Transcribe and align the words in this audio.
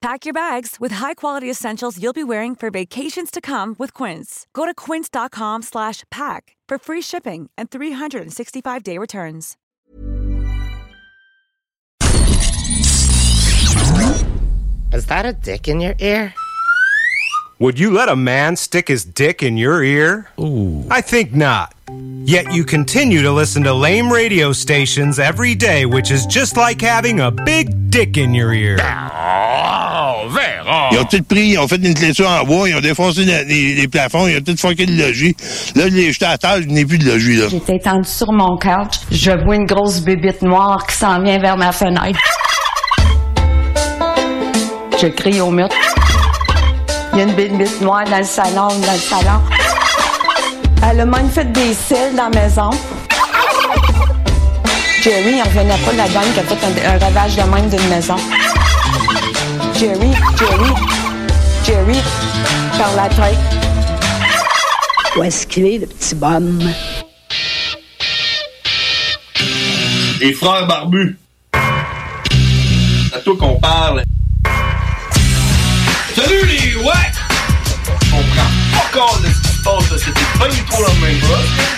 Pack 0.00 0.24
your 0.24 0.32
bags 0.32 0.76
with 0.80 0.92
high-quality 0.92 1.50
essentials 1.50 2.02
you'll 2.02 2.14
be 2.14 2.24
wearing 2.24 2.54
for 2.54 2.70
vacations 2.70 3.30
to 3.30 3.38
come 3.42 3.76
with 3.78 3.92
Quince. 3.92 4.46
Go 4.54 4.64
to 4.64 4.72
quince.com 4.72 5.60
slash 5.60 6.04
pack 6.10 6.56
for 6.66 6.78
free 6.78 7.02
shipping 7.02 7.50
and 7.58 7.70
365-day 7.70 8.96
returns. 8.96 9.58
Is 14.92 15.06
that 15.06 15.26
a 15.26 15.34
dick 15.34 15.68
in 15.68 15.80
your 15.80 15.94
ear? 15.98 16.34
Would 17.58 17.78
you 17.78 17.90
let 17.90 18.08
a 18.08 18.16
man 18.16 18.56
stick 18.56 18.88
his 18.88 19.04
dick 19.04 19.42
in 19.42 19.58
your 19.58 19.82
ear? 19.82 20.30
Ooh. 20.40 20.82
I 20.90 21.02
think 21.02 21.34
not. 21.34 21.74
Yet 22.24 22.54
you 22.54 22.64
continue 22.64 23.20
to 23.20 23.32
listen 23.32 23.62
to 23.64 23.74
lame 23.74 24.10
radio 24.10 24.52
stations 24.52 25.18
every 25.18 25.54
day, 25.54 25.84
which 25.84 26.10
is 26.10 26.24
just 26.24 26.56
like 26.56 26.80
having 26.80 27.20
a 27.20 27.30
big 27.30 27.90
dick 27.90 28.16
in 28.16 28.32
your 28.32 28.54
ear. 28.54 28.78
Ils 30.92 30.98
ont 30.98 31.04
tout 31.04 31.22
pris, 31.22 31.48
ils 31.48 31.58
ont 31.58 31.66
fait 31.68 31.76
une 31.76 31.94
clôture 31.94 32.28
en 32.28 32.44
bois, 32.44 32.68
ils 32.68 32.76
ont 32.76 32.80
défoncé 32.80 33.24
les, 33.24 33.44
les- 33.44 33.74
les 33.74 33.88
plafonds, 33.88 34.26
ils 34.28 34.38
ont 34.38 34.40
tout 34.40 34.56
fucké 34.56 34.86
le 34.86 34.94
logis. 35.06 35.34
Là, 35.74 35.84
je 35.88 35.94
l'ai 35.94 36.12
jeté 36.12 36.26
à 36.26 36.38
terre, 36.38 36.56
je 36.62 36.66
n'ai 36.68 36.84
plus 36.84 36.98
de 36.98 37.06
logis, 37.10 37.36
là. 37.36 37.46
J'étais 37.50 37.76
étendue 37.76 38.08
sur 38.08 38.32
mon 38.32 38.56
couch. 38.56 38.96
Je 39.10 39.30
vois 39.44 39.56
une 39.56 39.66
grosse 39.66 40.00
bébite 40.00 40.42
noire 40.42 40.86
qui 40.86 40.94
s'en 40.96 41.20
vient 41.22 41.38
vers 41.38 41.56
ma 41.56 41.72
fenêtre. 41.72 42.18
Je 45.00 45.06
crie 45.08 45.40
au 45.40 45.50
mur. 45.50 45.68
Il 47.12 47.18
y 47.18 47.22
a 47.22 47.24
une 47.24 47.32
bébite 47.34 47.80
noire 47.80 48.04
dans 48.04 48.18
le 48.18 48.24
salon, 48.24 48.68
dans 48.68 48.92
le 48.92 48.98
salon. 48.98 49.40
Elle 50.90 51.00
a 51.00 51.04
même 51.06 51.28
fait 51.30 51.50
des 51.52 51.74
cils 51.74 52.14
dans 52.16 52.28
la 52.32 52.40
maison. 52.40 52.70
Jerry, 55.02 55.36
il 55.36 55.42
revenait 55.42 55.74
pas 55.84 55.92
de 55.92 55.96
la 55.96 56.08
dame 56.08 56.24
qui 56.34 56.40
a 56.40 56.42
fait 56.42 56.86
un, 56.86 56.94
un 56.94 56.98
ravage 56.98 57.34
de 57.36 57.42
même 57.42 57.68
d'une 57.70 57.88
maison. 57.88 58.16
Jerry, 59.80 60.12
Jerry, 60.36 60.72
Jerry, 61.64 62.02
par 62.76 62.94
la 62.96 63.08
tête. 63.08 63.38
Où 65.16 65.22
est-ce 65.22 65.46
qu'il 65.46 65.64
est, 65.64 65.78
le 65.78 65.86
petit 65.86 66.14
bonhomme? 66.16 66.70
Les 70.20 70.34
frères 70.34 70.66
barbus. 70.66 71.16
C'est 71.54 73.16
à 73.16 73.20
toi 73.20 73.34
qu'on 73.38 73.58
parle. 73.58 74.04
Salut 76.14 76.44
les 76.44 76.76
ouais! 76.76 76.92
On 78.12 78.22
prend 78.22 78.50
pas 78.74 78.90
compte 78.92 79.22
de 79.22 79.28
ce 79.28 79.40
qui 79.40 79.48
se 79.48 79.62
passe 79.64 79.90
là, 79.92 79.96
c'était 79.96 80.38
pas 80.38 80.48
du 80.48 80.62
tout 80.62 80.82
la 80.82 81.06
même 81.06 81.20
chose. 81.20 81.70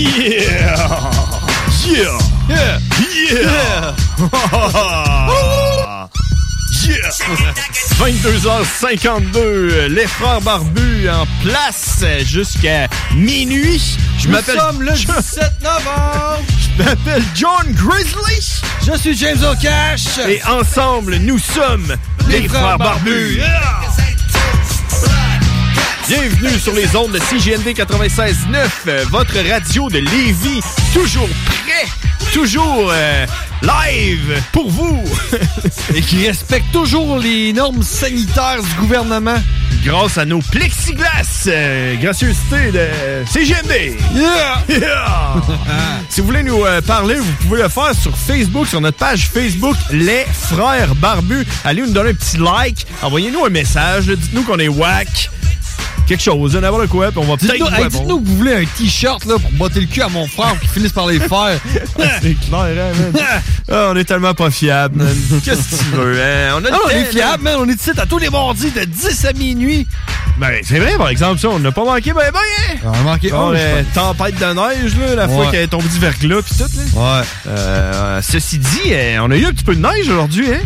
Yeah! 0.00 1.10
Yeah! 1.84 2.16
Yeah! 2.48 2.80
Yeah! 3.28 3.30
Yeah! 3.30 3.94
22h52, 7.98 9.88
les 9.88 10.06
frères 10.06 10.40
barbus 10.40 11.10
en 11.10 11.26
place 11.42 12.02
jusqu'à 12.24 12.88
minuit. 13.14 13.98
Je 14.18 14.28
m'appelle. 14.28 14.58
sommes 14.58 14.82
le 14.82 14.92
17 14.92 15.62
novembre. 15.62 16.40
Je 16.78 16.82
m'appelle 16.82 17.22
John 17.34 17.70
Grizzly. 17.72 18.62
Je 18.86 18.96
suis 18.96 19.14
James 19.18 19.44
O'Cash. 19.44 20.16
Et 20.26 20.42
ensemble, 20.44 21.16
nous 21.16 21.38
sommes 21.38 21.94
les, 22.26 22.48
frères, 22.48 22.78
barbus. 22.78 23.36
Yeah! 23.36 24.09
Bienvenue 26.10 26.58
sur 26.58 26.74
les 26.74 26.96
ondes 26.96 27.12
de 27.12 27.20
CGND 27.20 27.68
96.9, 27.68 28.66
euh, 28.88 29.04
votre 29.10 29.38
radio 29.48 29.88
de 29.88 29.98
Lévis, 29.98 30.60
toujours 30.92 31.28
prêt, 31.46 31.86
toujours 32.32 32.90
euh, 32.90 33.26
live 33.62 34.42
pour 34.50 34.68
vous. 34.70 35.04
Et 35.94 36.00
qui 36.00 36.26
respecte 36.26 36.72
toujours 36.72 37.16
les 37.20 37.52
normes 37.52 37.84
sanitaires 37.84 38.60
du 38.60 38.80
gouvernement. 38.80 39.36
Grâce 39.84 40.18
à 40.18 40.24
nos 40.24 40.40
plexiglas, 40.40 41.44
euh, 41.46 41.94
gracieuseté 41.94 42.72
de 42.72 42.88
CGND. 43.32 43.96
Yeah! 44.12 44.64
Yeah! 44.68 45.34
si 46.08 46.22
vous 46.22 46.26
voulez 46.26 46.42
nous 46.42 46.64
euh, 46.64 46.80
parler, 46.80 47.14
vous 47.14 47.32
pouvez 47.46 47.62
le 47.62 47.68
faire 47.68 47.94
sur 47.94 48.16
Facebook, 48.18 48.66
sur 48.66 48.80
notre 48.80 48.98
page 48.98 49.28
Facebook 49.28 49.76
Les 49.92 50.26
Frères 50.32 50.96
Barbus. 50.96 51.46
Allez 51.64 51.82
nous 51.82 51.92
donner 51.92 52.10
un 52.10 52.14
petit 52.14 52.38
like, 52.38 52.84
envoyez-nous 53.00 53.44
un 53.44 53.50
message, 53.50 54.06
dites-nous 54.08 54.42
qu'on 54.42 54.58
est 54.58 54.66
whack. 54.66 55.30
Quelque 56.10 56.24
chose, 56.24 56.56
n'importe 56.56 56.88
quoi, 56.88 57.12
puis 57.12 57.20
on 57.20 57.24
va 57.24 57.36
peut-être 57.36 57.52
Dites-nous 57.52 57.66
hey, 57.68 57.88
que 57.88 58.28
vous 58.28 58.36
voulez 58.36 58.54
un 58.54 58.64
t-shirt 58.64 59.24
là, 59.26 59.36
pour 59.38 59.52
botter 59.52 59.78
le 59.78 59.86
cul 59.86 60.02
à 60.02 60.08
mon 60.08 60.26
frère 60.26 60.56
pour 60.56 60.58
qu'il 60.58 60.70
finisse 60.70 60.90
par 60.90 61.06
les 61.06 61.20
faire. 61.28 61.60
C'est 62.20 62.34
clair, 62.34 62.64
hein, 62.64 63.12
man? 63.12 63.22
Ah, 63.72 63.90
on 63.92 63.96
est 63.96 64.02
tellement 64.02 64.34
pas 64.34 64.50
fiable, 64.50 65.04
man. 65.04 65.16
Qu'est-ce 65.44 65.70
que 65.70 65.76
tu 65.76 65.90
veux, 65.96 66.20
hein? 66.20 66.56
On, 66.56 66.64
a 66.64 66.70
Ah, 66.72 66.78
on 66.84 66.88
est 66.88 67.04
fiable, 67.04 67.44
man. 67.44 67.58
On 67.60 67.68
est 67.68 67.80
ici 67.80 67.92
à 67.96 68.06
tous 68.06 68.18
les 68.18 68.28
mardis 68.28 68.72
de 68.72 68.82
10 68.82 69.24
à 69.24 69.32
minuit. 69.34 69.86
Ben, 70.38 70.58
c'est 70.64 70.80
vrai, 70.80 70.96
par 70.96 71.10
exemple, 71.10 71.38
ça, 71.38 71.48
on 71.48 71.60
n'a 71.60 71.70
pas 71.70 71.84
manqué, 71.84 72.12
ben, 72.12 72.28
ben, 72.32 72.40
hein? 72.40 72.76
On 72.86 72.92
a 72.92 73.02
manqué 73.02 73.28
je 73.28 73.34
euh, 73.36 73.82
tempête 73.94 74.34
de 74.34 74.46
neige, 74.46 74.96
là, 74.96 75.14
la 75.14 75.28
fois 75.28 75.46
qu'elle 75.52 75.62
est 75.62 75.68
tombée 75.68 75.86
du 75.86 76.00
verglas, 76.00 76.42
pis 76.42 76.58
tout, 76.58 76.64
là. 76.64 77.20
Ouais. 77.20 77.26
Euh, 77.46 78.20
ceci 78.20 78.58
dit, 78.58 78.90
euh, 78.90 79.18
on 79.22 79.30
a 79.30 79.36
eu 79.36 79.46
un 79.46 79.52
petit 79.52 79.62
peu 79.62 79.76
de 79.76 79.80
neige 79.80 80.08
aujourd'hui, 80.08 80.48
hein? 80.52 80.58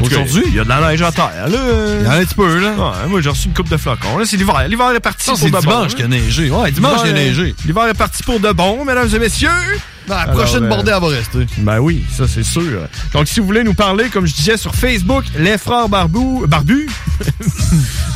Aujourd'hui? 0.00 0.42
Il 0.48 0.54
y 0.54 0.60
a 0.60 0.64
de 0.64 0.68
la 0.68 0.80
neige 0.80 1.02
à 1.02 1.12
terre, 1.12 1.48
là. 1.48 1.58
Il 2.00 2.04
y 2.04 2.08
en 2.08 2.10
a 2.10 2.16
un 2.16 2.24
petit 2.24 2.34
peu, 2.34 2.58
là. 2.58 2.72
Ouais, 2.72 3.08
moi, 3.08 3.20
j'ai 3.20 3.30
reçu 3.30 3.48
une 3.48 3.54
coupe 3.54 3.68
de 3.68 3.76
flocons. 3.76 4.18
Là, 4.18 4.24
c'est 4.26 4.36
l'hiver. 4.36 4.66
L'hiver 4.68 4.90
est 4.90 5.00
parti 5.00 5.24
Ça, 5.24 5.32
pour 5.32 5.40
c'est 5.40 5.46
de 5.46 5.52
bon. 5.52 5.60
dimanche 5.60 5.92
hein. 5.92 5.96
qu'il 5.96 6.04
a 6.04 6.08
neigé. 6.08 6.50
Ouais, 6.50 6.70
dimanche, 6.70 7.00
il 7.04 7.10
a 7.10 7.12
neigé. 7.12 7.54
L'hiver 7.64 7.86
est 7.88 7.94
parti 7.94 8.22
pour 8.22 8.40
de 8.40 8.52
bon, 8.52 8.84
mesdames 8.84 9.08
et 9.14 9.18
messieurs. 9.18 9.48
Dans 10.08 10.16
la 10.16 10.22
Alors, 10.22 10.36
prochaine 10.36 10.64
euh, 10.64 10.68
bordée, 10.68 10.90
elle 10.94 11.00
va 11.00 11.08
rester. 11.08 11.46
Ben 11.58 11.78
oui, 11.78 12.04
ça 12.16 12.26
c'est 12.26 12.42
sûr. 12.42 12.80
Donc 13.12 13.28
si 13.28 13.38
vous 13.38 13.46
voulez 13.46 13.62
nous 13.62 13.74
parler, 13.74 14.08
comme 14.08 14.26
je 14.26 14.34
disais 14.34 14.56
sur 14.56 14.74
Facebook, 14.74 15.24
les 15.38 15.56
frères 15.58 15.88
barbus, 15.88 16.44
barbus, 16.48 16.88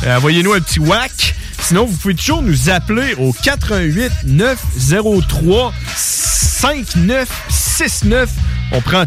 euh, 0.05 0.17
envoyez-nous 0.17 0.51
un 0.51 0.59
petit 0.59 0.79
whack. 0.79 1.33
Sinon, 1.61 1.85
vous 1.85 1.95
pouvez 1.97 2.15
toujours 2.15 2.41
nous 2.41 2.69
appeler 2.69 3.15
au 3.17 3.31
88 3.33 4.11
903 4.25 5.73
5969. 5.95 8.29
On 8.73 8.81
prend 8.81 9.05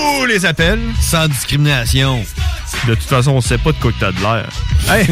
tous 0.00 0.26
les 0.26 0.46
appels. 0.46 0.80
Sans 1.00 1.28
discrimination. 1.28 2.24
De 2.86 2.94
toute 2.94 3.08
façon, 3.08 3.32
on 3.32 3.40
sait 3.40 3.58
pas 3.58 3.72
de 3.72 3.78
quoi 3.78 3.92
que 3.92 3.98
t'as 4.00 4.12
de 4.12 4.20
l'air. 4.20 4.48
Hey, 4.88 5.06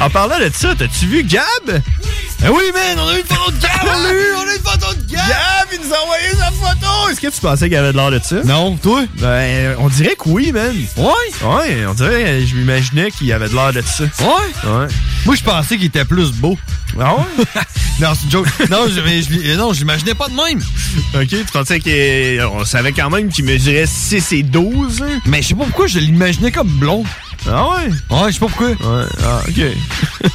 en 0.00 0.10
parlant 0.10 0.38
de 0.38 0.50
ça, 0.54 0.74
t'as-tu 0.78 1.06
vu 1.06 1.24
Gab? 1.24 1.42
Eh 1.68 2.48
oui, 2.48 2.62
man, 2.74 2.98
on 2.98 3.08
a 3.08 3.14
eu 3.16 3.20
une 3.20 3.26
photo 3.26 3.50
de 3.50 3.58
Gab! 3.60 3.70
On 3.84 3.88
a 4.04 4.12
eu- 4.12 4.34
on 4.36 4.48
a 4.48 4.52
eu 4.52 4.56
une 4.56 4.62
photo 4.62 4.94
de 4.94 5.12
Gab! 5.12 5.28
Gab, 5.28 5.68
il 5.72 5.86
nous 5.88 5.94
a 5.94 6.02
envoyé 6.04 6.28
sa 6.38 6.50
photo! 6.50 7.08
Est-ce 7.10 7.20
que 7.20 7.26
tu 7.28 7.40
pensais 7.40 7.68
qu'il 7.68 7.76
avait 7.76 7.92
de 7.92 7.96
l'air 7.96 8.10
de 8.10 8.20
ça? 8.22 8.36
Non, 8.44 8.76
toi? 8.76 9.02
Ben, 9.18 9.74
on 9.78 9.88
dirait 9.88 10.14
que 10.16 10.28
oui, 10.28 10.52
man. 10.52 10.74
Ouais? 10.96 11.12
Ouais, 11.42 11.86
on 11.88 11.94
dirait, 11.94 12.46
je 12.46 12.54
m'imaginais 12.54 13.10
qu'il 13.10 13.32
avait 13.32 13.48
de 13.48 13.54
l'air 13.54 13.72
de 13.72 13.82
ça. 13.82 14.04
Ouais? 14.04 14.70
Ouais. 14.70 14.86
Moi, 15.26 15.34
je 15.36 15.42
pensais 15.42 15.76
qu'il 15.76 15.86
était 15.86 16.04
plus 16.04 16.30
beau. 16.32 16.56
Ah 16.98 17.14
ouais? 17.16 17.44
non, 18.00 18.08
c'est 18.14 18.24
une 18.24 18.30
joke. 18.30 18.46
Non, 18.70 18.86
je, 18.88 19.00
mais 19.00 19.22
je- 19.22 19.56
non, 19.56 19.72
je 19.72 19.80
l'imaginais 19.80 20.14
pas 20.14 20.28
de 20.28 20.34
même. 20.34 20.60
ok, 21.14 21.28
tu 21.28 21.44
pensais 21.52 21.80
qu'on 21.80 22.64
savait 22.64 22.92
quand 22.92 23.10
même 23.10 23.28
qu'il 23.30 23.44
mesurait 23.44 23.86
6 23.86 24.32
et 24.32 24.42
12, 24.42 25.02
hein? 25.02 25.20
Mais 25.26 25.42
je 25.42 25.48
sais 25.48 25.54
pas 25.54 25.64
pourquoi 25.64 25.86
je 25.86 25.98
l'imaginais 25.98 26.50
comme 26.50 26.68
blond. 26.68 27.04
Ah 27.48 27.68
ouais? 27.70 27.88
Ouais, 28.10 28.28
je 28.28 28.32
sais 28.34 28.38
pas 28.40 28.46
pourquoi. 28.46 28.68
Ouais, 28.68 29.04
ah, 29.24 29.40
ok. 29.48 29.54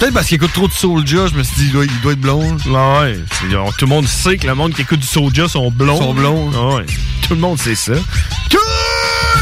Peut-être 0.00 0.14
parce 0.14 0.26
qu'il 0.26 0.34
écoute 0.36 0.52
trop 0.52 0.66
de 0.66 0.72
Soulja, 0.72 1.28
je 1.28 1.34
me 1.34 1.42
suis 1.44 1.54
dit, 1.56 1.64
il 1.66 1.72
doit, 1.72 1.84
il 1.84 2.00
doit 2.00 2.12
être 2.12 2.20
blond. 2.20 2.56
Ah 2.74 3.02
ouais. 3.02 3.18
On- 3.56 3.70
tout 3.72 3.84
le 3.84 3.90
monde 3.90 4.08
sait 4.08 4.36
que 4.36 4.46
le 4.48 4.54
monde 4.54 4.74
qui 4.74 4.82
écoute 4.82 4.98
du 5.00 5.06
Soulja 5.06 5.46
sont 5.48 5.70
blonds. 5.70 5.98
Sont 5.98 6.14
blonds. 6.14 6.50
Ah 6.54 6.76
ouais. 6.76 6.86
Tout 7.26 7.34
le 7.34 7.40
monde 7.40 7.58
sait 7.58 7.76
ça. 7.76 7.92
Tout 8.50 8.58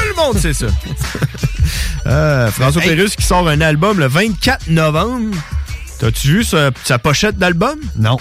le 0.08 0.14
monde 0.16 0.38
sait 0.38 0.52
ça. 0.52 0.66
Euh, 2.06 2.50
François 2.50 2.82
Hey. 2.82 2.88
Pérusse 2.96 3.14
qui 3.14 3.24
sort 3.24 3.46
un 3.46 3.60
album 3.60 3.98
le 3.98 4.06
24 4.08 4.68
novembre. 4.68 5.36
T'as-tu 6.00 6.28
vu 6.28 6.44
sa, 6.44 6.70
sa 6.84 6.98
pochette 6.98 7.36
d'album? 7.38 7.78
Non. 7.98 8.16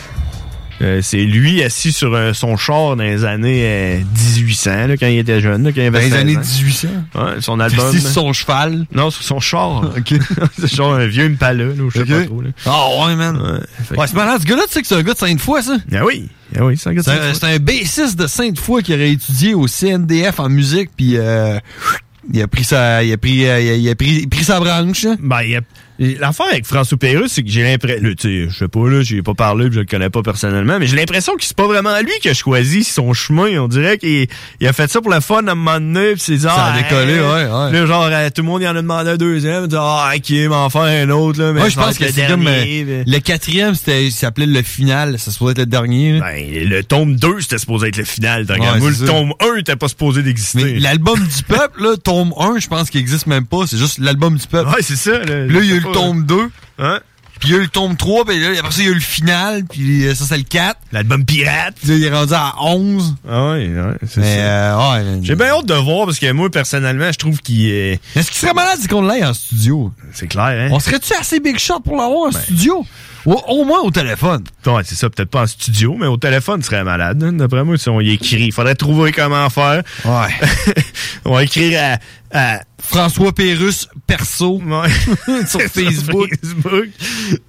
Euh, 0.81 1.01
c'est 1.01 1.23
lui 1.25 1.61
assis 1.61 1.91
sur 1.91 2.13
euh, 2.13 2.31
son 2.33 2.55
char 2.55 2.95
dans 2.95 3.03
les 3.03 3.25
années 3.25 3.63
euh, 3.65 3.97
1800, 4.37 4.87
là, 4.87 4.95
quand 4.97 5.07
il 5.07 5.17
était 5.17 5.41
jeune. 5.41 5.63
là, 5.63 5.71
quand 5.73 5.81
il 5.81 5.87
avait 5.87 5.91
Dans 5.91 6.05
les 6.05 6.09
16 6.11 6.19
années 6.21 6.37
ans. 6.37 6.41
1800? 6.41 6.87
Ouais, 7.15 7.21
son 7.41 7.59
album. 7.59 7.87
Assis 7.87 7.99
sur 7.99 8.09
son 8.11 8.31
cheval? 8.33 8.85
Non, 8.93 9.09
sur 9.11 9.23
son 9.23 9.39
char. 9.41 9.93
OK. 9.97 10.13
c'est 10.59 10.73
genre 10.73 10.93
un 10.93 11.05
vieux 11.07 11.25
Impala, 11.25 11.65
là, 11.65 11.73
je 11.93 11.99
sais 11.99 12.05
pas 12.05 12.23
trop. 12.25 12.41
Là. 12.41 12.49
Ah 12.65 12.85
ouais, 13.07 13.15
man. 13.17 13.35
Ouais, 13.91 13.97
Ouais, 13.97 14.07
c'est 14.07 14.15
malade. 14.15 14.39
Ce 14.41 14.45
gars-là, 14.45 14.61
tu 14.67 14.73
sais 14.73 14.81
que 14.81 14.87
c'est 14.87 14.95
un 14.95 15.03
gars 15.03 15.13
de 15.13 15.17
Sainte-Foy, 15.17 15.63
ça? 15.63 15.77
Ah 15.93 16.05
oui, 16.05 16.29
ah 16.57 16.63
oui, 16.65 16.77
c'est 16.77 16.89
un 16.89 16.93
gars 16.93 17.01
de 17.01 17.05
Sainte-Foy. 17.05 17.35
c'est 17.35 17.55
un 17.55 17.59
bassiste 17.59 18.17
de 18.17 18.27
Sainte-Foy 18.27 18.81
qui 18.83 18.93
aurait 18.93 19.11
étudié 19.11 19.53
au 19.55 19.67
CNDF 19.67 20.39
en 20.39 20.47
musique, 20.47 20.91
puis 20.95 21.17
euh, 21.17 21.59
il 22.33 22.41
a 22.41 22.47
pris 22.47 22.63
sa, 22.63 23.03
il 23.03 23.11
a 23.11 23.17
pris, 23.17 23.45
euh, 23.49 23.59
il 23.59 23.69
a, 23.69 23.75
il 23.75 23.89
a 23.89 23.95
pris, 23.95 24.11
il 24.21 24.25
a 24.25 24.29
pris 24.29 24.45
sa 24.45 24.59
branche. 24.61 25.03
hein. 25.05 25.17
Ben, 25.21 25.41
il 25.41 25.57
a- 25.57 25.61
L'affaire 25.99 26.45
avec 26.51 26.65
François 26.65 26.97
Pérusse, 26.97 27.33
c'est 27.33 27.43
que 27.43 27.49
j'ai 27.49 27.63
l'impression, 27.63 28.01
tu 28.17 28.45
sais, 28.45 28.49
je 28.49 28.57
sais 28.57 28.67
pas, 28.69 28.87
là, 28.89 29.01
j'ai 29.01 29.21
pas 29.21 29.33
parlé, 29.33 29.65
puis 29.65 29.75
je 29.75 29.79
le 29.81 29.85
connais 29.85 30.09
pas 30.09 30.21
personnellement, 30.23 30.79
mais 30.79 30.87
j'ai 30.87 30.95
l'impression 30.95 31.35
que 31.35 31.43
c'est 31.43 31.55
pas 31.55 31.67
vraiment 31.67 31.97
lui 31.99 32.11
qui 32.21 32.29
a 32.29 32.33
choisi 32.33 32.83
son 32.85 33.13
chemin. 33.13 33.59
On 33.59 33.67
dirait 33.67 33.97
qu'il 33.97 34.27
il 34.61 34.67
a 34.67 34.71
fait 34.73 34.89
ça 34.89 35.01
pour 35.01 35.11
le 35.11 35.19
fun 35.19 35.45
à 35.47 35.51
un 35.51 35.55
moment 35.55 35.79
donné, 35.79 36.13
puis 36.13 36.21
c'est 36.21 36.35
dit, 36.37 36.41
Ça 36.43 36.67
a 36.67 36.77
décollé, 36.81 37.19
hein. 37.19 37.23
ouais, 37.33 37.65
ouais. 37.65 37.71
Là, 37.79 37.85
genre, 37.85 38.07
euh, 38.09 38.29
tout 38.33 38.41
le 38.43 38.47
monde 38.47 38.61
y 38.61 38.67
en 38.67 38.75
a 38.75 38.81
demandé 38.81 39.09
un 39.11 39.17
deuxième, 39.17 39.63
il 39.63 39.67
dit, 39.69 39.75
ah, 39.77 40.11
ok, 40.15 40.31
m'en 40.49 40.69
faire 40.69 40.81
un 40.83 41.09
autre, 41.09 41.39
là, 41.41 41.51
mais 41.53 41.61
Ouais, 41.63 41.69
je 41.69 41.75
pense 41.75 41.95
que 41.95 41.99
que 41.99 42.03
le 42.05 42.11
c'est 42.13 42.27
dernier, 42.27 42.85
euh, 42.87 43.03
le 43.05 43.19
quatrième, 43.19 43.75
c'était, 43.75 44.05
il 44.05 44.11
s'appelait 44.11 44.45
le 44.45 44.61
final. 44.61 45.19
Ça 45.19 45.31
se 45.31 45.37
pourrait 45.37 45.51
être 45.51 45.57
le 45.59 45.65
dernier. 45.65 46.19
là. 46.19 46.31
Ben, 46.31 46.69
le 46.69 46.81
tome 46.83 47.15
2, 47.15 47.41
c'était 47.41 47.57
supposé 47.57 47.89
être 47.89 47.97
le 47.97 48.05
final. 48.05 48.45
t'as 48.45 48.53
Ouais, 48.57 48.79
le 48.79 49.05
tome 49.05 49.33
1 49.41 49.57
était 49.57 49.75
pas 49.75 49.89
supposé 49.89 50.23
d'exister. 50.23 50.63
Mais 50.63 50.79
l'album 50.79 51.19
du 51.19 51.43
peuple, 51.43 51.83
là, 51.83 51.95
tome 52.01 52.33
1, 52.39 52.59
je 52.59 52.67
pense 52.67 52.89
qu'il 52.89 53.01
existe 53.01 53.27
même 53.27 53.45
pas. 53.45 53.67
C'est 53.67 53.77
juste 53.77 53.97
l'album 53.99 54.37
du 54.37 54.47
peuple. 54.47 54.69
Ouais, 54.69 54.81
c'est 54.81 54.95
ça. 54.95 55.19
Là, 55.19 55.45
là, 55.45 55.59
il 55.61 55.65
y 55.65 55.73
a 55.73 55.75
eu 55.75 55.81
le 55.89 55.93
tome 55.93 56.25
2. 56.25 56.49
Hein? 56.79 56.99
Puis 57.39 57.49
il 57.49 57.51
y 57.53 57.55
a 57.55 57.59
eu 57.59 57.61
le 57.63 57.67
tome 57.69 57.95
3, 57.95 58.25
puis 58.25 58.37
là, 58.37 58.49
après 58.59 58.71
ça, 58.73 58.81
il 58.81 58.85
y 58.85 58.87
a 58.89 58.91
eu 58.91 58.95
le 58.95 58.99
final, 58.99 59.63
puis 59.63 60.13
ça, 60.13 60.25
c'est 60.27 60.35
le 60.37 60.43
4. 60.43 60.77
L'album 60.91 61.23
pirate. 61.23 61.73
Puis 61.79 61.89
là, 61.89 61.95
il 61.95 62.03
est 62.03 62.11
rendu 62.13 62.33
à 62.33 62.53
11. 62.61 63.15
Ah 63.29 63.51
ouais, 63.51 63.67
ouais, 63.69 63.93
c'est 64.05 64.21
ça. 64.21 64.27
euh, 64.27 64.91
ouais. 65.15 65.19
J'ai 65.23 65.35
bien 65.35 65.47
hâte 65.47 65.65
de 65.65 65.73
voir 65.73 66.05
parce 66.05 66.19
que 66.19 66.29
moi, 66.33 66.49
personnellement, 66.49 67.09
je 67.13 67.17
trouve 67.17 67.39
qu'il 67.39 67.65
est. 67.69 68.01
Est-ce 68.15 68.29
qu'il 68.29 68.41
serait 68.41 68.53
malade 68.53 68.77
c'est 68.81 68.89
qu'on 68.89 69.07
l'ait 69.07 69.23
en 69.23 69.33
studio? 69.33 69.89
C'est 70.11 70.27
clair, 70.27 70.47
hein? 70.47 70.67
On 70.73 70.79
serait-tu 70.81 71.13
assez 71.13 71.39
big 71.39 71.57
shot 71.57 71.79
pour 71.79 71.95
l'avoir 71.95 72.27
en 72.27 72.31
Ben. 72.31 72.41
studio? 72.41 72.85
Ou 73.25 73.33
au 73.47 73.65
moins 73.65 73.79
au 73.81 73.91
téléphone. 73.91 74.43
Ouais, 74.65 74.81
c'est 74.85 74.95
ça, 74.95 75.09
peut-être 75.09 75.29
pas 75.29 75.43
en 75.43 75.47
studio, 75.47 75.95
mais 75.99 76.07
au 76.07 76.17
téléphone, 76.17 76.59
il 76.61 76.65
serait 76.65 76.83
malade. 76.83 77.21
hein. 77.23 77.33
D'après 77.33 77.63
moi, 77.63 77.77
si 77.77 77.89
on 77.89 77.99
y 78.01 78.11
écrit, 78.11 78.45
il 78.45 78.51
faudrait 78.51 78.75
trouver 78.75 79.11
comment 79.11 79.49
faire. 79.49 79.83
Ouais. 80.05 80.73
on 81.25 81.33
va 81.33 81.43
écrire 81.43 81.97
à. 82.31 82.37
à... 82.37 82.59
François 82.81 83.33
Pérusse, 83.33 83.87
perso. 84.07 84.61
Ouais. 84.65 84.89
sur 85.47 85.59
Facebook. 85.61 86.29
Facebook. 86.41 86.87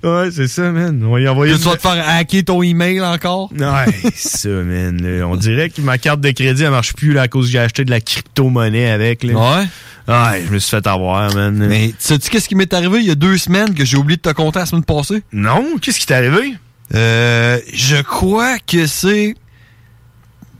Ouais, 0.02 0.28
c'est 0.32 0.48
ça, 0.48 0.70
man. 0.72 1.02
On 1.04 1.12
va 1.12 1.20
y 1.20 1.28
envoyer. 1.28 1.54
Tu 1.54 1.60
vas 1.60 1.76
te 1.76 1.82
faire 1.82 2.04
hacker 2.08 2.44
ton 2.44 2.62
email 2.62 3.00
encore? 3.00 3.50
Ouais, 3.52 4.10
ça, 4.16 4.48
man. 4.48 5.00
là. 5.00 5.26
On 5.28 5.36
dirait 5.36 5.70
que 5.70 5.80
ma 5.82 5.98
carte 5.98 6.20
de 6.20 6.30
crédit, 6.32 6.64
elle 6.64 6.70
marche 6.70 6.94
plus 6.94 7.12
là, 7.12 7.22
à 7.22 7.28
cause 7.28 7.46
que 7.46 7.52
j'ai 7.52 7.58
acheté 7.60 7.84
de 7.84 7.90
la 7.90 8.00
crypto-monnaie 8.00 8.90
avec. 8.90 9.22
Là. 9.22 9.34
Ouais. 9.34 9.66
Ouais, 10.10 10.44
je 10.46 10.52
me 10.52 10.58
suis 10.58 10.70
fait 10.70 10.86
avoir, 10.86 11.32
man. 11.34 11.54
Mais 11.68 11.94
sais-tu 11.98 12.30
qu'est-ce 12.30 12.48
qui 12.48 12.54
m'est 12.54 12.72
arrivé 12.74 12.98
il 13.00 13.06
y 13.06 13.10
a 13.10 13.14
deux 13.14 13.38
semaines 13.38 13.74
que 13.74 13.84
j'ai 13.84 13.96
oublié 13.96 14.16
de 14.16 14.22
te 14.22 14.30
compter 14.30 14.58
la 14.58 14.66
semaine 14.66 14.84
passée? 14.84 15.22
Non? 15.32 15.64
Qu'est-ce 15.80 15.98
qui 16.00 16.06
t'est 16.06 16.14
arrivé? 16.14 16.54
Euh, 16.94 17.58
je 17.72 17.96
crois 18.02 18.58
que 18.58 18.86
c'est 18.86 19.34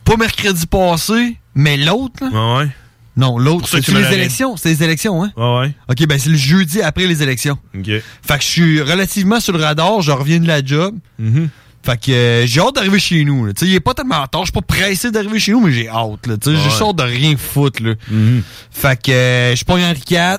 pas 0.05 0.17
mercredi 0.17 0.67
passé, 0.67 1.37
mais 1.55 1.77
l'autre. 1.77 2.23
là. 2.23 2.29
Ouais, 2.31 2.59
ouais. 2.65 2.71
Non, 3.17 3.39
l'autre. 3.39 3.69
C'est 3.69 3.81
tu 3.81 3.93
les 3.93 4.13
élections. 4.15 4.57
C'est 4.57 4.69
les 4.71 4.83
élections, 4.85 5.23
hein? 5.25 5.33
Ouais, 5.37 5.59
ouais. 5.61 5.73
OK, 5.89 6.07
ben 6.07 6.19
c'est 6.19 6.31
le 6.31 6.37
jeudi 6.37 6.81
après 6.81 7.07
les 7.07 7.23
élections. 7.23 7.59
OK. 7.77 7.87
Fait 7.87 8.03
que 8.39 8.43
je 8.43 8.47
suis 8.49 8.81
relativement 8.81 9.41
sur 9.41 9.53
le 9.53 9.63
radar, 9.63 10.01
je 10.01 10.13
reviens 10.13 10.39
de 10.39 10.47
la 10.47 10.65
job. 10.65 10.97
Mhm. 11.19 11.49
Fait 11.83 11.99
que 11.99 12.11
euh, 12.13 12.47
j'ai 12.47 12.61
hâte 12.61 12.75
d'arriver 12.75 12.99
chez 12.99 13.25
nous. 13.25 13.47
là. 13.47 13.53
Tu 13.55 13.61
sais, 13.65 13.71
il 13.71 13.75
est 13.75 13.81
pas 13.81 13.95
tellement 13.95 14.27
tard, 14.27 14.43
je 14.43 14.47
suis 14.47 14.53
pas 14.53 14.61
pressé 14.61 15.11
d'arriver 15.11 15.39
chez 15.39 15.53
nous, 15.53 15.61
mais 15.61 15.73
j'ai 15.73 15.89
hâte. 15.89 16.27
Là. 16.27 16.37
Tu 16.37 16.51
sais, 16.51 16.57
Ouais. 16.57 16.71
J'ai 16.79 16.85
hâte 16.85 16.97
de 16.97 17.03
rien 17.03 17.35
foutre. 17.39 17.83
Là. 17.83 17.95
Mhm. 18.11 18.43
Fait 18.71 19.01
que 19.03 19.11
euh, 19.11 19.57
je 19.57 19.65
pogne 19.65 19.83
Henri 19.85 20.03
IV, 20.11 20.39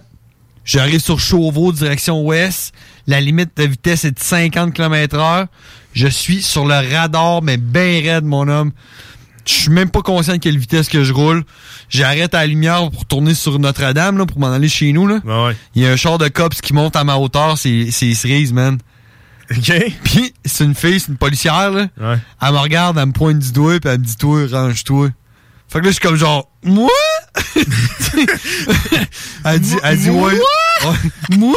j'arrive 0.63 0.99
sur 0.99 1.19
Chauveau, 1.19 1.71
direction 1.71 2.21
ouest. 2.21 2.73
La 3.07 3.19
limite 3.19 3.49
de 3.57 3.63
vitesse 3.63 4.05
est 4.05 4.11
de 4.11 4.19
50 4.19 4.73
km 4.73 5.17
heure. 5.17 5.47
Je 5.93 6.07
suis 6.07 6.41
sur 6.43 6.65
le 6.65 6.75
radar, 6.95 7.41
mais 7.41 7.57
bien 7.57 8.01
raide, 8.03 8.23
mon 8.23 8.47
homme. 8.47 8.71
Je 9.45 9.53
suis 9.53 9.69
même 9.71 9.89
pas 9.89 10.03
conscient 10.03 10.33
de 10.33 10.37
quelle 10.37 10.57
vitesse 10.59 10.87
que 10.87 11.03
je 11.03 11.11
roule. 11.11 11.43
J'arrête 11.89 12.35
à 12.35 12.41
la 12.41 12.47
lumière 12.47 12.89
pour 12.91 13.05
tourner 13.07 13.33
sur 13.33 13.57
Notre-Dame, 13.57 14.19
là, 14.19 14.27
pour 14.27 14.39
m'en 14.39 14.51
aller 14.51 14.69
chez 14.69 14.93
nous. 14.93 15.07
Là. 15.07 15.19
Ouais. 15.25 15.55
Il 15.73 15.81
y 15.81 15.87
a 15.87 15.91
un 15.91 15.95
char 15.95 16.19
de 16.19 16.27
cops 16.27 16.61
qui 16.61 16.73
monte 16.73 16.95
à 16.95 17.03
ma 17.03 17.15
hauteur, 17.17 17.57
c'est 17.57 17.89
c'est 17.89 18.05
les 18.05 18.13
cerises, 18.13 18.53
man. 18.53 18.77
OK. 19.51 19.73
Puis 20.03 20.33
c'est 20.45 20.63
une 20.63 20.75
fille, 20.75 20.99
c'est 20.99 21.09
une 21.09 21.17
policière, 21.17 21.71
là. 21.71 21.87
Ouais. 21.99 22.17
Elle 22.41 22.51
me 22.53 22.57
regarde, 22.57 22.97
elle 22.97 23.07
me 23.07 23.11
pointe 23.11 23.39
du 23.39 23.51
doigt, 23.51 23.79
puis 23.79 23.89
elle 23.89 23.99
me 23.99 24.05
dit 24.05 24.15
Toi, 24.15 24.47
range-toi. 24.51 25.09
Fait 25.67 25.79
que 25.79 25.85
là, 25.85 25.91
je 25.91 25.95
suis 25.95 26.01
comme 26.01 26.15
genre 26.15 26.49
Moi? 26.63 26.89
elle 29.45 29.59
dit, 29.59 29.75
elle 29.83 29.97
dit 29.97 30.09
Ouais. 30.09 30.33
Ouais. 30.33 31.37
Moi? 31.37 31.55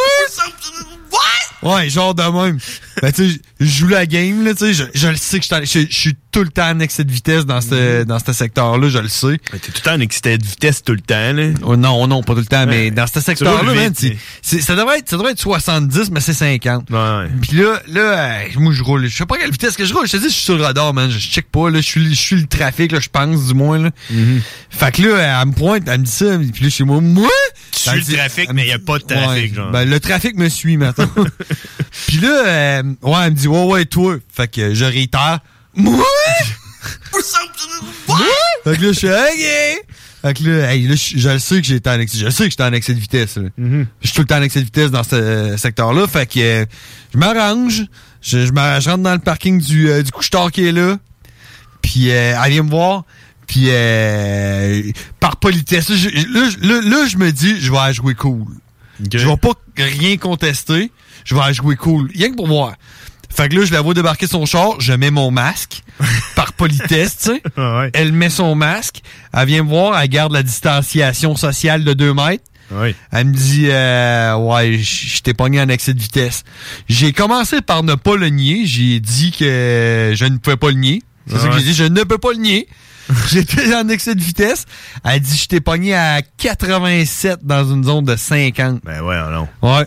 Ouais, 1.63 1.89
genre 1.89 2.15
de 2.15 2.23
même. 2.23 2.59
Ben, 3.01 3.11
tu 3.11 3.31
sais, 3.31 3.41
je 3.59 3.65
joue 3.67 3.89
la 3.89 4.05
game, 4.05 4.45
là, 4.45 4.53
tu 4.53 4.67
sais, 4.67 4.75
je, 4.75 4.85
je 4.95 5.09
le 5.09 5.17
sais 5.17 5.41
que 5.41 5.47
je 5.47 5.87
suis 5.91 6.15
tout 6.35 6.43
le 6.43 6.49
temps 6.51 6.69
en 6.69 6.81
excès 6.81 7.05
de 7.05 7.13
vitesse 7.13 7.47
dans 7.47 7.61
ce, 7.61 8.03
dans 8.03 8.19
ce 8.19 8.33
secteur-là, 8.33 8.89
je 8.89 8.99
le 8.99 9.07
sais. 9.07 9.39
Mais 9.53 9.61
T'es 9.61 9.71
tout 9.71 9.73
le 9.77 9.81
temps 9.83 9.95
en 9.95 10.01
excès 10.01 10.37
de 10.37 10.45
vitesse 10.45 10.83
tout 10.83 10.93
le 10.93 11.01
temps, 11.01 11.33
là. 11.33 11.51
Oh, 11.63 11.77
non, 11.77 12.09
non, 12.09 12.25
pas 12.25 12.35
tout 12.35 12.41
le 12.41 12.47
temps, 12.47 12.67
mais 12.67 12.91
dans 12.91 13.07
ce 13.07 13.21
secteur-là, 13.21 13.73
man, 13.73 13.93
c'est- 13.97 14.17
c'est- 14.43 14.61
ça, 14.61 14.75
devrait 14.75 14.99
être, 14.99 15.09
ça 15.09 15.17
devrait 15.17 15.31
être 15.31 15.41
70, 15.41 16.11
mais 16.11 16.19
c'est 16.19 16.33
50. 16.35 16.91
Ouais, 16.91 16.97
ouais. 16.99 17.29
Puis 17.41 17.57
là, 17.57 17.81
là, 17.87 18.01
euh, 18.01 18.43
moi 18.57 18.73
je 18.73 18.83
roule. 18.83 19.07
Je 19.07 19.17
sais 19.17 19.27
pas 19.27 19.37
quelle 19.39 19.53
vitesse 19.53 19.77
que 19.77 19.85
je 19.85 19.95
roule. 19.95 20.07
Je 20.09 20.13
te 20.13 20.17
dis, 20.17 20.25
je 20.25 20.31
suis 20.35 20.43
sur 20.45 20.57
le 20.57 20.65
radar, 20.65 20.93
man. 20.93 21.09
Je 21.09 21.19
check 21.21 21.49
pas, 21.53 21.71
là. 21.71 21.81
Je 21.81 21.87
suis, 21.87 22.09
je 22.13 22.21
suis 22.21 22.37
le 22.37 22.47
trafic, 22.49 22.91
là, 22.91 22.99
je 22.99 23.09
pense, 23.09 23.47
du 23.47 23.55
moins, 23.55 23.79
là. 23.79 23.91
Mm-hmm. 24.13 24.41
Fait 24.71 24.93
que 24.93 25.03
là, 25.03 25.41
elle 25.43 25.49
me 25.49 25.53
pointe, 25.53 25.85
elle 25.87 26.01
me 26.01 26.05
dit 26.05 26.11
ça. 26.11 26.37
Puis 26.53 26.65
là, 26.65 26.71
chez 26.71 26.83
moi, 26.85 27.01
moi? 27.01 27.29
Tu 27.71 27.79
suis 27.79 27.91
le 28.13 28.17
trafic, 28.17 28.53
mais 28.53 28.67
y 28.67 28.73
a 28.73 28.79
pas 28.81 28.99
de 28.99 29.05
trafic, 29.05 29.55
genre. 29.55 29.71
Ben, 29.71 29.89
le 29.89 30.01
trafic 30.01 30.37
me 30.37 30.49
suit, 30.49 30.77
maintenant. 30.77 31.09
Puis 32.09 32.19
là, 32.19 32.45
euh, 32.47 32.83
ouais, 33.03 33.19
elle 33.25 33.31
me 33.33 33.37
dit, 33.37 33.47
ouais, 33.49 33.65
ouais, 33.65 33.85
toi. 33.85 34.17
Fait 34.35 34.49
que 34.49 34.75
je 34.75 34.85
réitère, 34.85 35.39
moi? 35.77 36.05
Fait 38.65 38.77
que 38.77 38.83
là, 38.83 38.93
je 38.93 38.99
suis 38.99 39.09
OK. 39.09 39.85
Fait 40.23 40.35
que 40.35 40.43
là, 40.49 40.73
hey, 40.75 40.87
là, 40.89 40.95
je, 40.95 41.19
je 41.19 41.29
le 41.29 41.39
sais 41.39 41.61
que 41.61 41.67
j'étais 41.67 41.91
en 41.91 42.01
excès. 42.01 42.17
Je 42.19 42.25
le 42.25 42.31
sais 42.31 42.45
que 42.45 42.51
j'étais 42.51 42.63
en 42.63 42.73
excès 42.73 42.95
de 42.95 43.01
vitesse. 43.01 43.37
là. 43.37 43.49
Mm-hmm. 43.61 43.87
Je 44.01 44.07
suis 44.07 44.15
tout 44.15 44.23
le 44.23 44.27
temps 44.27 44.39
en 44.39 44.43
excès 44.43 44.61
de 44.61 44.65
vitesse 44.65 44.91
dans 44.91 45.03
ce 45.03 45.15
euh, 45.17 45.57
secteur-là. 45.59 46.07
Fait 46.07 46.27
que 46.27 46.41
euh, 46.41 46.65
je 47.13 47.19
m'arrange. 47.19 47.83
Je, 48.23 48.47
je, 48.47 48.53
m'arrange, 48.53 48.85
je 48.85 48.91
rentre 48.91 49.03
dans 49.03 49.13
le 49.13 49.19
parking 49.19 49.61
du, 49.61 49.91
euh, 49.91 50.03
du 50.03 50.11
couche-tard 50.11 50.51
qui 50.51 50.67
est 50.67 50.73
là. 50.73 50.97
Puis 51.83 52.11
euh, 52.11 52.39
elle 52.43 52.53
vient 52.53 52.63
me 52.63 52.71
voir. 52.71 53.05
Puis 53.47 53.67
euh, 53.69 54.83
par 55.21 55.37
politesse, 55.37 55.91
là, 55.91 55.97
je, 55.97 56.09
là, 56.09 56.49
je- 56.51 56.67
là, 56.67 56.81
là, 56.83 57.07
je 57.07 57.19
me 57.19 57.31
dis, 57.31 57.61
je 57.61 57.71
vais 57.71 57.79
aller 57.79 57.95
jouer 57.95 58.15
cool. 58.15 58.47
Je 59.13 59.27
vais 59.29 59.37
pas 59.37 59.53
rien 59.77 60.17
contester. 60.17 60.91
Je 61.27 61.35
vais 61.35 61.41
aller 61.43 61.55
jouer 61.55 61.77
cool. 61.77 62.11
Rien 62.15 62.31
que 62.31 62.37
pour 62.37 62.47
voir. 62.47 62.75
Fait 63.37 63.49
que 63.49 63.57
là, 63.57 63.65
je 63.65 63.73
la 63.73 63.81
vois 63.81 63.95
débarquer 63.95 64.27
son 64.27 64.47
char, 64.47 64.81
je 64.81 64.93
mets 64.93 65.11
mon 65.11 65.31
masque. 65.31 65.83
par 66.37 66.53
politesse, 66.53 67.17
tu 67.19 67.25
sais. 67.31 67.43
Ah 67.57 67.79
ouais. 67.81 67.91
Elle 67.95 68.13
met 68.13 68.31
son 68.31 68.55
masque. 68.55 69.01
Elle 69.33 69.47
vient 69.47 69.63
me 69.63 69.69
voir, 69.69 69.99
elle 70.01 70.09
garde 70.09 70.33
la 70.33 70.43
distanciation 70.43 71.37
sociale 71.37 71.85
de 71.85 71.93
2 71.95 72.15
mètres. 72.15 72.45
Ouais. 72.71 72.95
Elle 73.13 73.27
me 73.29 73.33
dit 73.35 73.67
euh, 73.69 74.35
Ouais, 74.37 74.79
je 74.79 75.21
t'ai 75.21 75.35
pogné 75.35 75.61
en 75.61 75.69
excès 75.69 75.95
de 75.95 76.01
vitesse. 76.01 76.45
J'ai 76.89 77.13
commencé 77.13 77.61
par 77.61 77.83
ne 77.83 77.95
pas 77.95 78.17
le 78.17 78.29
nier. 78.31 78.63
J'ai 78.67 79.01
dit 79.01 79.31
que 79.33 80.13
je 80.17 80.25
ne 80.25 80.39
pouvais 80.39 80.57
pas 80.57 80.69
le 80.71 80.77
nier. 80.77 81.03
C'est 81.29 81.39
ça 81.39 81.49
que 81.49 81.53
Ouais. 81.55 81.59
j'ai 81.61 81.65
dit, 81.67 81.75
je 81.75 81.85
ne 81.85 82.03
peux 82.05 82.19
pas 82.19 82.33
le 82.33 82.39
nier. 82.39 82.69
J'étais 83.31 83.75
en 83.75 83.89
excès 83.91 84.15
de 84.15 84.23
vitesse. 84.23 84.65
Elle 85.05 85.21
dit 85.21 85.37
je 85.37 85.47
t'ai 85.47 85.61
pogné 85.61 85.95
à 85.95 86.23
87 86.39 87.41
dans 87.43 87.65
une 87.71 87.85
zone 87.85 88.05
de 88.05 88.17
50. 88.17 88.81
Ben 88.85 89.03
ouais, 89.03 89.17
non. 89.31 89.47
Ouais. 89.63 89.87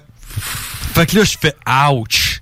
Fait 0.94 1.06
que 1.08 1.16
là, 1.18 1.24
je 1.24 1.36
fais 1.40 1.56
ouch. 1.92 2.42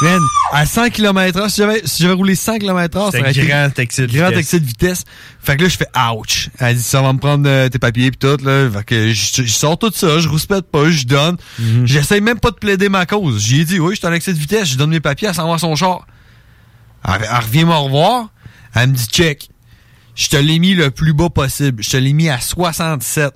Man, 0.00 0.20
à 0.52 0.64
100 0.64 0.90
km 0.90 1.40
h 1.40 1.48
si 1.50 1.56
j'avais, 1.60 1.82
si 1.84 2.02
j'avais 2.02 2.14
roulé 2.14 2.36
100 2.36 2.58
km 2.58 2.96
h 2.96 3.04
ça 3.06 3.10
C'était 3.10 3.20
aurait 3.20 3.30
été 3.32 3.46
grand 3.46 3.78
excès 3.80 4.06
de 4.06 4.12
grand 4.16 4.28
vitesse. 4.28 4.38
excès 4.40 4.60
de 4.60 4.64
vitesse. 4.66 5.04
Fait 5.42 5.56
que 5.56 5.62
là, 5.64 5.68
je 5.68 5.76
fais 5.76 5.88
ouch. 6.14 6.50
Elle 6.60 6.76
dit, 6.76 6.82
ça 6.82 7.02
va 7.02 7.12
me 7.12 7.18
prendre 7.18 7.48
euh, 7.48 7.68
tes 7.68 7.80
papiers 7.80 8.12
pis 8.12 8.18
tout, 8.18 8.36
là. 8.44 8.70
Fait 8.70 8.84
que 8.84 9.12
je, 9.12 9.42
je 9.42 9.52
sors 9.52 9.76
tout 9.76 9.90
ça, 9.92 10.20
je 10.20 10.28
rouspète 10.28 10.70
pas, 10.70 10.88
je 10.88 11.04
donne. 11.04 11.36
Mhm. 11.58 11.84
J'essaye 11.86 12.20
même 12.20 12.38
pas 12.38 12.52
de 12.52 12.56
plaider 12.56 12.88
ma 12.88 13.06
cause. 13.06 13.42
J'ai 13.44 13.64
dit, 13.64 13.80
oui, 13.80 13.94
je 13.94 13.98
suis 13.98 14.06
en 14.06 14.12
excès 14.12 14.32
de 14.32 14.38
vitesse, 14.38 14.68
je 14.68 14.76
donne 14.76 14.90
mes 14.90 15.00
papiers, 15.00 15.28
elle 15.28 15.34
s'en 15.34 15.48
va 15.48 15.54
à 15.54 15.58
son 15.58 15.74
char. 15.74 16.06
Elle, 17.04 17.22
elle 17.28 17.36
revient 17.44 17.64
me 17.64 17.72
revoir. 17.74 18.28
Elle 18.76 18.90
me 18.90 18.94
dit, 18.94 19.06
check. 19.06 19.48
Je 20.14 20.28
te 20.28 20.36
l'ai 20.36 20.60
mis 20.60 20.74
le 20.74 20.92
plus 20.92 21.12
bas 21.12 21.28
possible. 21.28 21.82
Je 21.82 21.90
te 21.90 21.96
l'ai 21.96 22.12
mis 22.12 22.28
à 22.28 22.40
67 22.40 23.32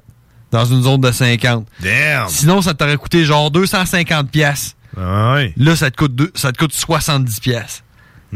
dans 0.52 0.64
une 0.64 0.82
zone 0.82 1.00
de 1.00 1.10
50. 1.10 1.66
Damn. 1.80 2.28
Sinon, 2.28 2.62
ça 2.62 2.72
t'aurait 2.74 2.96
coûté 2.98 3.24
genre 3.24 3.50
250 3.50 4.30
pièces. 4.30 4.76
Ah. 4.96 5.38
Là, 5.56 5.76
ça 5.76 5.90
te 5.90 5.96
coûte 5.96 6.14
deux, 6.14 6.30
ça 6.34 6.52
te 6.52 6.58
coûte 6.58 6.72
70 6.72 7.40
pièces. 7.40 7.82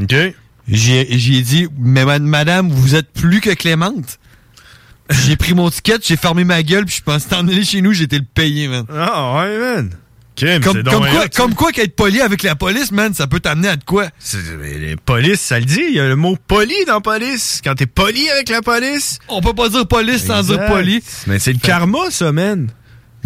OK. 0.00 0.14
J'ai 0.68 1.06
j'ai 1.18 1.42
dit, 1.42 1.68
mais 1.78 2.04
ma- 2.04 2.18
madame, 2.18 2.68
vous 2.70 2.94
êtes 2.94 3.12
plus 3.12 3.40
que 3.40 3.50
clémente. 3.50 4.18
J'ai 5.10 5.36
pris 5.36 5.54
mon 5.54 5.70
ticket, 5.70 5.98
j'ai 6.02 6.16
fermé 6.16 6.42
ma 6.42 6.62
gueule, 6.64 6.84
puis 6.86 6.96
je 6.98 7.02
pensais 7.02 7.28
t'en 7.28 7.46
aller 7.46 7.64
chez 7.64 7.80
nous, 7.80 7.92
j'étais 7.92 8.18
le 8.18 8.24
payer, 8.24 8.66
man. 8.66 8.84
Ah 8.92 9.36
ouais, 9.44 9.58
man. 9.58 9.90
Comme, 10.60 10.82
quoi, 11.12 11.28
comme 11.28 11.54
quoi 11.54 11.72
qu'être 11.72 11.96
poli 11.96 12.20
avec 12.20 12.42
la 12.42 12.56
police, 12.56 12.90
man, 12.92 13.14
ça 13.14 13.26
peut 13.26 13.40
t'amener 13.40 13.68
à 13.68 13.76
de 13.76 13.84
quoi? 13.84 14.08
Mais 14.58 14.74
les 14.76 14.96
police, 14.96 15.40
ça 15.40 15.58
le 15.58 15.64
dit. 15.64 15.80
Il 15.88 15.94
y 15.94 16.00
a 16.00 16.08
le 16.08 16.16
mot 16.16 16.36
poli 16.48 16.74
dans 16.86 17.00
police. 17.00 17.60
Quand 17.64 17.74
t'es 17.74 17.86
poli 17.86 18.28
avec 18.30 18.50
la 18.50 18.60
police. 18.60 19.18
On 19.28 19.40
peut 19.40 19.54
pas 19.54 19.68
dire 19.70 19.86
police 19.86 20.26
sans 20.26 20.42
dire 20.42 20.66
poli. 20.66 21.02
Mais 21.26 21.38
c'est 21.38 21.52
le 21.54 21.58
karma, 21.58 22.10
ça, 22.10 22.32
man. 22.32 22.68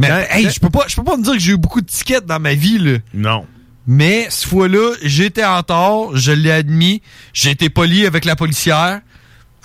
Mais 0.01 0.29
hey, 0.31 0.51
je 0.51 0.61
peux 0.61 0.71
pas, 0.71 0.85
je 0.89 0.97
peux 0.97 1.05
pas 1.05 1.17
me 1.17 1.23
dire 1.23 1.35
que 1.35 1.39
j'ai 1.39 1.53
eu 1.53 1.57
beaucoup 1.57 1.81
de 1.81 1.87
tickets 1.87 2.27
dans 2.27 2.41
ma 2.41 2.55
vie, 2.55 2.79
là. 2.79 2.99
Non. 3.15 3.47
Mais 3.87 4.27
cette 4.31 4.49
fois-là, 4.49 4.95
j'étais 5.03 5.45
en 5.45 5.63
tort, 5.63 6.17
je 6.17 6.33
l'ai 6.33 6.51
admis. 6.51 7.03
J'ai 7.33 7.51
été 7.51 7.71
poli 7.71 8.07
avec 8.07 8.25
la 8.25 8.37
policière. 8.37 9.01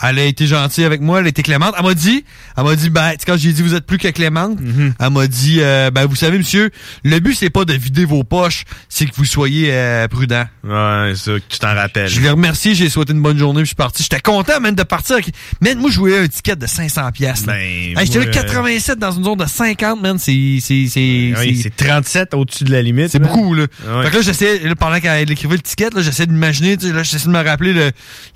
Elle 0.02 0.20
a 0.20 0.26
été 0.26 0.46
gentille 0.48 0.84
avec 0.84 1.02
moi, 1.02 1.20
elle 1.20 1.26
a 1.26 1.30
été 1.30 1.42
clémente. 1.44 1.74
Elle 1.78 1.86
m'a 1.86 1.94
dit, 1.94 2.26
elle 2.58 2.64
m'a 2.64 2.76
dit, 2.76 2.90
ben, 2.90 3.14
quand 3.26 3.38
j'ai 3.38 3.54
dit 3.54 3.62
vous 3.62 3.74
êtes 3.76 3.86
plus 3.86 3.98
que 3.98 4.08
clémente, 4.10 4.60
Mhm. 4.60 4.94
elle 5.00 5.10
m'a 5.10 5.28
dit, 5.28 5.60
euh, 5.62 5.90
ben, 5.92 6.06
vous 6.06 6.16
savez, 6.16 6.38
monsieur, 6.38 6.70
le 7.04 7.20
but 7.20 7.34
c'est 7.36 7.50
pas 7.50 7.66
de 7.66 7.74
vider 7.74 8.06
vos 8.06 8.24
poches, 8.24 8.64
c'est 8.90 9.06
que 9.06 9.16
vous 9.16 9.26
soyez 9.26 9.70
euh, 9.72 10.08
prudent. 10.08 10.46
Ouais, 10.64 11.14
ça, 11.16 11.32
que 11.34 11.40
tu 11.50 11.60
t'en 11.60 11.74
rappelles. 11.74 12.08
Je 12.10 12.20
l'ai 12.20 12.30
remercié, 12.30 12.76
j'ai 12.76 12.90
souhaité 12.90 13.14
une 13.14 13.22
bonne 13.22 13.38
journée, 13.38 13.60
puis 13.62 13.66
je 13.66 13.70
suis 13.70 13.76
parti. 13.76 14.04
J'étais 14.04 14.20
content, 14.22 14.60
même 14.60 14.76
de 14.76 14.84
partir. 14.84 15.18
Man, 15.62 15.78
moi, 15.80 15.90
je 15.92 15.98
voulais 16.00 16.20
un 16.20 16.28
ticket 16.28 16.56
de 16.56 16.68
500 16.68 17.12
pièces. 17.12 17.44
Ben, 17.44 17.56
J'étais 18.00 18.18
moi, 18.18 18.26
là 18.26 18.32
87 18.32 19.00
dans 19.00 19.12
une 19.12 19.24
zone 19.24 19.38
de 19.38 19.46
50, 19.46 20.02
man. 20.02 20.18
C'est, 20.20 20.58
c'est, 20.62 20.88
c'est, 20.90 21.34
Oui, 21.38 21.56
c'est- 21.58 21.64
c'est 21.64 21.76
37 21.76 22.34
au-dessus 22.34 22.64
de 22.66 22.72
la 22.72 22.82
limite. 22.82 23.10
c'est 23.10 23.20
beaucoup, 23.20 23.54
là. 23.54 23.66
Ouais. 23.88 24.04
Fait 24.04 24.10
que 24.12 24.16
là, 24.18 24.22
j'essayais, 24.22 24.76
pendant 24.76 25.00
qu'elle 25.00 25.32
écrivait 25.32 25.56
le 25.56 25.62
ticket, 25.62 25.90
là, 25.94 26.02
j'essayais 26.02 26.28
d'imaginer, 26.28 26.76
tu 26.78 26.88
sais, 26.88 26.94
là, 26.94 27.04
j'essayais 27.04 27.26
de 27.26 27.30
me 27.38 27.44
rappeler 27.44 27.74
le, 27.74 27.92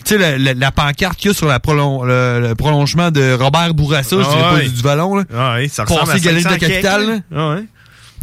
tu 0.05 0.15
sais, 0.15 0.17
la, 0.17 0.37
la- 0.37 0.53
la 0.53 0.71
pancarte 0.71 1.17
qu'il 1.17 1.29
y 1.29 1.31
a 1.31 1.33
sur 1.33 1.48
la 1.49 1.59
prolon- 1.59 2.03
le, 2.05 2.39
le 2.47 2.55
prolongement 2.55 3.11
de 3.11 3.33
Robert 3.33 3.73
Bourassa, 3.73 4.15
je 4.17 4.21
Ah 4.25 4.29
dirais 4.35 4.53
ouais. 4.53 4.59
pas 4.61 4.67
du, 4.67 4.73
du 4.75 4.81
ballon, 4.81 5.15
là. 5.17 5.23
Ah 5.35 5.55
oui, 5.57 5.67
ça 5.69 5.83
ressemble 5.83 6.01
Passé 6.01 6.11
à 6.13 6.19
Galerie 6.19 6.43
de 6.43 6.49
500 6.49 6.57
la 6.61 6.67
Capitale. 6.69 7.21
Ah 7.35 7.49
ouais. 7.55 7.63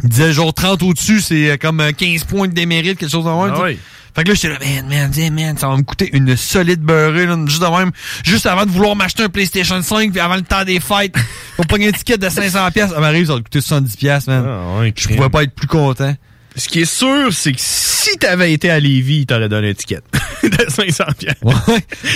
Il 0.03 0.09
disait 0.11 0.33
genre 0.33 0.53
30 0.55 0.83
au-dessus, 0.83 1.21
c'est 1.21 1.51
euh, 1.51 1.57
comme 1.57 1.81
euh, 1.81 1.91
15 1.93 2.25
points 2.25 2.49
de 2.49 2.53
démérite, 2.53 2.99
quelque 2.99 3.11
chose 3.11 3.25
de 3.25 3.31
même. 3.31 3.53
Ah 3.57 3.61
ouais. 3.63 3.79
Fait 4.15 4.25
que 4.25 4.29
là, 4.31 4.35
j'étais 4.35 4.49
là, 4.49 4.59
man, 4.89 5.11
man, 5.15 5.35
man, 5.35 5.59
ça 5.59 5.69
va 5.69 5.77
me 5.77 5.83
coûter 5.83 6.09
une 6.17 6.37
solide 6.37 6.81
beurrée, 6.81 7.27
là, 7.27 7.37
juste 7.47 7.61
de 7.61 7.67
même, 7.67 7.91
juste 8.25 8.47
avant 8.47 8.65
de 8.65 8.71
vouloir 8.71 8.97
m'acheter 8.97 9.23
un 9.25 9.29
PlayStation 9.29 9.81
5, 9.83 10.11
puis 10.11 10.21
avant 10.21 10.37
le 10.37 10.43
temps 10.43 10.65
des 10.65 10.81
fêtes, 10.81 11.15
pour 11.57 11.67
prendre 11.67 11.85
un 11.87 11.91
ticket 11.93 12.17
de 12.17 12.27
500 12.29 12.71
pièces, 12.73 12.91
ça 12.93 13.01
m'arrive, 13.01 13.27
ça 13.27 13.35
va 13.35 13.41
coûter 13.41 13.61
70 13.61 13.97
pièces, 13.97 14.27
man. 14.27 14.43
Ah 14.49 14.81
ouais, 14.81 14.95
Je 14.97 15.09
pouvais 15.09 15.29
pas 15.29 15.43
être 15.43 15.55
plus 15.55 15.67
content. 15.67 16.15
Ce 16.57 16.69
qui 16.69 16.81
est 16.81 16.85
sûr, 16.91 17.33
c'est 17.33 17.53
que 17.53 17.61
si 17.61 18.17
t'avais 18.17 18.53
été 18.53 18.71
à 18.71 18.81
Lévis, 18.81 19.21
il 19.21 19.27
t'aurait 19.27 19.49
donné 19.49 19.71
un 19.71 19.75
ticket 19.75 20.01
de 20.43 20.71
500 20.71 21.05
pièces. 21.19 21.35
Ouais. 21.43 21.53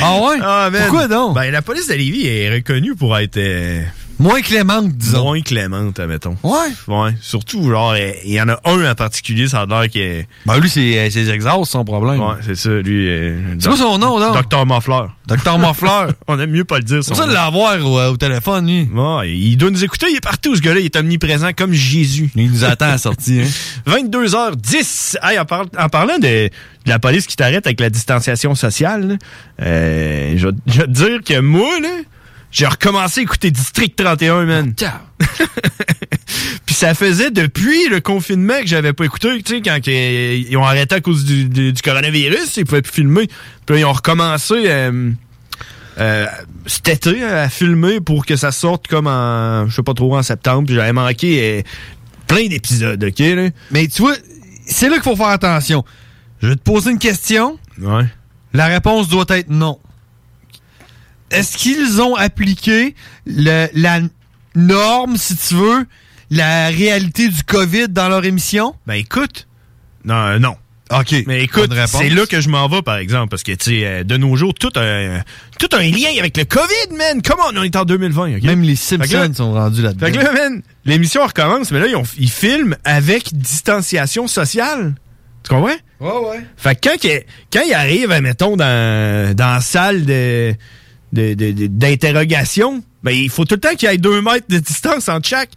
Ah 0.00 0.18
ouais? 0.18 0.38
man. 0.38 0.72
Pourquoi 0.82 1.08
donc? 1.08 1.34
Ben, 1.34 1.50
la 1.50 1.60
police 1.60 1.88
de 1.88 1.94
Lévis 1.94 2.26
est 2.26 2.50
reconnue 2.50 2.94
pour 2.94 3.16
être 3.18 3.36
euh, 3.36 3.82
Moins 4.20 4.42
clémente, 4.42 4.88
disons. 4.92 5.22
moins 5.24 5.40
clémente, 5.40 5.98
admettons. 5.98 6.36
Ouais. 6.42 6.58
Ouais. 6.88 7.10
Surtout, 7.22 7.68
genre, 7.70 7.92
euh, 7.96 8.12
il 8.24 8.32
y 8.32 8.40
en 8.40 8.48
a 8.50 8.60
un 8.66 8.90
en 8.90 8.94
particulier, 8.94 9.48
ça 9.48 9.62
a 9.62 9.66
l'air 9.66 9.88
qu'il 9.88 10.02
est... 10.02 10.28
Ben 10.44 10.58
lui, 10.58 10.68
c'est 10.68 10.98
euh, 10.98 11.08
ses 11.10 11.30
exhausts, 11.30 11.72
son 11.72 11.84
problème. 11.84 12.20
Ouais, 12.20 12.34
c'est 12.42 12.54
ça, 12.54 12.68
lui. 12.68 13.08
euh, 13.08 13.54
C'est 13.58 13.68
quoi 13.68 13.78
son 13.78 13.96
nom, 13.98 14.18
là? 14.18 14.32
Docteur 14.34 14.66
Moffleur. 14.66 15.16
Docteur 15.26 15.58
Moffleur. 15.58 16.12
On 16.28 16.38
aime 16.38 16.50
mieux 16.50 16.64
pas 16.64 16.76
le 16.78 16.84
dire, 16.84 16.98
C'est 17.02 17.08
son 17.08 17.14
pour 17.14 17.22
ça 17.22 17.28
de 17.28 17.32
l'avoir 17.32 17.82
au, 17.84 17.98
au 18.12 18.16
téléphone, 18.18 18.66
lui. 18.66 18.88
Ouais, 18.94 19.30
il 19.34 19.56
doit 19.56 19.70
nous 19.70 19.82
écouter, 19.84 20.06
il 20.10 20.16
est 20.16 20.20
partout, 20.20 20.54
ce 20.54 20.60
gars-là, 20.60 20.80
il 20.80 20.84
est 20.86 20.96
omniprésent 20.96 21.52
comme 21.56 21.72
Jésus. 21.72 22.30
Il 22.36 22.50
nous 22.50 22.64
attend 22.64 22.86
à 22.86 22.90
la 22.92 22.98
sortie, 22.98 23.40
hein. 23.40 23.48
22h10. 23.90 25.16
Hey, 25.22 25.38
en, 25.38 25.44
par- 25.46 25.64
en 25.78 25.88
parlant 25.88 26.18
de, 26.18 26.48
de 26.48 26.50
la 26.84 26.98
police 26.98 27.26
qui 27.26 27.36
t'arrête 27.36 27.66
avec 27.66 27.80
la 27.80 27.88
distanciation 27.90 28.54
sociale, 28.54 29.08
là, 29.08 29.14
euh, 29.62 30.34
je 30.36 30.46
vais 30.48 30.52
te 30.84 30.90
dire 30.90 31.20
que 31.24 31.40
moi, 31.40 31.80
là, 31.80 31.88
j'ai 32.50 32.66
recommencé 32.66 33.20
à 33.20 33.22
écouter 33.22 33.50
District 33.50 33.94
31, 33.96 34.44
man. 34.44 34.74
Puis 36.66 36.74
ça 36.74 36.94
faisait 36.94 37.30
depuis 37.30 37.88
le 37.88 38.00
confinement 38.00 38.60
que 38.60 38.66
j'avais 38.66 38.92
pas 38.92 39.04
écouté, 39.04 39.42
tu 39.42 39.56
sais, 39.56 39.62
quand 39.62 39.78
ils 39.86 40.56
ont 40.56 40.64
arrêté 40.64 40.96
à 40.96 41.00
cause 41.00 41.24
du, 41.24 41.44
du- 41.48 41.72
du 41.72 41.82
coronavirus, 41.82 42.56
ils 42.56 42.64
pouvaient 42.64 42.82
plus 42.82 42.92
filmer. 42.92 43.26
Puis 43.66 43.74
là, 43.74 43.80
ils 43.80 43.84
ont 43.84 43.92
recommencé 43.92 44.54
euh, 44.66 45.10
euh, 45.98 46.26
cet 46.66 46.88
été 46.88 47.22
à 47.24 47.48
filmer 47.48 48.00
pour 48.00 48.24
que 48.26 48.36
ça 48.36 48.52
sorte 48.52 48.86
comme 48.88 49.06
en, 49.06 49.68
je 49.68 49.74
sais 49.74 49.82
pas 49.82 49.94
trop, 49.94 50.16
en 50.16 50.22
septembre. 50.22 50.66
Puis 50.66 50.74
j'avais 50.76 50.92
manqué 50.92 51.58
euh, 51.58 51.62
plein 52.26 52.46
d'épisodes, 52.46 53.02
OK, 53.02 53.18
là? 53.18 53.48
Mais 53.70 53.86
tu 53.88 54.02
vois, 54.02 54.14
c'est 54.66 54.88
là 54.88 54.94
qu'il 54.94 55.02
faut 55.04 55.16
faire 55.16 55.26
attention. 55.28 55.84
Je 56.42 56.48
vais 56.48 56.56
te 56.56 56.62
poser 56.62 56.90
une 56.92 56.98
question. 56.98 57.58
Ouais. 57.80 58.04
La 58.52 58.66
réponse 58.66 59.08
doit 59.08 59.26
être 59.30 59.50
non. 59.50 59.78
Est-ce 61.30 61.56
qu'ils 61.56 62.00
ont 62.00 62.14
appliqué 62.16 62.94
le- 63.26 63.68
la 63.74 64.00
norme, 64.54 65.16
si 65.16 65.36
tu 65.36 65.54
veux, 65.54 65.86
la 66.30 66.68
réalité 66.68 67.28
du 67.28 67.42
COVID 67.44 67.88
dans 67.88 68.08
leur 68.08 68.24
émission? 68.24 68.74
Ben 68.86 68.94
écoute, 68.94 69.46
non, 70.04 70.14
euh, 70.14 70.38
non. 70.38 70.56
OK. 70.92 71.14
Mais 71.28 71.42
écoute, 71.44 71.70
c'est 71.86 72.08
là 72.08 72.26
que 72.26 72.40
je 72.40 72.48
m'en 72.48 72.66
vais, 72.68 72.82
par 72.82 72.96
exemple, 72.96 73.28
parce 73.28 73.44
que, 73.44 73.52
tu 73.52 73.70
sais, 73.78 73.86
euh, 73.86 74.02
de 74.02 74.16
nos 74.16 74.34
jours, 74.34 74.52
tout 74.54 74.72
un, 74.74 75.20
tout 75.60 75.68
un 75.72 75.82
lien 75.82 76.08
avec 76.18 76.36
le 76.36 76.44
COVID, 76.44 76.96
man! 76.98 77.22
Comment 77.24 77.44
on 77.54 77.62
est 77.62 77.76
en 77.76 77.84
2020, 77.84 78.38
OK? 78.38 78.42
Même 78.42 78.62
les 78.62 78.74
Simpsons 78.74 79.16
là- 79.20 79.32
sont 79.32 79.52
rendus 79.52 79.82
là-dedans. 79.82 80.06
Fait 80.06 80.10
que 80.12 80.18
là, 80.18 80.32
man, 80.32 80.62
l'émission 80.84 81.24
recommence, 81.24 81.70
mais 81.70 81.78
là, 81.78 81.86
ils, 81.86 81.94
ont- 81.94 82.02
ils 82.18 82.28
filment 82.30 82.74
avec 82.84 83.32
distanciation 83.32 84.26
sociale. 84.26 84.96
Tu 85.44 85.50
comprends? 85.50 85.68
Ouais, 86.00 86.28
ouais. 86.30 86.44
Fait 86.56 86.74
que 86.74 86.88
quand, 86.88 86.96
quand 87.52 87.62
ils 87.64 87.72
arrivent, 87.74 88.18
mettons, 88.20 88.56
dans, 88.56 89.32
dans 89.36 89.54
la 89.54 89.60
salle 89.60 90.04
de, 90.04 90.54
de- 91.12 91.34
de- 91.34 91.52
de- 91.52 91.66
d'interrogation, 91.66 92.82
ben, 93.02 93.12
il 93.12 93.30
faut 93.30 93.44
tout 93.44 93.54
le 93.54 93.60
temps 93.60 93.74
qu'il 93.74 93.88
y 93.88 93.92
ait 93.92 93.98
deux 93.98 94.20
mètres 94.22 94.46
de 94.48 94.58
distance 94.58 95.08
entre 95.08 95.28
chaque. 95.28 95.50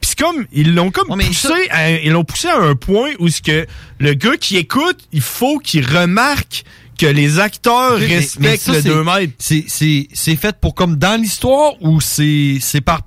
Puis 0.00 0.10
c'est 0.16 0.18
comme, 0.18 0.46
ils 0.52 0.74
l'ont 0.74 0.90
comme 0.90 1.10
Ouais, 1.10 1.24
poussé, 1.26 1.48
ça- 1.48 1.54
à, 1.70 1.90
ils 1.90 2.12
l'ont 2.12 2.24
poussé 2.24 2.48
à 2.48 2.58
un 2.58 2.74
point 2.74 3.10
où 3.18 3.28
ce 3.28 3.42
que 3.42 3.66
le 3.98 4.14
gars 4.14 4.36
qui 4.38 4.56
écoute, 4.56 4.98
il 5.12 5.20
faut 5.20 5.58
qu'il 5.58 5.86
remarque 5.86 6.64
que 6.98 7.06
les 7.06 7.38
acteurs 7.38 7.98
Mais- 7.98 8.06
mais 8.08 8.16
respectent 8.16 8.62
ça, 8.62 8.72
le 8.72 8.82
c'est- 8.82 8.88
deux 8.88 9.04
mètres. 9.04 9.32
C'est, 9.38 9.64
c'est, 9.68 10.08
c'est 10.12 10.36
fait 10.36 10.56
pour 10.60 10.74
comme 10.74 10.96
dans 10.96 11.20
l'histoire 11.20 11.72
ou 11.82 12.00
c'est, 12.00 12.58
c'est 12.60 12.80
par 12.80 13.02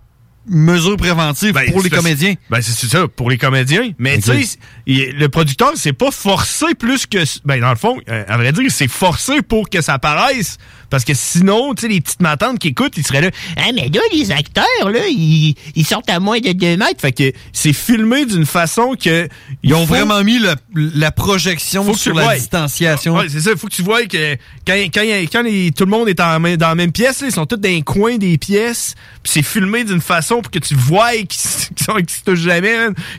mesure 0.46 0.98
préventive 0.98 1.54
Ben, 1.54 1.72
pour 1.72 1.82
les 1.82 1.90
comédiens? 1.90 2.34
Ben, 2.50 2.62
c'est 2.62 2.88
ça, 2.88 3.08
pour 3.08 3.30
les 3.30 3.38
comédiens. 3.38 3.92
Mais 3.98 4.18
tu 4.20 4.44
sais, 4.44 4.58
le 4.86 5.28
producteur, 5.28 5.72
c'est 5.76 5.94
pas 5.94 6.12
forcé 6.12 6.76
plus 6.78 7.06
que. 7.08 7.20
Ben, 7.46 7.62
dans 7.62 7.70
le 7.70 7.78
fond, 7.78 7.98
euh, 8.10 8.24
à 8.28 8.38
vrai 8.38 8.52
dire, 8.52 8.70
c'est 8.70 8.90
forcé 8.90 9.42
pour 9.42 9.70
que 9.70 9.82
ça 9.82 10.00
paraisse. 10.00 10.58
Parce 10.94 11.06
que 11.06 11.16
sinon, 11.16 11.74
tu 11.74 11.82
sais, 11.82 11.88
les 11.88 12.02
petites 12.02 12.22
matantes 12.22 12.60
qui 12.60 12.68
écoutent, 12.68 12.96
ils 12.98 13.04
seraient 13.06 13.22
là. 13.22 13.32
Ah, 13.58 13.72
mais 13.74 13.90
là, 13.92 14.00
les 14.14 14.30
acteurs, 14.32 14.92
là, 14.92 15.00
ils, 15.10 15.56
ils 15.76 15.86
sortent 15.88 16.08
à 16.12 16.20
moins 16.20 16.40
de 16.40 16.52
2 16.52 16.78
mètres. 16.78 17.02
Fait 17.02 17.12
que 17.12 17.34
c'est 17.52 17.74
filmé 17.74 18.28
d'une 18.28 18.46
façon 18.46 18.94
que. 18.94 19.28
Ils 19.64 19.74
ont 19.74 19.88
faut- 19.88 19.96
vraiment 19.96 20.24
mis 20.24 20.38
le- 20.38 20.54
la 20.94 21.12
projection 21.12 21.84
Faut 21.84 21.96
sur 21.96 22.14
la 22.14 22.24
vois. 22.26 22.36
distanciation. 22.36 23.16
Ouais, 23.16 23.26
c'est 23.28 23.40
ça. 23.40 23.56
Faut 23.58 23.66
que 23.70 23.74
tu 23.74 23.82
vois 23.82 24.06
que 24.06 24.36
quand, 24.68 24.76
quand, 24.94 25.02
quand 25.32 25.42
les- 25.42 25.72
tout 25.72 25.86
le 25.86 25.90
monde 25.90 26.10
est 26.10 26.20
en 26.20 26.40
dans 26.40 26.68
la 26.70 26.76
même 26.76 26.92
pièce, 26.92 27.22
là, 27.22 27.28
ils 27.28 27.34
sont 27.34 27.48
tous 27.48 27.58
dans 27.58 27.68
les 27.68 27.82
coins 27.82 28.18
des 28.20 28.38
pièces. 28.38 28.94
Puis 29.24 29.32
c'est 29.34 29.42
filmé 29.44 29.84
d'une 29.86 30.00
façon 30.00 30.44
pour 30.44 30.52
que 30.52 30.60
tu 30.60 30.76
vois 30.76 31.14
qu'ils 31.14 31.26
qu'ils 31.28 31.86
sont- 31.86 31.98
se 32.08 32.24
touchent 32.24 32.40
jamais. 32.42 32.76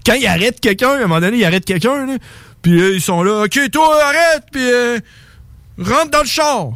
Quand 0.07 0.14
ils 0.14 0.28
arrêtent 0.28 0.61
quelqu'un, 0.61 0.90
à 0.90 0.97
un 0.99 1.00
moment 1.09 1.21
donné, 1.21 1.38
ils 1.38 1.45
arrêtent 1.45 1.64
quelqu'un. 1.64 2.07
Puis 2.62 2.81
euh, 2.81 2.95
ils 2.95 3.00
sont 3.00 3.25
là. 3.25 3.43
OK, 3.47 3.59
toi, 3.73 3.99
arrête. 4.04 4.45
Puis 4.52 4.62
euh, 4.62 5.00
rentre 5.78 6.11
dans 6.11 6.21
le 6.23 6.28
char. 6.28 6.69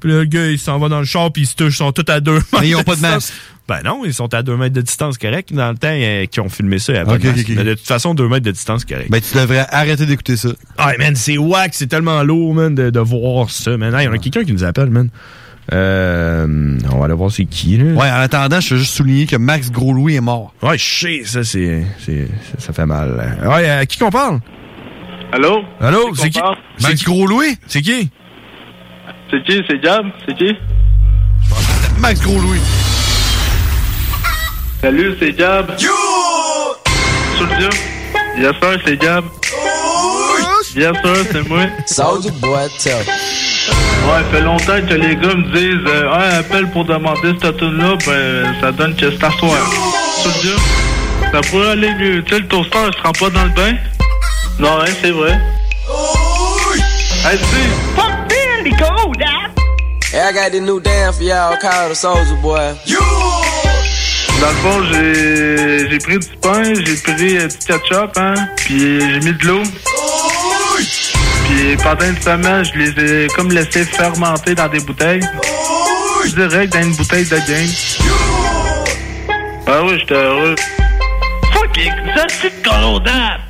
Puis 0.00 0.10
le 0.10 0.24
gars, 0.24 0.46
il 0.46 0.58
s'en 0.58 0.78
va 0.78 0.88
dans 0.88 0.98
le 1.00 1.04
char. 1.04 1.32
Puis 1.32 1.42
ils 1.42 1.46
se 1.46 1.54
touchent. 1.54 1.74
Ils 1.74 1.76
sont 1.78 1.92
tous 1.92 2.10
à 2.10 2.20
deux 2.20 2.34
mètres. 2.34 2.46
Mais 2.60 2.68
ils 2.68 2.76
ont 2.76 2.82
pas 2.82 2.92
de 2.96 3.00
distance. 3.00 3.14
masque. 3.14 3.34
Ben 3.68 3.80
non, 3.84 4.00
ils 4.06 4.14
sont 4.14 4.32
à 4.32 4.42
deux 4.42 4.56
mètres 4.56 4.74
de 4.74 4.80
distance, 4.80 5.18
correct. 5.18 5.52
Dans 5.52 5.70
le 5.70 5.76
temps 5.76 5.88
euh, 5.92 6.24
qu'ils 6.24 6.42
ont 6.42 6.48
filmé 6.48 6.78
ça, 6.78 6.92
il 6.92 6.96
y 6.96 6.98
avait 7.00 7.06
pas 7.06 7.14
Ok, 7.16 7.20
de 7.22 7.28
masque. 7.28 7.40
ok, 7.40 7.46
ok. 7.50 7.56
Mais 7.56 7.64
de 7.64 7.74
toute 7.74 7.86
façon, 7.86 8.14
deux 8.14 8.26
mètres 8.26 8.46
de 8.46 8.50
distance, 8.50 8.84
correct. 8.86 9.10
Ben, 9.10 9.20
tu 9.20 9.36
devrais 9.36 9.66
arrêter 9.70 10.06
d'écouter 10.06 10.38
ça. 10.38 10.48
Ah, 10.78 10.92
man, 10.98 11.14
c'est 11.14 11.36
wack, 11.36 11.74
c'est 11.74 11.86
tellement 11.86 12.22
lourd, 12.22 12.54
man, 12.54 12.74
de, 12.74 12.88
de 12.88 13.00
voir 13.00 13.50
ça, 13.50 13.76
man. 13.76 13.94
Il 13.98 14.04
y 14.04 14.08
en 14.08 14.12
a 14.12 14.18
quelqu'un 14.18 14.44
qui 14.44 14.52
nous 14.54 14.64
appelle, 14.64 14.88
man. 14.88 15.10
Euh, 15.70 16.78
on 16.90 16.98
va 16.98 17.04
aller 17.04 17.14
voir 17.14 17.30
c'est 17.30 17.44
qui, 17.44 17.76
là. 17.76 17.92
Ouais, 17.92 18.10
en 18.10 18.14
attendant, 18.20 18.58
je 18.60 18.74
veux 18.74 18.80
juste 18.80 18.94
souligner 18.94 19.26
que 19.26 19.36
Max 19.36 19.70
Gros-Louis 19.70 20.14
est 20.16 20.20
mort. 20.22 20.54
Ouais, 20.62 20.78
je 20.78 20.84
sais, 20.84 21.20
ça, 21.24 21.44
c'est, 21.44 21.84
c'est, 22.04 22.26
ça, 22.58 22.72
fait 22.72 22.86
mal. 22.86 23.36
Ouais, 23.44 23.68
à 23.68 23.84
qui 23.84 23.98
qu'on 23.98 24.10
parle? 24.10 24.40
Allô? 25.30 25.58
Allô, 25.78 26.14
C'est 26.14 26.30
qui? 26.30 26.40
qui? 26.96 27.04
Gros-Louis? 27.04 27.58
C'est 27.66 27.82
qui? 27.82 28.08
C'est 29.30 29.42
qui? 29.44 29.62
C'est 29.68 29.82
Jab? 29.82 30.06
C'est 30.26 30.36
qui? 30.36 30.56
Max 31.98 32.20
Gros-Louis. 32.22 32.60
Salut, 34.80 35.14
c'est 35.18 35.36
Jab. 35.38 35.70
Yo! 35.78 35.90
Soldier? 37.36 37.68
Yes, 38.38 38.52
sir, 38.60 38.80
c'est 38.86 39.02
Jab. 39.02 39.24
Yes, 40.74 40.92
sir, 41.02 41.26
c'est 41.32 41.48
moi. 41.48 41.60
Soldier 41.86 42.30
boy, 42.40 42.68
tell. 42.82 43.04
Ouais, 44.06 44.24
fait 44.30 44.40
longtemps 44.40 44.80
que 44.88 44.94
les 44.94 45.16
gars 45.16 45.34
me 45.34 45.52
disent 45.52 45.92
euh, 45.92 46.10
Ah, 46.10 46.36
appelle 46.38 46.70
pour 46.70 46.84
demander 46.84 47.34
cette 47.42 47.56
tune 47.58 47.76
là 47.76 47.96
ben 48.06 48.54
ça 48.60 48.72
donne 48.72 48.94
que 48.94 49.10
c'est 49.10 49.24
à 49.24 49.30
soir. 49.32 49.58
Soldier? 50.22 50.54
Ça 51.32 51.40
pourrait 51.50 51.70
aller 51.72 51.92
mieux. 51.94 52.22
Tu 52.24 52.34
sais, 52.34 52.40
le 52.40 52.48
toaster 52.48 52.78
il 52.86 52.96
se 52.96 53.02
rend 53.02 53.12
pas 53.12 53.30
dans 53.30 53.44
le 53.44 53.50
bain? 53.50 53.74
Non, 54.58 54.80
hein, 54.80 54.90
c'est 55.02 55.10
vrai. 55.10 55.38
Hey, 57.24 57.36
Steve! 57.36 58.17
Hey, 60.10 60.20
I 60.20 60.32
got 60.32 60.52
this 60.52 60.62
new 60.62 60.80
dance 60.80 61.18
for 61.18 61.24
y'all 61.24 61.54
called 61.58 61.90
the 61.90 61.94
Soldier 61.94 62.36
Boy. 62.40 62.74
You! 62.86 62.98
Dans 64.40 64.48
le 64.48 64.54
fond, 64.62 64.82
j'ai 64.90 65.90
j'ai 65.90 65.98
pris 65.98 66.18
du 66.18 66.28
pain, 66.40 66.62
j'ai 66.74 66.96
pris 66.96 67.36
euh, 67.36 67.46
du 67.46 67.56
ketchup, 67.58 68.16
hein, 68.16 68.34
puis 68.56 69.00
j'ai 69.00 69.20
mis 69.20 69.34
de 69.34 69.46
l'eau. 69.46 69.62
Puis 71.44 71.76
pendant 71.82 72.06
une 72.06 72.20
semaine, 72.22 72.64
je 72.64 72.78
les 72.78 73.24
ai 73.24 73.26
comme 73.28 73.50
laissés 73.50 73.84
fermenter 73.84 74.54
dans 74.54 74.68
des 74.68 74.80
bouteilles. 74.80 75.20
Direct 76.34 76.72
dans 76.72 76.82
une 76.82 76.94
bouteille 76.94 77.26
de 77.26 77.36
game. 77.36 77.68
Ah 79.66 79.82
oui, 79.84 79.98
j'étais 79.98 80.14
heureux. 80.14 80.54
Fucking, 81.52 81.92
ça 82.16 82.26
c'est 82.40 82.62
de 82.62 82.66
colondade! 82.66 83.40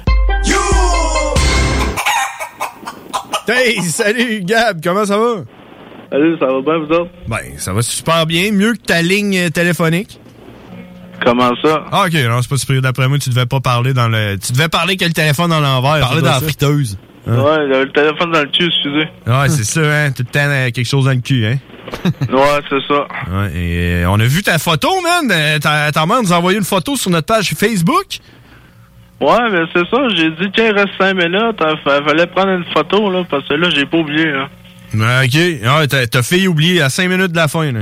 Hey, 3.46 3.80
salut 3.82 4.40
Gab, 4.42 4.82
comment 4.82 5.06
ça 5.06 5.16
va? 5.16 5.36
Salut, 6.10 6.36
ça 6.40 6.46
va 6.46 6.60
bien, 6.62 6.78
vous 6.78 6.92
autres? 6.94 7.10
Ben, 7.28 7.58
ça 7.58 7.72
va 7.72 7.82
super 7.82 8.24
bien, 8.26 8.50
mieux 8.52 8.72
que 8.72 8.78
ta 8.82 9.02
ligne 9.02 9.36
euh, 9.38 9.50
téléphonique. 9.50 10.18
Comment 11.24 11.50
ça? 11.62 11.84
Ah, 11.92 12.04
ok, 12.06 12.14
non, 12.28 12.40
c'est 12.40 12.48
pas 12.48 12.56
super. 12.56 12.80
D'après 12.80 13.08
moi, 13.08 13.18
tu 13.18 13.28
devais 13.30 13.44
pas 13.46 13.60
parler 13.60 13.92
dans 13.92 14.08
le. 14.08 14.36
Tu 14.38 14.52
devais 14.52 14.68
parler 14.68 14.96
que 14.96 15.04
le 15.04 15.12
téléphone 15.12 15.50
dans 15.50 15.60
l'envers. 15.60 16.00
Parler 16.00 16.22
dans 16.22 16.30
la 16.30 16.40
friteuse. 16.40 16.96
Ouais, 17.26 17.34
il 17.34 17.72
y 17.72 17.74
avait 17.74 17.84
le 17.84 17.92
téléphone 17.92 18.32
dans 18.32 18.40
le 18.40 18.46
cul, 18.48 18.66
excusez. 18.66 19.08
Ouais, 19.26 19.48
c'est 19.48 19.64
ça, 19.64 19.80
hein. 19.80 20.12
Tout 20.12 20.22
le 20.26 20.30
temps 20.32 20.48
euh, 20.48 20.70
quelque 20.70 20.86
chose 20.88 21.04
dans 21.04 21.10
le 21.10 21.20
cul, 21.20 21.44
hein? 21.44 21.58
Ouais, 22.32 22.60
c'est 22.70 22.80
ça. 22.86 23.06
Ouais, 23.30 23.52
et 23.54 24.04
euh, 24.04 24.10
on 24.10 24.18
a 24.20 24.24
vu 24.24 24.42
ta 24.42 24.58
photo, 24.58 24.88
man. 25.02 25.28
Ta, 25.60 25.90
ta 25.92 26.06
mère 26.06 26.22
nous 26.22 26.32
a 26.32 26.36
envoyé 26.38 26.56
une 26.58 26.64
photo 26.64 26.96
sur 26.96 27.10
notre 27.10 27.26
page 27.26 27.50
Facebook. 27.54 28.18
Ouais, 29.20 29.50
mais 29.50 29.62
c'est 29.74 29.86
ça, 29.90 29.98
j'ai 30.14 30.30
dit, 30.30 30.50
tiens, 30.54 30.72
reste 30.72 30.90
5 30.98 31.12
minutes, 31.14 31.60
hein, 31.60 31.74
fa- 31.82 32.02
fallait 32.04 32.26
prendre 32.28 32.50
une 32.50 32.64
photo, 32.72 33.10
là, 33.10 33.24
parce 33.28 33.46
que 33.48 33.54
là, 33.54 33.68
j'ai 33.74 33.84
pas 33.84 33.98
oublié, 33.98 34.26
là. 34.30 34.48
Ok. 34.94 35.34
Ouais, 35.34 35.86
t'as, 35.86 36.22
fait 36.22 36.46
oublier 36.46 36.82
à 36.82 36.90
5 36.90 37.08
minutes 37.08 37.32
de 37.32 37.36
la 37.36 37.48
fin, 37.48 37.70
là. 37.72 37.80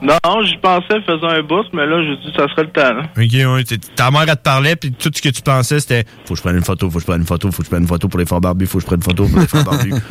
Non, 0.00 0.42
j'y 0.44 0.56
pensais, 0.58 1.00
faisant 1.04 1.28
un 1.28 1.42
boss, 1.42 1.66
mais 1.72 1.84
là, 1.84 2.00
j'ai 2.02 2.16
dit, 2.16 2.32
ça 2.36 2.46
serait 2.48 2.62
le 2.62 2.70
temps, 2.70 2.94
là. 2.94 3.02
Ok, 3.16 3.32
ouais. 3.32 3.78
Ta 3.96 4.10
mère, 4.12 4.22
elle 4.28 4.36
te 4.36 4.42
parlait, 4.42 4.76
puis 4.76 4.92
tout 4.92 5.10
ce 5.12 5.20
que 5.20 5.28
tu 5.28 5.42
pensais, 5.42 5.80
c'était 5.80 6.04
Faut 6.24 6.34
que 6.34 6.38
je 6.38 6.42
prenne 6.42 6.56
une 6.56 6.64
photo, 6.64 6.88
faut 6.88 6.98
que 6.98 7.00
je 7.00 7.06
prenne 7.06 7.20
une 7.22 7.26
photo, 7.26 7.50
faut 7.50 7.58
que 7.58 7.64
je 7.64 7.70
prenne 7.70 7.82
une 7.82 7.88
photo 7.88 8.08
pour 8.08 8.20
les 8.20 8.26
frères 8.26 8.40
barbus, 8.40 8.66
faut 8.66 8.78
que 8.78 8.82
je 8.82 8.86
prenne 8.86 9.00
une 9.00 9.04
photo 9.04 9.26
pour 9.26 9.40
les 9.40 9.48
frères 9.48 9.64
barbus. 9.64 9.94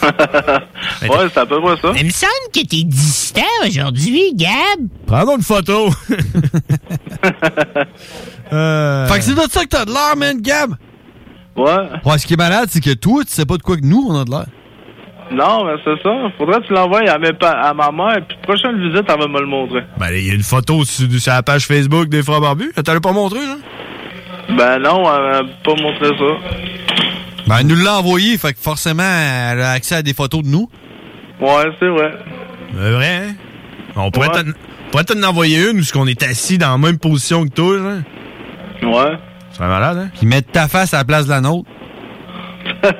ouais, 1.02 1.28
c'est 1.32 1.40
à 1.40 1.46
peu 1.46 1.60
près 1.60 1.76
ça. 1.76 1.92
Il 1.96 2.06
me 2.06 2.10
semble 2.10 2.32
que 2.52 2.66
t'es 2.66 2.84
distant 2.84 3.42
aujourd'hui, 3.66 4.34
Gab. 4.34 4.88
Prends 5.06 5.24
donc 5.24 5.38
une 5.38 5.44
photo. 5.44 5.90
Euh, 8.52 9.06
Fait 9.06 9.18
que 9.20 9.24
c'est 9.24 9.34
de 9.34 9.48
ça 9.48 9.62
que 9.62 9.68
t'as 9.68 9.84
de 9.84 9.92
l'air, 9.92 10.16
man, 10.16 10.40
Gab. 10.40 10.74
Ouais. 11.56 11.88
Ouais, 12.04 12.18
ce 12.18 12.26
qui 12.26 12.34
est 12.34 12.36
malade, 12.36 12.68
c'est 12.68 12.80
que 12.80 12.94
toi, 12.94 13.22
tu 13.24 13.30
sais 13.30 13.46
pas 13.46 13.56
de 13.56 13.62
quoi 13.62 13.76
que 13.76 13.84
nous, 13.84 14.04
on 14.08 14.20
a 14.20 14.24
de 14.24 14.30
l'air. 14.30 14.46
Non, 15.32 15.64
mais 15.64 15.74
c'est 15.84 16.02
ça. 16.02 16.10
Faudrait 16.38 16.60
que 16.60 16.66
tu 16.66 16.72
l'envoies 16.72 17.02
à, 17.08 17.14
à 17.68 17.74
ma 17.74 17.90
mère, 17.92 18.16
puis 18.26 18.36
prochaine 18.42 18.76
visite, 18.80 19.04
elle 19.08 19.18
va 19.20 19.28
me 19.28 19.40
le 19.40 19.46
montrer. 19.46 19.82
Ben, 19.98 20.08
il 20.12 20.26
y 20.26 20.30
a 20.30 20.34
une 20.34 20.42
photo 20.42 20.84
sur, 20.84 21.08
sur 21.10 21.32
la 21.32 21.42
page 21.42 21.66
Facebook 21.66 22.08
des 22.08 22.22
frères 22.22 22.40
barbus. 22.40 22.72
Elle 22.76 22.82
t'allait 22.82 23.00
pas 23.00 23.12
montrer, 23.12 23.38
là? 23.40 23.56
Ben 24.56 24.78
non, 24.80 25.04
elle 25.14 25.22
m'a 25.46 25.52
pas 25.62 25.74
montré 25.80 26.08
ça. 26.08 27.44
Ben, 27.46 27.56
elle 27.60 27.66
nous 27.68 27.76
l'a 27.76 27.98
envoyé, 27.98 28.36
fait 28.38 28.52
que 28.54 28.58
forcément, 28.58 29.02
elle 29.04 29.60
a 29.60 29.70
accès 29.72 29.94
à 29.96 30.02
des 30.02 30.14
photos 30.14 30.42
de 30.42 30.48
nous. 30.48 30.68
Ouais, 31.40 31.64
c'est 31.78 31.88
vrai. 31.88 32.12
C'est 32.74 32.90
vrai, 32.90 33.16
hein? 33.28 33.34
On 33.96 34.10
pourrait 34.10 34.28
Ouais. 34.28 34.42
t'en- 34.42 34.50
on 34.50 34.90
pourrait 34.90 35.04
t'en 35.04 35.22
envoyer 35.22 35.70
une 35.70 35.78
où 35.80 35.82
on 35.96 36.06
est 36.06 36.22
assis 36.24 36.58
dans 36.58 36.70
la 36.72 36.78
même 36.78 36.98
position 36.98 37.44
que 37.44 37.50
toi, 37.50 37.76
là. 37.78 38.88
Ouais. 38.88 39.16
Serait 39.52 39.68
malade, 39.68 39.98
hein? 39.98 40.10
Puis 40.18 40.26
mettre 40.26 40.50
ta 40.50 40.66
face 40.68 40.92
à 40.94 40.98
la 40.98 41.04
place 41.04 41.26
de 41.26 41.30
la 41.30 41.40
nôtre. 41.40 41.68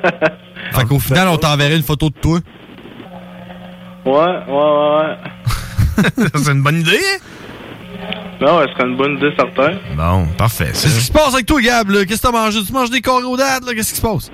fait 0.71 0.85
qu'au 0.85 0.99
final, 0.99 1.27
on 1.27 1.37
t'enverrait 1.37 1.75
une 1.77 1.83
photo 1.83 2.09
de 2.09 2.15
toi. 2.15 2.39
Ouais, 4.05 4.11
ouais, 4.13 4.45
ouais, 4.47 4.97
ouais. 4.97 6.29
c'est 6.35 6.51
une 6.51 6.63
bonne 6.63 6.79
idée, 6.79 6.97
hein? 6.97 7.17
Non, 8.41 8.57
ouais, 8.57 8.65
ce 8.67 8.73
serait 8.73 8.87
une 8.89 8.97
bonne 8.97 9.17
idée, 9.17 9.31
certain. 9.37 9.73
Bon, 9.95 10.25
parfait. 10.35 10.69
Qu'est-ce 10.69 10.97
qui 10.97 11.05
se 11.05 11.11
passe 11.11 11.35
avec 11.35 11.45
toi, 11.45 11.61
Gab, 11.61 11.89
là? 11.91 12.05
Qu'est-ce 12.05 12.23
que 12.23 12.27
t'as 12.27 12.31
mangé? 12.31 12.59
Tu 12.65 12.73
manges 12.73 12.89
des 12.89 13.01
corrodades, 13.01 13.63
là? 13.65 13.73
Qu'est-ce 13.75 13.93
qui 13.93 13.99
se 13.99 14.01
passe? 14.01 14.31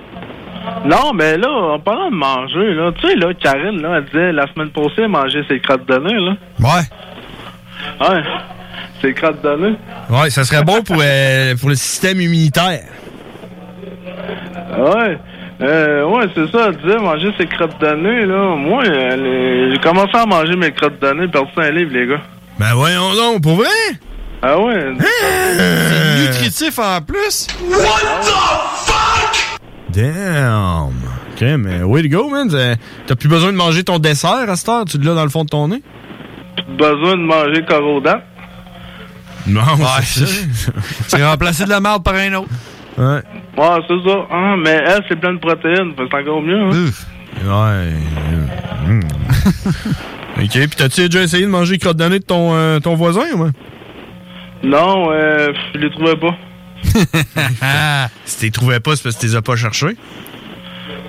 Non, 0.86 1.14
mais 1.14 1.38
là, 1.38 1.50
en 1.50 1.80
parlant 1.80 2.10
de 2.10 2.16
manger, 2.16 2.74
là, 2.74 2.92
tu 2.94 3.08
sais, 3.08 3.16
là, 3.16 3.34
Karine, 3.34 3.82
là, 3.82 3.98
elle 3.98 4.06
disait 4.06 4.32
la 4.32 4.48
semaine 4.54 4.70
passée, 4.70 5.00
elle 5.00 5.10
mangeait 5.10 5.44
ses 5.50 5.60
crottes 5.60 5.86
de 5.86 5.98
nez, 5.98 6.14
là. 6.14 6.38
Ouais. 6.60 8.08
Ouais. 8.08 8.24
Ses 9.02 9.14
crottes 9.14 9.44
de 9.44 9.56
nez. 9.56 9.76
Ouais, 10.10 10.30
ça 10.30 10.46
serait 10.46 10.64
bon 10.64 10.82
pour, 10.84 10.98
euh, 11.02 11.56
pour 11.56 11.70
le 11.70 11.76
système 11.76 12.22
immunitaire. 12.22 12.86
Ouais. 14.78 15.18
Euh, 15.60 16.06
ouais, 16.06 16.26
c'est 16.36 16.52
ça, 16.52 16.68
elle 16.70 16.78
disait 16.78 17.00
manger 17.00 17.32
ses 17.38 17.48
crottes 17.48 17.80
de 17.82 17.88
nez, 17.96 18.26
là. 18.26 18.56
Moi, 18.56 18.84
les- 18.84 19.72
j'ai 19.72 19.80
commencé 19.80 20.12
à 20.16 20.26
manger 20.26 20.56
mes 20.56 20.72
crottes 20.72 21.02
de 21.02 21.12
nez, 21.14 21.28
perdu 21.28 21.50
un 21.58 21.72
livre, 21.72 21.92
les 21.94 22.08
gars. 22.08 22.22
Ben 22.60 22.74
voyons 22.76 23.14
donc, 23.16 23.42
pour 23.42 23.56
vrai? 23.56 23.68
Ah 24.44 24.60
ouais? 24.60 24.94
C'est 25.00 26.20
nutritif 26.28 26.78
en 26.80 27.02
plus. 27.02 27.48
Damn! 29.90 30.90
OK, 31.34 31.42
mais 31.58 31.82
way 31.84 32.04
to 32.04 32.10
go, 32.10 32.30
man. 32.30 32.50
T'as- 33.08 33.16
plus 33.16 33.30
besoin 33.30 33.52
de 33.52 33.58
manger 33.58 33.84
ton 33.84 34.00
dessert 34.00 34.50
à 34.50 34.56
cette 34.56 34.70
heure? 34.70 34.86
Tu 34.86 34.98
l'as 35.00 35.14
dans 35.16 35.24
le 35.24 35.30
fond 35.30 35.44
de 35.44 35.50
ton 35.50 35.68
nez? 35.68 35.82
Besoin 36.70 37.14
de 37.16 37.24
manger 37.24 37.64
corrodant. 37.68 38.20
Non, 39.48 39.62
Ouais, 39.62 39.86
c'est 40.04 40.26
ça. 40.28 40.72
C'est 41.08 41.24
remplacé 41.26 41.64
de 41.66 41.70
la 41.70 41.80
merde 41.80 42.04
par 42.04 42.16
un 42.16 42.34
autre. 42.34 42.50
Ouais. 42.98 43.22
Ouais, 43.58 43.78
c'est 43.88 44.10
ça. 44.10 44.28
Ah, 44.32 44.56
mais 44.58 44.82
elle, 44.86 45.04
c'est 45.08 45.20
plein 45.20 45.34
de 45.34 45.40
protéines, 45.40 45.94
c'est 45.98 46.14
encore 46.14 46.42
mieux, 46.42 46.60
hein. 46.60 46.90
Ouais. 47.46 47.94
OK, 50.44 50.52
puis 50.52 50.70
t'as-tu 50.76 51.08
déjà 51.08 51.24
essayé 51.24 51.44
de 51.46 51.50
manger 51.50 51.74
les 51.74 51.80
crottes 51.80 52.00
nez 52.00 52.20
de 52.20 52.24
ton, 52.24 52.54
euh, 52.54 52.80
ton 52.80 52.96
voisin, 52.96 53.26
ou 53.36 53.44
ouais? 53.44 53.52
Non, 54.64 55.12
euh, 55.12 55.54
je 55.74 55.80
les 55.80 55.90
trouvais 55.92 56.16
pas. 56.16 56.36
si 58.26 58.40
t'es 58.40 58.50
trouvais 58.50 58.80
pas, 58.80 58.96
c'est 58.96 59.04
parce 59.04 59.16
que 59.16 59.22
tu 59.22 59.28
les 59.28 59.36
as 59.36 59.42
pas 59.42 59.56
cherchés? 59.56 59.96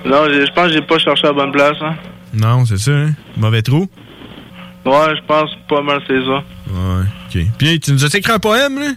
Non, 0.05 0.25
je 0.25 0.51
pense 0.53 0.67
que 0.67 0.73
j'ai 0.73 0.81
pas 0.81 0.99
cherché 0.99 1.25
à 1.25 1.31
la 1.31 1.33
bonne 1.33 1.51
place, 1.51 1.77
hein. 1.81 1.95
Non, 2.33 2.65
c'est 2.65 2.77
ça, 2.77 2.91
hein? 2.91 3.11
Mauvais 3.37 3.61
trou? 3.61 3.87
Ouais, 4.85 5.15
je 5.15 5.25
pense 5.27 5.49
pas 5.67 5.81
mal 5.81 5.99
c'est 6.07 6.21
ça. 6.21 6.43
Ouais, 6.71 7.03
OK. 7.27 7.45
Puis 7.57 7.79
tu 7.79 7.91
nous 7.91 8.05
as 8.05 8.15
écrit 8.15 8.31
un 8.31 8.39
poème, 8.39 8.79
là? 8.79 8.91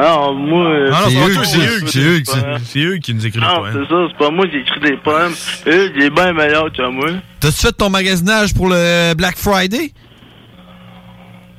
Non, 0.00 0.34
moi... 0.34 0.64
euh, 0.66 0.90
Ah 0.92 1.00
non, 1.02 1.08
c'est 1.08 1.14
qui- 1.40 1.46
c'est 1.46 1.58
eux, 2.00 2.22
c'est 2.64 2.78
eux 2.80 2.96
qui- 2.98 3.14
nous 3.14 3.26
écrivent 3.26 3.42
le 3.42 3.48
Non, 3.48 3.56
poème. 3.60 3.72
c'est 3.74 3.88
ça, 3.94 4.00
c'est 4.10 4.18
pas 4.18 4.30
moi 4.30 4.46
qui 4.46 4.56
écris 4.58 4.80
des 4.80 4.96
poèmes. 4.98 5.32
Eux, 5.66 5.92
il 5.96 6.02
est 6.04 6.10
bien 6.10 6.32
meilleur 6.32 6.70
que 6.72 6.88
moi. 6.90 7.08
T'as-tu 7.40 7.56
fait 7.66 7.72
ton 7.72 7.90
magasinage 7.90 8.54
pour 8.54 8.68
le 8.68 9.14
Black 9.14 9.36
Friday? 9.36 9.92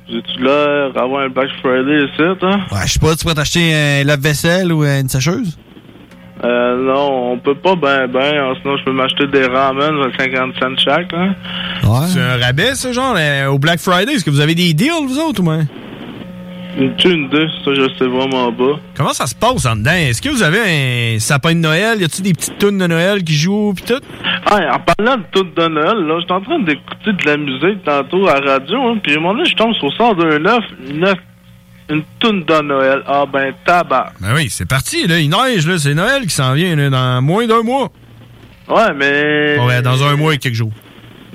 J'ai-tu 0.08 0.42
l'air 0.42 0.92
d'avoir 0.92 1.22
un 1.22 1.28
Black 1.28 1.50
Friday 1.62 2.04
ici, 2.04 2.22
hein? 2.42 2.60
Ouais, 2.72 2.78
je 2.86 2.92
sais 2.94 2.98
pas, 3.00 3.14
tu 3.14 3.22
pourrais 3.22 3.34
t'acheter 3.34 3.72
un 3.74 4.04
lave-vaisselle 4.04 4.72
ou 4.72 4.82
une 4.84 5.08
sécheuse? 5.08 5.56
Euh, 6.42 6.82
non, 6.82 7.32
on 7.32 7.38
peut 7.38 7.54
pas 7.54 7.76
ben 7.76 8.06
ben, 8.08 8.18
hein, 8.34 8.54
sinon 8.62 8.76
je 8.78 8.84
peux 8.84 8.92
m'acheter 8.92 9.26
des 9.26 9.44
ramen 9.46 9.94
à 10.02 10.18
50 10.18 10.54
cents 10.58 10.74
chaque, 10.82 11.12
hein. 11.12 11.34
C'est 12.08 12.18
un 12.20 12.38
rabais, 12.38 12.74
ça, 12.74 12.92
genre, 12.92 13.14
euh, 13.18 13.48
au 13.48 13.58
Black 13.58 13.78
Friday? 13.78 14.14
Est-ce 14.14 14.24
que 14.24 14.30
vous 14.30 14.40
avez 14.40 14.54
des 14.54 14.72
deals, 14.72 15.06
vous 15.06 15.18
autres, 15.18 15.40
ou 15.40 15.44
moins? 15.44 15.64
Une 16.78 16.94
une 17.04 17.28
deux, 17.28 17.48
ça 17.64 17.74
je 17.74 17.88
sais 17.98 18.06
vraiment 18.06 18.52
pas. 18.52 18.78
Comment 18.96 19.12
ça 19.12 19.26
se 19.26 19.34
passe 19.34 19.66
en 19.66 19.76
dedans? 19.76 19.92
Est-ce 19.92 20.22
que 20.22 20.28
vous 20.28 20.42
avez 20.42 21.14
un 21.14 21.18
sapin 21.18 21.54
de 21.54 21.60
Noël? 21.60 22.00
Y 22.00 22.04
a-tu 22.04 22.22
des 22.22 22.32
petites 22.32 22.58
tunes 22.58 22.78
de 22.78 22.86
Noël 22.86 23.24
qui 23.24 23.34
jouent 23.34 23.74
pis 23.74 23.82
tout? 23.82 24.00
Ah, 24.46 24.76
en 24.76 24.78
parlant 24.78 25.16
de 25.16 25.24
tout 25.32 25.44
de 25.44 25.68
Noël, 25.68 25.98
là, 26.06 26.18
j'étais 26.20 26.32
en 26.32 26.40
train 26.40 26.58
d'écouter 26.60 27.12
de 27.12 27.26
la 27.26 27.36
musique 27.36 27.82
tantôt 27.84 28.28
à 28.28 28.40
la 28.40 28.52
radio, 28.52 28.78
hein, 28.82 28.98
puis 29.02 29.14
à 29.14 29.16
un 29.16 29.20
moment 29.20 29.34
donné, 29.34 29.48
je 29.48 29.56
tombe 29.56 29.74
sur 29.74 29.88
102.9, 29.88 30.60
une, 30.90 31.14
une 31.90 32.02
toune 32.20 32.44
de 32.44 32.62
Noël. 32.62 33.02
Ah 33.06 33.24
ben, 33.30 33.52
tabac. 33.64 34.12
Ben 34.20 34.34
oui, 34.34 34.48
c'est 34.48 34.68
parti, 34.68 35.06
là. 35.06 35.18
Il 35.18 35.30
neige, 35.30 35.66
là. 35.66 35.76
C'est 35.78 35.94
Noël 35.94 36.22
qui 36.22 36.34
s'en 36.34 36.54
vient, 36.54 36.76
là, 36.76 36.88
dans 36.88 37.22
moins 37.22 37.46
d'un 37.46 37.62
mois. 37.62 37.90
Ouais, 38.68 38.94
mais... 38.96 39.58
Ouais, 39.58 39.82
dans 39.82 40.04
un 40.04 40.16
mois 40.16 40.34
et 40.34 40.38
quelques 40.38 40.54
jours. 40.54 40.72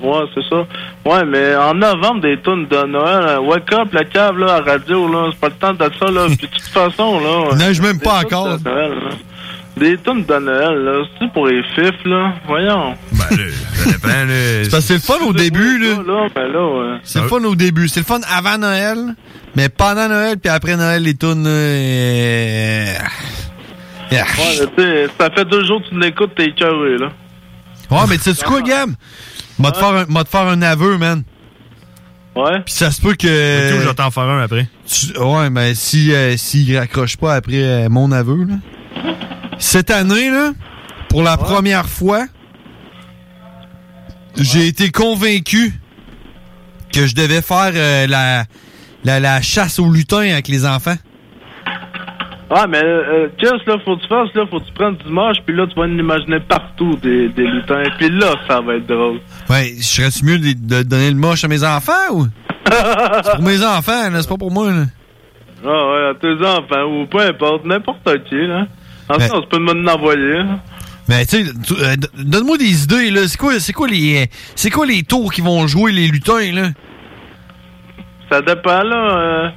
Ouais, 0.02 0.24
c'est 0.34 0.42
ça. 0.48 0.66
Ouais, 1.04 1.24
mais 1.24 1.56
en 1.56 1.74
novembre, 1.74 2.20
des 2.20 2.38
tunes 2.42 2.66
de 2.66 2.86
Noël, 2.86 3.28
hein, 3.28 3.38
wake 3.38 3.72
up, 3.72 3.88
la 3.92 4.04
cave, 4.04 4.38
là, 4.38 4.56
à 4.56 4.60
radio, 4.60 5.10
là, 5.10 5.30
c'est 5.32 5.40
pas 5.40 5.48
le 5.48 5.54
temps 5.54 5.72
de 5.72 5.90
ça, 5.98 6.10
là. 6.10 6.26
Puis 6.38 6.48
de 6.48 6.52
toute 6.52 6.62
façon, 6.62 7.20
là... 7.20 7.54
Neige 7.56 7.80
même 7.80 7.98
pas 7.98 8.20
encore. 8.20 8.58
de 8.58 8.68
Noël, 8.68 8.90
là. 8.90 9.10
Des 9.76 9.98
tunes 9.98 10.24
de 10.24 10.38
Noël, 10.38 10.84
là, 10.84 11.02
c'est 11.18 11.32
pour 11.32 11.46
les 11.46 11.62
fifs, 11.74 12.04
là? 12.04 12.32
Voyons. 12.46 12.94
Ben, 13.12 13.36
là, 13.36 13.44
ça 13.74 13.90
dépend, 13.90 14.08
là. 14.08 14.24
C'est 14.64 14.70
parce 14.70 14.88
que 14.88 14.88
c'est 14.88 14.94
le 14.94 15.00
fun 15.00 15.24
au 15.26 15.32
début, 15.32 15.78
là. 15.78 15.96
Là, 16.06 16.28
ben 16.34 16.48
là, 16.52 16.66
ouais. 16.66 16.98
C'est 17.02 17.20
le 17.20 17.28
fun 17.28 17.44
au 17.44 17.54
début. 17.54 17.88
C'est 17.88 18.00
le 18.00 18.06
fun 18.06 18.20
avant 18.30 18.56
Noël, 18.58 19.14
mais 19.54 19.68
pendant 19.68 20.08
Noël, 20.08 20.38
puis 20.38 20.50
après 20.50 20.76
Noël, 20.76 21.02
les 21.02 21.14
tunes, 21.14 21.44
là, 21.44 21.50
euh, 21.50 22.94
yeah. 24.10 24.24
Ouais, 24.24 24.66
tu 24.76 24.82
sais, 24.82 25.06
ça 25.18 25.30
fait 25.30 25.44
deux 25.44 25.64
jours 25.64 25.82
que 25.82 25.88
tu 25.90 26.00
l'écoutes, 26.00 26.34
t'es 26.34 26.46
écœuré, 26.46 26.96
là. 26.98 27.08
Ouais, 27.90 28.04
mais 28.08 28.16
tu 28.16 28.32
sais 28.32 28.44
quoi, 28.44 28.62
Gab? 28.62 28.90
M'a 29.58 29.70
te 29.72 29.78
faire 29.78 29.88
un- 29.88 30.06
m'a 30.06 30.24
te 30.24 30.28
faire 30.28 30.46
un 30.48 30.62
aveu, 30.62 30.98
man. 30.98 31.22
Ouais. 32.34 32.60
Puis 32.64 32.74
ça 32.74 32.90
se 32.90 33.00
peut 33.00 33.14
que. 33.14 33.72
Tout, 33.76 33.80
je 33.82 33.88
vais 33.88 33.94
t'en 33.94 34.10
faire 34.10 34.24
un 34.24 34.42
après. 34.42 34.68
Tu- 34.86 35.18
ouais, 35.18 35.48
mais 35.50 35.74
si 35.74 36.12
euh, 36.12 36.36
s'il 36.36 36.76
raccroche 36.76 37.16
pas 37.16 37.34
après 37.34 37.62
euh, 37.62 37.88
mon 37.88 38.12
aveu, 38.12 38.44
là. 38.44 38.54
Cette 39.58 39.90
année, 39.90 40.30
là, 40.30 40.52
pour 41.08 41.22
la 41.22 41.38
première 41.38 41.88
fois, 41.88 42.26
j'ai 44.36 44.66
été 44.66 44.90
convaincu 44.90 45.72
que 46.92 47.06
je 47.06 47.14
devais 47.14 47.40
faire 47.42 47.72
euh, 47.74 48.06
la, 48.06 48.44
la, 49.04 49.20
la 49.20 49.40
chasse 49.40 49.78
aux 49.78 49.90
lutins 49.90 50.18
avec 50.30 50.48
les 50.48 50.66
enfants. 50.66 50.96
Ouais, 52.50 52.66
mais 52.68 52.80
euh, 52.84 53.28
qu'est-ce 53.38 53.68
là, 53.68 53.76
faut 53.84 53.96
que 53.96 54.02
tu 54.02 54.08
fasses, 54.08 54.32
là, 54.34 54.44
faut 54.48 54.60
que 54.60 54.66
tu 54.66 54.72
prennes 54.72 54.96
du 54.96 55.10
moche, 55.10 55.38
puis 55.44 55.56
là, 55.56 55.66
tu 55.66 55.74
vas 55.74 55.82
en 55.86 55.98
imaginer 55.98 56.38
partout 56.40 56.96
des, 57.02 57.28
des 57.30 57.42
lutins, 57.46 57.82
puis 57.98 58.08
là, 58.10 58.34
ça 58.46 58.60
va 58.60 58.74
être 58.76 58.86
drôle. 58.86 59.20
Ouais, 59.48 59.74
je 59.78 59.82
serais-tu 59.82 60.24
mieux 60.24 60.38
de, 60.38 60.52
de 60.54 60.82
donner 60.82 61.10
le 61.10 61.16
moche 61.16 61.44
à 61.44 61.48
mes 61.48 61.62
enfants 61.64 61.92
ou? 62.12 62.26
c'est 62.66 63.32
pour 63.36 63.42
mes 63.42 63.64
enfants, 63.64 64.10
là, 64.10 64.20
c'est 64.22 64.28
pas 64.28 64.36
pour 64.36 64.50
moi, 64.50 64.70
là. 64.72 64.84
Ah 65.64 65.68
ouais, 65.68 66.08
à 66.10 66.14
tes 66.20 66.44
enfants, 66.44 66.84
ou 66.84 67.06
peu 67.06 67.20
importe, 67.20 67.64
n'importe 67.64 68.24
qui, 68.28 68.34
là. 68.46 68.66
En 69.08 69.18
fait, 69.20 69.28
tu 69.28 69.48
peux 69.48 69.58
me 69.60 69.72
l'envoyer. 69.72 70.38
hein. 70.38 70.58
Mais 71.08 71.24
tu 71.24 71.44
sais, 71.44 71.52
euh, 71.80 71.94
donne-moi 72.18 72.58
des 72.58 72.82
idées, 72.84 73.10
là. 73.12 73.28
C'est 73.28 73.38
quoi, 73.38 73.60
c'est 73.60 73.72
quoi 73.72 73.86
les, 73.86 74.24
euh, 74.24 74.26
c'est 74.56 74.70
quoi 74.70 74.84
les 74.86 75.04
tours 75.04 75.32
qui 75.32 75.40
vont 75.42 75.66
jouer 75.68 75.92
les 75.92 76.08
lutins, 76.08 76.52
là? 76.52 76.68
Ça 78.30 78.42
dépend, 78.42 78.82
là. 78.82 79.16
euh, 79.16 79.48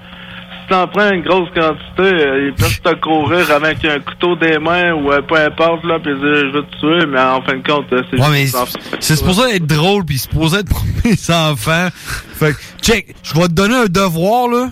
t'en 0.70 0.88
prends 0.88 1.12
une 1.12 1.24
grosse 1.24 1.50
quantité, 1.54 2.02
euh, 2.04 2.48
ils 2.48 2.54
peuvent 2.54 2.80
te 2.82 2.94
courir 3.02 3.52
avec 3.52 3.84
un 3.86 4.00
couteau 4.00 4.36
des 4.36 4.58
mains 4.60 4.94
ou 4.94 5.12
euh, 5.12 5.22
peu 5.22 5.36
importe, 5.36 5.84
là, 5.84 6.00
puis 6.00 6.14
dire 6.14 6.22
je 6.22 6.52
veux 6.54 6.64
te 6.64 6.80
tuer, 6.80 7.06
mais 7.08 7.20
en 7.20 7.42
fin 7.42 7.58
de 7.58 7.68
compte, 7.68 7.92
euh, 7.92 8.02
c'est 8.12 8.20
Ouais, 8.22 8.42
juste 8.42 8.58
c'est 9.00 9.16
supposé 9.16 9.56
être 9.56 9.66
drôle, 9.68 10.06
puis 10.06 10.18
c'est 10.18 10.30
supposé 10.30 10.60
être 10.60 10.70
pour 10.70 10.84
mes 11.04 11.36
enfants. 11.36 11.90
Fait 11.94 12.54
que, 12.54 12.58
check, 12.82 13.16
je 13.24 13.34
vais 13.34 13.48
te 13.48 13.54
donner 13.54 13.76
un 13.76 13.86
devoir, 13.86 14.48
là. 14.48 14.70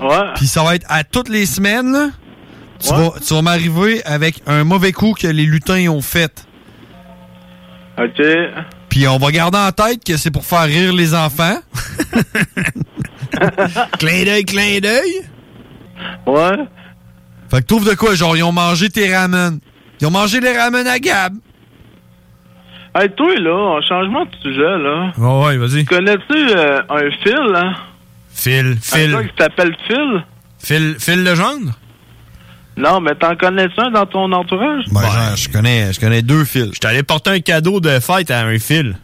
Ouais. 0.00 0.32
Puis 0.36 0.46
ça 0.46 0.62
va 0.64 0.74
être 0.74 0.86
à 0.88 1.04
toutes 1.04 1.28
les 1.28 1.46
semaines, 1.46 1.92
là. 1.92 2.08
Tu 2.80 2.92
Ouais. 2.92 2.98
vas, 2.98 3.12
tu 3.26 3.32
vas 3.34 3.42
m'arriver 3.42 4.02
avec 4.04 4.42
un 4.46 4.64
mauvais 4.64 4.92
coup 4.92 5.14
que 5.18 5.26
les 5.28 5.44
lutins 5.46 5.88
ont 5.88 6.02
fait. 6.02 6.46
OK. 7.98 8.22
Puis 8.88 9.06
on 9.08 9.18
va 9.18 9.30
garder 9.30 9.58
en 9.58 9.70
tête 9.72 10.04
que 10.04 10.16
c'est 10.16 10.30
pour 10.30 10.44
faire 10.44 10.64
rire 10.64 10.92
les 10.92 11.14
enfants. 11.14 11.58
clin 13.98 14.24
d'œil, 14.24 14.44
clin 14.44 14.78
d'œil? 14.80 15.22
Ouais. 16.26 16.56
Fait 17.50 17.60
que 17.60 17.66
trouve 17.66 17.88
de 17.88 17.94
quoi, 17.94 18.14
genre, 18.14 18.36
ils 18.36 18.42
ont 18.42 18.52
mangé 18.52 18.88
tes 18.90 19.14
ramen. 19.14 19.58
Ils 20.00 20.06
ont 20.06 20.10
mangé 20.10 20.40
les 20.40 20.56
ramen 20.56 20.86
à 20.86 20.98
Gab. 20.98 21.34
Hey, 22.96 23.10
toi, 23.10 23.34
là, 23.36 23.54
en 23.56 23.82
changement 23.82 24.24
de 24.24 24.30
sujet, 24.42 24.78
là. 24.78 25.12
Ouais, 25.18 25.46
ouais, 25.46 25.56
vas-y. 25.56 25.84
Connais-tu 25.84 26.36
euh, 26.36 26.80
un 26.88 27.10
Phil, 27.22 27.52
hein? 27.54 27.72
Phil, 28.32 28.76
Un 28.76 28.80
Phil. 28.80 29.12
gars 29.12 29.24
qui 29.24 29.34
s'appelle 29.38 29.76
Phil? 29.88 30.24
Phil, 30.58 30.96
Phil 30.98 31.24
Legendre? 31.24 31.72
Non, 32.76 33.00
mais 33.00 33.14
t'en 33.14 33.36
connais-tu 33.36 33.80
un 33.80 33.90
dans 33.90 34.06
ton 34.06 34.30
entourage? 34.32 34.84
Ben, 34.92 35.00
genre, 35.00 35.36
je 35.36 35.48
connais, 35.48 35.92
je 35.92 36.00
connais 36.00 36.22
deux 36.22 36.44
fils. 36.44 36.70
J'étais 36.74 36.86
allé 36.88 37.02
porter 37.02 37.30
un 37.30 37.40
cadeau 37.40 37.80
de 37.80 38.00
fête 38.00 38.30
à 38.30 38.40
un 38.44 38.58
Phil. 38.58 38.96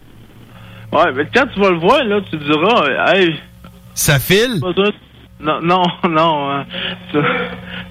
Ouais, 0.93 1.12
mais 1.14 1.29
quand 1.33 1.47
tu 1.55 1.61
vas 1.61 1.71
le 1.71 1.79
voir, 1.79 2.03
là, 2.05 2.21
tu 2.31 2.37
diras, 2.37 2.85
euh, 2.85 3.12
hey. 3.14 3.40
Ça 3.94 4.18
file? 4.18 4.61
Non, 5.40 5.61
non, 5.62 5.83
non. 6.09 6.64
Tu- 7.12 7.18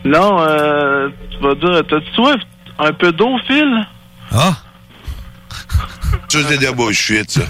Non, 0.09 0.39
euh, 0.41 1.09
tu 1.31 1.38
vas 1.45 1.55
dire, 1.55 1.83
t'as-tu 1.89 2.12
soif 2.13 2.39
un 2.77 2.93
peu 2.93 3.12
d'eau, 3.12 3.38
Phil? 3.47 3.85
Ah! 4.31 4.55
Ça, 6.29 6.39
c'est 6.47 6.57
de 6.59 6.71
bullshit, 6.75 7.29
ça. 7.29 7.41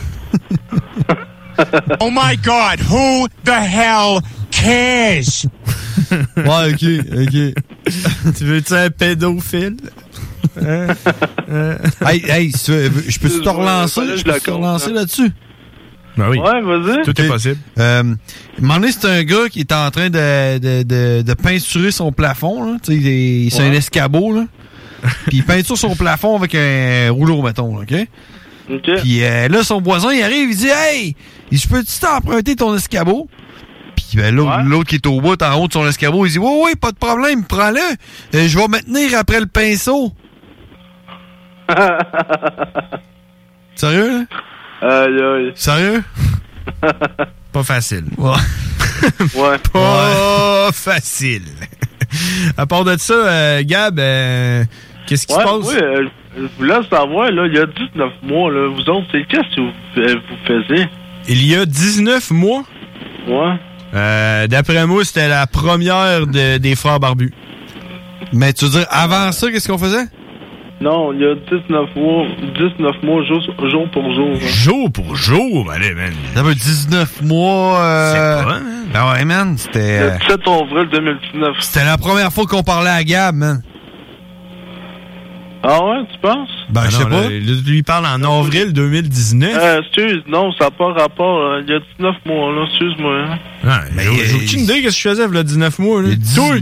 oh 1.99 2.09
my 2.11 2.37
God, 2.37 2.79
who 2.89 3.27
the 3.43 3.51
hell 3.51 4.19
cares? 4.51 5.45
ouais, 6.37 6.73
ok, 6.73 6.83
ok. 7.27 8.33
tu 8.37 8.45
veux-tu 8.45 8.73
un 8.73 8.89
pédophile? 8.89 9.77
Hey, 12.05 12.23
hey, 12.29 12.51
si 12.51 12.63
tu 12.65 12.71
veux, 12.71 13.03
je 13.07 13.19
peux-tu 13.19 13.41
te 13.41 13.49
relancer? 13.49 14.17
Je 14.17 14.23
peux 14.23 14.39
te 14.39 14.51
relancer 14.51 14.91
là-dessus? 14.91 15.31
Ben 16.19 16.29
oui. 16.29 16.37
Ouais, 16.39 16.61
vas-y. 16.61 17.01
Tout 17.03 17.21
est 17.21 17.27
possible. 17.27 17.57
Euh, 17.77 18.01
un 18.03 18.61
moment 18.61 18.75
donné, 18.79 18.91
c'est 18.91 19.07
un 19.07 19.23
gars 19.23 19.47
qui 19.49 19.61
est 19.61 19.71
en 19.71 19.89
train 19.89 20.09
de, 20.09 20.57
de, 20.57 20.83
de, 20.83 21.21
de 21.21 21.33
peinturer 21.33 21.91
son 21.91 22.11
plafond. 22.11 22.63
Là. 22.73 22.77
Tu 22.83 22.91
sais, 22.93 22.97
il 22.99 23.07
est- 23.47 23.49
C'est 23.49 23.63
un 23.63 23.71
escabeau. 23.71 24.33
Là. 24.33 24.45
Puis 25.27 25.37
il 25.37 25.43
peinture 25.45 25.77
son 25.77 25.95
plafond 25.95 26.35
avec 26.35 26.53
un 26.55 27.09
rouleau, 27.11 27.41
mettons. 27.41 27.77
là, 27.77 27.83
OK? 27.89 28.07
OK. 28.71 29.01
Puis 29.01 29.23
euh, 29.23 29.47
là, 29.47 29.63
son 29.63 29.81
voisin, 29.81 30.11
il 30.13 30.21
arrive, 30.21 30.49
il 30.51 30.57
dit 30.57 30.67
Hey, 30.69 31.15
je 31.51 31.67
peux-tu 31.67 31.99
t'emprunter 31.99 32.55
ton 32.55 32.75
escabeau? 32.75 33.27
Puis 33.95 34.17
ben, 34.17 34.35
l'autre 34.35 34.59
l'autre 34.65 34.89
qui 34.89 34.95
est 34.95 35.07
au 35.07 35.21
bout, 35.21 35.41
en 35.41 35.53
haut 35.55 35.67
de 35.67 35.73
son 35.73 35.87
escabeau, 35.87 36.25
il 36.25 36.31
dit 36.33 36.37
Oui, 36.39 36.51
oui, 36.65 36.71
pas 36.75 36.91
de 36.91 36.97
problème, 36.97 37.45
prends-le. 37.45 37.79
Euh, 38.35 38.47
je 38.47 38.57
vais 38.57 38.67
me 38.67 38.79
tenir 38.81 39.17
après 39.17 39.39
le 39.39 39.45
pinceau. 39.47 40.11
Sérieux, 43.75 44.09
là? 44.19 44.25
Aïe, 44.81 45.21
aïe. 45.21 45.51
Sérieux? 45.55 46.03
Pas 47.51 47.63
facile. 47.63 48.05
Ouais. 48.17 48.31
ouais. 49.35 49.57
Pas 49.73 50.69
facile. 50.71 51.43
à 52.57 52.65
part 52.65 52.83
de 52.85 52.95
ça, 52.97 53.13
euh, 53.13 53.63
Gab, 53.65 53.99
euh, 53.99 54.63
qu'est-ce 55.07 55.25
qui 55.27 55.33
Ouais, 55.33 55.39
se 55.41 55.45
passe? 55.45 55.67
oui, 55.73 55.77
euh, 55.81 56.07
je 56.37 56.43
voulais 56.57 56.75
savoir, 56.89 57.31
là, 57.31 57.45
il 57.47 57.53
y 57.55 57.59
a 57.59 57.65
19 57.65 58.11
mois, 58.23 58.51
là, 58.51 58.67
vous 58.69 58.81
autres, 58.89 59.07
c'est 59.11 59.25
qu'est-ce 59.27 59.55
que 59.55 59.61
vous, 59.61 59.71
euh, 59.97 60.15
vous 60.29 60.37
faisiez? 60.47 60.87
Il 61.27 61.45
y 61.45 61.55
a 61.55 61.65
19 61.65 62.31
mois? 62.31 62.63
Ouais. 63.27 63.53
Euh, 63.93 64.47
D'après 64.47 64.85
moi, 64.85 65.03
c'était 65.03 65.27
la 65.27 65.47
première 65.47 66.25
de- 66.27 66.57
des 66.57 66.75
frères 66.75 66.99
barbus. 66.99 67.33
Mais 68.31 68.53
tu 68.53 68.65
veux 68.65 68.71
dire, 68.71 68.85
avant 68.91 69.31
ça, 69.31 69.49
qu'est-ce 69.51 69.67
qu'on 69.67 69.77
faisait? 69.79 70.05
Non, 70.81 71.11
il 71.11 71.19
y 71.19 71.25
a 71.25 71.35
19 71.35 71.95
mois, 71.97 72.25
19 72.57 73.03
mois 73.03 73.21
jour, 73.25 73.41
jour 73.69 73.89
pour 73.91 74.13
jour. 74.13 74.29
hein. 74.33 74.47
Jour 74.47 74.89
pour 74.91 75.15
jour, 75.15 75.69
allez, 75.71 75.93
man. 75.93 76.13
Ça 76.33 76.41
veut 76.41 76.55
19 76.55 77.21
mois. 77.23 77.79
Euh... 77.81 78.11
C'est 78.13 78.45
pas, 78.45 78.49
man. 78.59 78.63
Ben 78.93 79.11
ouais, 79.11 79.25
man, 79.25 79.57
c'était. 79.57 79.99
Le 79.99 80.05
euh, 80.05 80.17
17 80.19 80.47
avril 80.47 80.87
2019. 80.91 81.55
C'était 81.59 81.83
la 81.85 81.97
première 81.97 82.31
fois 82.31 82.45
qu'on 82.45 82.63
parlait 82.63 82.89
à 82.91 83.03
Gab, 83.03 83.35
man. 83.35 83.61
Ah 85.61 85.83
ouais, 85.83 85.97
tu 86.13 86.17
penses? 86.21 86.47
Ben, 86.69 86.83
je 86.83 86.87
Ah 86.87 86.99
sais 86.99 87.03
non, 87.03 87.09
pas. 87.09 87.29
là, 87.29 87.29
lui 87.67 87.83
parle 87.83 88.05
en 88.05 88.39
avril 88.39 88.71
2019. 88.71 89.51
Euh, 89.53 89.81
excuse, 89.81 90.23
non, 90.29 90.53
ça 90.53 90.65
n'a 90.65 90.71
pas 90.71 90.93
rapport. 90.93 91.41
euh, 91.41 91.61
Il 91.67 91.69
y 91.69 91.75
a 91.75 91.79
19 91.97 92.15
mois, 92.25 92.53
là, 92.53 92.65
excuse-moi. 92.69 93.13
hein. 93.15 93.37
Ouais, 93.65 93.71
j'ai 93.97 94.25
j'ai 94.27 94.35
aucune 94.35 94.59
idée 94.61 94.81
qu'est-ce 94.81 95.03
que 95.03 95.09
je 95.09 95.09
faisais, 95.09 95.27
là, 95.27 95.43
19 95.43 95.79
mois. 95.79 96.01
Là. 96.01 96.09
Toi? 96.35 96.55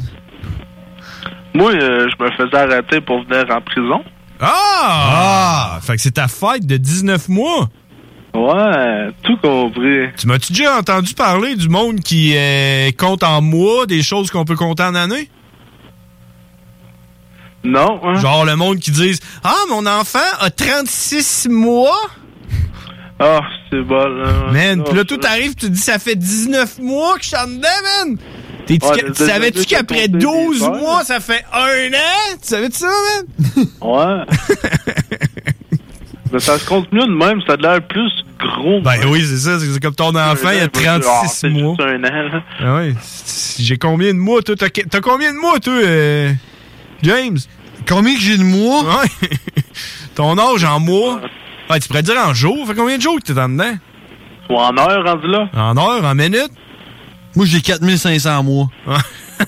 Moi, 1.57 1.71
euh, 1.73 2.07
je 2.09 2.23
me 2.23 2.29
faisais 2.31 2.55
arrêter 2.55 3.01
pour 3.01 3.23
venir 3.23 3.45
en 3.49 3.61
prison. 3.61 4.03
Ah! 4.39 5.79
Fait 5.81 5.95
que 5.95 6.01
c'est 6.01 6.11
ta 6.11 6.27
fête 6.27 6.65
de 6.65 6.77
19 6.77 7.29
mois? 7.29 7.69
Ouais, 8.35 9.07
tout 9.23 9.37
compris. 9.37 10.09
Tu 10.17 10.27
m'as-tu 10.27 10.53
déjà 10.53 10.77
entendu 10.77 11.13
parler 11.15 11.55
du 11.55 11.69
monde 11.69 11.99
qui 12.01 12.33
euh, 12.37 12.91
compte 12.97 13.23
en 13.23 13.41
mois 13.41 13.87
des 13.87 14.03
choses 14.03 14.29
qu'on 14.29 14.45
peut 14.45 14.55
compter 14.55 14.83
en 14.83 14.93
année? 14.93 15.29
Non. 17.63 17.99
hein? 18.03 18.19
Genre 18.19 18.45
le 18.45 18.55
monde 18.55 18.77
qui 18.79 18.91
dit 18.91 19.19
Ah, 19.43 19.55
mon 19.69 19.85
enfant 19.87 20.19
a 20.39 20.49
36 20.51 21.47
mois? 21.49 21.99
Ah, 23.19 23.39
c'est 23.71 23.81
bon, 23.81 23.95
là. 24.07 24.51
Man, 24.51 24.83
Ah, 24.85 24.89
pis 24.89 24.95
là, 24.95 25.03
tout 25.03 25.19
arrive, 25.23 25.55
tu 25.55 25.69
dis 25.71 25.79
ça 25.79 25.97
fait 25.97 26.15
19 26.15 26.77
mois 26.79 27.15
que 27.17 27.23
je 27.23 27.29
suis 27.29 27.37
en 27.37 27.47
dedans, 27.47 27.67
man! 28.05 28.17
Tu 28.67 28.79
savais-tu 29.13 29.65
qu'après 29.65 30.01
j'ai 30.01 30.07
compté 30.07 30.25
12 30.25 30.59
des 30.59 30.65
heures. 30.65 30.75
mois, 30.75 31.03
ça 31.03 31.19
fait 31.19 31.43
un 31.53 31.93
an? 31.93 32.37
Tu 32.41 32.47
savais-tu 32.47 32.77
ça, 32.77 32.87
man? 32.87 33.65
Ouais. 33.81 34.25
Mais 36.31 36.39
ça 36.39 36.59
se 36.59 36.67
compte 36.67 36.91
mieux 36.91 37.05
de 37.05 37.13
même, 37.13 37.41
ça 37.47 37.53
a 37.53 37.55
l'air 37.55 37.81
plus 37.87 38.11
gros. 38.37 38.81
Ben 38.81 38.99
oui, 39.07 39.23
c'est 39.25 39.37
ça, 39.37 39.59
c'est 39.59 39.79
comme 39.81 39.95
ton 39.95 40.13
enfant, 40.15 40.49
il 40.53 40.59
a 40.59 40.67
36 40.67 41.47
mois. 41.49 41.75
C'est 41.79 41.85
un 41.85 42.03
an, 42.03 42.29
là. 42.31 42.43
Ah 42.59 42.81
J'ai 43.57 43.77
combien 43.77 44.13
de 44.13 44.19
mois, 44.19 44.41
toi? 44.41 44.55
T'as 44.57 44.99
combien 45.01 45.31
de 45.33 45.37
mois, 45.37 45.59
toi, 45.59 45.73
euh, 45.73 46.31
James? 47.01 47.37
Combien 47.87 48.15
que 48.15 48.21
j'ai 48.21 48.37
de 48.37 48.43
mois? 48.43 48.81
Ouais. 48.83 49.29
Ton 50.15 50.37
âge 50.37 50.65
en 50.65 50.79
mois? 50.81 51.21
Ouais, 51.69 51.79
tu 51.79 51.87
pourrais 51.87 52.03
dire 52.03 52.17
en 52.17 52.33
jours. 52.33 52.67
Fait 52.67 52.75
combien 52.75 52.97
de 52.97 53.01
jours 53.01 53.17
que 53.17 53.31
t'es 53.31 53.39
en 53.39 53.47
dedans? 53.49 53.75
Ou 54.49 54.55
en 54.55 54.75
heure, 54.77 55.03
rendu 55.05 55.27
là. 55.27 55.49
En 55.53 55.77
heure, 55.77 56.03
en 56.03 56.15
minutes? 56.15 56.51
Moi, 57.37 57.45
j'ai 57.45 57.61
4500 57.61 58.41
mois. 58.43 58.67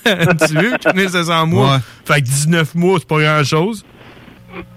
tu 0.06 0.54
veux? 0.54 0.78
4500 0.78 1.48
mois? 1.48 1.74
Ouais. 1.74 1.80
Fait 2.06 2.22
que 2.22 2.28
19 2.28 2.76
mois, 2.76 3.00
c'est 3.00 3.08
pas 3.08 3.20
grand-chose. 3.20 3.84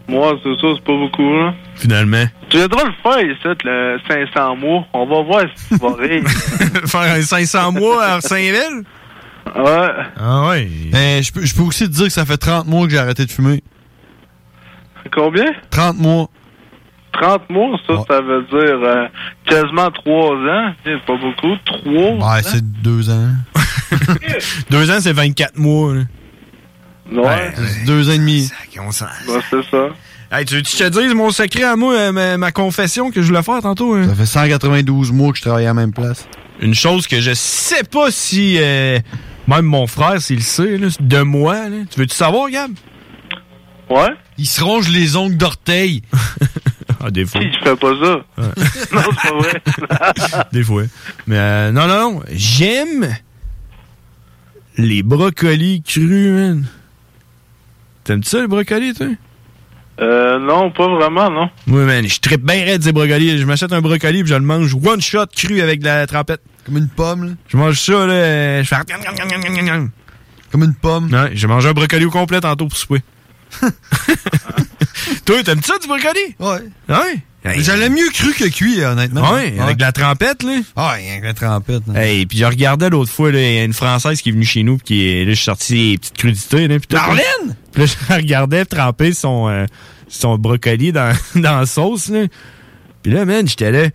Moi, 0.09 0.33
c'est 0.43 0.55
ça, 0.59 0.67
c'est 0.75 0.85
pas 0.85 0.97
beaucoup, 0.97 1.31
là. 1.31 1.53
Finalement. 1.75 2.25
Tu 2.49 2.57
viendras 2.57 2.85
le 2.85 2.93
faire, 3.03 3.21
ici, 3.21 3.59
le 3.65 3.99
500 4.09 4.57
mois. 4.57 4.87
On 4.95 5.05
va 5.05 5.23
voir 5.23 5.43
si 5.55 5.69
tu 5.69 5.77
vas 5.77 5.95
rire. 5.99 6.27
Faire 6.87 7.01
un 7.03 7.21
500 7.21 7.73
mois 7.73 8.03
à 8.03 8.21
Saint-Ville? 8.23 8.83
Ouais. 9.57 9.89
Ah 10.19 10.49
ouais. 10.49 10.71
Ben, 10.91 11.23
je 11.23 11.33
peux, 11.33 11.45
je 11.45 11.55
peux 11.55 11.65
aussi 11.65 11.85
te 11.85 11.93
dire 11.93 12.07
que 12.07 12.13
ça 12.13 12.25
fait 12.25 12.39
30 12.39 12.67
mois 12.67 12.87
que 12.87 12.93
j'ai 12.93 12.99
arrêté 12.99 13.27
de 13.27 13.31
fumer. 13.31 13.63
Combien? 15.13 15.53
30 15.69 15.99
mois. 15.99 16.31
30 17.13 17.51
mois, 17.51 17.79
ça, 17.87 17.95
ça 18.09 18.21
veut 18.21 18.43
dire 18.43 18.79
euh, 18.83 19.07
quasiment 19.47 19.91
3 19.91 20.15
ans. 20.37 20.75
C'est 20.85 21.01
pas 21.07 21.17
beaucoup. 21.17 21.57
3 21.65 22.35
Ouais, 22.35 22.43
c'est 22.43 22.65
deux 22.83 23.11
ans. 23.11 23.29
Deux 24.71 24.91
ans, 24.91 24.99
c'est 25.01 25.13
24 25.13 25.59
mois. 25.59 25.95
là. 25.95 26.01
Ouais. 27.13 27.53
C'est 27.57 27.85
deux 27.85 28.09
ans 28.09 28.13
et 28.13 28.19
demi. 28.19 28.49
Ben, 28.77 28.91
c'est 29.51 29.63
ça. 29.71 29.89
Hey, 30.31 30.47
tu 30.47 30.55
veux 30.55 30.63
que 30.63 30.69
je 30.69 30.77
te 30.79 30.89
dise 30.89 31.13
mon 31.15 31.31
secret 31.31 31.65
à 31.65 31.77
moi, 31.77 31.93
euh, 31.95 32.13
ma, 32.13 32.39
ma 32.39 32.53
confession 32.53 33.11
que 33.11 33.21
je 33.21 33.27
voulais 33.27 33.43
faire 33.43 33.61
tantôt? 33.61 33.95
hein? 33.95 34.09
Ça 34.09 34.15
fait 34.15 34.25
192 34.27 35.13
mois 35.13 35.31
que 35.33 35.37
je 35.37 35.43
travaille 35.43 35.65
à 35.65 35.69
la 35.69 35.75
même 35.75 35.93
place. 35.93 36.27
Une 36.61 36.75
chose 36.75 37.07
que 37.07 37.21
je 37.21 37.35
sais 37.35 37.85
pas 37.85 38.11
si 38.11 38.57
euh, 38.59 38.99
même 39.47 39.67
mon 39.67 39.87
frère, 39.87 40.23
s'il 40.23 40.37
le 40.37 40.43
sait, 40.43 40.79
là, 40.79 40.89
de 40.99 41.19
moi. 41.21 41.69
là. 41.69 41.77
Tu 41.91 41.99
veux-tu 42.01 42.15
savoir, 42.15 42.49
Gab? 42.49 42.71
Ouais. 43.91 44.09
Il 44.39 44.47
se 44.47 44.65
ronge 44.65 44.89
les 44.89 45.17
ongles 45.17 45.37
d'orteil. 45.37 46.03
ah, 47.03 47.11
des 47.11 47.27
fois. 47.27 47.41
Qui 47.41 47.51
fait 47.63 47.77
pas 47.77 47.93
ça? 48.01 48.25
non, 48.39 48.53
c'est 48.57 48.91
pas 48.91 49.35
vrai. 49.35 49.63
des 50.53 50.63
fois. 50.63 50.85
Mais 51.27 51.37
euh, 51.39 51.73
non, 51.73 51.87
non, 51.87 52.13
non. 52.13 52.23
J'aime 52.31 53.17
les 54.79 55.03
brocolis 55.03 55.83
crus, 55.83 56.31
man. 56.31 56.65
T'aimes-tu 58.05 58.29
ça, 58.29 58.41
les 58.41 58.47
brocolis, 58.47 58.95
toi? 58.95 59.09
euh, 60.01 60.39
non, 60.39 60.71
pas 60.71 60.89
vraiment, 60.89 61.31
non. 61.31 61.51
Oui, 61.69 61.85
man, 61.85 62.07
je 62.07 62.21
trippe 62.21 62.45
bien 62.45 62.65
raide 62.65 62.83
des 62.83 62.93
brocolis. 62.93 63.39
Je 63.39 63.45
m'achète 63.45 63.73
un 63.73 63.81
brocoli 63.81 64.23
puis 64.23 64.31
je 64.31 64.35
le 64.35 64.41
mange 64.41 64.75
one 64.75 65.01
shot 65.01 65.27
cru 65.37 65.61
avec 65.61 65.81
de 65.81 65.87
la 65.87 66.07
trempette. 66.07 66.43
Comme 66.65 66.77
une 66.77 66.89
pomme, 66.89 67.25
là. 67.25 67.31
Je 67.49 67.57
mange 67.57 67.81
ça, 67.81 68.07
là. 68.07 68.63
Je 68.63 68.69
fais. 68.69 68.77
Comme 70.51 70.65
une 70.65 70.75
pomme. 70.75 71.13
Ouais, 71.13 71.31
j'ai 71.35 71.47
mangé 71.47 71.69
un 71.69 71.73
brocoli 71.73 72.05
au 72.05 72.11
complet 72.11 72.41
tantôt 72.41 72.67
pour 72.69 72.77
souper. 72.77 73.03
Toi, 75.25 75.43
t'aimes 75.43 75.63
ça 75.63 75.75
du 75.81 75.87
brocoli? 75.89 76.37
Ouais. 76.39 76.69
Ouais. 76.89 77.23
J'allais 77.59 77.89
mieux 77.89 78.09
cru 78.15 78.33
que 78.35 78.49
cuit, 78.49 78.85
honnêtement. 78.85 79.33
Ouais, 79.33 79.59
avec 79.59 79.77
de 79.77 79.83
la 79.83 79.91
trempette, 79.91 80.45
là. 80.45 80.53
Ouais, 80.77 81.11
avec 81.11 81.25
la 81.25 81.35
trempette. 81.35 81.83
là. 81.89 82.01
Hey, 82.05 82.25
puis 82.27 82.39
je 82.39 82.45
regardais 82.45 82.89
l'autre 82.89 83.11
fois, 83.11 83.33
là, 83.33 83.41
il 83.41 83.55
y 83.55 83.59
a 83.59 83.65
une 83.65 83.73
Française 83.73 84.23
qui 84.23 84.29
est 84.29 84.33
venue 84.33 84.45
chez 84.45 84.63
nous, 84.63 84.77
puis 84.77 84.85
qui 84.85 85.09
est, 85.09 85.25
là, 85.25 85.31
je 85.31 85.37
suis 85.37 85.45
sorti 85.45 85.75
les 85.75 85.99
petites 85.99 86.17
crudités, 86.17 86.69
là. 86.69 86.79
puis. 86.79 86.97
Marlène? 86.97 87.57
Puis 87.73 87.83
là, 87.83 87.87
je 88.09 88.15
regardais 88.15 88.65
tremper 88.65 89.13
son, 89.13 89.49
euh, 89.49 89.67
son 90.09 90.39
brocoli 90.39 90.93
dans, 90.93 91.17
dans 91.35 91.59
la 91.61 91.67
sauce, 91.67 92.09
là. 92.09 92.27
Puis 93.03 93.13
là, 93.13 93.25
man, 93.25 93.49
j'étais 93.49 93.73
là, 93.73 93.89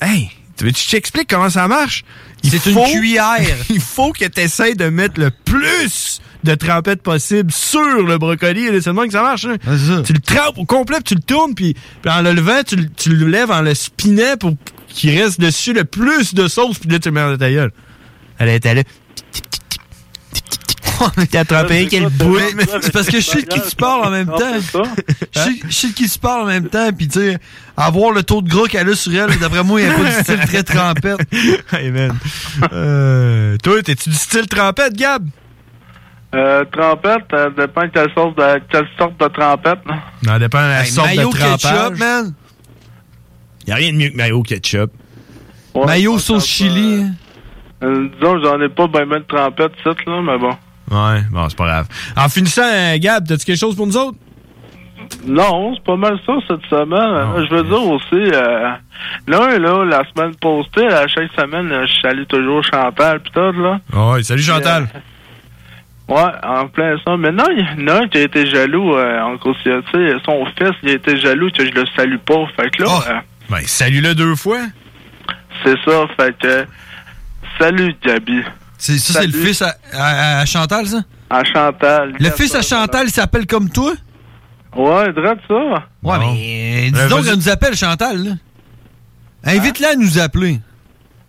hey, 0.00 0.30
tu 0.56 0.64
veux 0.64 0.70
que 0.70 0.78
je 0.78 0.88
t'explique 0.88 1.28
comment 1.28 1.50
ça 1.50 1.66
marche? 1.66 2.04
Il 2.44 2.50
C'est 2.50 2.66
une 2.70 2.74
faut- 2.74 2.84
cuillère. 2.84 3.40
il 3.70 3.80
faut 3.80 4.12
que 4.12 4.24
tu 4.26 4.40
essaies 4.40 4.74
de 4.74 4.88
mettre 4.90 5.18
le 5.18 5.30
plus 5.30 6.20
de 6.44 6.54
trempette 6.54 7.02
possible 7.02 7.50
sur 7.50 7.80
le 8.06 8.18
brocoli. 8.18 8.66
C'est 8.82 8.86
le 8.88 8.92
même 8.92 9.06
que 9.06 9.12
ça 9.12 9.22
marche. 9.22 9.44
là. 9.46 9.56
Tu 10.04 10.12
le 10.12 10.20
trempes 10.20 10.58
au 10.58 10.64
complet, 10.66 10.96
puis 10.96 11.04
tu 11.04 11.14
le 11.14 11.22
tournes, 11.22 11.54
puis, 11.54 11.74
puis 12.02 12.12
en 12.12 12.20
le 12.22 12.32
levant, 12.34 12.62
tu, 12.66 12.76
le- 12.76 12.88
tu 12.90 13.08
le 13.08 13.26
lèves 13.26 13.50
en 13.50 13.62
le 13.62 13.74
spinant 13.74 14.36
pour 14.38 14.52
qu'il 14.88 15.18
reste 15.18 15.40
dessus 15.40 15.72
le 15.72 15.84
plus 15.84 16.34
de 16.34 16.46
sauce, 16.46 16.78
puis 16.78 16.90
là, 16.90 16.98
tu 16.98 17.08
le 17.08 17.14
mets 17.14 17.22
dans 17.22 17.36
ta 17.38 17.50
gueule. 17.50 17.72
Elle 18.38 18.50
était 18.50 18.74
là. 18.74 18.82
T'as 21.30 21.40
attrapé 21.40 21.86
quel 21.90 22.08
bout. 22.08 22.38
C'est 22.80 22.92
parce 22.92 23.06
que 23.08 23.18
je 23.20 23.24
sais 23.26 23.42
de 23.42 23.46
qui 23.48 23.60
tu 23.60 23.76
parles 23.76 24.06
en 24.06 24.10
même 24.10 24.26
temps. 24.28 24.54
Je 25.32 25.40
sais- 25.70 25.88
de 25.88 25.92
qui 25.94 26.08
tu 26.08 26.18
parles 26.18 26.42
en 26.42 26.46
même 26.46 26.68
temps, 26.68 26.90
puis 26.96 27.08
tu 27.08 27.20
sais, 27.20 27.38
avoir 27.76 28.12
le 28.12 28.22
taux 28.22 28.42
de 28.42 28.48
gras 28.48 28.66
qu'elle 28.68 28.88
a 28.88 28.94
sur 28.94 29.12
elle, 29.12 29.38
d'après 29.38 29.62
moi, 29.64 29.80
il 29.80 29.88
n'y 29.88 29.92
a 29.94 29.96
pas 29.96 30.04
du 30.04 30.10
style 30.12 30.40
très 30.40 30.62
trempette. 30.62 31.18
hey 31.72 31.90
man. 31.90 32.16
Euh, 32.72 33.56
toi, 33.62 33.82
t'es-tu 33.82 34.10
du 34.10 34.14
style 34.16 34.46
trempette, 34.46 34.94
Gab? 34.94 35.26
Euh, 36.34 36.64
trempette, 36.72 37.22
ça 37.30 37.48
dépend 37.50 37.82
de 37.82 37.88
quelle 37.88 38.12
sorte 38.12 38.36
de, 38.36 38.60
quelle 38.70 38.88
sorte 38.98 39.20
de 39.20 39.28
trempette. 39.28 39.78
Non, 40.26 40.38
dépend 40.38 40.62
de 40.62 40.66
la 40.68 40.80
Hey, 40.82 40.90
sorte 40.90 41.06
mayo 41.08 41.30
de 41.30 41.36
trempage. 41.38 41.60
ketchup, 41.62 41.98
man. 41.98 42.34
Y 43.66 43.72
a 43.72 43.74
rien 43.76 43.92
de 43.92 43.96
mieux 43.96 44.08
que 44.10 44.16
mayo 44.16 44.42
ketchup. 44.42 44.90
Ouais, 45.74 45.86
Mayo 45.86 46.18
sauce 46.18 46.42
ça, 46.44 46.48
chili. 46.48 47.02
hein. 47.04 47.12
euh, 47.84 48.08
disons, 48.14 48.40
j'en 48.42 48.60
ai 48.60 48.68
pas 48.68 48.86
bien 48.88 49.06
ben 49.06 49.20
de 49.20 49.24
trempette, 49.28 49.72
ça, 49.84 49.90
là, 50.06 50.22
mais 50.22 50.38
bon. 50.38 50.56
Ouais, 50.90 51.22
bon, 51.30 51.48
c'est 51.48 51.56
pas 51.58 51.66
grave. 51.66 51.88
En 52.16 52.28
finissant, 52.28 52.62
euh, 52.64 52.96
Gab, 52.98 53.26
t'as-tu 53.26 53.44
quelque 53.44 53.58
chose 53.58 53.74
pour 53.76 53.86
nous 53.86 53.96
autres? 53.96 54.18
Non, 55.26 55.74
c'est 55.74 55.84
pas 55.84 55.96
mal 55.96 56.18
ça 56.26 56.32
cette 56.48 56.64
semaine. 56.66 57.46
Je 57.48 57.54
veux 57.54 57.62
dire 57.64 57.82
aussi, 57.90 58.32
euh, 58.34 58.70
là, 59.26 59.58
là, 59.58 59.84
la 59.84 60.02
semaine 60.14 60.34
postée, 60.36 60.86
à 60.86 61.06
chaque 61.08 61.30
semaine, 61.38 61.70
euh, 61.72 61.86
je 61.86 62.00
salue 62.00 62.24
toujours 62.28 62.62
Chantal 62.64 63.20
pis 63.20 63.30
tout, 63.30 63.52
là. 63.52 63.80
Ah 63.92 64.10
ouais, 64.12 64.22
salut 64.22 64.42
Chantal. 64.42 64.88
Ouais, 66.08 66.20
en 66.42 66.68
plein 66.68 66.96
ça. 67.04 67.16
Mais 67.16 67.32
non, 67.32 67.44
il 67.50 67.60
y 67.60 67.84
en 67.84 67.88
a 67.94 68.00
un 68.02 68.08
qui 68.08 68.18
a 68.18 68.22
été 68.22 68.46
jaloux, 68.46 68.94
euh, 68.94 69.20
en 69.20 69.34
gros, 69.36 69.54
tu 69.62 69.70
sais, 69.92 70.16
son 70.24 70.44
fils, 70.58 70.72
il 70.82 70.90
a 70.90 70.92
été 70.94 71.16
jaloux 71.18 71.50
que 71.50 71.64
je 71.64 71.70
le 71.70 71.84
salue 71.96 72.18
pas. 72.18 72.46
Fait 72.56 72.70
que 72.70 72.82
là, 72.82 72.90
euh, 73.08 73.14
Ben, 73.50 73.60
salut-le 73.64 74.14
deux 74.14 74.34
fois. 74.36 74.58
c'est 75.64 75.76
ça, 75.84 76.06
fait 76.18 76.36
que, 76.38 76.66
salut 77.58 77.94
Gabi. 78.04 78.42
C'est, 78.86 78.98
ça, 78.98 79.20
c'est 79.20 79.26
le 79.26 79.32
fils 79.32 79.62
à, 79.62 79.74
à- 79.94 80.40
à 80.40 80.44
Chantal, 80.44 80.86
ça? 80.86 80.98
À 81.30 81.42
Chantal. 81.42 82.12
Le 82.20 82.30
fils 82.30 82.54
à 82.54 82.60
Chantal, 82.60 83.06
il 83.06 83.10
s'appelle 83.12 83.46
comme 83.46 83.70
toi? 83.70 83.94
Ouais, 84.76 85.10
drôle 85.14 85.38
ça. 85.48 85.54
Ouais, 86.02 86.18
mais 86.18 86.90
dis 86.90 87.00
Euh, 87.00 87.08
donc 87.08 87.24
qu'elle 87.24 87.36
nous 87.36 87.48
appelle, 87.48 87.74
Chantal, 87.74 88.22
là. 88.22 88.32
Invite-la 89.44 89.92
à 89.92 89.94
nous 89.94 90.18
appeler. 90.18 90.60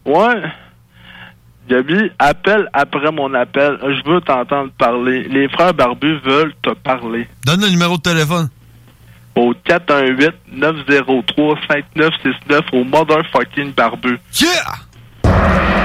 Ouais. 0.05 0.35
Gabi, 1.69 2.11
appelle 2.19 2.67
après 2.73 3.09
mon 3.13 3.33
appel. 3.33 3.77
Je 3.81 4.03
veux 4.11 4.19
t'entendre 4.19 4.71
parler. 4.77 5.23
Les 5.29 5.47
frères 5.47 5.73
barbus 5.73 6.19
veulent 6.25 6.53
te 6.61 6.71
parler. 6.71 7.25
Donne 7.45 7.61
le 7.61 7.69
numéro 7.69 7.95
de 7.95 8.01
téléphone. 8.01 8.49
Au 9.35 9.53
418-903-5969 9.65 12.61
au 12.73 12.83
motherfucking 12.83 13.71
barbu. 13.73 14.19
Yeah! 14.41 15.84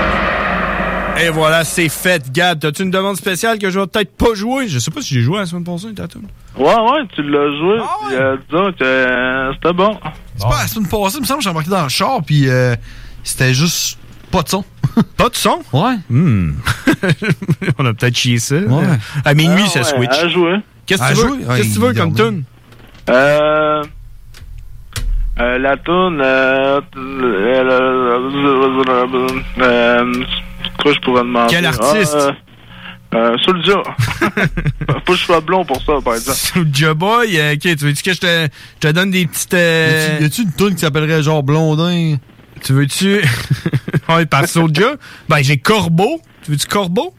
Et 1.22 1.28
voilà, 1.28 1.64
c'est 1.64 1.88
fait, 1.88 2.30
Gab. 2.32 2.58
T'as-tu 2.60 2.82
une 2.82 2.90
demande 2.90 3.16
spéciale 3.16 3.58
que 3.58 3.68
je 3.70 3.78
vais 3.78 3.86
peut-être 3.86 4.16
pas 4.16 4.34
jouer? 4.34 4.68
Je 4.68 4.78
sais 4.78 4.90
pas 4.90 5.02
si 5.02 5.14
j'ai 5.14 5.20
joué 5.20 5.38
la 5.38 5.46
semaine 5.46 5.64
passée, 5.64 5.88
t'as 5.94 6.06
tout. 6.08 6.22
Ouais, 6.56 6.64
ouais, 6.66 7.06
tu 7.14 7.22
l'as 7.22 7.58
joué. 7.58 7.78
puis, 8.08 8.16
euh, 8.16 8.36
disons 8.48 8.72
que 8.72 8.84
euh, 8.84 9.52
c'était 9.54 9.72
bon. 9.74 9.98
C'est 10.36 10.48
pas 10.48 10.62
la 10.62 10.66
semaine 10.66 10.88
passée, 10.88 11.16
il 11.16 11.20
me 11.20 11.26
semble 11.26 11.38
que 11.38 11.44
j'ai 11.44 11.50
embarqué 11.50 11.70
dans 11.70 11.82
le 11.82 11.88
char, 11.88 12.20
puis 12.24 12.48
euh, 12.48 12.74
c'était 13.22 13.52
juste 13.52 13.98
pas 14.30 14.42
de 14.42 14.48
son. 14.48 14.64
Pas 15.16 15.28
de 15.28 15.36
son? 15.36 15.60
Ouais. 15.72 15.96
Hmm. 16.08 16.52
On 17.78 17.86
a 17.86 17.94
peut-être 17.94 18.16
chié 18.16 18.38
ça. 18.38 18.56
Ouais. 18.56 18.84
À 19.24 19.34
minuit, 19.34 19.62
Ah 19.66 19.68
ça 19.68 19.78
ouais, 19.80 19.84
switch. 20.06 20.18
À 20.24 20.28
jouer. 20.28 20.56
Qu'est-ce 20.86 21.02
que 21.02 21.08
tu 21.14 21.26
veux? 21.26 21.46
Ouais, 21.46 21.56
Qu'est-ce 21.56 21.68
que 21.68 21.74
tu 21.74 21.80
veux 21.80 21.94
comme 21.94 22.14
tune? 22.14 22.42
Euh, 23.08 23.82
euh, 25.38 25.58
la 25.58 25.76
toune, 25.76 26.20
euh, 26.22 26.80
euh, 26.96 28.18
euh, 29.60 30.12
quoi 30.82 30.92
je 30.92 31.00
pourrais 31.00 31.22
demander? 31.22 31.54
Quel 31.54 31.66
artiste? 31.66 32.16
Ah, 33.12 33.16
euh, 33.16 33.32
euh, 33.32 33.36
Soulja. 33.44 33.82
Faut 35.06 35.12
que 35.12 35.18
je 35.18 35.24
sois 35.24 35.40
blond 35.40 35.64
pour 35.64 35.82
ça, 35.82 35.94
par 36.04 36.14
exemple. 36.14 36.38
Soulja 36.38 36.94
Boy, 36.94 37.38
euh, 37.38 37.54
ok, 37.54 37.60
tu 37.60 37.74
veux-tu 37.84 38.02
que 38.02 38.12
je 38.12 38.20
te, 38.20 38.48
je 38.82 38.88
te 38.88 38.92
donne 38.92 39.10
des 39.10 39.26
petites... 39.26 39.54
euh, 39.54 40.18
Y 40.20 40.24
a-tu 40.24 40.42
une 40.42 40.52
toune 40.52 40.74
qui 40.74 40.80
s'appellerait 40.80 41.22
genre 41.22 41.42
Blondin? 41.42 42.16
Tu 42.62 42.72
veux-tu... 42.72 43.20
ouais, 44.08 44.26
par 44.26 44.46
Soulja? 44.46 44.94
Ben, 45.28 45.42
j'ai 45.42 45.56
Corbeau. 45.58 46.20
Tu 46.44 46.52
veux-tu 46.52 46.66
Corbeau? 46.66 47.14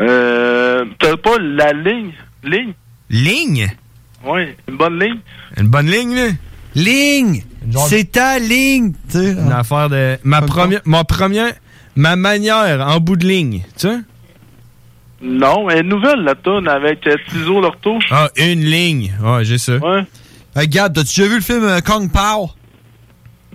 Euh, 0.00 0.84
t'as 0.98 1.16
pas 1.16 1.38
la 1.38 1.72
ligne? 1.72 2.12
Ligne? 2.42 2.74
Ligne? 3.08 3.72
Oui, 4.24 4.42
une 4.68 4.76
bonne 4.76 4.98
ligne. 4.98 5.20
Une 5.56 5.68
bonne 5.68 5.90
ligne, 5.90 6.14
là? 6.14 6.28
Ligne! 6.74 7.42
Genre- 7.70 7.86
C'est 7.88 8.12
ta 8.12 8.38
ligne! 8.38 8.92
Tu 9.10 9.18
sais, 9.18 9.32
Une 9.32 9.52
affaire 9.52 9.88
de... 9.88 10.16
Ma 10.24 10.42
première... 10.42 10.80
Ma 10.84 11.04
première... 11.04 11.52
Ma 11.98 12.14
manière 12.16 12.86
en 12.86 13.00
bout 13.00 13.16
de 13.16 13.26
ligne, 13.26 13.62
tu 13.78 13.88
sais? 13.88 13.96
Non, 15.22 15.70
elle 15.70 15.78
est 15.78 15.82
nouvelle, 15.82 16.20
la 16.24 16.34
toune, 16.34 16.68
avec 16.68 17.06
euh, 17.06 17.16
Tizo 17.30 17.60
Lorto. 17.60 17.98
Ah, 18.10 18.28
une 18.36 18.60
ligne. 18.62 19.14
Ouais, 19.22 19.44
j'ai 19.44 19.56
ça. 19.56 19.76
Ouais. 19.78 20.04
Hey, 20.54 20.68
Gab, 20.68 20.92
t'as-tu 20.94 21.20
déjà 21.20 21.28
vu 21.30 21.36
le 21.36 21.40
film 21.42 21.64
euh, 21.64 21.80
Kong 21.80 22.10
Pao? 22.12 22.50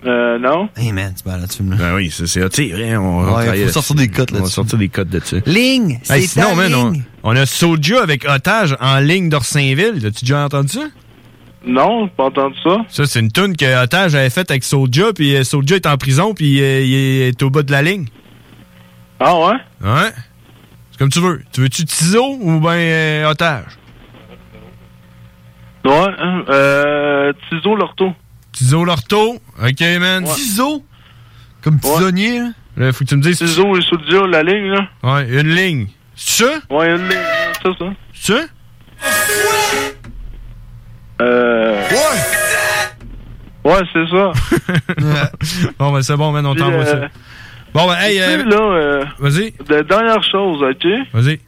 Euh, 0.03 0.39
non. 0.39 0.67
Hey 0.75 0.91
man, 0.91 1.13
c'est 1.15 1.25
malade, 1.27 1.51
ce 1.51 1.57
film-là. 1.57 1.75
Ben 1.77 1.93
oui, 1.93 2.09
ça, 2.09 2.25
c'est... 2.25 2.49
Tu 2.49 2.69
sais, 2.75 2.97
on 2.97 3.21
va 3.21 3.51
Ouais, 3.51 3.65
faut 3.67 3.71
sortir 3.73 3.95
des 3.95 4.07
cotes 4.07 4.31
On 4.31 4.33
va 4.33 4.39
là-dessus. 4.39 4.55
sortir 4.55 4.79
des 4.79 4.89
cotes 4.89 5.09
de 5.09 5.19
ça. 5.23 5.37
Ligne! 5.45 5.99
Hey, 6.09 6.23
C'est 6.23 6.27
sinon, 6.27 6.49
ta 6.49 6.55
man, 6.55 6.73
on, 6.73 6.89
ligne! 6.91 7.03
on 7.21 7.35
a 7.35 7.45
Soulja 7.45 8.01
avec 8.01 8.25
Otage 8.27 8.75
en 8.81 8.97
ligne 8.97 9.29
d'Orsainville. 9.29 10.03
As-tu 10.03 10.25
déjà 10.25 10.43
entendu 10.43 10.69
ça? 10.69 10.85
Non, 11.65 12.05
j'ai 12.05 12.11
pas 12.11 12.25
entendu 12.25 12.57
ça. 12.63 12.77
Ça, 12.89 13.05
c'est 13.05 13.19
une 13.19 13.31
tune 13.31 13.55
que 13.55 13.83
Otage 13.83 14.15
avait 14.15 14.29
faite 14.31 14.49
avec 14.49 14.63
Soulja, 14.63 15.13
puis 15.13 15.35
euh, 15.35 15.43
Soulja 15.43 15.75
est 15.75 15.85
en 15.85 15.97
prison, 15.97 16.33
puis 16.33 16.61
euh, 16.61 16.81
il 16.81 16.93
est 16.95 17.43
au 17.43 17.49
bas 17.49 17.61
de 17.61 17.71
la 17.71 17.81
ligne. 17.81 18.07
Ah 19.19 19.37
ouais? 19.37 19.57
Ouais. 19.81 20.11
C'est 20.91 20.97
comme 20.97 21.09
tu 21.09 21.19
veux. 21.19 21.43
Tu 21.51 21.61
veux-tu 21.61 21.85
Tizo 21.85 22.37
ou 22.39 22.59
ben 22.59 22.71
euh, 22.71 23.29
Otage? 23.29 23.77
Ouais, 25.85 26.07
hein, 26.19 26.43
euh, 26.49 27.33
Tizo 27.49 27.75
Lorto. 27.75 28.13
Tizo 28.51 28.83
Lorto. 28.83 29.37
OK, 29.61 29.81
man. 29.99 30.23
Tizo? 30.23 30.83
Comme 31.63 31.79
tisonnier, 31.79 32.39
là? 32.39 32.49
Là, 32.77 32.93
faut 32.93 33.03
que 33.03 33.09
tu 33.09 33.17
me 33.17 33.21
dises... 33.21 33.37
Tizo 33.37 33.75
et 33.77 33.81
Soulja, 33.81 34.25
la 34.25 34.41
ligne, 34.41 34.71
là. 34.71 34.87
Ouais, 35.03 35.29
une 35.29 35.53
ligne. 35.53 35.87
C'est 36.15 36.43
ça? 36.43 36.53
Ouais, 36.69 36.89
une 36.89 37.07
ligne, 37.07 37.17
c'est 37.61 37.77
ça. 37.77 37.93
C'est 38.13 38.33
ça? 38.33 38.43
Euh... 41.21 41.81
Ouais! 41.91 43.71
Ouais, 43.71 43.79
c'est 43.93 44.07
ça. 44.09 44.31
bon, 45.79 45.91
ben 45.93 46.01
c'est 46.01 46.15
bon, 46.17 46.31
man, 46.31 46.45
on 46.47 46.55
t'envoie 46.55 46.81
euh, 46.81 46.85
ça. 46.85 47.07
Bon, 47.73 47.87
ben, 47.87 47.95
hey, 48.01 48.15
Tu 48.17 48.23
sais, 48.23 48.39
euh, 48.39 48.43
là, 48.45 48.57
euh, 48.61 49.03
vas-y, 49.19 49.51
de 49.51 49.81
dernière 49.83 50.23
chose, 50.23 50.63
OK? 50.63 50.87
vas-y. 51.13 51.39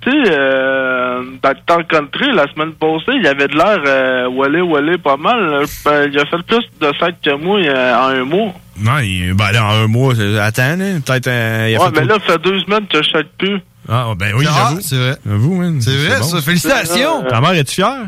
Tu 0.00 0.10
sais, 0.10 0.32
euh, 0.32 1.20
euh, 1.20 1.22
d'acteur 1.42 1.86
country 1.88 2.32
la 2.32 2.46
semaine 2.52 2.72
passée. 2.74 3.18
Il 3.20 3.26
avait 3.26 3.48
de 3.48 3.56
l'air 3.56 3.78
euh, 3.84 4.28
Wally 4.28 4.60
Wally 4.60 4.96
pas 4.98 5.16
mal. 5.16 5.64
Ben, 5.84 6.08
il 6.10 6.18
a 6.18 6.24
fait 6.26 6.42
plus 6.46 6.64
de 6.80 6.92
sacs 6.98 7.20
que 7.22 7.34
moi 7.36 7.58
euh, 7.60 7.94
en 7.96 8.08
un 8.20 8.24
mois. 8.24 8.52
Non, 8.80 8.98
il- 9.00 9.34
ben 9.34 9.50
là, 9.52 9.64
en 9.66 9.84
un 9.84 9.86
mois, 9.88 10.14
attends, 10.40 10.76
peut-être 11.04 11.26
euh, 11.26 11.66
il 11.70 11.76
a 11.76 11.80
Ouais, 11.80 11.86
fait 11.86 12.00
mais 12.00 12.06
trop- 12.06 12.16
là, 12.18 12.24
ça 12.26 12.32
fait 12.34 12.42
deux 12.42 12.60
semaines 12.60 12.86
que 12.86 13.02
je 13.02 13.10
sac 13.10 13.26
plus. 13.38 13.60
Ah, 13.88 14.06
ben 14.16 14.32
oui, 14.36 14.46
Ah, 14.48 14.68
j'avoue. 14.68 14.80
c'est 14.80 14.96
vrai. 14.96 15.16
J'avoue, 15.26 15.80
C'est 15.80 15.96
vrai, 15.96 16.22
ça. 16.22 16.40
Félicitations. 16.42 17.24
Euh, 17.26 17.28
Ta 17.28 17.40
mère, 17.40 17.52
est-tu 17.52 17.74
fière? 17.74 18.06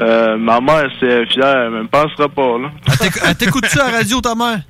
Euh, 0.00 0.36
ma 0.38 0.60
mère, 0.60 0.88
c'est 0.98 1.26
fière, 1.26 1.56
elle 1.66 1.70
me 1.70 1.86
passera 1.86 2.28
pas, 2.28 2.58
là. 2.58 2.70
Elle 2.86 2.94
t'éc- 3.08 3.22
Elle 3.28 3.36
t'écoute-tu 3.36 3.78
à 3.80 3.90
la 3.90 3.98
radio, 3.98 4.20
ta 4.20 4.34
mère? 4.34 4.60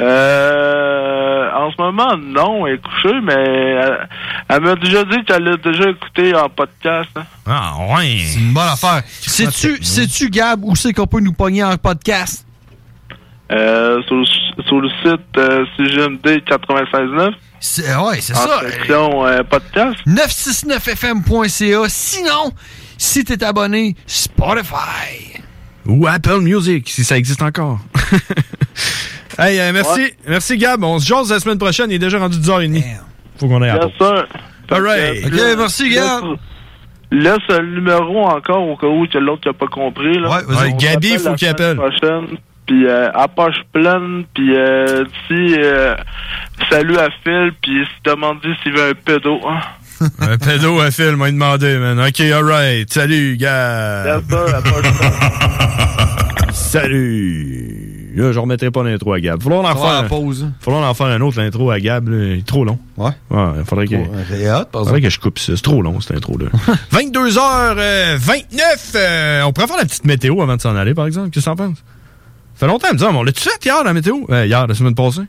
Euh, 0.00 1.50
en 1.54 1.70
ce 1.70 1.76
moment, 1.80 2.16
non, 2.18 2.66
elle 2.66 2.74
est 2.74 2.82
couchée, 2.82 3.20
mais 3.22 3.32
elle, 3.34 4.08
elle 4.48 4.60
m'a 4.60 4.74
déjà 4.74 5.04
dit 5.04 5.24
qu'elle 5.24 5.44
l'a 5.44 5.56
déjà 5.56 5.90
écouté 5.90 6.34
en 6.34 6.48
podcast. 6.48 7.08
hein. 7.16 7.22
Ah, 7.46 7.72
ouais. 7.96 8.18
C'est 8.24 8.38
une 8.40 8.52
bonne 8.52 8.68
affaire. 8.68 9.02
Sais-tu, 9.06 9.82
sais-tu, 9.82 10.28
Gab, 10.30 10.62
où 10.64 10.74
c'est 10.76 10.92
qu'on 10.92 11.06
peut 11.06 11.20
nous 11.20 11.32
pogner 11.32 11.64
en 11.64 11.76
podcast? 11.76 12.44
Euh, 13.52 14.02
sur, 14.08 14.16
le- 14.16 14.62
sur 14.66 14.80
le 14.80 14.88
site 15.02 15.38
euh, 15.38 15.64
CGMD 15.76 16.42
96.9. 16.44 17.30
C'est, 17.60 17.94
ouais, 17.96 18.20
c'est 18.20 18.34
en 18.36 18.40
ça. 18.46 18.60
section 18.68 19.24
euh, 19.26 19.42
podcast. 19.44 19.94
969fm.ca. 20.06 21.88
Sinon, 21.88 22.52
si 22.98 23.24
t'es 23.24 23.42
abonné, 23.44 23.94
Spotify. 24.06 25.40
Ou 25.86 26.06
Apple 26.06 26.40
Music, 26.40 26.88
si 26.88 27.04
ça 27.04 27.16
existe 27.16 27.42
encore. 27.42 27.78
hey, 29.38 29.58
euh, 29.60 29.72
merci. 29.72 30.12
Merci, 30.26 30.56
Gab. 30.58 30.82
On 30.82 30.98
se 30.98 31.06
jase 31.06 31.30
la 31.30 31.38
semaine 31.38 31.58
prochaine. 31.58 31.90
Il 31.90 31.94
est 31.94 31.98
déjà 31.98 32.18
rendu 32.18 32.38
10h30. 32.38 32.82
Faut 33.38 33.48
qu'on 33.48 33.62
aille 33.62 33.70
à. 33.70 33.80
All 34.70 34.82
right. 34.82 35.26
Ok, 35.26 35.32
merci, 35.56 35.90
Gab. 35.90 36.24
Laisse 37.12 37.38
le 37.48 37.74
numéro 37.76 38.24
encore 38.26 38.66
au 38.68 38.76
cas 38.76 38.88
où 38.88 39.06
que 39.06 39.18
l'autre 39.18 39.42
n'a 39.46 39.52
pas 39.52 39.68
compris. 39.68 40.18
Là. 40.18 40.28
Ouais, 40.28 40.42
vas-y. 40.48 40.72
On 40.72 40.76
Gabi, 40.76 41.08
s'appelle 41.08 41.20
faut 41.20 41.28
la 41.30 41.36
qu'il 41.36 41.48
semaine 41.48 41.54
appelle. 41.54 41.76
prochaine. 41.76 42.38
Puis 42.66 42.84
euh, 42.84 43.10
à 43.14 43.28
poche 43.28 43.60
pleine, 43.72 44.24
puis 44.34 44.56
euh, 44.56 45.04
dis 45.30 45.54
euh, 45.56 45.94
salut 46.68 46.96
à 46.98 47.10
Phil, 47.22 47.52
puis 47.62 47.80
il 47.82 47.86
se 47.86 48.10
demande 48.10 48.38
s'il 48.60 48.72
veut 48.72 48.90
un 48.90 48.94
pédo. 48.94 49.38
Hein. 49.48 49.60
Un 50.20 50.38
pédo 50.38 50.80
à 50.80 50.90
Phil 50.90 51.16
m'a 51.16 51.30
demandé, 51.30 51.76
man. 51.78 52.00
Ok, 52.00 52.20
alright. 52.20 52.92
Salut, 52.92 53.36
gars. 53.36 54.20
Salut. 56.52 58.12
Là, 58.16 58.32
je 58.32 58.38
remettrai 58.38 58.70
pas 58.70 58.82
l'intro 58.82 59.12
à 59.12 59.20
Gab. 59.20 59.42
Faudra 59.42 59.58
en 59.60 59.76
faire, 59.76 59.84
un- 59.84 60.04
pause. 60.04 60.50
faudra 60.60 60.88
en 60.88 60.94
faire 60.94 61.06
un 61.08 61.20
autre, 61.20 61.38
l'intro 61.38 61.70
à 61.70 61.78
Gab. 61.78 62.08
là. 62.08 62.16
Il 62.16 62.38
est 62.38 62.46
trop 62.46 62.64
long. 62.64 62.78
Ouais. 62.96 63.10
Ouais, 63.30 63.46
faudrait 63.66 63.86
que, 63.86 63.96
par 64.64 64.84
faudrait 64.84 65.02
que 65.02 65.10
je 65.10 65.20
coupe 65.20 65.38
ça. 65.38 65.52
C'est 65.54 65.62
trop 65.62 65.82
long, 65.82 66.00
cette 66.00 66.16
intro-là. 66.16 66.46
22h29. 66.92 69.42
on 69.44 69.52
pourrait 69.52 69.66
faire 69.66 69.76
la 69.76 69.84
petite 69.84 70.06
météo 70.06 70.40
avant 70.40 70.56
de 70.56 70.62
s'en 70.62 70.74
aller, 70.76 70.94
par 70.94 71.06
exemple. 71.06 71.28
Qu'est-ce 71.30 71.44
que 71.44 71.50
t'en 71.50 71.56
penses? 71.56 71.76
Ça 72.54 72.60
fait 72.60 72.66
longtemps, 72.68 72.88
me 72.92 72.96
dire, 72.98 73.10
on 73.12 73.22
l'a-tu 73.22 73.42
fait 73.42 73.62
hier, 73.64 73.84
la 73.84 73.92
météo? 73.92 74.16
Euh, 74.30 74.46
hier, 74.46 74.66
la 74.66 74.74
semaine 74.74 74.94
passée. 74.94 75.20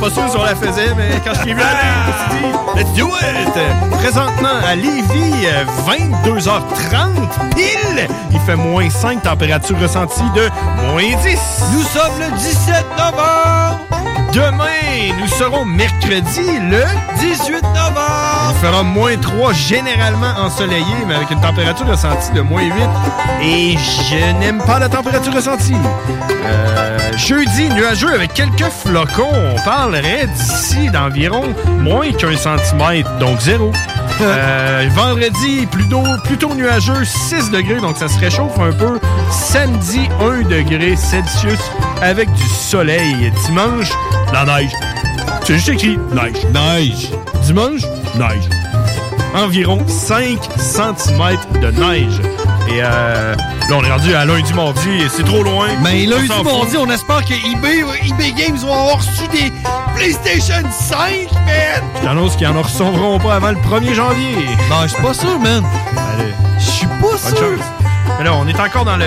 Pas 0.00 0.10
sûr 0.10 0.28
si 0.30 0.36
on 0.36 0.44
la 0.44 0.54
faisait, 0.54 0.94
mais 0.94 1.10
quand 1.24 1.32
je 1.34 1.40
suis 1.40 1.54
venu 1.54 1.64
je 2.06 2.10
me 2.10 2.16
suis 2.18 2.38
dit, 2.38 2.52
let's 2.76 2.92
do 2.94 3.08
it! 3.08 3.98
Présentement, 3.98 4.58
à 4.66 4.74
Lévis, 4.76 5.46
euh, 5.46 5.64
22h30 5.86 7.54
pile, 7.54 8.06
il 8.30 8.40
fait 8.40 8.56
moins 8.56 8.90
5, 8.90 9.22
température 9.22 9.78
ressentie 9.80 10.30
de 10.34 10.48
moins 10.90 11.16
10. 11.22 11.38
Nous 11.72 11.82
sommes 11.82 12.20
le 12.20 12.36
17 12.36 12.84
novembre. 12.98 14.15
Demain, 14.32 15.14
nous 15.18 15.28
serons 15.28 15.64
mercredi, 15.64 16.58
le 16.70 16.82
18 17.18 17.62
novembre. 17.62 18.52
il 18.52 18.66
fera 18.66 18.82
moins 18.82 19.16
3, 19.16 19.52
généralement 19.52 20.32
ensoleillé, 20.38 20.84
mais 21.06 21.14
avec 21.14 21.30
une 21.30 21.40
température 21.40 21.86
ressentie 21.86 22.32
de 22.32 22.40
moins 22.40 22.62
8. 22.62 22.72
Et 23.42 23.76
je 23.76 24.38
n'aime 24.38 24.58
pas 24.58 24.78
la 24.78 24.88
température 24.88 25.32
ressentie. 25.34 25.74
Euh, 26.44 26.98
jeudi, 27.16 27.68
nuageux 27.70 28.12
avec 28.12 28.34
quelques 28.34 28.70
flocons. 28.70 29.32
On 29.56 29.60
parlerait 29.62 30.26
d'ici 30.26 30.90
d'environ 30.90 31.44
moins 31.80 32.12
qu'un 32.12 32.36
centimètre, 32.36 33.10
donc 33.18 33.40
zéro. 33.40 33.72
Euh, 34.20 34.88
vendredi, 34.94 35.66
plutôt, 35.66 36.02
plutôt 36.24 36.54
nuageux, 36.54 37.04
6 37.04 37.50
degrés, 37.50 37.80
donc 37.80 37.96
ça 37.96 38.08
se 38.08 38.18
réchauffe 38.18 38.58
un 38.58 38.72
peu. 38.72 38.98
Samedi, 39.30 40.08
1 40.20 40.48
degré 40.48 40.96
Celsius 40.96 41.60
avec 42.00 42.32
du 42.32 42.48
soleil. 42.48 43.32
Dimanche, 43.46 43.92
la 44.32 44.44
neige. 44.44 44.72
C'est 45.44 45.54
juste 45.54 45.68
écrit 45.68 45.98
neige. 46.12 46.46
Neige. 46.52 47.10
Dimanche, 47.42 47.82
neige. 48.16 48.48
Environ 49.34 49.86
5 49.86 50.38
cm 50.56 51.36
de 51.60 51.70
neige. 51.70 52.20
Et 52.68 52.80
euh, 52.82 53.34
là, 53.36 53.76
on 53.76 53.84
est 53.84 53.90
rendu 53.90 54.14
à 54.14 54.24
lundi, 54.24 54.52
mardi, 54.52 54.88
et 54.90 55.08
c'est 55.08 55.22
trop 55.24 55.42
loin. 55.42 55.68
Mais 55.82 56.06
On 56.06 56.10
lundi, 56.10 56.28
mardi, 56.44 56.76
on 56.76 56.90
espère 56.90 57.24
que 57.24 57.32
eBay, 57.34 57.84
eBay 58.08 58.32
Games 58.32 58.56
vont 58.56 58.72
avoir 58.72 58.96
reçu 58.98 59.26
des 59.32 59.52
PlayStation 59.94 60.62
5, 60.70 60.98
man! 61.32 61.82
Je 62.00 62.04
t'annonce 62.06 62.36
qu'ils 62.36 62.46
en 62.48 62.60
recevront 62.62 63.18
pas 63.18 63.36
avant 63.36 63.50
le 63.50 63.56
1er 63.56 63.94
janvier. 63.94 64.36
Non, 64.68 64.82
je 64.82 64.88
suis 64.88 65.02
pas 65.02 65.14
sûr, 65.14 65.38
man. 65.38 65.64
Allez, 65.96 66.32
Je 66.58 66.64
suis 66.64 66.86
pas 66.86 66.94
bonne 67.00 67.18
sûr. 67.18 67.36
chance. 67.36 67.66
Mais 68.18 68.24
là, 68.24 68.34
on 68.34 68.46
est 68.48 68.58
encore 68.60 68.84
dans 68.84 68.96
le... 68.96 69.04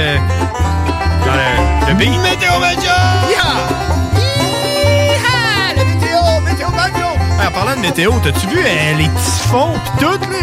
Dans 1.26 1.34
le... 1.34 1.92
Le 1.92 1.98
pays. 1.98 2.18
Météo 2.20 2.60
Média! 2.60 2.96
Le 3.28 3.99
en 7.48 7.52
parlant 7.52 7.76
de 7.76 7.82
météo, 7.82 8.12
t'as-tu 8.24 8.48
vu 8.48 8.60
euh, 8.60 8.98
les 8.98 9.06
typhons 9.10 9.74
pis 9.86 10.04
tout, 10.06 10.12
là? 10.32 10.40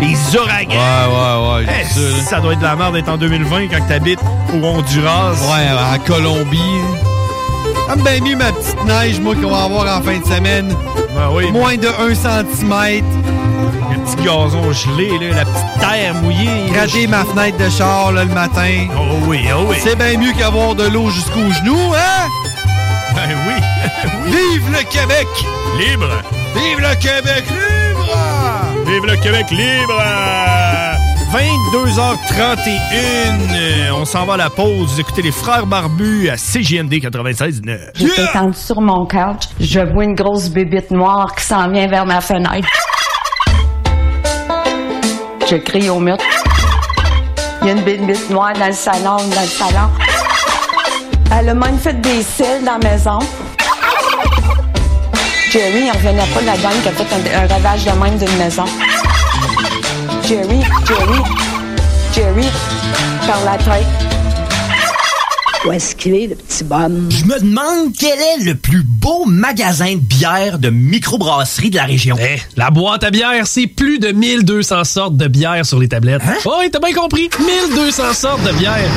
Les 0.00 0.36
ouragans? 0.36 0.70
Ouais, 0.70 1.60
ouais, 1.62 1.66
ouais. 1.66 1.84
Ça, 1.84 2.00
là. 2.00 2.22
ça 2.24 2.40
doit 2.40 2.52
être 2.54 2.58
de 2.60 2.64
la 2.64 2.76
merde 2.76 2.94
d'être 2.94 3.08
en 3.08 3.16
2020 3.16 3.68
quand 3.68 3.86
t'habites 3.88 4.20
au 4.54 4.64
Honduras. 4.64 5.32
Ouais, 5.50 5.66
à 5.94 5.98
Colombie. 5.98 6.58
J'aime 7.88 8.02
bien 8.02 8.20
mieux 8.24 8.36
ma 8.36 8.52
petite 8.52 8.84
neige, 8.84 9.20
moi, 9.20 9.34
qu'on 9.34 9.50
va 9.50 9.64
avoir 9.64 9.98
en 9.98 10.02
fin 10.02 10.18
de 10.18 10.24
semaine. 10.24 10.74
Ben 11.14 11.28
oui, 11.32 11.50
Moins 11.50 11.76
de 11.76 11.88
1 11.88 12.14
cm. 12.14 13.04
le 13.90 13.98
petit 13.98 14.24
gazon 14.24 14.72
gelé, 14.72 15.10
là, 15.18 15.36
la 15.36 15.44
petite 15.44 15.80
terre 15.80 16.14
mouillée. 16.22 16.72
là, 16.72 16.80
Rater 16.82 17.06
ma 17.08 17.24
fenêtre 17.24 17.58
de 17.58 17.68
char, 17.68 18.12
là, 18.12 18.24
le 18.24 18.32
matin. 18.32 18.86
Oh 18.96 19.16
oui, 19.26 19.40
oh 19.54 19.66
oui. 19.68 19.76
C'est 19.82 19.96
bien 19.96 20.16
mieux 20.18 20.32
qu'avoir 20.32 20.74
de 20.76 20.84
l'eau 20.84 21.10
jusqu'aux 21.10 21.52
genoux, 21.52 21.92
hein? 21.94 22.28
Ben 23.16 23.28
oui. 23.48 23.54
Vive 24.26 24.70
le 24.70 24.82
Québec! 24.90 25.26
Libre. 25.78 26.08
Vive 26.54 26.80
le 26.80 26.94
Québec 26.96 27.44
libre! 27.48 28.16
Vive 28.86 29.06
le 29.06 29.16
Québec 29.16 29.50
libre! 29.50 30.02
22h31. 31.32 33.92
On 33.92 34.04
s'en 34.04 34.26
va 34.26 34.34
à 34.34 34.36
la 34.36 34.50
pause. 34.50 34.94
Vous 34.94 35.00
écoutez 35.00 35.22
les 35.22 35.30
Frères 35.30 35.64
Barbus 35.66 36.28
à 36.28 36.36
CGMD 36.36 36.94
96.9. 36.94 37.78
J'étais 37.94 38.24
étendue 38.24 38.56
sur 38.56 38.80
mon 38.80 39.06
couch. 39.06 39.44
Je 39.60 39.78
vois 39.80 40.04
une 40.04 40.14
grosse 40.14 40.48
bébite 40.48 40.90
noire 40.90 41.32
qui 41.36 41.44
s'en 41.44 41.70
vient 41.70 41.86
vers 41.86 42.04
ma 42.04 42.20
fenêtre. 42.20 42.66
Je 45.48 45.56
crie 45.56 45.88
au 45.88 46.00
mur. 46.00 46.16
Il 47.62 47.68
y 47.68 47.70
a 47.70 47.74
une 47.74 47.82
bébite 47.82 48.28
noire 48.30 48.52
dans 48.54 48.66
le 48.66 48.72
salon, 48.72 49.16
dans 49.16 49.42
le 49.42 49.46
salon. 49.46 49.88
Elle 51.38 51.50
a 51.50 51.54
même 51.54 51.78
fait 51.78 52.00
des 52.00 52.22
cils 52.22 52.64
dans 52.64 52.78
la 52.78 52.90
maison. 52.90 53.18
Jerry, 55.50 55.86
il 55.86 55.90
revenait 55.90 56.32
pas 56.32 56.40
de 56.40 56.46
la 56.46 56.56
dame 56.58 56.80
qui 56.80 56.88
a 56.88 56.92
fait 56.92 57.34
un, 57.34 57.42
un 57.42 57.46
ravage 57.48 57.84
de 57.84 57.90
même 57.90 58.16
d'une 58.18 58.36
maison. 58.38 58.64
Jerry, 60.28 60.60
Jerry, 60.86 61.18
Jerry, 62.14 62.46
par 63.26 63.44
la 63.44 63.58
tête. 63.58 63.86
Où 65.66 65.72
est-ce 65.72 65.96
qu'il 65.96 66.14
est, 66.14 66.28
le 66.28 66.36
petit 66.36 66.62
bonhomme? 66.62 67.08
Je 67.10 67.24
me 67.24 67.40
demande 67.40 67.92
quel 67.98 68.18
est 68.18 68.44
le 68.44 68.54
plus 68.54 68.84
beau 68.84 69.26
magasin 69.26 69.94
de 69.94 70.00
bière 70.00 70.60
de 70.60 70.70
microbrasserie 70.70 71.70
de 71.70 71.76
la 71.76 71.84
région. 71.84 72.16
Eh, 72.20 72.38
la 72.56 72.70
boîte 72.70 73.02
à 73.02 73.10
bière, 73.10 73.46
c'est 73.46 73.66
plus 73.66 73.98
de 73.98 74.12
1200 74.12 74.84
sortes 74.84 75.16
de 75.16 75.26
bière 75.26 75.66
sur 75.66 75.80
les 75.80 75.88
tablettes. 75.88 76.22
Hein? 76.24 76.36
Oh, 76.46 76.54
oui, 76.60 76.70
t'as 76.70 76.78
bien 76.78 76.94
compris. 76.94 77.28
1200 77.40 78.12
sortes 78.14 78.42
de 78.44 78.52
bière. 78.52 78.88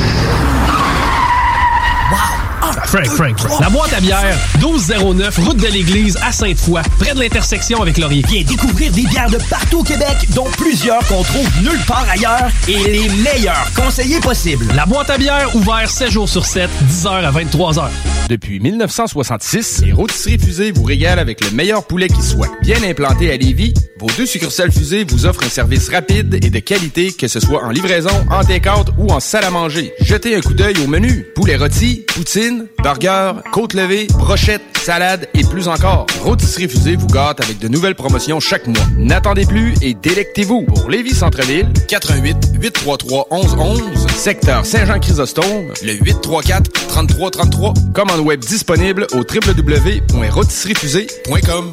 Frank, 2.94 3.06
Frank, 3.06 3.38
Frank. 3.40 3.60
La 3.60 3.68
boîte 3.70 3.92
à 3.92 3.98
bière, 3.98 4.38
1209, 4.60 5.38
route 5.38 5.56
de 5.56 5.66
l'église 5.66 6.16
à 6.22 6.30
Sainte-Foy, 6.30 6.80
près 7.00 7.12
de 7.12 7.18
l'intersection 7.18 7.82
avec 7.82 7.98
Laurier. 7.98 8.22
Viens 8.28 8.44
découvrir 8.44 8.92
des 8.92 9.02
bières 9.02 9.30
de 9.30 9.38
partout 9.50 9.80
au 9.80 9.82
Québec, 9.82 10.16
dont 10.32 10.46
plusieurs 10.56 11.04
qu'on 11.08 11.24
trouve 11.24 11.48
nulle 11.60 11.84
part 11.88 12.06
ailleurs 12.08 12.52
et 12.68 12.78
les 12.84 13.08
meilleurs 13.08 13.68
conseillers 13.74 14.20
possibles. 14.20 14.66
La 14.76 14.86
boîte 14.86 15.10
à 15.10 15.18
bière, 15.18 15.56
ouvert 15.56 15.90
7 15.90 16.08
jours 16.08 16.28
sur 16.28 16.46
7, 16.46 16.70
10h 16.88 17.08
à 17.08 17.32
23h. 17.32 17.88
Depuis 18.28 18.60
1966, 18.60 19.82
les 19.84 19.92
rôtisseries 19.92 20.38
fusées 20.38 20.70
vous 20.70 20.84
régalent 20.84 21.20
avec 21.20 21.44
le 21.44 21.50
meilleur 21.50 21.84
poulet 21.86 22.06
qui 22.06 22.22
soit. 22.22 22.48
Bien 22.62 22.82
implanté 22.84 23.30
à 23.32 23.36
Lévis, 23.36 23.74
vos 23.98 24.08
deux 24.16 24.24
succursales 24.24 24.72
fusées 24.72 25.04
vous 25.04 25.26
offrent 25.26 25.44
un 25.44 25.48
service 25.48 25.88
rapide 25.90 26.34
et 26.42 26.50
de 26.50 26.58
qualité, 26.60 27.12
que 27.12 27.28
ce 27.28 27.40
soit 27.40 27.62
en 27.64 27.70
livraison, 27.70 28.24
en 28.30 28.42
take-out 28.42 28.88
ou 28.98 29.12
en 29.12 29.20
salle 29.20 29.44
à 29.44 29.50
manger. 29.50 29.92
Jetez 30.00 30.36
un 30.36 30.40
coup 30.40 30.54
d'œil 30.54 30.76
au 30.82 30.86
menu. 30.86 31.26
Poulet 31.34 31.56
rôti, 31.56 32.06
poutine, 32.14 32.66
burgers, 32.84 33.32
côte 33.50 33.72
levée, 33.72 34.06
brochettes, 34.18 34.62
salades 34.76 35.26
et 35.32 35.42
plus 35.42 35.68
encore. 35.68 36.04
Rôtisserie 36.20 36.68
Fusée 36.68 36.96
vous 36.96 37.06
gâte 37.06 37.40
avec 37.40 37.58
de 37.58 37.68
nouvelles 37.68 37.94
promotions 37.94 38.40
chaque 38.40 38.66
mois. 38.66 38.84
N'attendez 38.98 39.46
plus 39.46 39.72
et 39.80 39.94
délectez-vous. 39.94 40.66
Pour 40.66 40.90
Lévis 40.90 41.14
Centreville, 41.14 41.72
88 41.88 42.36
833 42.60 43.28
1111, 43.30 44.06
secteur 44.08 44.66
Saint-Jean-Chrysostome, 44.66 45.72
le 45.82 45.94
834 45.94 46.70
3333. 46.88 47.72
Commande 47.94 48.20
web 48.20 48.40
disponible 48.40 49.06
au 49.14 49.20
www.rôtisseriefusée.com. 49.20 51.72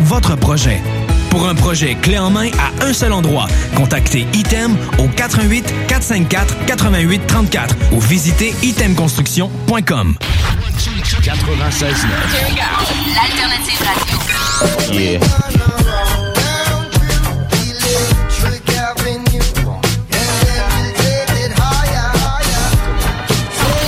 votre 0.00 0.36
projet. 0.36 0.80
Pour 1.30 1.48
un 1.48 1.54
projet 1.54 1.94
clé 1.96 2.18
en 2.18 2.30
main 2.30 2.48
à 2.58 2.84
un 2.84 2.92
seul 2.92 3.12
endroit, 3.12 3.46
contactez 3.74 4.26
Item 4.32 4.76
au 4.98 5.08
88 5.08 5.64
454 5.88 6.66
88 6.66 7.26
34 7.26 7.76
ou 7.92 8.00
visitez 8.00 8.54
itemconstruction.com. 8.62 10.16
96 11.22 12.06
L'alternative 13.14 13.80
radio. 13.82 14.16
Yeah. 14.92 15.20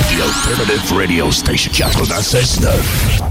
The 0.09 0.23
alternative 0.25 0.93
radio 0.97 1.31
station 1.31 1.73
96.9. 1.73 3.28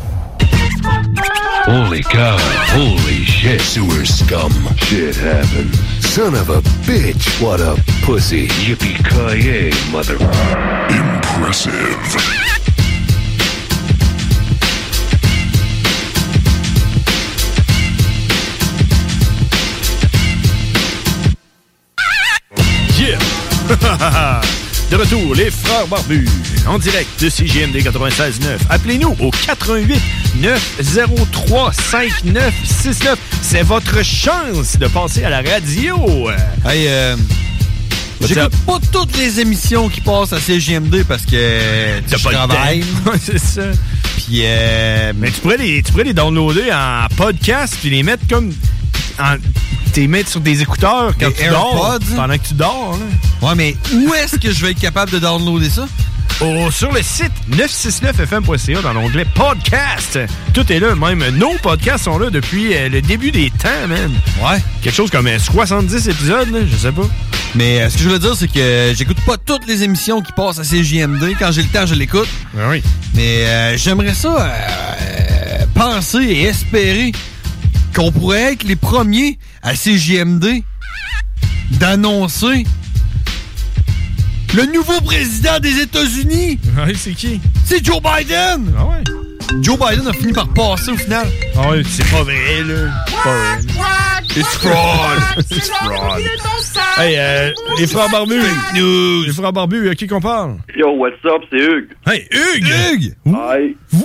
Holy 1.69 2.01
cow. 2.01 2.37
Holy 2.71 3.25
shit. 3.25 3.59
Sewer 3.59 4.05
scum. 4.05 4.53
Shit 4.77 5.17
happened. 5.17 5.75
Son 6.01 6.33
of 6.33 6.49
a 6.49 6.61
bitch. 6.87 7.41
What 7.41 7.59
a 7.59 7.75
pussy. 8.05 8.47
Yippee-ki-yay, 8.47 9.71
mother... 9.91 10.15
Impressive. 10.89 12.47
De 24.89 24.95
retour, 24.95 25.35
les 25.35 25.51
frères 25.51 25.85
barbus, 25.87 26.29
en 26.65 26.79
direct 26.79 27.09
de 27.21 27.29
CGMD 27.29 27.75
96.9. 27.75 28.57
Appelez-nous 28.69 29.15
au 29.19 29.31
88 29.31 30.01
903 30.41 31.71
5969. 31.73 32.53
C'est 33.41 33.63
votre 33.63 34.03
chance 34.03 34.77
de 34.77 34.87
passer 34.87 35.23
à 35.23 35.29
la 35.29 35.41
radio. 35.41 36.29
Hey, 36.65 36.85
euh, 36.87 37.15
J'écoute 38.21 38.51
pas 38.65 38.79
toutes 38.91 39.15
les 39.17 39.39
émissions 39.39 39.89
qui 39.89 40.01
passent 40.01 40.33
à 40.33 40.39
CGMD 40.39 41.03
parce 41.07 41.23
que 41.23 41.99
T'as 42.07 42.17
je 42.17 42.23
pas 42.23 42.29
le 42.31 42.35
travaille. 42.35 42.79
temps. 42.81 42.87
Ouais, 43.11 43.17
c'est 43.23 43.39
ça. 43.39 43.61
Puis, 44.17 44.41
euh, 44.43 45.13
Mais 45.17 45.31
tu 45.31 45.39
pourrais, 45.41 45.57
les, 45.57 45.81
tu 45.83 45.91
pourrais 45.91 46.03
les 46.03 46.13
downloader 46.13 46.71
en 46.71 47.07
podcast 47.15 47.75
puis 47.79 47.89
les 47.89 48.03
mettre 48.03 48.23
comme. 48.29 48.51
En, 49.19 49.35
t'es 49.93 50.05
mettre 50.07 50.29
sur 50.29 50.41
des 50.41 50.61
écouteurs 50.61 51.13
quand 51.19 51.29
Des 51.29 51.33
tu 51.33 51.49
dors. 51.49 51.97
Pendant 52.15 52.37
que 52.37 52.47
tu 52.47 52.53
dors. 52.53 52.97
Là. 52.99 53.47
Ouais, 53.49 53.55
mais 53.55 53.75
où 53.93 54.13
est-ce 54.13 54.35
que 54.37 54.51
je 54.51 54.65
vais 54.65 54.71
être 54.71 54.79
capable 54.79 55.11
de 55.11 55.19
downloader 55.19 55.69
ça? 55.69 55.87
Au- 56.41 56.69
sur 56.69 56.91
le 56.91 57.01
site 57.01 57.31
969fm.ca 57.51 58.81
dans 58.83 58.93
l'onglet 58.93 59.25
podcast. 59.33 60.19
Tout 60.53 60.71
est 60.71 60.79
là, 60.79 60.93
même 60.95 61.23
nos 61.35 61.55
podcasts 61.63 62.03
sont 62.03 62.19
là 62.19 62.29
depuis 62.29 62.75
euh, 62.75 62.89
le 62.89 63.01
début 63.01 63.31
des 63.31 63.49
temps, 63.49 63.87
man. 63.87 64.11
Ouais. 64.43 64.61
Quelque 64.83 64.93
chose 64.93 65.09
comme 65.09 65.25
euh, 65.27 65.39
70 65.39 66.07
épisodes, 66.09 66.49
là, 66.51 66.59
je 66.69 66.75
sais 66.77 66.91
pas. 66.91 67.07
Mais 67.55 67.81
euh, 67.81 67.89
ce 67.89 67.97
que 67.97 68.03
je 68.03 68.09
veux 68.09 68.19
dire, 68.19 68.35
c'est 68.35 68.51
que 68.51 68.93
j'écoute 68.95 69.17
pas 69.25 69.37
toutes 69.37 69.65
les 69.67 69.81
émissions 69.81 70.21
qui 70.21 70.31
passent 70.33 70.59
à 70.59 70.63
CJMD. 70.63 71.33
Quand 71.39 71.51
j'ai 71.51 71.63
le 71.63 71.69
temps, 71.69 71.87
je 71.87 71.95
l'écoute. 71.95 72.29
oui. 72.53 72.83
Mais 73.15 73.45
euh, 73.47 73.77
j'aimerais 73.77 74.13
ça 74.13 74.37
euh, 74.51 75.65
penser 75.73 76.19
et 76.19 76.43
espérer 76.43 77.13
qu'on 77.95 78.11
pourrait 78.11 78.53
être 78.53 78.63
les 78.63 78.75
premiers 78.75 79.39
à 79.63 79.73
CJMD 79.73 80.61
d'annoncer 81.71 82.63
le 84.55 84.65
nouveau 84.73 84.99
président 85.01 85.59
des 85.59 85.81
États-Unis. 85.81 86.59
Ouais, 86.77 86.93
c'est 86.95 87.13
qui? 87.13 87.39
C'est 87.65 87.83
Joe 87.83 87.99
Biden. 88.01 88.73
Ah 88.77 88.85
ouais? 88.85 89.03
Joe 89.61 89.77
Biden 89.77 90.07
a 90.07 90.13
fini 90.13 90.33
par 90.33 90.47
passer 90.49 90.91
au 90.91 90.97
final. 90.97 91.27
Ah 91.55 91.69
ouais, 91.69 91.83
c'est 91.87 92.09
pas 92.09 92.23
vrai, 92.23 92.63
là. 92.65 92.91
C'est 93.07 93.15
pas 93.23 93.29
vrai. 93.29 93.97
It's 94.35 94.55
fraud. 94.55 95.45
It's 95.49 95.69
fraud. 95.69 96.21
Hey, 96.97 97.15
euh, 97.17 97.51
les 97.79 97.87
frères 97.87 98.09
barbus. 98.09 98.41
Les 98.73 99.33
frères 99.33 99.53
barbus, 99.53 99.89
à 99.89 99.95
qui 99.95 100.07
qu'on 100.07 100.19
parle? 100.19 100.57
Yo, 100.75 100.95
what's 100.95 101.23
up, 101.25 101.41
c'est 101.49 101.57
Hugues. 101.57 101.89
Hey, 102.05 102.27
Hugues! 102.31 102.67
Hugues! 102.67 103.15
Hi. 103.25 103.75
Wow! 103.93 104.03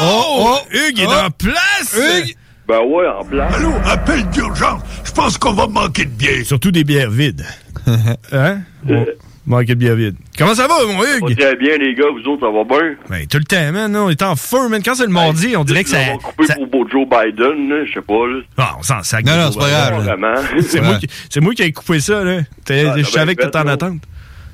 Oh, 0.00 0.24
oh, 0.38 0.58
Hugues 0.70 1.00
est 1.00 1.06
oh. 1.06 1.26
en 1.26 1.30
place! 1.30 1.96
Hugues! 1.96 2.34
Ben 2.66 2.80
ouais, 2.80 3.06
en 3.06 3.24
place. 3.24 3.54
Allô, 3.54 3.72
appel 3.84 4.24
d'urgence. 4.30 4.80
Je 5.04 5.12
pense 5.12 5.36
qu'on 5.36 5.52
va 5.52 5.66
manquer 5.66 6.06
de 6.06 6.10
bière. 6.10 6.44
Surtout 6.46 6.70
des 6.70 6.84
bières 6.84 7.10
vides. 7.10 7.44
hein? 8.32 8.60
Bon, 9.46 9.56
manquer 9.56 9.74
de 9.74 9.78
bières 9.80 9.94
vides. 9.96 10.16
Comment 10.38 10.54
ça 10.54 10.66
va, 10.66 10.74
mon 10.86 11.02
Ça 11.02 11.08
va 11.10 11.16
Hugues? 11.28 11.38
très 11.38 11.56
bien, 11.56 11.76
les 11.76 11.94
gars. 11.94 12.06
Vous 12.12 12.30
autres, 12.30 12.46
ça 12.46 12.50
va 12.52 12.64
bien? 12.64 12.94
Ben, 13.10 13.26
tout 13.26 13.38
le 13.38 13.44
temps, 13.44 13.72
man. 13.72 13.92
non, 13.92 14.06
On 14.06 14.10
est 14.10 14.22
en 14.22 14.36
feu, 14.36 14.68
man. 14.68 14.82
Quand 14.82 14.94
c'est 14.94 15.04
le 15.04 15.10
mardi, 15.12 15.54
on 15.56 15.64
dirait 15.64 15.84
que 15.84 15.90
ça. 15.90 15.98
On 16.10 16.16
va 16.16 16.22
couper 16.22 16.46
ça- 16.46 16.54
pour 16.54 16.66
beau 16.66 16.88
Joe 16.88 17.06
Biden, 17.06 17.68
là, 17.68 17.84
je 17.84 17.92
sais 17.92 18.00
pas, 18.00 18.26
là. 18.26 18.40
Ah, 18.56 18.74
on 18.78 18.82
s'en 18.82 19.02
sac. 19.02 19.24
Non, 19.26 19.36
non, 19.36 19.52
c'est 19.52 19.58
pas 19.58 19.68
grave. 19.68 20.16
C'est 20.62 20.80
moi, 20.80 20.96
qui- 20.98 21.08
c'est 21.28 21.40
moi 21.40 21.54
qui 21.54 21.62
ai 21.62 21.72
coupé 21.72 22.00
ça, 22.00 22.24
là. 22.24 22.38
Ah, 22.70 22.94
je 22.96 23.02
savais 23.04 23.34
que 23.34 23.42
t'étais 23.44 23.58
en 23.58 23.66
attente. 23.66 24.00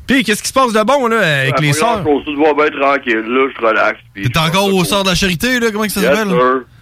Puis, 0.06 0.24
qu'est-ce 0.24 0.42
qui 0.42 0.48
se 0.48 0.52
passe 0.52 0.72
de 0.72 0.82
bon, 0.82 1.06
là, 1.06 1.18
avec 1.42 1.60
Ouais, 1.60 1.66
les 1.66 1.72
sœurs? 1.72 2.02
Tout 2.02 2.42
va 2.42 2.52
bien 2.54 2.80
tranquille, 2.80 3.14
là, 3.28 3.46
je 3.56 3.64
relaxe. 3.64 3.98
T'es 4.16 4.22
je 4.24 4.28
encore 4.40 4.68
pense 4.68 4.72
au 4.72 4.82
que- 4.82 4.88
sort 4.88 5.04
de 5.04 5.10
la 5.10 5.14
charité, 5.14 5.60
là? 5.60 5.68
Comment 5.70 5.84
que 5.84 5.92
ça 5.92 6.00
s'appelle? 6.00 6.34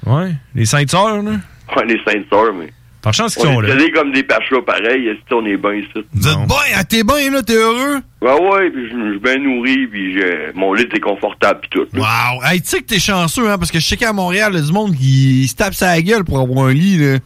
Ouais, 0.06 0.32
les 0.54 0.64
saintes 0.64 0.90
sœurs, 0.90 1.22
là. 1.22 1.32
Ouais, 1.76 1.84
les 1.86 2.00
saintes 2.06 2.24
sœurs, 2.30 2.54
mais. 2.58 2.72
Par 3.02 3.14
chance 3.14 3.34
qu'ils 3.36 3.46
On 3.48 3.54
sont 3.54 3.62
est 3.62 3.68
là. 3.68 3.74
traités 3.76 3.90
comme 3.92 4.12
des 4.12 4.22
pachas 4.24 4.60
pareil, 4.66 5.08
est-ce 5.08 5.20
qu'on 5.30 5.46
est 5.46 5.56
bien 5.56 5.74
ici? 5.74 6.04
Vous 6.12 6.28
êtes 6.28 6.36
bien, 6.36 6.56
ah, 6.76 6.84
t'es 6.84 7.04
bien, 7.04 7.30
là, 7.30 7.42
t'es 7.42 7.54
heureux? 7.54 8.00
Ben 8.20 8.34
ouais, 8.34 8.70
puis 8.70 8.88
je 8.88 9.10
suis 9.10 9.18
bien 9.20 9.36
nourri, 9.38 9.86
puis 9.86 10.14
j'ai- 10.14 10.48
mon 10.54 10.74
lit 10.74 10.88
est 10.92 11.00
confortable, 11.00 11.60
puis 11.60 11.70
tout. 11.70 11.86
là. 11.96 12.00
Wow! 12.34 12.42
Hey, 12.44 12.60
tu 12.60 12.68
sais 12.68 12.80
que 12.80 12.86
t'es 12.86 12.98
chanceux, 12.98 13.48
hein, 13.48 13.56
parce 13.56 13.70
que 13.70 13.78
je 13.78 13.86
sais 13.86 13.96
qu'à 13.96 14.12
Montréal, 14.12 14.50
il 14.54 14.58
y 14.60 14.62
a 14.62 14.66
du 14.66 14.72
monde 14.72 14.94
qui 14.96 15.46
se 15.46 15.54
tape 15.54 15.74
sa 15.74 16.00
gueule 16.02 16.24
pour 16.24 16.40
avoir 16.40 16.66
un 16.66 16.72
lit, 16.72 16.98
là. 16.98 17.18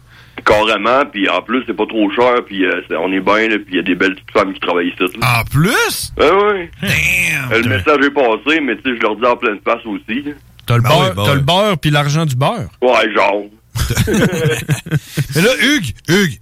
Carrément, 0.45 1.05
puis 1.11 1.29
en 1.29 1.41
plus, 1.41 1.63
c'est 1.67 1.77
pas 1.77 1.87
trop 1.87 2.11
cher, 2.11 2.35
puis 2.47 2.65
euh, 2.65 2.81
on 2.99 3.13
est 3.13 3.21
bien, 3.21 3.49
là, 3.49 3.57
puis 3.59 3.67
il 3.71 3.77
y 3.77 3.79
a 3.79 3.83
des 3.83 3.95
belles 3.95 4.15
petites 4.15 4.31
femmes 4.33 4.53
qui 4.53 4.61
travaillent 4.61 4.89
ici. 4.89 5.19
là. 5.21 5.41
En 5.41 5.45
plus? 5.45 6.13
Ben 6.17 6.33
ouais. 6.35 6.71
Damn! 6.83 7.53
Euh, 7.53 7.63
le 7.63 7.69
message 7.69 8.05
est 8.05 8.11
passé, 8.11 8.61
mais 8.61 8.77
tu 8.77 8.83
sais, 8.91 8.97
je 8.97 9.03
leur 9.03 9.17
dis 9.17 9.25
en 9.27 9.37
pleine 9.37 9.59
face 9.65 9.85
aussi. 9.87 10.25
T'as 10.67 10.77
le 10.77 10.83
Ben 10.83 10.89
beurre, 10.89 11.13
oui, 11.17 11.23
t'as 11.25 11.31
oui. 11.33 11.37
le 11.37 11.41
beurre 11.45 11.79
puis 11.79 11.91
l'argent 11.91 12.27
du 12.27 12.35
beurre. 12.37 12.69
Ouais, 12.83 13.13
genre. 13.15 13.43
Mais 15.35 15.43
là, 15.43 15.51
Hugues, 15.63 15.93
Hugues, 16.09 16.39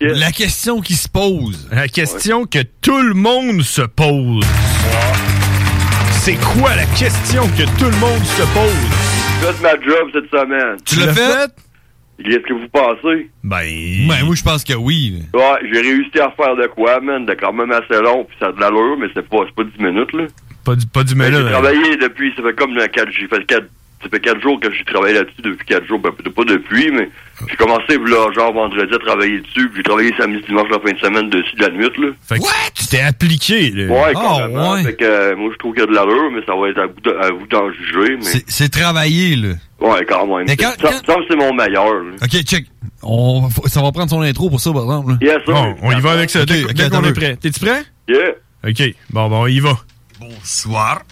la 0.00 0.32
question 0.32 0.80
qui 0.80 0.94
se 0.94 1.08
pose. 1.08 1.68
La 1.70 1.88
question 1.88 2.44
que 2.44 2.58
tout 2.80 3.00
le 3.00 3.14
monde 3.14 3.62
se 3.62 3.82
pose. 3.82 4.44
C'est 6.12 6.34
quoi 6.34 6.74
la 6.76 6.86
question 6.86 7.46
que 7.48 7.64
tout 7.78 7.84
le 7.90 7.96
monde 7.98 8.24
se 8.24 8.42
pose? 8.54 8.72
J'ai 9.40 9.52
fait 9.52 9.62
ma 9.62 9.80
job 9.82 10.08
cette 10.12 10.30
semaine. 10.30 10.76
Tu 10.84 10.96
l'as 10.96 11.14
fait? 11.14 11.50
Qu'est-ce 12.24 12.38
que 12.38 12.52
vous 12.52 12.68
pensez? 12.72 13.30
Ben. 13.42 14.06
Ben, 14.08 14.24
moi, 14.24 14.34
je 14.34 14.42
pense 14.42 14.62
que 14.62 14.74
oui. 14.74 15.22
Ouais, 15.34 15.42
j'ai 15.72 15.80
réussi 15.80 16.20
à 16.20 16.30
faire 16.30 16.54
de 16.56 16.66
quoi, 16.68 17.00
man, 17.00 17.26
de 17.26 17.34
quand 17.34 17.52
même 17.52 17.72
assez 17.72 18.00
long, 18.00 18.24
puis 18.24 18.36
ça 18.38 18.48
a 18.48 18.52
de 18.52 18.60
l'allure, 18.60 18.96
mais 18.98 19.08
c'est 19.14 19.28
pas, 19.28 19.38
c'est 19.46 19.54
pas 19.54 19.64
10 19.64 19.82
minutes, 19.82 20.12
là. 20.12 20.24
Pas 20.64 20.76
du, 20.76 20.86
pas 20.86 21.02
du 21.02 21.14
Ben, 21.16 21.30
mêlé. 21.30 21.42
J'ai 21.42 21.50
travaillé 21.50 21.96
depuis, 21.96 22.32
ça 22.36 22.42
fait 22.42 22.54
comme 22.54 22.76
4, 22.76 23.08
j'ai 23.10 23.26
fait 23.26 23.44
4, 23.44 23.64
ça 24.02 24.08
fait 24.10 24.20
4 24.20 24.40
jours 24.40 24.58
que 24.60 24.72
j'ai 24.72 24.84
travaillé 24.84 25.14
là-dessus 25.14 25.42
depuis 25.42 25.66
4 25.66 25.86
jours, 25.86 25.98
ben, 25.98 26.10
pas 26.12 26.44
depuis, 26.44 26.90
mais 26.90 27.08
j'ai 27.48 27.56
commencé, 27.56 27.96
là, 27.98 28.30
genre, 28.34 28.52
vendredi 28.52 28.92
à 28.94 28.98
travailler 28.98 29.40
dessus, 29.40 29.68
puis 29.68 29.76
j'ai 29.76 29.82
travaillé 29.82 30.12
samedi, 30.18 30.42
dimanche, 30.46 30.68
la 30.70 30.80
fin 30.80 30.92
de 30.92 30.98
semaine 30.98 31.30
dessus 31.30 31.56
de 31.56 31.62
la 31.62 31.70
nuit, 31.70 31.90
là. 31.98 32.08
Fait 32.28 32.38
que 32.38 32.44
tu 32.74 32.86
t'es 32.86 33.00
appliqué, 33.00 33.70
là. 33.70 33.84
Ouais, 33.92 34.12
carrément. 34.12 34.72
ouais. 34.72 34.82
Fait 34.84 34.94
que, 34.96 35.04
euh, 35.04 35.36
moi, 35.36 35.50
je 35.52 35.58
trouve 35.58 35.72
qu'il 35.74 35.80
y 35.80 35.84
a 35.84 35.86
de 35.86 35.94
l'allure, 35.94 36.30
mais 36.34 36.40
ça 36.46 36.54
va 36.54 36.68
être 36.68 36.78
à 36.78 36.86
vous, 36.86 37.00
de- 37.02 37.16
à 37.18 37.30
vous 37.30 37.46
d'en 37.46 37.70
juger, 37.72 38.16
mais. 38.16 38.42
C'est- 38.48 38.68
travaillé, 38.72 39.36
là. 39.36 39.54
Ouais, 39.80 40.04
quand 40.08 40.26
même. 40.26 40.46
Mais 40.46 40.56
quand- 40.56 40.72
ça, 40.80 41.00
c'est 41.28 41.36
mon 41.36 41.52
meilleur, 41.52 41.92
là. 41.94 42.12
OK, 42.22 42.42
check. 42.44 42.66
On, 43.02 43.48
ça 43.66 43.82
va 43.82 43.90
prendre 43.92 44.10
son 44.10 44.20
intro 44.22 44.48
pour 44.48 44.60
ça, 44.60 44.72
par 44.72 44.82
exemple. 44.82 45.10
là. 45.12 45.16
Yes, 45.20 45.44
sir. 45.44 45.52
Bon, 45.54 45.74
on 45.82 45.90
y 45.92 46.00
va 46.00 46.12
avec 46.12 46.30
ça. 46.30 46.42
Ok, 46.42 46.46
dès 46.46 46.64
ok, 46.64 46.72
dès 46.72 46.88
qu'on 46.88 46.98
attends 46.98 47.08
est 47.08 47.12
prêt. 47.12 47.36
T'es-tu 47.36 47.60
prêt? 47.60 47.82
Yeah. 48.08 48.30
OK. 48.64 48.94
Bon, 49.10 49.28
bon, 49.28 49.42
on 49.42 49.46
y 49.48 49.58
va. 49.60 49.76
Bonsoir. 50.20 51.02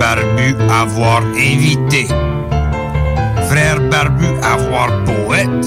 Barbu 0.00 0.56
avoir 0.70 1.22
invité. 1.36 2.06
Frère 3.48 3.80
Barbu 3.90 4.26
avoir 4.42 4.90
poète. 5.04 5.66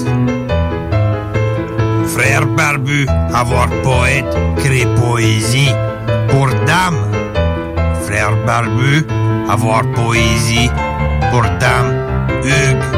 Frère 2.06 2.46
Barbu 2.46 3.06
avoir 3.34 3.68
poète 3.82 4.36
crée 4.56 4.86
poésie 4.96 5.72
pour 6.30 6.48
dame. 6.66 7.00
Frère 8.06 8.36
Barbu 8.46 9.06
avoir 9.48 9.82
poésie 9.92 10.70
pour 11.30 11.42
dame. 11.60 11.90
Hugues. 12.44 12.88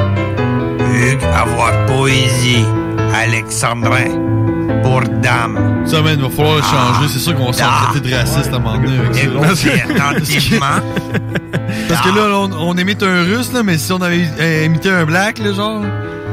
Hugues 0.94 1.28
avoir 1.34 1.72
poésie. 1.86 2.64
Alexandrin 3.14 4.33
pour 4.82 5.00
dame. 5.22 5.82
Ça, 5.86 6.00
man, 6.02 6.14
il 6.18 6.22
va 6.24 6.30
falloir 6.30 6.56
le 6.56 6.62
changer. 6.62 7.08
C'est 7.08 7.18
sûr 7.18 7.34
qu'on 7.34 7.46
va 7.46 7.52
se 7.52 7.58
faire 7.62 7.88
traiter 7.90 8.10
de 8.10 8.14
raciste 8.14 8.52
à 8.52 8.56
un 8.56 8.58
moment 8.58 8.76
donné. 8.78 8.98
avec 8.98 9.14
ça. 9.14 9.68
Écoutez 9.74 10.00
attentivement. 10.00 10.66
Parce 11.88 12.00
que 12.00 12.08
là, 12.16 12.38
on, 12.38 12.50
on 12.70 12.74
imite 12.76 13.02
un 13.02 13.22
russe, 13.22 13.52
là, 13.52 13.62
mais 13.62 13.78
si 13.78 13.92
on 13.92 14.00
avait 14.00 14.22
euh, 14.40 14.64
imité 14.64 14.90
un 14.90 15.04
black, 15.04 15.38
là, 15.38 15.52
genre? 15.52 15.80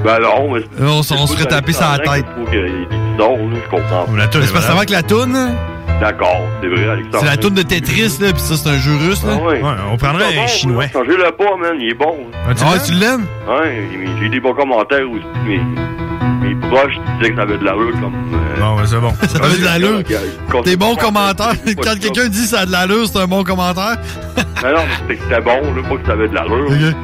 Ben 0.03 0.17
non, 0.19 0.53
mais. 0.53 0.59
Là, 0.61 0.91
on, 0.91 0.99
on 0.99 1.03
se 1.03 1.33
ferait 1.33 1.45
taper 1.45 1.73
sur 1.73 1.83
la 1.89 1.99
tête. 1.99 2.25
Il 2.37 2.43
faut 2.45 2.49
qu'il 2.49 2.59
y 2.59 2.61
ait 2.63 2.69
des 2.69 2.85
bizarres, 3.11 3.37
là, 3.37 3.57
je 3.63 3.69
comprends. 3.69 4.05
Mais 4.11 4.23
est 4.23 4.27
c'est 4.31 4.39
parce 4.39 4.51
que 4.51 4.59
ça 4.61 4.67
va 4.71 4.77
avec 4.77 4.89
la 4.89 5.03
toune, 5.03 5.33
là. 5.33 5.47
D'accord, 5.99 6.41
c'est 6.59 6.67
vrai, 6.67 6.89
Alexandre. 6.89 7.17
C'est 7.19 7.25
la 7.29 7.37
toune 7.37 7.53
de 7.53 7.61
Tetris, 7.61 8.17
là, 8.19 8.33
pis 8.33 8.39
ça, 8.39 8.55
c'est 8.57 8.69
un 8.69 8.79
jeu 8.79 8.95
russe, 8.95 9.23
là. 9.23 9.33
Ah 9.35 9.43
ouais. 9.45 9.61
Ouais, 9.61 9.69
on 9.93 9.97
prendrait 9.97 10.23
C'est 10.31 10.37
un 10.39 10.41
bon, 10.41 10.47
chinois. 10.47 10.87
Changez 10.91 11.11
le 11.15 11.31
pas, 11.31 11.55
man, 11.61 11.77
il 11.79 11.89
est 11.89 11.93
bon. 11.93 12.15
Ah, 12.49 12.55
tu 12.55 12.63
Ah, 12.65 12.71
l'aimes? 12.73 12.81
tu 12.87 12.93
l'aimes? 12.93 13.25
Ouais, 13.47 13.87
mais 13.99 14.07
j'ai 14.19 14.29
des 14.29 14.39
bons 14.39 14.55
commentaires 14.55 15.07
aussi, 15.11 15.21
mais 15.45 15.59
mes 16.41 16.55
proches 16.67 16.93
disaient 17.19 17.29
que 17.31 17.35
ça 17.37 17.41
avait 17.43 17.57
de 17.57 17.63
l'allure 17.63 17.91
comme. 17.99 18.13
euh, 18.33 18.59
Bon, 18.59 18.75
ben, 18.75 18.85
c'est 18.85 18.99
bon. 18.99 19.11
Ça 19.27 19.43
avait 19.43 19.57
de 19.59 19.63
l'allure. 19.65 20.01
Quand- 20.49 20.61
Des 20.63 20.75
bons 20.75 20.95
commentaires. 20.95 21.53
Pas 21.63 21.73
Quand 21.83 21.99
quelqu'un 21.99 22.27
dit 22.29 22.45
ça 22.45 22.61
a 22.61 22.65
de 22.65 22.71
l'allure, 22.71 23.07
c'est 23.07 23.19
un 23.19 23.27
bon 23.27 23.43
commentaire. 23.43 23.97
Non, 24.63 24.69
non, 24.71 24.77
mais 24.87 24.95
c'était 25.01 25.15
que 25.15 25.23
c'était 25.23 25.41
bon, 25.41 25.73
là, 25.75 25.81
pas 25.89 25.97
que 25.97 26.05
ça 26.05 26.13
avait 26.13 26.27
de 26.27 26.33
l'allure. 26.35 26.65
Ok. 26.69 26.95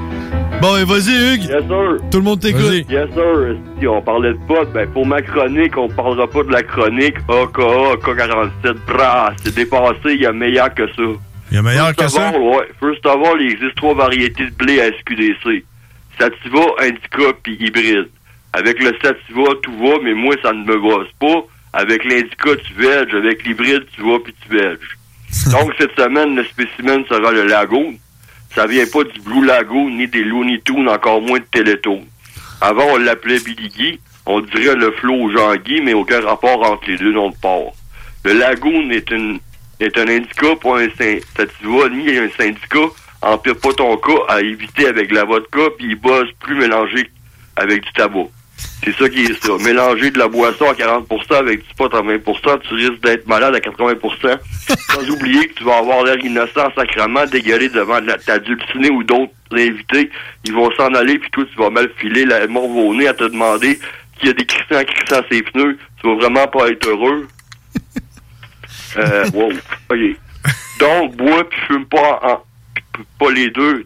Bon, 0.62 0.76
et 0.78 0.84
vas-y, 0.86 1.12
Hugues. 1.36 1.44
Yes, 1.44 1.68
sir. 1.68 1.98
Tout 2.12 2.18
le 2.18 2.24
monde 2.24 2.40
t'écoute. 2.40 2.64
Yes, 2.90 3.10
sir. 3.14 3.56
Si 3.80 3.88
on 3.88 4.02
parlait 4.02 4.34
de 4.34 4.40
potes, 4.48 4.72
ben, 4.74 4.88
pour 4.90 5.06
ma 5.06 5.22
chronique, 5.22 5.78
on 5.78 5.88
parlera 5.88 6.28
pas 6.28 6.44
de 6.44 6.52
la 6.52 6.64
chronique 6.64 7.16
AKA, 7.30 7.94
AK-47. 7.94 8.74
Bra, 8.88 9.34
c'est 9.44 9.54
dépassé, 9.54 10.14
il 10.16 10.22
y 10.22 10.26
a 10.26 10.32
meilleur 10.34 10.74
que 10.74 10.88
ça. 10.88 11.04
Il 11.52 11.56
y 11.56 11.60
a 11.60 11.62
meilleur 11.62 11.96
que 11.96 12.02
First 12.04 12.18
of 12.18 12.24
ça? 12.24 12.30
all, 12.30 12.42
ouais. 12.42 12.68
First 12.80 13.06
of 13.06 13.16
all, 13.26 13.40
il 13.42 13.52
existe 13.52 13.76
trois 13.76 13.94
variétés 13.94 14.46
de 14.46 14.56
blé 14.56 14.82
à 14.82 14.88
SQDC. 14.88 15.64
Sativa, 16.20 16.60
Indica, 16.82 17.34
puis 17.44 17.56
hybride. 17.60 18.08
Avec 18.58 18.80
le 18.80 18.92
Sativa, 19.04 19.54
tout 19.62 19.78
va, 19.78 20.00
mais 20.02 20.16
moi, 20.16 20.34
ça 20.42 20.52
ne 20.52 20.64
me 20.64 20.80
gosse 20.80 21.12
pas. 21.20 21.46
Avec 21.74 22.04
l'Indica, 22.04 22.56
tu 22.56 22.74
vèges. 22.74 23.14
Avec 23.14 23.46
l'hybride, 23.46 23.86
tu 23.96 24.02
vas, 24.02 24.18
puis 24.18 24.34
tu 24.42 24.58
vèges. 24.58 24.98
Donc, 25.52 25.74
cette 25.78 25.96
semaine, 25.96 26.36
le 26.36 26.44
spécimen 26.44 27.06
sera 27.06 27.32
le 27.32 27.46
Lagoon. 27.46 28.00
Ça 28.56 28.66
vient 28.66 28.88
pas 28.92 29.04
du 29.04 29.20
Blue 29.20 29.46
Lagoon, 29.46 29.92
ni 29.92 30.08
des 30.08 30.24
Looney 30.24 30.60
Tunes, 30.66 30.90
encore 30.90 31.22
moins 31.22 31.38
de 31.38 31.46
Télétoon. 31.52 32.04
Avant, 32.60 32.94
on 32.94 32.98
l'appelait 32.98 33.40
Billy 33.40 33.70
Guy. 33.70 34.00
On 34.26 34.42
dirait 34.42 34.76
le 34.76 34.90
flot 34.90 35.30
Jean-Guy, 35.30 35.82
mais 35.82 35.94
aucun 35.94 36.22
rapport 36.22 36.68
entre 36.68 36.90
les 36.90 36.98
deux 36.98 37.12
noms 37.12 37.30
de 37.30 37.36
port. 37.36 37.76
Le 38.26 38.34
Lagoon 38.34 38.90
est 38.90 39.12
une 39.12 39.40
est 39.80 39.96
un 40.00 40.08
indica, 40.08 40.56
pas 40.56 40.80
un 40.80 40.90
sativa, 40.90 41.90
ni 41.90 42.18
un 42.18 42.30
syndicat. 42.36 42.90
Empire 43.22 43.56
pas 43.58 43.74
ton 43.74 43.96
cas 43.98 44.24
à 44.30 44.42
éviter 44.42 44.88
avec 44.88 45.12
la 45.12 45.26
vodka, 45.26 45.70
puis 45.78 45.90
il 45.90 45.96
bosse 45.96 46.32
plus 46.40 46.56
mélangé 46.56 47.12
avec 47.56 47.84
du 47.84 47.92
tabac. 47.94 48.30
C'est 48.84 48.96
ça 48.96 49.10
qui 49.10 49.24
est 49.24 49.44
ça. 49.44 49.52
Mélanger 49.64 50.12
de 50.12 50.18
la 50.20 50.28
boisson 50.28 50.66
à 50.70 50.74
40% 50.74 51.34
avec 51.36 51.68
du 51.68 51.74
pot 51.76 51.94
à 51.94 52.02
20%, 52.02 52.60
tu 52.62 52.74
risques 52.76 53.02
d'être 53.02 53.28
malade 53.28 53.54
à 53.56 53.60
80%. 53.60 54.38
Sans 54.92 55.10
oublier 55.12 55.48
que 55.48 55.54
tu 55.56 55.64
vas 55.64 55.78
avoir 55.78 56.04
l'air 56.04 56.18
innocent, 56.24 56.72
sacrement, 56.76 57.26
dégueulé 57.26 57.70
devant 57.70 58.00
de 58.02 58.08
la- 58.08 58.18
ta 58.18 58.40
dulcinée 58.40 58.90
ou 58.90 59.04
d'autres 59.04 59.32
invités. 59.52 60.10
Ils 60.46 60.54
vont 60.54 60.72
s'en 60.72 60.94
aller, 60.94 61.20
puis 61.20 61.30
toi, 61.32 61.44
tu 61.52 61.58
vas 61.60 61.70
mal 61.70 61.90
filer 61.98 62.26
la 62.26 62.48
mort 62.48 62.70
au 62.76 62.94
nez 62.96 63.08
à 63.08 63.14
te 63.14 63.26
demander 63.26 63.80
qui 64.20 64.30
a 64.30 64.34
des 64.34 64.46
crissants 64.46 64.84
crissants 64.86 65.24
ses 65.32 65.44
pneus. 65.44 65.78
Tu 66.02 66.08
vas 66.08 66.16
vraiment 66.16 66.48
pas 66.48 66.70
être 66.70 66.88
heureux. 66.88 67.28
Euh, 68.98 69.30
wow. 69.34 69.52
OK. 69.92 70.00
Donc, 70.80 71.16
bois 71.18 71.48
puis 71.50 71.60
fume 71.68 71.86
pas 71.86 72.20
en, 72.24 72.44
pas 73.20 73.32
les 73.32 73.50
deux. 73.52 73.84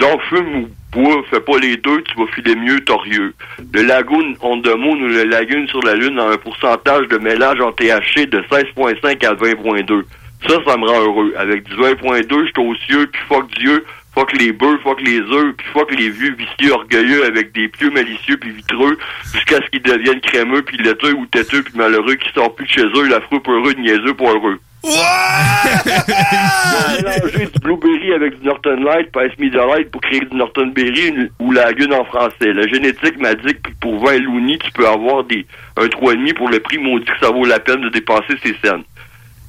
Donc, 0.00 0.20
fume 0.22 0.54
ou 0.56 0.68
bois, 0.92 1.22
fais 1.30 1.40
pas 1.40 1.58
les 1.58 1.76
deux, 1.76 2.02
tu 2.02 2.16
vas 2.18 2.26
filer 2.34 2.56
mieux 2.56 2.80
torieux. 2.80 3.34
Le 3.72 3.82
lagoon 3.82 4.34
on 4.40 4.60
the 4.60 4.74
moon 4.76 4.96
ou 5.00 5.08
le 5.08 5.24
lagoon 5.24 5.66
sur 5.68 5.80
la 5.82 5.94
lune 5.94 6.18
a 6.18 6.30
un 6.30 6.36
pourcentage 6.36 7.08
de 7.08 7.18
mélange 7.18 7.60
en 7.60 7.72
THC 7.72 8.26
de 8.26 8.40
16.5 8.50 9.26
à 9.26 9.34
20.2. 9.34 10.02
Ça, 10.48 10.56
ça 10.66 10.76
me 10.76 10.86
rend 10.86 11.00
heureux. 11.00 11.34
Avec 11.38 11.64
du 11.64 11.74
20.2, 11.74 12.28
je 12.28 12.44
suis 12.44 12.52
aux 12.58 12.74
cieux, 12.86 13.06
puis 13.06 13.22
fuck 13.28 13.48
Dieu, 13.58 13.84
fuck 14.14 14.32
les 14.38 14.52
bœufs, 14.52 14.78
fuck 14.82 15.00
les 15.00 15.20
œufs, 15.20 15.54
puis 15.56 15.66
fuck 15.72 15.90
les 15.92 16.10
vieux 16.10 16.34
vicieux 16.34 16.72
orgueilleux 16.72 17.24
avec 17.24 17.52
des 17.52 17.68
pieux 17.68 17.90
malicieux 17.90 18.36
puis 18.36 18.50
vitreux, 18.50 18.98
jusqu'à 19.32 19.56
ce 19.56 19.70
qu'ils 19.70 19.82
deviennent 19.82 20.20
crémeux, 20.20 20.62
puis 20.62 20.76
laiteux 20.78 21.14
ou 21.14 21.26
têteux, 21.26 21.62
puis 21.62 21.74
malheureux, 21.76 22.16
qui 22.16 22.30
sortent 22.32 22.56
plus 22.56 22.66
de 22.66 22.70
chez 22.70 22.84
eux, 22.84 23.08
l'affreux 23.08 23.40
pour 23.40 23.54
heureux, 23.54 23.72
niaiseux 23.72 24.14
pour 24.14 24.30
heureux. 24.30 24.58
mélanger 27.02 27.46
du 27.46 27.58
Blueberry 27.60 28.12
avec 28.14 28.40
du 28.40 28.46
Norton 28.46 28.76
Light, 28.84 29.10
pas 29.12 29.28
Smith 29.36 29.54
Light 29.54 29.90
pour 29.90 30.00
créer 30.00 30.20
du 30.20 30.36
Norton 30.36 30.68
Berry 30.74 31.08
une- 31.08 31.30
ou 31.40 31.52
la 31.52 31.66
Lagune 31.66 31.92
en 31.94 32.04
français. 32.04 32.52
La 32.52 32.66
génétique 32.66 33.18
m'a 33.18 33.34
dit 33.34 33.54
que 33.54 33.70
pour 33.80 34.04
20 34.04 34.18
loonies, 34.18 34.58
tu 34.58 34.70
peux 34.72 34.86
avoir 34.86 35.24
des 35.24 35.46
un 35.76 35.86
3,5 35.88 36.34
pour 36.34 36.48
le 36.48 36.60
prix 36.60 36.78
maudit 36.78 37.04
que 37.06 37.18
ça 37.20 37.30
vaut 37.32 37.44
la 37.44 37.58
peine 37.60 37.80
de 37.80 37.88
dépenser 37.88 38.34
ces 38.42 38.54
scènes. 38.62 38.82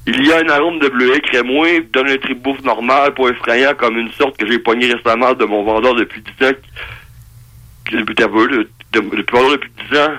Il 0.08 0.24
y 0.24 0.32
a 0.32 0.38
un 0.38 0.48
arôme 0.48 0.78
de 0.78 0.88
bleuet 0.88 1.20
crémois, 1.20 1.80
donne 1.92 2.08
un 2.08 2.16
trip 2.16 2.40
bouffe 2.40 2.62
normal, 2.62 3.12
pas 3.14 3.28
effrayant, 3.28 3.74
comme 3.74 3.98
une 3.98 4.10
sorte 4.12 4.36
que 4.36 4.46
j'ai 4.46 4.58
pogné 4.60 4.92
récemment 4.92 5.34
de 5.34 5.44
mon 5.44 5.64
vendeur 5.64 5.94
depuis 5.96 6.22
10 6.40 6.46
ans, 6.46 6.52
qui, 7.88 7.96
depuis 7.96 8.14
10 9.90 9.98
ans, 9.98 10.12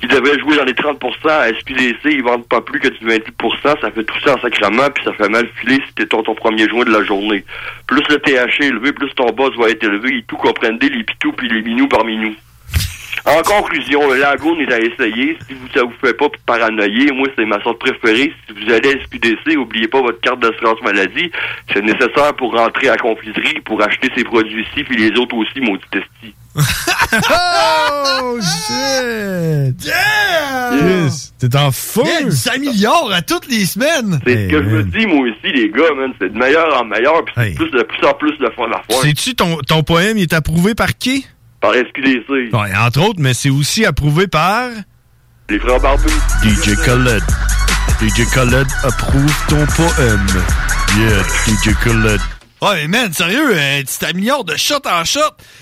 qui 0.00 0.06
devait 0.06 0.38
jouer 0.38 0.56
dans 0.56 0.64
les 0.64 0.74
30% 0.74 1.28
à 1.28 1.48
SPDC, 1.48 1.98
ils 2.04 2.22
vendent 2.22 2.46
pas 2.46 2.60
plus 2.60 2.78
que 2.80 2.88
du 2.88 3.06
28% 3.06 3.80
ça 3.80 3.90
fait 3.90 4.04
tout 4.04 4.20
ça 4.24 4.36
en 4.36 4.40
sacrament, 4.40 4.90
puis 4.94 5.04
ça 5.04 5.12
fait 5.12 5.28
mal 5.28 5.48
filer 5.60 5.80
si 5.86 5.94
t'es 5.94 6.06
ton, 6.06 6.22
premier 6.22 6.68
joint 6.68 6.84
de 6.84 6.92
la 6.92 7.04
journée. 7.04 7.44
Plus 7.86 8.02
le 8.08 8.18
THC 8.18 8.62
est 8.62 8.66
élevé, 8.68 8.92
plus 8.92 9.10
ton 9.14 9.26
boss 9.30 9.56
va 9.56 9.70
être 9.70 9.82
élevé, 9.82 10.16
ils 10.16 10.24
tout 10.24 10.36
comprennent 10.36 10.78
les 10.80 11.04
pitous 11.04 11.32
puis 11.32 11.48
les 11.48 11.62
minous 11.62 11.88
parmi 11.88 12.16
nous. 12.16 12.34
En 13.26 13.42
conclusion, 13.42 14.08
le 14.08 14.20
lagoon 14.20 14.58
est 14.60 14.72
à 14.72 14.78
essayer. 14.78 15.36
Si 15.46 15.54
vous, 15.54 15.68
ça 15.74 15.82
vous 15.82 15.92
fait 16.00 16.14
pas 16.14 16.28
paranoïer, 16.46 17.10
moi, 17.12 17.26
c'est 17.36 17.44
ma 17.44 17.60
sorte 17.62 17.78
préférée. 17.80 18.32
Si 18.46 18.54
vous 18.54 18.72
allez 18.72 18.90
à 18.90 19.04
SQDC, 19.04 19.56
oubliez 19.56 19.88
pas 19.88 20.00
votre 20.00 20.20
carte 20.20 20.40
d'assurance 20.40 20.80
maladie. 20.82 21.30
C'est 21.72 21.82
nécessaire 21.82 22.34
pour 22.36 22.56
rentrer 22.56 22.88
à 22.88 22.96
confiserie, 22.96 23.60
pour 23.64 23.82
acheter 23.82 24.08
ces 24.16 24.24
produits-ci, 24.24 24.84
puis 24.84 24.96
les 24.96 25.18
autres 25.18 25.36
aussi, 25.36 25.60
maudit 25.60 25.84
testi. 25.90 26.34
Oh, 26.60 28.38
shit! 28.40 29.84
Yeah! 29.84 30.74
Yes. 30.74 31.32
T'es 31.38 31.56
en 31.56 31.70
feu! 31.70 32.02
Yeah, 32.04 32.30
5 32.30 32.58
milliards 32.58 33.10
à 33.12 33.22
toutes 33.22 33.48
les 33.48 33.64
semaines! 33.64 34.20
C'est 34.26 34.48
ce 34.48 34.50
que 34.50 34.62
je 34.62 34.68
me 34.68 34.82
dis, 34.84 35.06
moi 35.06 35.20
aussi, 35.28 35.52
les 35.52 35.70
gars, 35.70 35.94
man. 35.96 36.12
C'est 36.20 36.32
de 36.32 36.38
meilleur 36.38 36.80
en 36.80 36.84
meilleur, 36.84 37.24
puis 37.24 37.34
c'est 37.36 37.54
plus 37.54 37.70
de 37.70 37.82
plus 37.82 38.06
en 38.06 38.14
plus 38.14 38.36
de 38.38 38.50
fun 38.56 38.70
à 38.72 38.82
faire. 38.90 39.02
Sais-tu, 39.02 39.34
ton, 39.34 39.58
ton 39.58 39.82
poème, 39.82 40.18
il 40.18 40.22
est 40.22 40.32
approuvé 40.32 40.74
par 40.74 40.98
qui? 40.98 41.26
Par 41.60 41.72
SQDC. 41.74 42.52
Ouais, 42.52 42.76
entre 42.76 43.00
autres, 43.08 43.20
mais 43.20 43.34
c'est 43.34 43.50
aussi 43.50 43.84
approuvé 43.84 44.26
par... 44.26 44.68
Les 45.48 45.58
frères 45.58 45.80
barbus. 45.80 46.10
DJ 46.44 46.76
Khaled. 46.84 47.22
DJ 48.02 48.30
Khaled 48.34 48.66
approuve 48.82 49.46
ton 49.48 49.64
poème. 49.74 50.26
Yeah, 50.98 51.22
DJ 51.46 51.74
Khaled. 51.82 52.20
Ouais, 52.60 52.88
man, 52.88 53.12
sérieux, 53.12 53.50
euh, 53.54 53.80
tu 53.80 53.98
t'améliores 53.98 54.44
de 54.44 54.56
shot 54.56 54.80
en 54.84 55.04
shot. 55.04 55.20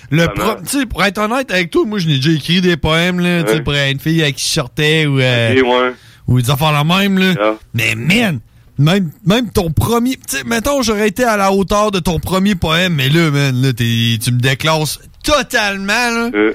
Le 0.09 0.25
sais, 0.65 0.85
pour 0.87 1.03
être 1.03 1.19
honnête 1.19 1.51
avec 1.51 1.69
toi, 1.69 1.83
moi, 1.85 1.99
je 1.99 2.07
n'ai 2.07 2.15
déjà 2.15 2.31
écrit 2.31 2.59
des 2.61 2.75
poèmes, 2.77 3.19
là, 3.19 3.43
tu 3.43 3.49
sais, 3.53 3.61
pour 3.61 3.73
une 3.73 3.99
fille 3.99 4.21
avec 4.23 4.35
qui 4.37 4.47
je 4.47 4.53
sortais 4.53 5.05
ou, 5.05 5.19
euh, 5.19 5.53
ouais. 5.61 5.93
ou 6.27 6.41
des 6.41 6.49
affaires 6.49 6.71
la 6.71 6.83
même, 6.83 7.19
là. 7.19 7.33
Mais, 7.75 7.93
man, 7.93 8.39
même, 8.79 9.11
même 9.25 9.51
ton 9.51 9.69
premier, 9.71 10.15
tu 10.15 10.37
sais, 10.37 10.43
mettons, 10.43 10.81
j'aurais 10.81 11.07
été 11.07 11.23
à 11.23 11.37
la 11.37 11.51
hauteur 11.51 11.91
de 11.91 11.99
ton 11.99 12.19
premier 12.19 12.55
poème, 12.55 12.95
mais 12.95 13.09
là, 13.09 13.29
man, 13.29 13.61
là, 13.61 13.73
t'es- 13.73 14.17
tu 14.23 14.31
me 14.31 14.39
déclasses 14.39 14.99
totalement, 15.23 15.85
là. 16.09 16.29
Euh. 16.33 16.53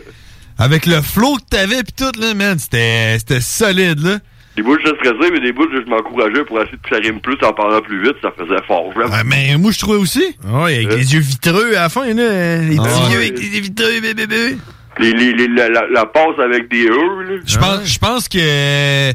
Avec 0.59 0.87
le 0.87 1.01
flow 1.03 1.37
que 1.37 1.57
t'avais 1.57 1.83
pis 1.83 1.93
tout, 1.93 2.21
là, 2.21 2.35
man, 2.35 2.59
c'était, 2.59 3.17
c'était 3.19 3.41
solide, 3.41 4.01
là. 4.01 4.19
Des 4.57 4.63
bouts, 4.63 4.77
je 4.85 4.89
stressais, 4.89 5.31
mais 5.33 5.41
des 5.41 5.53
bouts, 5.53 5.67
je 5.73 5.89
m'encourageais 5.89 6.45
pour 6.45 6.61
essayer 6.61 6.77
de 6.77 6.83
que 6.83 6.95
ça 6.95 7.01
rime 7.01 7.21
plus 7.21 7.39
en 7.43 7.53
parlant 7.55 7.81
plus 7.81 8.03
vite. 8.03 8.17
Ça 8.21 8.31
faisait 8.37 8.63
fort, 8.67 8.93
vraiment. 8.93 9.11
Ouais, 9.15 9.23
mais 9.25 9.57
moi, 9.57 9.71
je 9.73 9.79
trouvais 9.79 9.97
aussi. 9.99 10.25
Ouais, 10.45 10.75
avec 10.85 10.93
les 10.93 11.15
yeux 11.15 11.21
vitreux 11.21 11.71
à 11.77 11.83
la 11.83 11.89
fin, 11.89 12.05
là. 12.13 12.59
Les 12.59 12.77
Ah 12.79 12.83
petits 12.83 13.03
ouais. 13.07 13.11
yeux 13.13 13.19
avec 13.19 13.39
les 13.39 13.47
yeux 13.57 13.63
vitreux, 13.63 14.01
bébé, 14.03 14.27
bébé. 14.27 14.57
Les, 14.99 15.13
les, 15.13 15.33
les- 15.33 15.49
la, 15.49 15.71
la, 15.71 15.87
la 15.91 16.05
passe 16.05 16.39
avec 16.39 16.69
des 16.71 16.85
E, 16.87 17.23
là. 17.23 17.41
Je 17.47 17.57
pense, 17.59 17.85
je 17.87 17.99
pense 17.99 18.29
que 18.29 18.39
euh, 18.39 19.13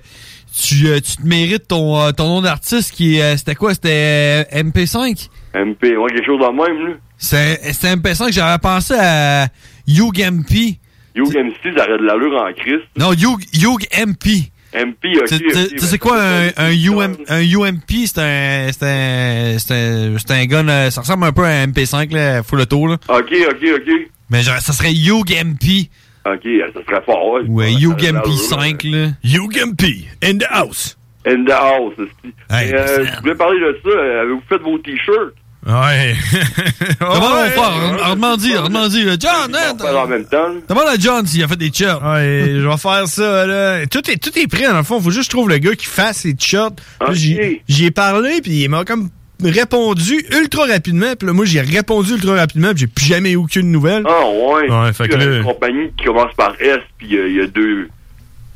tu, 0.60 0.88
euh, 0.88 1.00
tu 1.00 1.18
te 1.18 1.28
mérites 1.28 1.68
ton, 1.68 2.02
euh, 2.02 2.12
ton 2.12 2.28
nom 2.28 2.42
d'artiste 2.42 2.92
qui 2.94 3.18
est, 3.18 3.22
euh, 3.22 3.38
c'était 3.38 3.54
quoi? 3.54 3.76
C'était 3.76 4.46
euh, 4.52 4.64
MP5? 4.64 5.28
MP, 5.54 5.96
ouais, 5.98 6.10
quelque 6.12 6.26
chose 6.26 6.40
dans 6.40 6.52
le 6.52 6.58
même, 6.58 6.88
là. 6.88 6.94
C'est- 7.20 7.60
C'était 7.74 7.96
MP5, 7.96 8.32
j'avais 8.34 8.58
pensé 8.58 8.96
à 9.00 9.48
Youg 9.88 10.20
MP. 10.20 10.80
Youg 11.16 11.32
MC, 11.36 11.78
ça 11.78 11.88
aurait 11.88 12.00
de 12.00 12.04
l'allure 12.06 12.36
en 12.42 12.52
Christ. 12.54 12.84
Non, 12.98 13.14
Youg, 13.14 13.44
Youg 13.54 13.86
MP. 13.96 14.50
MP, 14.86 15.18
ok. 15.20 15.28
Tu 15.28 15.80
sais 15.80 15.92
ben, 15.92 15.98
quoi, 16.00 16.18
un, 16.22 16.48
un, 16.58 16.72
UM, 16.72 17.16
un 17.28 17.42
UMP, 17.42 18.06
c'est 18.06 18.20
un, 18.20 18.72
c'est 18.72 18.86
un, 18.86 19.58
c'est 19.60 19.74
un, 19.74 20.18
c'est 20.18 20.32
un 20.32 20.46
gun, 20.46 20.68
euh, 20.68 20.90
ça 20.90 21.02
ressemble 21.02 21.26
un 21.26 21.32
peu 21.32 21.44
à 21.44 21.50
un 21.62 21.68
MP5, 21.68 22.14
là, 22.14 22.44
full 22.44 22.60
auto, 22.62 22.88
là. 22.88 22.98
Ok, 23.10 23.34
ok, 23.50 23.66
ok. 23.76 23.92
Mais 24.30 24.42
genre, 24.42 24.60
ça 24.60 24.74
serait 24.74 24.94
Youg 24.94 25.30
MP. 25.32 25.90
Ok, 26.26 26.44
ça 26.74 26.82
serait 26.90 27.02
fort, 27.06 27.32
ouais. 27.32 27.42
Ouais, 27.48 27.68
de 27.68 27.74
l'allure, 27.74 27.96
MP5, 27.96 28.90
là. 28.92 29.08
Youg 29.24 29.56
MP, 29.58 30.06
in 30.24 30.38
the 30.38 30.46
house. 30.50 30.98
In 31.26 31.44
the 31.46 31.52
house, 31.52 31.94
c'est 31.98 32.56
Hey, 32.56 32.74
euh, 32.74 33.06
Je 33.06 33.20
voulais 33.22 33.36
parler 33.36 33.60
de 33.60 33.78
ça. 33.84 33.90
euh, 33.90 34.22
Avez-vous 34.22 34.42
fait 34.48 34.58
vos 34.60 34.78
t-shirts? 34.78 35.34
Ouais. 35.66 36.16
Comment 37.00 37.14
on 37.14 37.20
va 37.34 37.50
faire? 37.50 38.10
Redemande-y, 38.12 38.56
redemande-y, 38.56 39.04
là. 39.04 39.16
John, 39.20 39.54
hein? 39.56 39.76
Faire 39.78 40.00
en 40.00 40.08
même 40.08 40.26
temps. 40.26 40.48
Demande 40.70 40.88
à 40.88 40.96
John 40.98 41.26
s'il 41.26 41.44
a 41.44 41.48
fait 41.48 41.56
des 41.58 41.72
t-shirts. 41.72 42.02
Ouais, 42.04 42.46
je 42.56 42.68
vais 42.68 42.78
faire 42.78 43.08
ça, 43.08 43.46
là. 43.46 43.86
Tout 43.88 44.10
est, 44.10 44.18
tout 44.18 44.38
est 44.40 44.48
prêt, 44.48 44.68
dans 44.68 44.78
le 44.78 44.84
fond. 44.84 45.02
Faut 45.02 45.10
juste 45.10 45.30
que 45.30 45.34
je 45.34 45.38
trouve 45.38 45.50
le 45.50 45.58
gars 45.58 45.76
qui 45.76 45.86
fasse 45.88 46.18
ses 46.20 46.36
t-shirts. 46.36 46.80
Puis 47.12 47.62
J'y 47.68 47.86
ai 47.86 47.92
parlé, 47.92 48.40
puis 48.42 48.64
il 48.64 48.70
m'a 48.70 48.86
comme 48.86 49.10
répondu 49.44 50.24
ultra 50.40 50.66
rapidement. 50.68 51.14
Puis 51.20 51.28
là, 51.28 51.34
moi, 51.34 51.46
j'ai 51.46 51.60
répondu 51.62 52.14
ultra 52.14 52.36
rapidement, 52.36 52.70
puis 52.70 52.80
j'ai 52.82 52.88
plus 52.88 53.06
jamais 53.06 53.32
eu 53.32 53.36
aucune 53.38 53.70
nouvelle. 53.72 54.04
Ah, 54.08 54.26
ouais. 54.26 54.70
Ouais, 54.72 54.94
fait 54.94 55.08
que 55.10 55.16
Il 55.16 55.20
y 55.20 55.24
a 55.24 55.28
là- 55.30 55.38
une 55.38 55.44
compagnie 55.44 55.92
qui 55.98 56.06
commence 56.06 56.34
par 56.36 56.56
S, 56.62 56.80
puis 56.98 57.18
euh, 57.18 57.28
il 57.30 57.36
y 57.36 57.42
a 57.42 57.48
deux. 57.48 57.90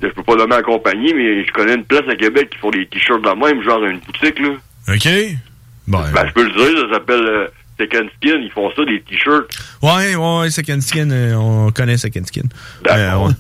Je 0.02 0.08
peux 0.08 0.24
pas 0.24 0.36
nommer 0.36 0.56
la 0.56 0.64
compagnie, 0.64 1.14
mais 1.14 1.46
je 1.46 1.52
connais 1.52 1.76
une 1.76 1.84
place 1.84 2.04
à 2.10 2.16
Québec 2.16 2.50
qui 2.52 2.58
font 2.58 2.72
des 2.72 2.88
t-shirts 2.88 3.22
de 3.22 3.30
même, 3.30 3.62
genre 3.64 3.84
une 3.84 4.00
boutique, 4.00 4.40
là. 4.40 4.50
OK. 4.96 5.08
Bon. 5.88 6.00
Ben, 6.14 6.28
je 6.28 6.34
peux 6.34 6.44
le 6.44 6.52
dire, 6.52 6.88
ça 6.88 6.96
s'appelle 6.96 7.26
euh, 7.26 7.48
Second 7.80 8.08
Skin, 8.18 8.40
ils 8.42 8.52
font 8.52 8.70
ça, 8.76 8.86
des 8.86 9.02
t-shirts. 9.02 9.50
Ouais, 9.82 10.16
ouais, 10.16 10.50
Second 10.50 10.80
Skin, 10.82 11.10
euh, 11.12 11.34
on 11.34 11.72
connaît 11.72 11.98
Second 11.98 12.24
Skin. 12.26 12.44
D'accord. 12.84 13.30
Euh. 13.30 13.32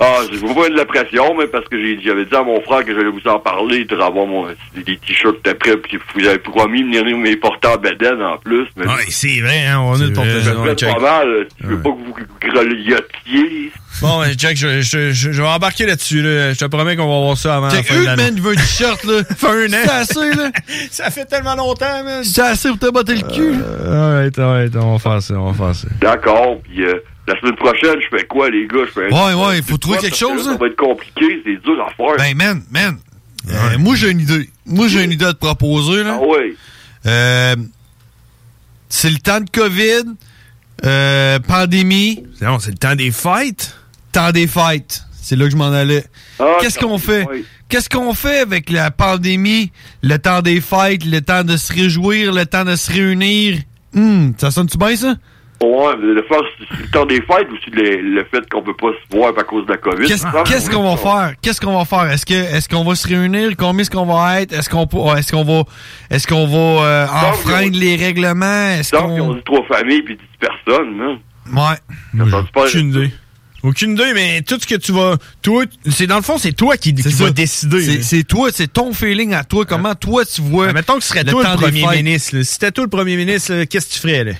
Ah, 0.00 0.20
je 0.32 0.38
vous 0.38 0.54
pas 0.54 0.68
de 0.68 0.76
la 0.76 0.84
pression, 0.84 1.34
mais 1.36 1.46
parce 1.46 1.68
que 1.68 1.76
j'avais 2.02 2.24
dit 2.24 2.34
à 2.34 2.42
mon 2.42 2.60
frère 2.62 2.84
que 2.84 2.94
j'allais 2.94 3.10
vous 3.10 3.28
en 3.28 3.38
parler, 3.38 3.84
de 3.84 3.94
avoir 3.96 4.26
mon, 4.26 4.46
des 4.74 4.96
t-shirts 4.96 5.46
après, 5.46 5.76
puis 5.76 5.98
vous 6.14 6.26
avez 6.26 6.38
promis 6.38 6.82
de 6.82 6.98
venir 6.98 7.16
me 7.16 7.36
porter 7.36 7.68
en 7.68 7.76
bedaine 7.76 8.22
en 8.22 8.38
plus. 8.38 8.66
Mais 8.76 8.86
Ouais, 8.86 9.04
c'est 9.08 9.40
vrai, 9.40 9.66
hein, 9.66 9.80
on 9.80 10.00
a 10.00 10.06
le 10.06 10.12
porte 10.12 10.28
ça 10.28 10.54
me 10.54 10.74
fait 10.74 10.94
pas 10.94 11.00
mal, 11.00 11.46
tu 11.58 11.66
veux 11.66 11.80
pas 11.80 11.90
que 11.90 11.96
vous 11.96 12.14
grelottiez. 12.40 13.72
Bon, 14.00 14.22
Jack, 14.36 14.56
je, 14.56 14.80
je, 14.80 15.10
je, 15.12 15.32
je 15.32 15.42
vais 15.42 15.48
embarquer 15.48 15.86
là-dessus. 15.86 16.22
Là. 16.22 16.52
Je 16.54 16.58
te 16.58 16.64
promets 16.64 16.96
qu'on 16.96 17.02
va 17.08 17.20
voir 17.26 17.36
ça 17.36 17.56
avant 17.56 17.66
la 17.68 17.74
Check, 17.74 17.86
fin 17.86 17.94
de 17.94 18.00
Hugues, 18.00 18.06
l'année. 18.06 18.22
man, 18.24 18.32
il 18.36 18.42
veut 18.42 18.52
un 18.52 18.56
t-shirt, 18.56 19.04
là. 19.04 19.22
fait 19.36 19.46
un 19.46 19.66
an. 19.72 19.76
C'est 19.84 19.90
assez, 19.90 20.34
là. 20.34 20.50
ça 20.90 21.10
fait 21.10 21.24
tellement 21.26 21.54
longtemps, 21.54 22.02
man. 22.04 22.24
C'est 22.24 22.40
assez 22.42 22.68
pour 22.70 22.78
te 22.78 22.90
botter 22.90 23.14
le 23.16 23.22
cul. 23.22 23.54
Euh, 23.62 24.28
ouais, 24.28 24.38
ouais, 24.40 24.70
on 24.82 24.92
va 24.94 24.98
faire 24.98 25.22
ça, 25.22 25.34
on 25.34 25.52
va 25.52 25.66
faire 25.66 25.74
ça. 25.76 25.88
D'accord, 26.00 26.60
puis 26.64 26.82
euh, 26.84 26.94
la 27.28 27.38
semaine 27.38 27.54
prochaine, 27.56 27.96
je 28.00 28.16
fais 28.16 28.24
quoi, 28.26 28.50
les 28.50 28.66
gars? 28.66 28.84
Je 28.86 28.90
fais 28.92 29.12
Ouais, 29.12 29.34
ouais, 29.34 29.58
il 29.58 29.62
faut 29.64 29.76
trouver 29.76 29.98
quoi, 29.98 30.08
quelque 30.08 30.14
que 30.14 30.18
chose, 30.18 30.46
là, 30.46 30.52
hein. 30.52 30.54
Ça 30.54 30.60
va 30.60 30.66
être 30.66 30.76
compliqué, 30.76 31.42
c'est 31.44 31.62
dur 31.62 31.80
à 31.86 31.90
faire. 31.94 32.16
Ben, 32.18 32.36
man, 32.36 32.62
man. 32.70 32.96
euh, 33.50 33.78
moi, 33.78 33.94
j'ai 33.94 34.10
une 34.10 34.20
idée. 34.20 34.48
Moi, 34.66 34.88
j'ai 34.88 35.04
une 35.04 35.12
idée 35.12 35.26
à 35.26 35.32
te 35.32 35.38
proposer, 35.38 36.02
là. 36.02 36.18
Ah 36.20 36.26
ouais. 36.26 36.54
Euh, 37.06 37.56
c'est 38.88 39.10
le 39.10 39.18
temps 39.18 39.40
de 39.40 39.50
COVID, 39.50 40.04
euh, 40.84 41.38
pandémie. 41.40 42.24
Non, 42.40 42.58
c'est 42.58 42.70
le 42.72 42.76
temps 42.78 42.94
des 42.94 43.10
fêtes. 43.10 43.76
Temps 44.12 44.30
des 44.30 44.46
fêtes. 44.46 45.02
C'est 45.20 45.36
là 45.36 45.44
que 45.46 45.50
je 45.52 45.56
m'en 45.56 45.70
allais. 45.72 46.04
Ah, 46.38 46.56
Qu'est-ce 46.60 46.78
qu'on 46.78 46.98
fait? 46.98 47.26
Qu'est-ce 47.68 47.88
qu'on 47.88 48.12
fait 48.12 48.40
avec 48.40 48.68
la 48.70 48.90
pandémie, 48.90 49.72
le 50.02 50.18
temps 50.18 50.42
des 50.42 50.60
fêtes, 50.60 51.04
le 51.06 51.20
temps 51.20 51.42
de 51.44 51.56
se 51.56 51.72
réjouir, 51.72 52.32
le 52.32 52.44
temps 52.44 52.64
de 52.64 52.76
se 52.76 52.92
réunir? 52.92 53.58
Hum, 53.96 54.34
ça 54.36 54.50
sonne-tu 54.50 54.76
bien, 54.76 54.94
ça? 54.96 55.14
Ouais, 55.62 55.94
le 55.96 56.20
faire, 56.24 56.40
c'est 56.58 56.64
c'est 56.76 56.82
le 56.82 56.88
temps 56.90 57.06
des 57.06 57.20
fêtes 57.22 57.46
ou 57.50 57.54
c'est 57.64 57.72
le, 57.72 58.02
le 58.16 58.24
fait 58.24 58.40
qu'on 58.50 58.62
peut 58.62 58.74
pas 58.74 58.88
se 58.88 59.16
voir 59.16 59.32
à 59.38 59.44
cause 59.44 59.64
de 59.64 59.70
la 59.70 59.78
COVID? 59.78 60.06
Qu'est-ce 60.08 60.26
Ah, 60.26 60.42
qu'on 60.72 60.82
va 60.82 60.96
faire? 60.96 61.34
Qu'est-ce 61.40 61.60
qu'on 61.60 61.78
va 61.78 61.84
faire? 61.84 62.10
Est-ce 62.10 62.26
que 62.26 62.34
est-ce 62.34 62.68
qu'on 62.68 62.82
va 62.84 62.94
se 62.96 63.06
réunir? 63.06 63.50
Combien 63.56 63.82
est-ce 63.82 63.90
qu'on 63.90 64.04
va 64.04 64.40
être? 64.42 64.52
Est-ce 64.52 64.68
qu'on 64.68 64.88
peut- 64.88 64.98
est-ce 65.16 65.30
qu'on 65.32 65.44
va 65.44 65.62
est-ce 66.10 66.26
qu'on 66.26 66.46
va 66.48 66.84
euh, 66.84 67.06
enfreindre 67.06 67.78
les 67.78 67.94
règlements? 67.94 68.70
Est-ce 68.70 68.90
qu'on 68.96 69.34
dit 69.34 69.42
trois 69.44 69.64
familles 69.66 70.02
puis 70.02 70.16
dix 70.16 70.38
personnes, 70.40 71.00
hein? 71.00 71.18
Ouais. 71.54 72.22
Aucune 72.56 72.88
idée. 72.90 73.12
Aucune 73.62 73.92
idée, 73.92 74.12
mais 74.14 74.42
tout 74.42 74.58
ce 74.60 74.66
que 74.66 74.74
tu 74.74 74.90
vas. 74.92 75.16
Toi, 75.40 75.64
c'est 75.88 76.06
dans 76.08 76.16
le 76.16 76.22
fond, 76.22 76.36
c'est 76.38 76.52
toi 76.52 76.76
qui, 76.76 76.92
qui 76.94 77.02
vas 77.14 77.30
décider. 77.30 78.02
C'est- 78.02 78.24
toi, 78.24 78.50
c'est 78.52 78.72
ton 78.72 78.92
feeling 78.92 79.34
à 79.34 79.44
toi. 79.44 79.64
Comment 79.64 79.94
toi 79.94 80.24
tu 80.24 80.40
vois? 80.42 80.68
Ah, 80.70 80.72
mettons 80.72 80.96
que 80.96 81.02
ce 81.02 81.10
serait 81.10 81.22
le 81.22 81.30
toi 81.30 81.42
le 81.52 81.56
premier 81.56 81.80
ministre. 82.02 82.36
là. 82.36 82.42
Si 82.44 82.52
c'était 82.54 82.72
toi 82.72 82.84
le 82.84 82.90
premier 82.90 83.16
ministre, 83.16 83.54
là, 83.54 83.66
qu'est-ce 83.66 83.86
que 83.88 83.92
tu 83.94 83.98
ferais, 84.00 84.24
là? 84.24 84.32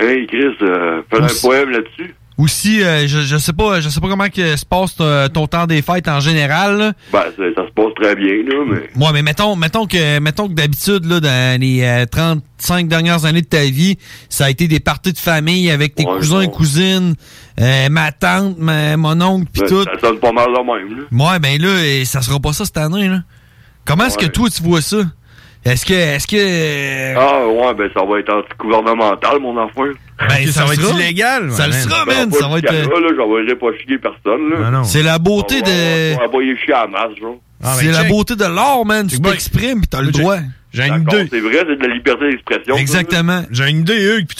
Hey, 0.00 0.26
Chris, 0.28 0.44
euh, 0.62 1.02
fais 1.10 1.16
un 1.20 1.26
poème 1.42 1.70
là-dessus. 1.70 2.14
Aussi, 2.38 2.84
euh, 2.84 3.08
je, 3.08 3.18
je 3.22 3.36
sais 3.36 3.52
pas, 3.52 3.80
je 3.80 3.88
sais 3.88 4.00
pas 4.00 4.06
comment 4.08 4.28
que 4.28 4.56
se 4.56 4.64
passe 4.64 4.94
ton, 4.94 5.28
ton 5.28 5.46
temps 5.48 5.66
des 5.66 5.82
fêtes 5.82 6.06
en 6.06 6.20
général. 6.20 6.78
là. 6.78 6.92
Ben, 7.12 7.24
ça, 7.36 7.42
ça 7.56 7.66
se 7.66 7.72
passe 7.72 7.92
très 8.00 8.14
bien, 8.14 8.44
là, 8.46 8.64
mais... 8.64 8.88
Moi, 8.94 9.10
mais 9.12 9.22
mettons, 9.22 9.56
mettons 9.56 9.86
que, 9.86 10.20
mettons 10.20 10.46
que 10.46 10.52
d'habitude, 10.52 11.04
là, 11.06 11.18
dans 11.18 11.60
les 11.60 11.82
euh, 11.82 12.06
35 12.06 12.86
dernières 12.86 13.24
années 13.24 13.42
de 13.42 13.46
ta 13.48 13.64
vie, 13.64 13.98
ça 14.28 14.44
a 14.44 14.50
été 14.50 14.68
des 14.68 14.78
parties 14.78 15.12
de 15.12 15.18
famille 15.18 15.68
avec 15.68 15.96
tes 15.96 16.04
Ouais, 16.06 16.16
cousins 16.18 16.40
et 16.42 16.48
cousines, 16.50 17.14
euh, 17.60 17.88
ma 17.90 18.12
tante, 18.12 18.56
ma- 18.58 18.96
mon 18.96 19.20
oncle, 19.20 19.46
pis 19.52 19.62
Ben, 19.62 19.68
tout. 19.68 19.82
Ça 19.82 19.98
sonne 20.00 20.20
pas 20.20 20.30
mal 20.30 20.46
de 20.46 20.58
même, 20.58 20.98
là. 21.10 21.32
Ouais, 21.32 21.38
ben 21.40 21.60
là, 21.60 21.68
euh, 21.68 22.04
ça 22.04 22.22
sera 22.22 22.38
pas 22.38 22.52
ça 22.52 22.64
cette 22.64 22.76
année, 22.78 23.08
là. 23.08 23.18
Comment 23.84 24.04
est-ce 24.04 24.16
que 24.18 24.26
Ouais. 24.26 24.30
toi, 24.30 24.48
tu 24.48 24.62
vois 24.62 24.80
ça? 24.80 24.98
Est-ce 25.64 25.84
que, 25.84 25.92
est-ce 25.92 26.26
que... 26.28 26.36
euh, 26.38 27.14
Ah, 27.18 27.48
ouais, 27.48 27.74
ben, 27.74 27.90
ça 27.92 28.04
va 28.06 28.20
être 28.20 28.32
anti-gouvernemental, 28.32 29.40
mon 29.40 29.56
enfant. 29.60 29.82
Ben, 30.18 30.46
ça, 30.50 30.64
va 30.64 30.74
être 30.74 30.94
illégal. 30.94 31.50
Ça 31.52 31.66
le 31.66 31.72
man. 31.72 31.82
sera, 31.82 32.04
Ben, 32.04 32.14
man. 32.14 32.32
Ça 32.32 32.48
va 32.48 32.58
être... 32.58 32.64
là, 32.64 32.72
euh, 32.72 33.14
j'envoyerai 33.16 33.54
pas 33.54 33.66
chier 33.78 33.98
personne, 33.98 34.50
là. 34.50 34.70
Non. 34.70 34.84
C'est 34.84 35.02
la 35.02 35.18
beauté 35.18 35.62
de... 35.62 36.14
On 36.14 36.18
va 36.18 36.24
envoyer 36.26 36.56
chier 36.56 36.74
à 36.74 36.82
la 36.82 36.86
masse, 36.88 37.18
genre. 37.20 37.36
Ah, 37.62 37.74
C'est 37.78 37.86
ben, 37.86 37.92
la 37.92 38.04
beauté 38.04 38.34
de 38.36 38.44
l'art, 38.44 38.84
man. 38.84 39.06
Tu 39.06 39.20
t'exprimes 39.20 39.80
pis 39.80 39.88
t'as 39.88 40.02
le 40.02 40.10
droit. 40.10 40.38
J'ai 40.72 40.86
une 40.86 41.02
idée. 41.02 41.26
c'est 41.30 41.40
vrai, 41.40 41.64
c'est 41.66 41.76
de 41.76 41.86
la 41.86 41.94
liberté 41.94 42.30
d'expression. 42.30 42.76
Exactement. 42.76 43.42
J'ai 43.50 43.70
une 43.70 43.80
idée, 43.80 44.18
Hugues, 44.18 44.26
puis 44.28 44.36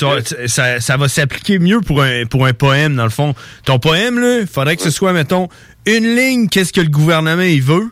ça, 0.46 0.80
ça 0.80 0.96
va 0.96 1.08
s'appliquer 1.08 1.58
mieux 1.58 1.80
pour 1.80 2.02
un, 2.02 2.26
pour 2.26 2.44
un 2.46 2.52
poème, 2.52 2.96
dans 2.96 3.04
le 3.04 3.10
fond. 3.10 3.34
Ton 3.64 3.78
poème, 3.78 4.18
là, 4.18 4.40
il 4.40 4.46
faudrait 4.46 4.76
que 4.76 4.82
ce 4.82 4.90
soit, 4.90 5.12
mettons, 5.12 5.48
une 5.86 6.16
ligne, 6.16 6.48
qu'est-ce 6.48 6.72
que 6.72 6.80
le 6.82 6.90
gouvernement, 6.90 7.42
il 7.42 7.62
veut, 7.62 7.88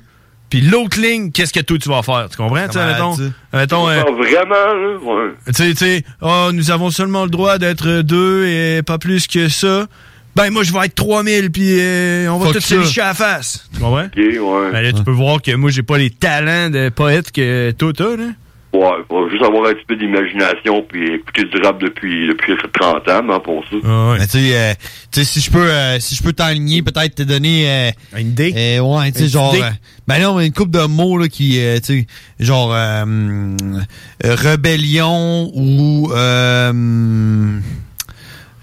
puis 0.50 0.60
l'autre 0.60 1.00
ligne, 1.00 1.32
qu'est-ce 1.32 1.52
que 1.52 1.60
toi, 1.60 1.76
tu 1.78 1.88
vas 1.88 2.02
faire? 2.02 2.28
Tu 2.30 2.36
comprends, 2.36 2.68
tu 2.68 2.78
mettons? 2.78 3.16
mettons 3.52 3.88
euh, 3.88 4.02
Ah, 4.06 4.10
vraiment, 4.12 5.14
ouais. 5.14 5.30
tu 5.46 5.52
sais, 5.54 5.70
tu 5.70 5.76
sais, 5.76 6.04
oh, 6.20 6.50
nous 6.52 6.70
avons 6.70 6.90
seulement 6.90 7.24
le 7.24 7.30
droit 7.30 7.58
d'être 7.58 8.02
deux 8.02 8.46
et 8.46 8.82
pas 8.82 8.98
plus 8.98 9.26
que 9.26 9.48
ça. 9.48 9.86
ben 10.36 10.50
moi 10.50 10.62
je 10.62 10.72
vais 10.72 10.86
être 10.86 10.94
3000 10.94 11.50
puis 11.50 11.80
euh, 11.80 12.28
on 12.30 12.38
va 12.38 12.52
tout 12.52 12.60
se 12.60 12.74
licher 12.76 13.00
à 13.00 13.06
la 13.08 13.14
face. 13.14 13.68
Tu 13.74 13.80
comprends? 13.80 14.04
Ok, 14.04 14.16
ouais. 14.16 14.70
Ben 14.72 14.82
là, 14.82 14.92
tu 14.92 15.02
peux 15.02 15.10
voir 15.10 15.40
que 15.42 15.52
moi 15.56 15.70
j'ai 15.70 15.82
pas 15.82 15.98
les 15.98 16.10
talents 16.10 16.70
de 16.70 16.90
poète 16.90 17.32
que 17.32 17.70
toi 17.72 17.92
t'as, 17.96 18.16
là. 18.16 18.24
Ouais, 18.76 19.02
faut 19.08 19.28
juste 19.30 19.42
avoir 19.42 19.70
un 19.70 19.74
petit 19.74 19.84
peu 19.86 19.96
d'imagination 19.96 20.82
puis 20.88 21.14
écouter 21.14 21.44
du 21.44 21.56
rap 21.62 21.80
depuis, 21.80 22.28
depuis 22.28 22.52
30 22.78 23.08
ans, 23.08 23.22
mais 23.24 23.40
pour 23.42 23.64
ça. 23.64 23.76
Tu 24.26 24.28
sais, 24.28 24.56
euh, 24.56 24.74
tu 25.12 25.20
sais, 25.20 25.24
si 25.24 25.40
je 25.40 25.50
peux, 25.50 25.70
euh, 25.70 25.98
si 26.00 26.14
je 26.14 26.22
peux 26.22 26.32
t'enligner, 26.32 26.82
peut-être 26.82 27.14
te 27.14 27.22
donner 27.22 27.68
euh, 27.70 27.90
une 28.18 28.28
idée? 28.28 28.78
ouais, 28.80 29.12
tu 29.12 29.18
sais, 29.18 29.24
Une 29.24 29.30
genre, 29.30 29.54
idée? 29.54 29.64
euh, 29.64 29.70
ben 30.06 30.20
non, 30.22 30.34
mais 30.36 30.46
une 30.46 30.52
coupe 30.52 30.70
de 30.70 30.84
mots 30.86 31.16
là 31.18 31.28
qui, 31.28 31.58
euh, 31.60 31.78
tu 31.78 32.00
sais, 32.00 32.06
genre 32.38 32.72
euh, 32.74 33.04
euh, 34.24 34.34
rébellion 34.34 35.50
ou 35.54 36.10
euh, 36.14 37.58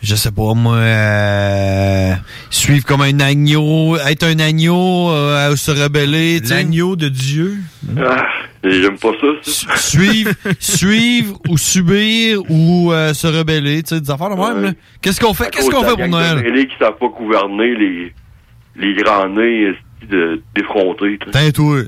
je 0.02 0.16
sais 0.16 0.32
pas 0.32 0.54
moi, 0.54 0.76
euh, 0.76 2.14
suivre 2.50 2.86
comme 2.86 3.02
un 3.02 3.20
agneau, 3.20 3.98
être 3.98 4.24
un 4.24 4.40
agneau, 4.40 5.10
euh, 5.12 5.56
se 5.56 5.72
rebeller, 5.72 6.40
tu 6.42 6.48
sais. 6.50 6.56
L'agneau 6.56 6.96
de 6.96 7.08
Dieu. 7.10 7.58
Ah, 7.98 8.26
j'aime 8.64 8.98
pas 8.98 9.12
ça. 9.20 9.28
ça. 9.52 9.76
suivre, 9.78 10.32
suivre 10.60 11.40
ou 11.50 11.58
subir 11.58 12.40
ou 12.50 12.92
euh, 12.92 13.14
se 13.14 13.28
rebeller, 13.28 13.84
tu 13.84 13.96
sais, 13.96 14.02
des 14.02 14.10
affaires 14.12 14.30
de 14.30 14.36
même. 14.36 14.62
là. 14.64 14.72
Qu'est-ce 15.02 15.20
qu'on 15.20 15.34
fait, 15.34 15.50
qu'est-ce 15.52 15.70
qu'on 15.70 15.84
fait 15.84 15.96
pour 15.96 16.08
Noël? 16.08 16.40
Les 16.54 16.68
qui 16.68 16.76
savent 16.80 16.98
pas 16.98 17.08
gouverner 17.08 17.76
les, 17.76 18.14
les 18.76 18.94
grands 19.04 19.28
nez 19.30 19.70
esti, 19.70 20.08
de, 20.10 20.42
d'effronter. 20.56 21.18
tu 21.20 21.26
sais. 21.26 21.32
T'es 21.32 21.52
toi. 21.52 21.80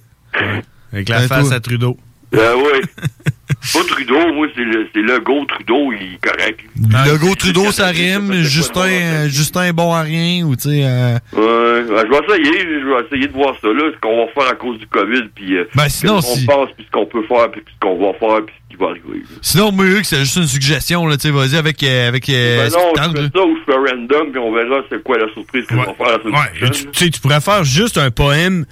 Avec 0.92 1.10
la 1.10 1.22
face 1.22 1.52
à 1.52 1.60
Trudeau. 1.60 1.98
Euh, 2.36 2.56
ouais. 2.56 2.82
pas 3.74 3.80
Trudeau, 3.88 4.34
moi, 4.34 4.48
c'est 4.56 4.64
le, 4.64 4.88
c'est 4.94 5.02
le 5.02 5.20
go 5.20 5.44
Trudeau, 5.48 5.92
il 5.94 6.14
est 6.16 6.22
correct. 6.26 6.60
Le 6.76 7.18
go 7.18 7.34
Trudeau, 7.36 7.72
ça 7.72 7.88
rime. 7.88 8.32
Justin, 8.44 8.82
euh, 8.88 9.28
Justin 9.30 9.72
bon 9.74 9.92
à 9.94 10.02
rien 10.02 10.44
ou 10.46 10.56
tu 10.56 10.64
sais. 10.70 10.84
euh, 10.86 11.14
Ouais, 11.34 11.84
ben, 11.88 12.04
je 12.06 12.10
vais 12.10 12.42
essayer, 12.44 12.60
je 12.82 12.86
vais 12.88 13.06
essayer 13.08 13.28
de 13.28 13.34
voir 13.34 13.56
ça 13.62 13.68
là, 13.68 13.92
ce 13.94 14.00
qu'on 14.00 14.26
va 14.26 14.32
faire 14.34 14.52
à 14.52 14.56
cause 14.56 14.78
du 14.80 14.88
COVID, 14.88 15.24
puis 15.34 15.58
euh, 15.58 15.66
Ben, 15.76 15.90
sinon, 15.90 16.22
ce 16.22 16.28
qu'on 16.28 16.36
si- 16.36 16.46
pense, 16.46 16.70
puis 16.76 16.86
ce 16.86 16.92
qu'on 16.92 17.06
peut 17.06 17.24
faire, 17.28 17.50
puis 17.52 17.62
ce 17.66 17.80
qu'on 17.80 17.98
va 17.98 18.14
faire, 18.20 18.46
puis 18.46 18.56
ce 18.70 18.76
qui 18.76 18.82
va 18.82 18.90
arriver. 18.90 19.20
là. 19.20 19.38
Sinon, 19.42 19.72
moi, 19.72 19.86
Hugues, 19.86 20.04
c'est 20.04 20.20
juste 20.20 20.36
une 20.38 20.48
suggestion, 20.48 21.08
là, 21.08 21.18
tu 21.18 21.28
sais, 21.28 21.32
vas-y 21.32 21.56
avec, 21.56 21.82
euh, 21.84 22.08
avec, 22.08 22.30
euh, 22.30 22.66
Ben 22.70 22.72
non, 22.72 22.80
je 22.96 23.02
tente, 23.02 23.16
fais 23.16 23.22
là. 23.24 23.30
ça 23.34 23.44
ou 23.46 23.58
je 23.58 23.72
fais 23.72 23.78
random, 23.78 24.32
puis 24.32 24.40
on 24.40 24.54
verra 24.54 24.82
c'est 24.90 25.04
quoi 25.04 25.18
la 25.18 25.28
surprise 25.34 25.66
qu'on 25.68 25.76
va 25.78 25.94
faire 25.94 26.18
la 26.18 26.24
semaine 26.24 26.34
Ouais, 26.36 26.70
tu 26.72 26.86
tu 26.86 26.90
sais, 27.06 27.10
tu 27.10 27.20
pourrais 27.20 27.42
faire 27.42 27.64
juste 27.64 27.98
un 27.98 28.12
poème 28.12 28.66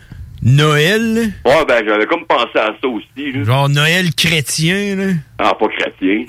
Noël? 0.45 1.31
Ouais, 1.45 1.65
ben 1.65 1.85
j'avais 1.87 2.05
comme 2.05 2.25
pensé 2.25 2.57
à 2.57 2.73
ça 2.81 2.87
aussi. 2.87 3.31
Là. 3.31 3.43
Genre 3.45 3.69
Noël 3.69 4.13
chrétien, 4.13 4.95
là? 4.97 5.13
Ah, 5.39 5.53
pas 5.57 5.67
chrétien. 5.69 6.25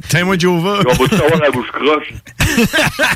Tiens-moi 0.08 0.38
Jova. 0.38 0.80
On 0.88 0.92
va 0.94 1.08
tous 1.08 1.14
avoir 1.14 1.38
la 1.40 1.50
bouche 1.50 1.70
croche? 1.70 2.14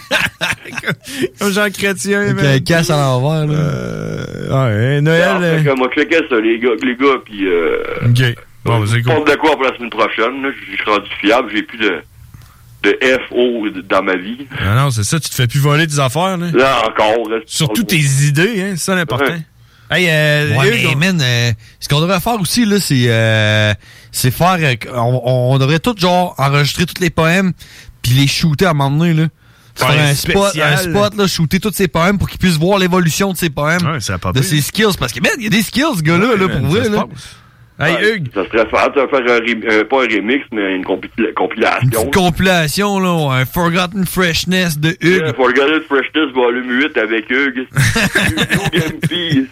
Comme 1.39 1.53
Jean 1.53 1.71
Chrétien, 1.71 2.37
un 2.37 2.59
casse 2.61 2.91
à 2.91 2.97
l'envers, 2.97 3.47
là. 3.47 3.59
Euh, 3.59 4.95
ouais, 4.97 5.01
Noël. 5.01 5.35
Non, 5.35 5.43
euh, 5.43 5.59
fait 5.59 5.65
que 5.65 5.77
moi, 5.77 5.89
checker 5.95 6.21
ça, 6.29 6.41
les 6.41 6.59
gars, 6.59 6.71
les 6.83 6.97
gars, 6.97 7.19
puis 7.25 7.47
euh, 7.47 7.83
Ok. 8.07 8.35
Bon, 8.65 8.87
c'est 8.87 8.99
je 8.99 9.03
cool. 9.05 9.25
de 9.29 9.35
quoi 9.37 9.53
pour 9.53 9.65
la 9.65 9.75
semaine 9.77 9.91
prochaine, 9.91 10.43
là? 10.43 10.49
Je 10.71 10.77
suis 10.77 10.85
rendu 10.91 11.09
fiable, 11.21 11.51
j'ai 11.55 11.63
plus 11.63 11.79
de, 11.79 12.01
de 12.85 12.99
FO 13.29 13.69
dans 13.89 14.03
ma 14.03 14.17
vie. 14.17 14.47
Non, 14.65 14.75
non, 14.75 14.91
c'est 14.91 15.03
ça, 15.03 15.19
tu 15.19 15.29
te 15.29 15.35
fais 15.35 15.47
plus 15.49 15.59
voler 15.61 15.87
tes 15.87 15.99
affaires, 15.99 16.37
là. 16.37 16.47
Là 16.53 16.83
encore. 16.89 17.29
Surtout 17.47 17.83
tes 17.83 17.97
idées, 17.99 18.63
hein, 18.63 18.71
c'est 18.73 18.85
ça 18.85 18.95
l'important. 18.95 19.25
Ouais. 19.33 19.41
Hey, 19.93 20.07
euh, 20.09 20.57
Ouais, 20.57 20.83
mais 20.89 20.95
man, 20.95 21.21
euh, 21.23 21.53
ce 21.81 21.89
qu'on 21.89 22.01
devrait 22.01 22.21
faire 22.21 22.41
aussi, 22.41 22.65
là, 22.65 22.81
c'est 22.81 23.05
euh, 23.09 23.75
c'est 24.11 24.31
faire... 24.31 24.57
euh, 24.61 24.75
on, 24.95 25.53
on 25.55 25.59
devrait 25.59 25.79
tout, 25.81 25.95
genre, 25.99 26.35
enregistrer 26.39 26.87
tous 26.87 27.01
les 27.01 27.11
poèmes 27.11 27.53
puis 28.03 28.13
les 28.13 28.27
shooter 28.27 28.67
à 28.67 28.71
un 28.71 28.75
moment 28.75 28.97
donné, 28.99 29.15
là. 29.15 29.23
Ouais, 29.23 29.29
Faire 29.75 29.89
un 29.91 30.15
spot, 30.15 30.53
un 30.59 30.77
spot, 30.77 31.17
là, 31.17 31.27
shooter 31.27 31.59
tous 31.61 31.73
ces 31.73 31.89
poèmes 31.89 32.19
pour 32.19 32.29
qu'ils 32.29 32.39
puissent 32.39 32.59
voir 32.59 32.79
l'évolution 32.79 33.33
de 33.33 33.39
ces 33.39 33.49
poèmes, 33.49 33.81
Ouais, 33.87 34.01
ça 34.01 34.15
a 34.15 34.19
pas 34.19 34.33
de 34.33 34.43
ses 34.43 34.61
skills. 34.61 34.97
Parce 34.99 35.13
que, 35.13 35.21
man, 35.21 35.33
il 35.39 35.45
y 35.45 35.47
a 35.47 35.51
des 35.51 35.63
skills, 35.63 35.97
ce 35.97 36.03
gars-là, 36.03 36.37
là, 36.37 36.49
pour 36.49 36.67
vrai, 36.69 36.89
là. 36.91 37.05
Hey, 37.81 37.95
Ouais, 37.95 38.15
Hugues. 38.17 38.29
Ça 38.35 38.45
serait 38.45 38.65
de 38.65 38.71
faire 38.71 38.89
un, 38.89 39.73
euh, 39.73 39.85
pas 39.85 39.97
un 40.05 40.07
remix, 40.07 40.45
mais 40.53 40.77
une 40.77 40.85
compil- 40.85 41.33
compilation. 41.35 41.81
Une 41.83 41.91
petite 41.91 42.15
compilation, 42.15 42.99
là, 43.01 43.33
un 43.41 43.45
Forgotten 43.45 44.05
Freshness 44.07 44.79
de 44.79 44.91
Hugues. 45.01 45.35
Yeah, 45.57 45.67
le 45.67 45.81
Freshness 45.89 46.31
volume 46.35 46.71
8 46.71 46.97
avec 46.99 47.31
Hugues. 47.31 47.67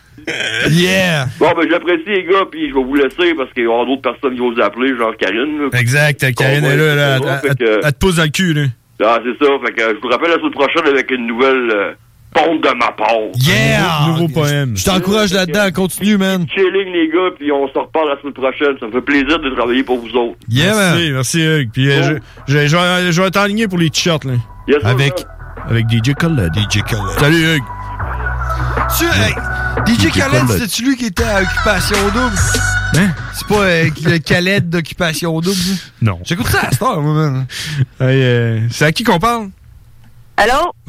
Yeah! 0.71 1.27
Bon, 1.41 1.51
ben, 1.57 1.67
j'apprécie 1.69 2.05
les 2.07 2.25
gars, 2.25 2.45
puis 2.51 2.69
je 2.69 2.75
vais 2.75 2.83
vous 2.85 2.95
laisser 2.95 3.35
parce 3.35 3.51
qu'il 3.53 3.65
y 3.65 3.67
aura 3.67 3.85
d'autres 3.87 4.03
personnes 4.03 4.35
qui 4.35 4.39
vont 4.41 4.53
vous 4.53 4.61
appeler, 4.61 4.95
genre 4.97 5.17
Karine. 5.17 5.59
là. 5.59 5.79
Exact, 5.81 6.35
Karine 6.35 6.65
est 6.65 6.77
là, 6.77 6.95
là, 6.95 7.41
elle- 7.43 7.93
te 7.93 7.99
pose 7.99 8.17
dans 8.17 8.25
le 8.25 8.29
cul, 8.29 8.53
là. 8.53 8.63
Ah, 9.03 9.19
c'est 9.25 9.45
ça. 9.45 9.51
Fait 9.65 9.73
que 9.73 9.81
euh, 9.83 9.95
je 9.97 10.01
vous 10.01 10.09
rappelle 10.09 10.29
la 10.31 10.37
semaine 10.37 10.51
prochaine 10.53 10.87
avec 10.87 11.11
une 11.11 11.27
nouvelle 11.27 11.71
euh, 11.73 11.93
ponte 12.35 12.63
de 12.63 12.75
ma 12.79 12.93
part. 12.93 13.09
Yeah! 13.37 14.07
Nouveau 14.09 14.29
poème. 14.29 14.77
Je 14.77 14.85
t'encourage 14.85 15.33
là-dedans, 15.33 15.71
continue, 15.75 16.17
man. 16.17 16.47
Chilling, 16.55 16.93
les 16.93 17.09
gars, 17.09 17.31
puis 17.39 17.51
on 17.53 17.67
se 17.69 17.79
reparle 17.79 18.09
la 18.11 18.21
semaine 18.21 18.35
prochaine. 18.35 18.77
Ça 18.79 18.87
me 18.87 18.93
fait 18.93 19.01
plaisir 19.01 19.39
de 19.39 19.51
travailler 19.51 19.83
pour 19.83 19.99
vous 19.99 20.15
autres. 20.17 20.39
Yeah, 20.49 20.75
man. 20.75 20.95
Merci, 20.95 21.13
merci, 21.13 21.41
Hugues. 21.43 21.71
Puis, 21.73 21.91
euh, 21.91 22.19
je, 22.47 22.53
je, 22.55 22.67
je 22.69 22.77
vais- 22.77 23.13
je 23.13 23.23
vais 23.23 23.31
t'enligner 23.31 23.69
pour 23.69 23.79
les 23.79 23.91
t-shirts, 23.91 24.25
là. 24.25 24.35
Yes, 24.69 24.79
avec, 24.85 25.25
avec 25.69 25.87
DJ 25.91 26.15
Khaled. 26.15 26.53
DJ 26.55 26.83
Khaled. 26.83 27.19
Salut, 27.19 27.57
Hugues. 27.57 27.65
Tu, 28.99 29.05
hey, 29.05 29.35
DJ 29.87 30.09
DJ 30.09 30.11
Khaled, 30.13 30.49
c'était-tu 30.49 30.85
lui 30.85 30.97
qui 30.97 31.07
était 31.07 31.25
à 31.25 31.43
Occupation 31.43 31.97
Double? 32.15 32.37
Hein? 32.97 33.09
C'est 33.35 33.47
pas 33.47 33.61
euh, 33.63 33.85
le 34.05 34.19
Khaled 34.19 34.69
d'Occupation 34.69 35.41
Double? 35.41 35.57
Non. 36.03 36.19
J'écoute 36.25 36.47
ça 36.47 36.63
à 36.67 36.71
cette 36.71 36.83
heure, 36.83 37.01
moi, 37.01 37.15
man. 37.15 37.47
Hey, 38.01 38.23
euh, 38.23 38.61
c'est 38.71 38.85
à 38.87 38.93
qui 38.93 39.05
qu'on 39.05 39.19
parle? 39.19 39.49
Allô? 40.43 40.73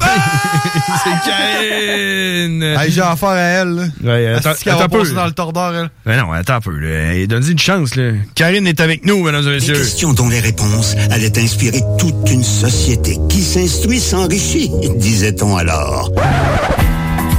c'est 1.04 1.30
Karine! 1.30 2.62
Hey, 2.62 2.90
j'ai 2.90 3.02
affaire 3.02 3.28
à 3.28 3.36
elle, 3.38 3.68
là. 3.74 3.82
Ouais, 4.02 4.26
attends, 4.34 4.50
attends 4.52 4.80
un 4.84 4.88
peu. 4.88 5.12
dans 5.12 5.26
le 5.26 5.32
tordeur, 5.32 5.74
elle? 5.74 5.90
Ben 6.06 6.18
non, 6.18 6.32
attends 6.32 6.54
un 6.54 6.60
peu, 6.60 6.70
là. 6.78 7.26
Donne-y 7.26 7.50
une 7.52 7.58
chance, 7.58 7.94
là. 7.96 8.12
Karine 8.34 8.66
est 8.66 8.80
avec 8.80 9.04
nous, 9.04 9.22
mesdames 9.22 9.42
et 9.42 9.44
Des 9.44 9.52
messieurs. 9.56 9.74
questions 9.74 10.14
dont 10.14 10.30
les 10.30 10.40
réponses 10.40 10.96
allaient 11.10 11.38
inspirer 11.38 11.82
toute 11.98 12.30
une 12.30 12.42
société 12.42 13.18
qui 13.28 13.42
s'instruit 13.42 14.00
s'enrichit, 14.00 14.70
disait-on 14.96 15.54
alors. 15.58 16.10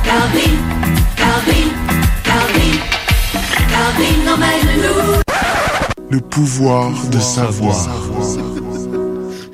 Calvin, 0.04 0.52
Calvin, 1.16 1.70
Calvin, 2.24 2.78
Calvin 3.72 4.34
emmène-nous. 4.36 5.22
Le 6.12 6.20
pouvoir 6.20 6.92
de 7.12 7.20
savoir. 7.20 7.88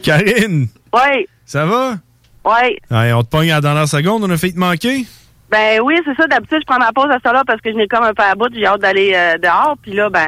Karine, 0.03 0.68
Ouais, 0.93 1.26
ça 1.45 1.66
va? 1.66 1.95
Ouais. 2.46 2.78
Hey, 2.92 3.14
on 3.14 3.24
te 3.24 3.30
pogne 3.30 3.52
à 3.52 3.56
la 3.56 3.62
dernière 3.62 3.88
seconde, 3.88 4.24
on 4.24 4.30
a 4.30 4.38
fait 4.38 4.52
te 4.52 4.60
manquer? 4.60 5.06
Ben 5.52 5.82
oui, 5.82 5.96
c'est 6.06 6.16
ça. 6.16 6.28
D'habitude, 6.28 6.60
je 6.62 6.66
prends 6.66 6.78
ma 6.80 6.92
pause 6.92 7.10
à 7.10 7.18
ça 7.24 7.34
là 7.34 7.44
parce 7.46 7.60
que 7.62 7.72
je 7.72 7.76
n'ai 7.76 7.88
comme 7.88 8.04
un 8.04 8.14
peu 8.14 8.24
à 8.24 8.36
bout. 8.36 8.54
J'ai 8.54 8.66
hâte 8.66 8.82
d'aller 8.82 9.14
euh, 9.16 9.38
dehors. 9.38 9.76
Puis 9.82 9.94
là, 9.94 10.10
ben, 10.10 10.28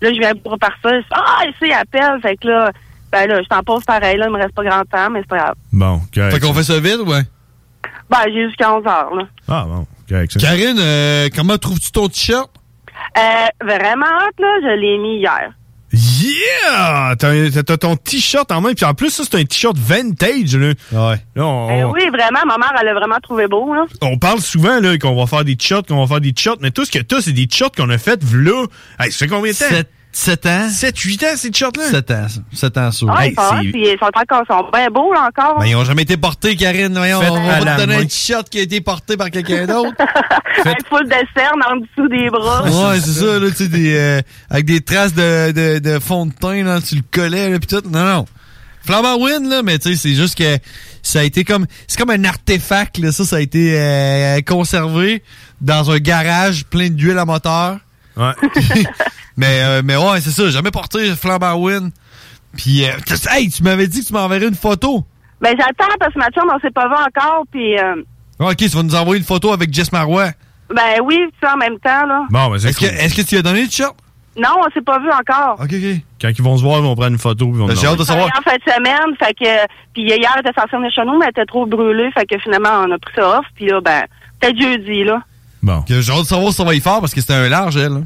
là, 0.00 0.12
je 0.12 0.18
viens 0.18 0.34
pour 0.34 0.52
repartir. 0.52 1.02
Ah, 1.10 1.44
ici, 1.46 1.64
il 1.64 1.72
appelle. 1.72 2.18
Fait 2.22 2.36
que 2.36 2.48
là, 2.48 2.70
ben 3.12 3.28
là, 3.28 3.42
je 3.42 3.48
t'en 3.48 3.62
pose 3.62 3.84
pareil. 3.84 4.16
Là, 4.16 4.26
il 4.26 4.32
me 4.32 4.38
reste 4.38 4.54
pas 4.54 4.64
grand 4.64 4.84
temps, 4.84 5.10
mais 5.10 5.20
c'est 5.20 5.28
pas 5.28 5.36
grave. 5.36 5.54
Bon, 5.70 6.00
correct. 6.14 6.32
Fait 6.32 6.40
qu'on 6.40 6.54
fait 6.54 6.62
ça 6.62 6.80
vite, 6.80 7.00
ouais? 7.06 7.22
Ben, 8.08 8.18
j'ai 8.26 8.46
jusqu'à 8.46 8.74
11 8.74 8.86
heures, 8.86 9.14
là. 9.14 9.24
Ah, 9.48 9.64
bon, 9.68 9.86
correct. 10.08 10.32
ça. 10.32 10.40
Karine, 10.40 10.78
euh, 10.78 11.28
comment 11.34 11.58
trouves-tu 11.58 11.92
ton 11.92 12.08
t-shirt? 12.08 12.50
Euh, 13.18 13.46
vraiment 13.62 14.06
hot, 14.06 14.42
là, 14.42 14.48
je 14.62 14.80
l'ai 14.80 14.98
mis 14.98 15.18
hier. 15.18 15.52
Yeah! 16.24 17.14
T'as 17.18 17.76
ton 17.76 17.96
t-shirt 17.96 18.50
en 18.50 18.60
main, 18.60 18.72
puis 18.74 18.84
en 18.84 18.94
plus, 18.94 19.10
ça, 19.10 19.24
c'est 19.28 19.38
un 19.38 19.44
t-shirt 19.44 19.76
vintage, 19.76 20.56
là. 20.56 20.68
Ouais. 20.92 21.16
Là, 21.36 21.46
on, 21.46 21.70
Euh, 21.70 21.84
on- 21.86 21.92
oui, 21.92 22.02
vraiment, 22.08 22.40
ma 22.46 22.58
mère, 22.58 22.72
elle 22.80 22.86
l'a 22.86 22.94
vraiment 22.94 23.18
trouvé 23.22 23.46
beau, 23.46 23.74
là. 23.74 23.84
on 24.02 24.18
parle 24.18 24.40
souvent, 24.40 24.80
là, 24.80 24.96
qu'on 24.98 25.14
va 25.16 25.26
faire 25.26 25.44
des 25.44 25.56
t-shirts, 25.56 25.86
qu'on 25.88 26.00
va 26.00 26.06
faire 26.06 26.20
des 26.20 26.32
t-shirts, 26.32 26.58
mais 26.60 26.70
tout 26.70 26.84
ce 26.84 26.90
que 26.90 26.98
t'as, 27.00 27.20
c'est 27.20 27.32
des 27.32 27.46
t-shirts 27.46 27.76
qu'on 27.76 27.90
a 27.90 27.98
fait, 27.98 28.20
là. 28.32 28.64
Hey, 28.98 29.12
ça 29.12 29.18
fait 29.18 29.28
combien 29.28 29.52
de 29.52 29.56
temps? 29.58 29.64
7, 29.68 29.88
7 30.16 30.46
ans? 30.46 30.68
7, 30.70 30.96
8 30.96 31.22
ans, 31.24 31.26
ces 31.36 31.50
t-shirts-là? 31.50 31.90
7 31.90 32.10
ans, 32.12 32.26
ça. 32.28 32.40
7 32.52 32.78
ans, 32.78 32.90
ça. 32.92 33.06
Ah, 33.10 33.24
Hey, 33.26 33.32
ils 33.32 33.34
sont 33.34 33.42
hot, 33.42 33.56
c'est- 33.62 33.70
puis 33.72 33.82
ils 33.88 33.98
sont 33.98 34.06
encore, 34.14 34.46
sont 34.48 34.70
bien 34.72 34.88
beaux, 34.88 35.12
là, 35.12 35.28
encore. 35.28 35.58
Ben, 35.58 35.66
ils 35.66 35.74
ont 35.74 35.84
jamais 35.84 36.02
été 36.02 36.16
portés, 36.16 36.54
Karine. 36.54 36.94
Voyons, 36.96 37.18
on 37.18 37.46
va 37.46 37.58
te 37.58 37.80
donner 37.80 37.96
main. 37.96 38.02
un 38.02 38.06
t-shirt 38.06 38.48
qui 38.48 38.60
a 38.60 38.62
été 38.62 38.80
porté 38.80 39.16
par 39.16 39.30
quelqu'un 39.30 39.66
d'autre. 39.66 39.90
Avec 40.64 40.86
full 40.88 41.04
de 41.08 41.14
cernes 41.36 41.60
en 41.68 41.76
dessous 41.76 42.08
des 42.08 42.30
bras. 42.30 42.62
ouais, 42.64 43.00
c'est 43.00 43.10
ça, 43.24 43.38
là, 43.40 43.50
tu 43.50 43.56
sais, 43.56 43.68
des, 43.68 43.96
euh, 43.96 44.20
avec 44.50 44.66
des 44.66 44.80
traces 44.80 45.14
de, 45.14 45.50
de, 45.50 45.78
de 45.80 45.98
fond 45.98 46.26
de 46.26 46.32
teint, 46.32 46.62
là, 46.62 46.80
tu 46.80 46.94
le 46.94 47.02
collais, 47.10 47.50
là, 47.50 47.58
pis 47.58 47.66
tout. 47.66 47.82
Non, 47.90 48.04
non. 48.04 48.24
Flamand 48.86 49.16
Win, 49.18 49.48
là, 49.48 49.62
mais 49.64 49.78
tu 49.78 49.90
sais, 49.90 49.96
c'est 49.96 50.14
juste 50.14 50.38
que 50.38 50.58
ça 51.02 51.20
a 51.20 51.22
été 51.24 51.42
comme, 51.42 51.66
c'est 51.88 51.98
comme 51.98 52.10
un 52.10 52.22
artefact, 52.24 52.98
là, 52.98 53.10
ça, 53.12 53.24
ça 53.24 53.36
a 53.36 53.40
été 53.40 53.72
euh, 53.76 54.40
conservé 54.46 55.22
dans 55.60 55.90
un 55.90 55.98
garage 55.98 56.64
plein 56.66 56.88
d'huile 56.88 57.18
à 57.18 57.24
moteur. 57.24 57.78
Ouais. 58.16 58.32
mais, 59.36 59.60
euh, 59.62 59.82
mais 59.84 59.96
ouais, 59.96 60.20
c'est 60.20 60.30
ça, 60.30 60.48
jamais 60.50 60.70
porté 60.70 61.14
Flamand 61.16 61.54
Win. 61.54 61.90
Puis, 62.56 62.84
euh, 62.84 62.92
hey, 63.32 63.48
tu 63.50 63.62
m'avais 63.62 63.86
dit 63.88 64.00
que 64.02 64.06
tu 64.06 64.12
m'enverrais 64.12 64.46
une 64.46 64.54
photo. 64.54 65.04
Ben, 65.40 65.54
j'attends 65.58 65.92
parce 65.98 66.14
que 66.14 66.18
ma 66.18 66.28
chum, 66.30 66.44
on 66.54 66.58
s'est 66.60 66.70
pas 66.70 66.86
vu 66.88 66.94
encore, 66.94 67.44
puis 67.50 67.78
euh, 67.78 67.96
Ok, 68.38 68.56
tu 68.56 68.68
vas 68.68 68.82
nous 68.82 68.94
envoyer 68.94 69.18
une 69.20 69.26
photo 69.26 69.52
avec 69.52 69.72
Jess 69.74 69.90
Marois. 69.92 70.30
ben 70.74 71.00
oui, 71.02 71.18
tu 71.32 71.46
sais, 71.46 71.52
en 71.52 71.56
même 71.56 71.78
temps, 71.80 72.06
là. 72.06 72.24
Bon, 72.30 72.48
ben, 72.50 72.58
c'est 72.58 72.68
Est-ce 72.70 72.80
que, 72.80 72.86
est-ce 72.86 73.14
que 73.14 73.22
tu 73.22 73.34
lui 73.34 73.38
as 73.38 73.42
donné 73.42 73.62
le 73.62 73.66
t-shirt? 73.68 73.94
Non, 74.36 74.48
on 74.66 74.70
s'est 74.72 74.80
pas 74.82 74.98
vu 74.98 75.08
encore. 75.10 75.54
OK, 75.60 75.72
OK. 75.72 76.00
Quand 76.20 76.28
ils 76.36 76.42
vont 76.42 76.56
se 76.56 76.62
voir, 76.62 76.78
ils 76.78 76.82
vont 76.82 76.96
prendre 76.96 77.12
une 77.12 77.18
photo. 77.18 77.50
puis 77.52 77.66
Ben, 77.66 77.76
j'ai 77.76 77.86
hâte 77.86 77.98
de 77.98 78.04
savoir. 78.04 78.26
En 78.36 78.42
fin 78.42 78.56
de 78.56 78.62
semaine, 78.72 79.16
fait 79.18 79.32
que 79.34 79.66
puis 79.92 80.02
hier 80.02 80.28
elle 80.34 80.40
était 80.40 80.60
censée 80.60 80.76
venir 80.76 80.90
chez 80.92 81.04
nous, 81.04 81.18
mais 81.18 81.26
elle 81.26 81.30
était 81.30 81.46
trop 81.46 81.66
brûlée, 81.66 82.10
fait 82.12 82.26
que 82.26 82.36
finalement 82.40 82.70
on 82.84 82.90
a 82.90 82.98
pris 82.98 83.12
ça 83.14 83.38
off, 83.38 83.46
puis 83.54 83.66
là 83.66 83.80
ben 83.80 84.02
peut-être 84.40 84.60
jeudi 84.60 85.04
là. 85.04 85.22
Bon. 85.62 85.82
Que 85.82 86.00
J'ai 86.00 86.12
hâte 86.12 86.20
de 86.22 86.24
savoir 86.26 86.50
si 86.50 86.56
ça 86.56 86.64
va 86.64 86.74
y 86.74 86.80
faire 86.80 86.98
parce 87.00 87.14
que 87.14 87.20
c'était 87.20 87.34
un 87.34 87.48
large, 87.48 87.76
elle. 87.76 87.92
hein. 87.92 88.04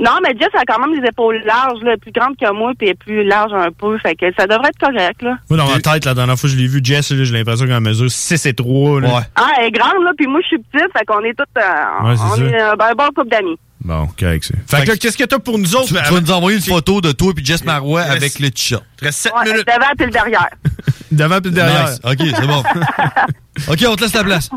Non, 0.00 0.18
mais 0.22 0.34
Jess 0.38 0.48
a 0.54 0.64
quand 0.66 0.80
même 0.80 0.98
les 0.98 1.06
épaules 1.06 1.42
larges, 1.44 1.82
là, 1.82 1.96
plus 2.00 2.12
grandes 2.12 2.36
que 2.36 2.50
moi, 2.52 2.72
puis 2.78 2.88
elle 2.88 2.92
est 2.92 2.98
plus 2.98 3.24
large 3.24 3.52
un 3.52 3.70
peu, 3.70 3.98
fait 3.98 4.14
que 4.14 4.26
ça 4.38 4.46
devrait 4.46 4.68
être 4.68 4.78
correct 4.78 5.22
là. 5.22 5.36
Moi, 5.48 5.58
dans 5.58 5.68
ma 5.68 5.80
tête, 5.80 6.04
la 6.04 6.14
dernière 6.14 6.38
fois 6.38 6.48
que 6.48 6.54
je 6.54 6.60
l'ai 6.60 6.66
vu, 6.66 6.80
Jess, 6.82 7.10
là, 7.10 7.24
j'ai 7.24 7.32
l'impression 7.34 7.66
qu'elle 7.66 7.80
mesure 7.80 8.10
6 8.10 8.46
et 8.46 8.54
3. 8.54 9.00
Là. 9.02 9.22
Ah, 9.36 9.48
elle 9.58 9.66
est 9.66 9.70
grande 9.70 10.02
là, 10.04 10.12
puis 10.16 10.26
moi 10.26 10.40
je 10.42 10.48
suis 10.48 10.58
petite, 10.58 10.90
fait 10.96 11.04
qu'on 11.04 11.20
est 11.20 11.34
toutes 11.34 11.48
euh, 11.58 12.08
Ouais, 12.08 12.16
c'est 12.16 12.42
on 12.42 12.46
est 12.46 12.60
euh, 12.60 12.76
ben, 12.76 12.86
un 12.90 12.94
bon 12.94 13.08
couple 13.14 13.28
d'amis. 13.28 13.58
Bon, 13.82 14.08
correct, 14.18 14.44
ça. 14.44 14.54
Fait, 14.78 14.84
que 14.84 14.90
là, 14.90 14.96
qu'est-ce 14.96 15.16
que 15.16 15.24
t'as 15.24 15.38
pour 15.38 15.58
nous 15.58 15.74
autres? 15.74 15.88
Tu, 15.88 15.94
tu 15.94 16.14
vas 16.14 16.20
nous 16.20 16.32
envoyer 16.32 16.58
une 16.58 16.62
photo 16.62 17.00
de 17.00 17.12
toi 17.12 17.32
et 17.36 17.44
Jess 17.44 17.64
Marois 17.64 18.02
avec 18.02 18.38
le 18.38 18.50
t-shirt. 18.50 18.84
Reste 19.00 19.20
7 19.20 19.32
Ouais, 19.32 19.44
devant 19.52 19.92
puis 19.96 20.06
le 20.06 20.12
derrière. 20.12 20.50
Devant 21.10 21.40
puis 21.40 21.50
derrière. 21.50 21.88
Nice. 21.88 22.00
OK, 22.04 22.18
c'est 22.18 22.46
bon. 22.46 22.62
OK, 23.72 23.84
on 23.88 23.96
te 23.96 24.02
laisse 24.02 24.14
la 24.14 24.24
place. 24.24 24.50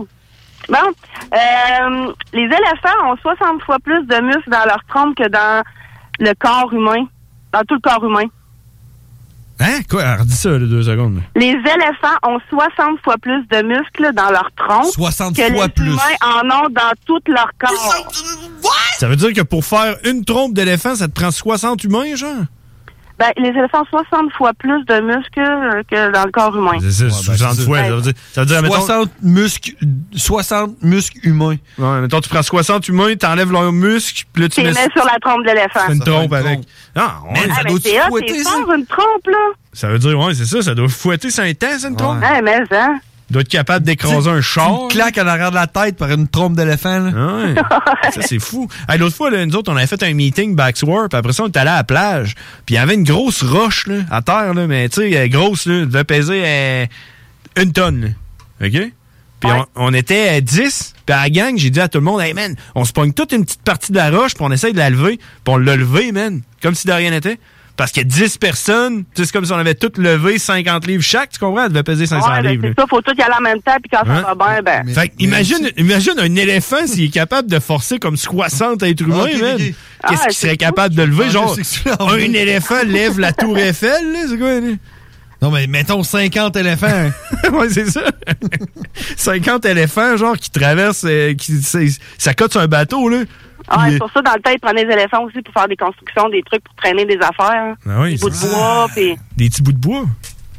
Bon, 0.69 0.77
euh, 1.33 2.13
les 2.33 2.43
éléphants 2.43 3.11
ont 3.11 3.17
60 3.17 3.61
fois 3.63 3.77
plus 3.79 4.05
de 4.05 4.21
muscles 4.21 4.49
dans 4.49 4.65
leur 4.65 4.83
trompe 4.87 5.15
que 5.15 5.27
dans 5.27 5.63
le 6.19 6.33
corps 6.39 6.71
humain, 6.73 7.05
dans 7.51 7.61
tout 7.67 7.75
le 7.75 7.81
corps 7.81 8.03
humain. 8.03 8.27
Hein? 9.59 9.81
Quoi? 9.89 10.03
Alors, 10.03 10.25
dis 10.25 10.35
ça, 10.35 10.49
là, 10.49 10.59
deux 10.59 10.83
secondes. 10.83 11.21
Les 11.35 11.51
éléphants 11.51 12.17
ont 12.27 12.39
60 12.49 12.99
fois 13.03 13.17
plus 13.21 13.45
de 13.47 13.61
muscles 13.61 14.13
dans 14.13 14.29
leur 14.31 14.49
tronc 14.55 14.83
60 14.83 15.35
que 15.35 15.53
fois 15.53 15.65
les 15.65 15.71
plus. 15.71 15.91
humains 15.91 16.01
en 16.21 16.45
ont 16.65 16.69
dans 16.69 16.91
tout 17.05 17.21
leur 17.27 17.49
corps. 17.59 18.03
Ça 18.97 19.07
veut 19.07 19.15
dire 19.15 19.33
que 19.33 19.41
pour 19.41 19.63
faire 19.63 19.95
une 20.05 20.25
trompe 20.25 20.53
d'éléphant, 20.53 20.95
ça 20.95 21.07
te 21.07 21.13
prend 21.13 21.31
60 21.31 21.83
humains, 21.83 22.15
genre? 22.15 22.43
Ben, 23.19 23.27
les 23.37 23.49
éléphants 23.49 23.81
ont 23.81 24.03
60 24.09 24.31
fois 24.33 24.53
plus 24.57 24.83
de 24.85 24.99
muscles 25.01 25.39
euh, 25.39 25.83
que 25.89 26.11
dans 26.11 26.25
le 26.25 26.31
corps 26.31 26.55
humain. 26.57 26.77
C'est 26.81 26.91
ça, 26.91 27.09
60 27.11 27.59
fois. 27.61 27.77
Ça 27.83 27.89
veut 27.95 28.01
dire, 28.01 28.13
ça 28.33 28.41
veut 28.41 28.47
dire 28.47 28.61
mettons- 28.63 28.75
60 28.75 29.09
muscles, 29.21 29.71
60 30.15 30.81
muscles 30.81 31.19
humains. 31.23 31.55
Ouais, 31.77 32.01
mettons, 32.01 32.21
tu 32.21 32.29
prends 32.29 32.41
60 32.41 32.87
humains, 32.87 33.15
t'enlèves 33.15 33.51
leurs 33.51 33.71
muscles, 33.71 34.23
puis 34.33 34.43
là, 34.43 34.49
tu 34.49 34.55
Tu 34.55 34.61
les 34.61 34.73
mets, 34.73 34.85
mets 34.85 34.91
sur 34.95 35.05
la 35.05 35.19
trompe 35.21 35.43
de 35.43 35.49
l'éléphant. 35.49 35.79
fais 35.87 35.93
une 35.93 35.99
trompe 35.99 36.33
avec. 36.33 36.59
Ah, 36.95 37.17
ouais, 37.25 37.39
Ah, 37.49 37.55
ça 37.55 37.61
mais 37.65 37.69
doit 37.71 37.79
c'est 37.83 37.99
fouetter, 38.09 38.37
c'est 38.39 38.43
ça. 38.43 38.55
une 38.77 38.85
trompe, 38.87 39.27
là. 39.27 39.37
Ça 39.73 39.87
veut 39.89 39.99
dire, 39.99 40.19
ouais, 40.19 40.33
c'est 40.33 40.45
ça, 40.45 40.61
ça 40.61 40.73
doit 40.75 40.87
fouetter 40.89 41.29
sur 41.29 41.43
un 41.43 41.53
temps, 41.53 41.77
ça, 41.77 41.87
une 41.89 41.95
trompe. 41.95 42.21
Ouais, 42.21 42.41
mais 42.41 42.61
hein. 42.71 42.99
Doit 43.29 43.41
être 43.41 43.49
capable 43.49 43.85
d'écraser 43.85 44.29
un 44.29 44.41
char. 44.41 44.83
Une 44.83 44.87
claque 44.89 45.17
en 45.17 45.27
arrière 45.27 45.49
de 45.49 45.55
la 45.55 45.67
tête 45.67 45.97
par 45.97 46.11
une 46.11 46.27
trompe 46.27 46.55
d'éléphant. 46.55 47.01
Ouais. 47.05 47.55
ça, 48.13 48.21
c'est 48.21 48.39
fou. 48.39 48.67
Hey, 48.87 48.97
L'autre 48.99 49.15
fois, 49.15 49.31
là, 49.31 49.45
nous 49.45 49.55
autres, 49.55 49.71
on 49.71 49.75
avait 49.75 49.87
fait 49.87 50.01
un 50.03 50.13
meeting 50.13 50.55
backsword, 50.55 51.09
puis 51.09 51.17
après 51.17 51.33
ça, 51.33 51.43
on 51.43 51.47
est 51.47 51.57
allé 51.57 51.69
à 51.69 51.77
la 51.77 51.83
plage. 51.83 52.35
Puis 52.65 52.75
il 52.75 52.77
y 52.77 52.77
avait 52.77 52.93
une 52.95 53.03
grosse 53.03 53.43
roche 53.43 53.87
là, 53.87 54.01
à 54.11 54.21
terre, 54.21 54.53
là, 54.53 54.67
mais 54.67 54.87
tu 54.89 55.01
sais, 55.01 55.11
elle 55.11 55.23
est 55.23 55.29
grosse, 55.29 55.65
là, 55.65 55.75
elle 55.75 55.87
devait 55.87 56.03
peser 56.03 56.43
euh, 56.45 56.85
une 57.57 57.71
tonne. 57.71 58.15
là. 58.59 58.67
OK? 58.67 58.91
Puis 59.39 59.51
on, 59.51 59.65
on 59.75 59.93
était 59.93 60.37
euh, 60.37 60.41
10, 60.41 60.93
puis 61.05 61.13
à 61.13 61.23
la 61.23 61.29
gang, 61.29 61.57
j'ai 61.57 61.69
dit 61.69 61.81
à 61.81 61.89
tout 61.89 61.97
le 61.97 62.03
monde, 62.05 62.21
hey 62.21 62.33
man, 62.33 62.55
on 62.75 62.85
se 62.85 62.93
pogne 62.93 63.11
toute 63.11 63.33
une 63.33 63.43
petite 63.43 63.61
partie 63.63 63.91
de 63.91 63.97
la 63.97 64.09
roche, 64.09 64.35
puis 64.35 64.43
on 64.45 64.51
essaye 64.51 64.71
de 64.71 64.77
la 64.77 64.89
lever, 64.89 65.17
puis 65.17 65.53
on 65.53 65.57
l'a 65.57 65.75
levé, 65.75 66.11
man, 66.13 66.41
comme 66.61 66.75
si 66.75 66.87
de 66.87 66.93
rien 66.93 67.11
n'était. 67.11 67.39
Parce 67.75 67.91
qu'il 67.91 68.03
y 68.03 68.05
a 68.05 68.07
10 68.07 68.37
personnes, 68.37 68.99
tu 69.03 69.09
sais, 69.15 69.25
c'est 69.25 69.31
comme 69.31 69.45
si 69.45 69.51
on 69.51 69.57
avait 69.57 69.73
toutes 69.73 69.97
levé 69.97 70.37
50 70.37 70.85
livres 70.85 71.01
chaque, 71.01 71.31
tu 71.31 71.39
comprends? 71.39 71.63
Elle 71.63 71.69
devait 71.69 71.81
peser 71.81 72.05
500 72.05 72.27
Ouais, 72.31 72.41
ben, 72.43 72.51
livres. 72.51 72.63
c'est 72.67 72.79
ça, 72.81 72.85
faut 72.87 73.01
tout 73.01 73.15
y 73.17 73.21
aller 73.23 73.33
en 73.35 73.41
même 73.41 73.61
temps, 73.63 73.75
puis 73.81 73.89
quand 73.91 74.07
Hein? 74.07 74.21
ça 74.27 74.35
va 74.35 74.61
bien, 74.61 74.61
ben. 74.61 74.93
Fait 74.93 75.07
que 75.09 75.13
imagine, 75.17 75.71
imagine 75.77 76.13
un 76.19 76.35
éléphant 76.35 76.85
s'il 76.85 77.05
est 77.05 77.09
capable 77.09 77.49
de 77.49 77.57
forcer 77.59 77.97
comme 77.97 78.15
60 78.15 78.83
êtres 78.83 79.01
humains, 79.03 79.23
Ok, 79.23 79.31
ok, 79.33 79.41
man. 79.41 79.53
ok. 79.55 79.59
Qu'est-ce 79.59 79.75
Ah, 80.03 80.27
qu'il 80.27 80.33
serait 80.37 80.57
capable 80.57 80.93
de 80.93 81.01
lever? 81.01 81.25
Ah, 81.29 81.31
Genre, 81.31 81.57
un 82.01 82.17
éléphant 82.19 82.83
lève 82.85 83.19
la 83.19 83.33
tour 83.33 83.57
Eiffel, 83.57 84.11
là? 84.13 84.19
C'est 84.29 84.37
quoi, 84.37 84.59
là? 84.59 84.67
Non, 85.41 85.49
mais 85.51 85.65
mettons 85.67 86.03
50 86.03 86.55
éléphants. 86.55 87.11
ouais, 87.53 87.69
c'est 87.69 87.89
ça. 87.89 88.03
50 89.17 89.65
éléphants, 89.65 90.15
genre, 90.17 90.37
qui 90.37 90.49
traversent, 90.49 91.05
euh, 91.05 91.33
qui, 91.33 91.53
ça 92.17 92.33
cote 92.33 92.51
sur 92.51 92.61
un 92.61 92.67
bateau, 92.67 93.09
là. 93.09 93.23
Ah, 93.67 93.85
c'est 93.89 93.97
pour 93.99 94.11
ça, 94.11 94.21
dans 94.21 94.33
le 94.33 94.41
temps, 94.41 94.51
ils 94.51 94.59
prenaient 94.59 94.85
des 94.85 94.93
éléphants 94.93 95.23
aussi 95.23 95.41
pour 95.41 95.53
faire 95.53 95.67
des 95.67 95.75
constructions, 95.77 96.29
des 96.29 96.43
trucs 96.43 96.63
pour 96.63 96.75
traîner 96.75 97.05
des 97.05 97.17
affaires. 97.17 97.75
Ah 97.87 98.01
oui, 98.01 98.15
des 98.15 98.17
bouts 98.19 98.29
de 98.29 98.35
bois, 98.49 98.87
puis 98.93 99.15
Des 99.37 99.49
petits 99.49 99.61
bouts 99.61 99.71
de 99.71 99.77
bois? 99.77 100.03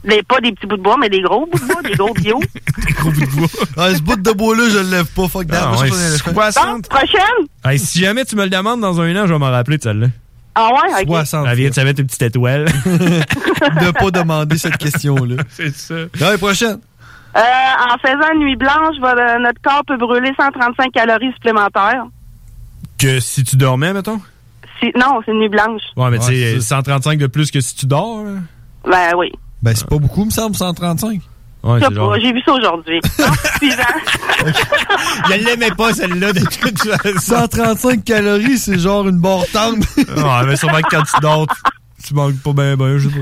des, 0.05 0.22
pas 0.22 0.38
des 0.40 0.52
petits 0.52 0.66
bouts 0.66 0.76
de 0.76 0.82
bois, 0.82 0.96
mais 1.00 1.09
des 1.09 1.22
gros 1.22 1.46
bouts 1.46 1.59
de 1.59 1.64
bois, 1.66 1.82
des 1.82 1.94
gros 1.94 2.12
bio. 2.14 2.40
Des 2.86 2.92
gros 2.92 3.11
bouts 3.11 3.20
de 3.20 3.36
bois. 3.36 3.48
Ah, 3.76 3.94
ce 3.94 4.02
bout 4.02 4.16
de 4.16 4.30
bois-là, 4.32 4.68
je 4.70 4.78
le 4.78 4.90
lève 4.90 5.07
pas. 5.14 5.28
Fuck 5.28 5.46
that. 5.48 5.70
Ah, 5.74 5.80
ouais. 5.80 5.90
60. 5.90 6.88
Prochaine? 6.88 7.46
Hey, 7.64 7.78
si 7.78 8.00
jamais 8.00 8.24
tu 8.24 8.36
me 8.36 8.44
le 8.44 8.50
demandes 8.50 8.80
dans 8.80 9.00
un 9.00 9.16
an, 9.16 9.26
je 9.26 9.32
vais 9.32 9.38
m'en 9.38 9.50
rappeler 9.50 9.78
de 9.78 9.82
celle-là. 9.82 10.07
Ah 10.55 10.68
ouais, 10.68 11.02
ok. 11.02 11.07
60. 11.09 11.46
Elle 11.48 11.57
vient 11.57 11.70
de 11.70 11.80
mettre 11.82 12.00
une 12.00 12.07
petite 12.07 12.22
étoile. 12.22 12.64
de 12.86 13.90
pas 13.90 14.11
demander 14.11 14.57
cette 14.59 14.76
question-là. 14.76 15.36
c'est 15.48 15.74
ça. 15.74 15.94
Prochaine. 16.38 16.78
Euh, 17.36 17.40
en 17.40 17.98
faisant 17.98 18.32
une 18.34 18.40
nuit 18.40 18.55
blanche, 18.57 18.94
notre 19.00 19.61
corps 19.62 19.82
peut 19.86 19.96
brûler 19.96 20.32
135 20.38 20.92
calories 20.92 21.32
supplémentaires. 21.32 22.05
Que 23.05 23.20
si 23.20 23.44
tu 23.44 23.57
dormais, 23.57 23.92
mettons? 23.92 24.18
Si, 24.80 24.90
non, 24.96 25.20
c'est 25.24 25.32
une 25.32 25.40
nuit 25.40 25.48
blanche. 25.50 25.82
Ouais, 25.96 26.09
mais 26.11 26.18
Ouais, 26.18 26.26
tu 26.26 26.34
sais, 26.34 26.55
c'est 26.55 26.61
135 26.62 27.18
de 27.18 27.26
plus 27.26 27.50
que 27.50 27.61
si 27.61 27.74
tu 27.76 27.84
dors. 27.86 28.24
là. 28.24 28.30
Ben 28.90 29.16
oui. 29.18 29.30
Ben, 29.62 29.74
c'est 29.76 29.86
pas 29.86 29.98
beaucoup, 29.98 30.24
me 30.24 30.30
semble, 30.30 30.57
135. 30.57 31.20
Ouais, 31.62 31.78
Je 31.80 31.80
sais 31.80 31.86
c'est 31.88 31.94
genre. 31.94 32.11
pas, 32.12 32.18
j'ai 32.18 32.32
vu 32.32 32.40
ça 32.46 32.52
aujourd'hui. 32.52 33.00
Je 35.30 35.34
l'aimais 35.44 35.70
pas, 35.76 35.92
celle-là, 35.92 36.32
de 36.32 36.40
toute 36.40 36.78
façon. 36.78 37.18
135 37.18 38.05
calories, 38.05 38.59
c'est 38.59 38.78
genre 38.78 39.07
une 39.09 39.20
barre 39.20 39.44
tendre. 39.52 39.84
Ouais, 39.96 40.46
mais 40.46 40.57
sûrement 40.57 40.80
que 40.80 40.88
quand 40.96 41.02
tu 41.02 41.20
dors, 41.20 41.46
tu, 41.46 42.07
tu 42.09 42.14
manques 42.14 42.40
pas 42.42 42.52
bien, 42.52 42.76
ben, 42.76 42.98
je 42.98 43.09
sais 43.09 43.14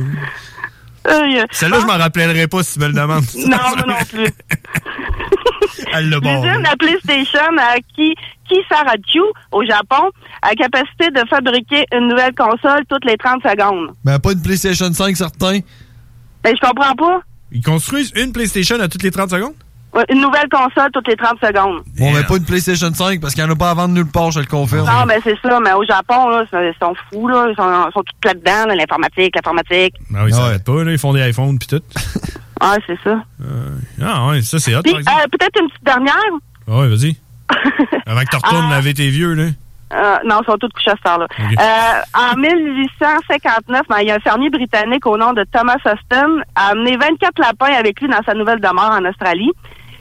pas. 1.04 1.10
Euh, 1.12 1.42
Celle-là, 1.50 1.80
je 1.80 1.86
m'en 1.86 1.98
rappellerai 1.98 2.46
pas 2.46 2.62
si 2.62 2.74
tu 2.74 2.78
me 2.80 2.86
le 2.86 2.92
demandes. 2.92 3.24
non, 3.36 3.56
moi 3.56 3.84
non 3.88 4.04
plus. 4.08 4.32
Elle 5.92 6.08
l'a 6.10 6.20
bon. 6.20 6.42
L'usine 6.42 6.62
de 6.62 6.76
PlayStation 6.76 7.40
à 7.58 7.76
Ki, 7.94 8.14
Kisarachu, 8.52 9.22
au 9.50 9.64
Japon, 9.64 10.10
a 10.42 10.54
capacité 10.54 11.10
de 11.10 11.26
fabriquer 11.28 11.84
une 11.92 12.08
nouvelle 12.08 12.34
console 12.34 12.84
toutes 12.88 13.04
les 13.04 13.16
30 13.16 13.42
secondes. 13.42 13.94
Ben, 14.04 14.18
pas 14.18 14.32
une 14.32 14.42
PlayStation 14.42 14.92
5, 14.92 15.16
certain. 15.16 15.60
Ben, 16.42 16.54
je 16.54 16.66
comprends 16.66 16.94
pas. 16.94 17.20
Ils 17.52 17.62
construisent 17.62 18.12
une 18.16 18.32
PlayStation 18.32 18.80
à 18.80 18.88
toutes 18.88 19.02
les 19.02 19.10
30 19.10 19.30
secondes? 19.30 19.54
Une 20.10 20.22
nouvelle 20.22 20.48
console 20.50 20.90
toutes 20.90 21.06
les 21.06 21.16
30 21.16 21.38
secondes. 21.38 21.82
Bon, 21.98 22.12
mais 22.12 22.22
pas 22.24 22.36
une 22.38 22.46
PlayStation 22.46 22.92
5 22.94 23.20
parce 23.20 23.34
qu'il 23.34 23.44
n'y 23.44 23.50
en 23.50 23.52
a 23.52 23.56
pas 23.56 23.70
à 23.70 23.74
vendre 23.74 23.92
nulle 23.92 24.06
part, 24.06 24.30
je 24.30 24.40
le 24.40 24.46
confirme. 24.46 24.86
Non, 24.86 25.04
mais 25.06 25.18
c'est 25.22 25.36
ça. 25.42 25.60
Mais 25.60 25.74
au 25.74 25.84
Japon, 25.84 26.30
là, 26.30 26.44
ils 26.50 26.74
sont 26.80 26.94
fous, 27.10 27.28
là. 27.28 27.48
Ils 27.50 27.54
sont, 27.54 27.88
ils 27.88 27.92
sont 27.92 28.02
tous 28.02 28.28
là-dedans, 28.28 28.68
là, 28.68 28.74
l'informatique, 28.74 29.34
l'informatique. 29.36 29.94
Ben 30.08 30.24
oui, 30.24 30.32
ça 30.32 30.44
arrête 30.44 30.64
pas, 30.64 30.82
là. 30.82 30.92
Ils 30.92 30.98
font 30.98 31.12
des 31.12 31.28
iPhones 31.28 31.58
pis 31.58 31.66
tout. 31.66 31.82
Ah, 32.64 32.76
c'est 32.86 32.96
ça. 33.02 33.20
Ah 34.00 34.28
ouais, 34.28 34.40
ça 34.40 34.60
c'est 34.60 34.72
hot, 34.76 34.82
Puis, 34.82 34.94
euh, 34.94 35.00
peut-être 35.32 35.60
une 35.60 35.68
petite 35.68 35.82
dernière. 35.82 36.14
Ah 36.68 36.78
ouais, 36.78 36.88
vas-y. 36.88 37.16
Avant 38.06 38.20
que 38.20 38.30
tu 38.30 38.36
retournes 38.36 38.66
Ah. 38.70 38.74
laver 38.76 38.94
tes 38.94 39.08
vieux, 39.08 39.34
là. 39.34 39.44
Euh, 39.94 40.16
non, 40.24 40.40
ils 40.42 40.46
sont 40.50 40.56
tous 40.56 40.68
couchés 40.70 40.90
à 40.90 40.94
cette 40.96 41.06
heure-là. 41.06 41.26
Ok. 41.38 41.60
Euh, 41.60 42.00
en 42.32 42.36
1859, 42.38 43.82
ben, 43.88 43.98
il 44.00 44.08
y 44.08 44.10
a 44.10 44.14
un 44.14 44.20
fermier 44.20 44.48
britannique 44.48 45.06
au 45.06 45.18
nom 45.18 45.32
de 45.34 45.44
Thomas 45.52 45.76
Huston 45.84 46.40
a 46.54 46.68
amené 46.68 46.96
24 46.96 47.38
lapins 47.38 47.74
avec 47.74 48.00
lui 48.00 48.08
dans 48.08 48.22
sa 48.24 48.32
nouvelle 48.34 48.60
demeure 48.60 48.90
en 48.92 49.04
Australie. 49.04 49.50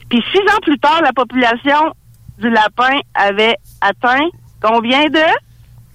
Puis 0.10 0.24
six 0.32 0.39
ans 0.39 0.60
plus 0.62 0.80
tard, 0.80 1.02
la 1.04 1.12
population 1.12 1.93
du 2.38 2.49
lapin 2.49 2.99
avait 3.16 3.56
atteint 3.82 4.28
combien 4.62 5.06
de? 5.10 5.20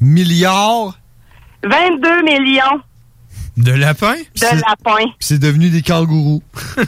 Milliards? 0.01 0.99
22 1.65 2.23
millions 2.23 2.81
De 3.57 3.73
lapins? 3.73 4.17
de 4.17 4.57
lapins. 4.57 5.05
Puis 5.05 5.15
c'est 5.21 5.39
devenu 5.39 5.71
des 5.71 5.81
kangourous. 5.83 6.43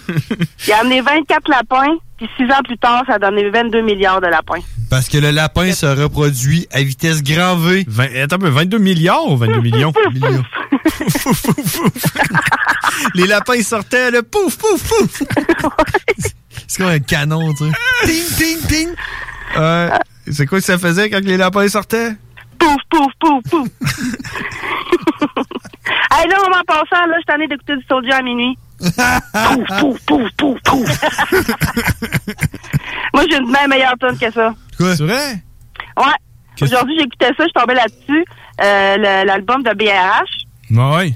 Il 0.66 0.72
a 0.72 0.80
amené 0.80 1.00
24 1.00 1.48
lapins, 1.48 1.96
puis 2.18 2.28
six 2.36 2.44
ans 2.44 2.60
plus 2.62 2.76
tard, 2.76 3.02
ça 3.06 3.14
a 3.14 3.18
donné 3.18 3.48
22 3.48 3.80
milliards 3.82 4.20
de 4.20 4.26
lapins. 4.26 4.60
Parce 4.90 5.08
que 5.08 5.16
le 5.18 5.30
lapin 5.30 5.72
se 5.72 5.86
reproduit 5.86 6.66
à 6.70 6.82
vitesse 6.82 7.22
grand 7.22 7.56
V. 7.56 7.84
Vingt- 7.88 8.14
attends 8.22 8.36
un 8.36 8.40
peu, 8.40 8.48
22 8.50 8.78
milliards 8.78 9.26
ou 9.30 9.36
22 9.38 9.60
millions? 9.60 9.92
Millions. 10.12 10.44
Les 13.14 13.26
lapins 13.26 13.54
ils 13.54 13.64
sortaient, 13.64 14.10
le 14.10 14.22
pouf, 14.22 14.56
pouf, 14.58 14.82
pouf! 14.88 15.22
C'est 16.66 16.78
comme 16.78 16.88
un 16.90 16.98
canon, 16.98 17.52
tu 17.54 17.64
sais. 17.64 17.72
ting, 18.06 18.24
ting, 18.36 18.58
ting! 18.68 18.88
Euh, 19.56 19.90
c'est 20.30 20.46
quoi 20.46 20.58
que 20.58 20.64
ça 20.64 20.76
faisait 20.78 21.08
quand 21.08 21.20
les 21.24 21.36
lapins 21.36 21.66
sortaient? 21.68 22.12
Pouf, 22.68 22.82
pouf, 22.90 23.12
pouf, 23.20 23.42
pouf. 23.50 23.68
hey, 26.12 26.28
là, 26.28 26.36
en 26.46 26.64
passant, 26.64 27.06
là, 27.06 27.16
je 27.16 27.22
suis 27.22 27.32
allée 27.34 27.48
d'écouter 27.48 27.76
du 27.76 27.84
Soldier 27.88 28.12
à 28.12 28.22
minuit. 28.22 28.58
pouf, 28.78 29.66
pouf, 29.80 29.98
pouf, 30.06 30.30
pouf, 30.36 30.58
pouf. 30.64 30.88
Moi, 33.14 33.24
j'ai 33.30 33.38
une 33.38 33.50
bien 33.50 33.66
meilleure 33.68 33.94
tune 33.98 34.18
que 34.18 34.30
ça. 34.30 34.54
Quoi? 34.76 34.96
C'est 34.96 35.04
vrai? 35.04 35.42
Ouais. 35.96 36.04
Qu'est-ce- 36.56 36.74
Aujourd'hui, 36.74 36.96
j'écoutais 36.98 37.28
ça, 37.28 37.34
je 37.38 37.42
suis 37.44 37.52
tombée 37.54 37.74
là-dessus. 37.74 38.24
Euh, 38.60 38.96
le- 38.96 39.26
L'album 39.26 39.62
de 39.62 39.70
BRH. 39.72 40.44
Ouais. 40.70 41.14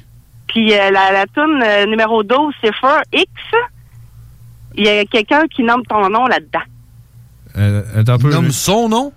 Puis 0.49 0.73
euh, 0.73 0.91
la, 0.91 1.13
la 1.13 1.27
tune 1.27 1.63
euh, 1.63 1.87
numéro 1.87 2.23
12, 2.23 2.55
c'est 2.63 2.75
For 2.81 3.01
X. 3.13 3.31
Il 4.75 4.85
y 4.85 4.89
a 4.89 5.05
quelqu'un 5.05 5.43
qui 5.55 5.63
nomme 5.63 5.83
ton 5.87 6.09
nom 6.09 6.27
là-dedans. 6.27 6.61
Euh, 7.59 7.83
attends 8.01 8.15
un 8.15 8.19
peu. 8.19 8.31
Nomme 8.31 8.51
son 8.51 8.89
nom? 8.89 9.13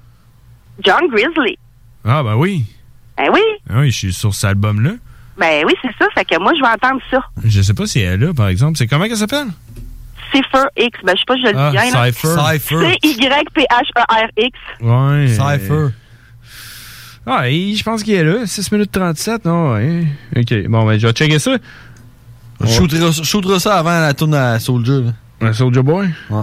John 0.84 1.08
Grizzly. 1.10 1.58
Ah, 2.06 2.22
ben 2.24 2.36
oui. 2.36 2.66
Ben 3.18 3.30
oui. 3.34 3.42
Ah 3.70 3.80
Oui, 3.80 3.92
je 3.92 3.98
suis 3.98 4.14
sur 4.14 4.34
cet 4.34 4.46
album-là. 4.52 4.92
Ben 5.38 5.64
oui, 5.66 5.74
c'est 5.82 5.92
ça. 6.00 6.08
Fait 6.14 6.24
que 6.26 6.40
moi, 6.40 6.54
je 6.56 6.62
vais 6.62 6.68
entendre 6.68 7.02
ça. 7.12 7.20
Je 7.44 7.62
sais 7.62 7.74
pas 7.74 7.86
si 7.88 8.00
elle 8.00 8.22
est 8.22 8.26
là, 8.28 8.34
par 8.34 8.48
exemple. 8.48 8.78
C'est 8.78 8.88
comment 8.88 9.06
qu'elle 9.06 9.18
s'appelle? 9.18 9.48
Cypher 10.32 10.66
X. 10.78 11.00
Ben, 11.04 11.14
je 11.16 11.20
sais 11.20 11.26
pas 11.28 11.36
si 11.36 11.42
je 11.42 11.48
le 11.48 11.54
dis 11.54 11.60
Ah, 11.60 11.72
bien. 11.72 11.92
là. 11.92 12.06
Cypher. 12.06 12.28
Cypher. 12.54 12.98
C-Y-P-H-E-R-X. 13.04 14.58
Ouais. 14.82 15.28
Cypher. 15.28 15.88
Ah, 17.28 17.50
je 17.50 17.84
pense 17.84 18.04
qu'il 18.04 18.14
est 18.14 18.24
là. 18.24 18.46
6 18.46 18.72
minutes 18.72 18.92
37, 18.92 19.46
non? 19.46 19.74
Ouais. 19.74 20.06
OK. 20.36 20.68
Bon, 20.68 20.86
ben, 20.86 21.00
je 21.00 21.08
vais 21.08 21.14
checker 21.14 21.40
ça. 21.40 21.58
Je 22.62 23.24
shooterai, 23.24 23.60
ça 23.60 23.78
avant 23.80 24.00
la 24.00 24.14
tourne 24.14 24.36
à 24.36 24.60
Soldier. 24.60 25.02
là. 25.02 25.48
Un 25.50 25.54
Soldier 25.54 25.82
Boy? 25.82 26.08
Ouais. 26.30 26.42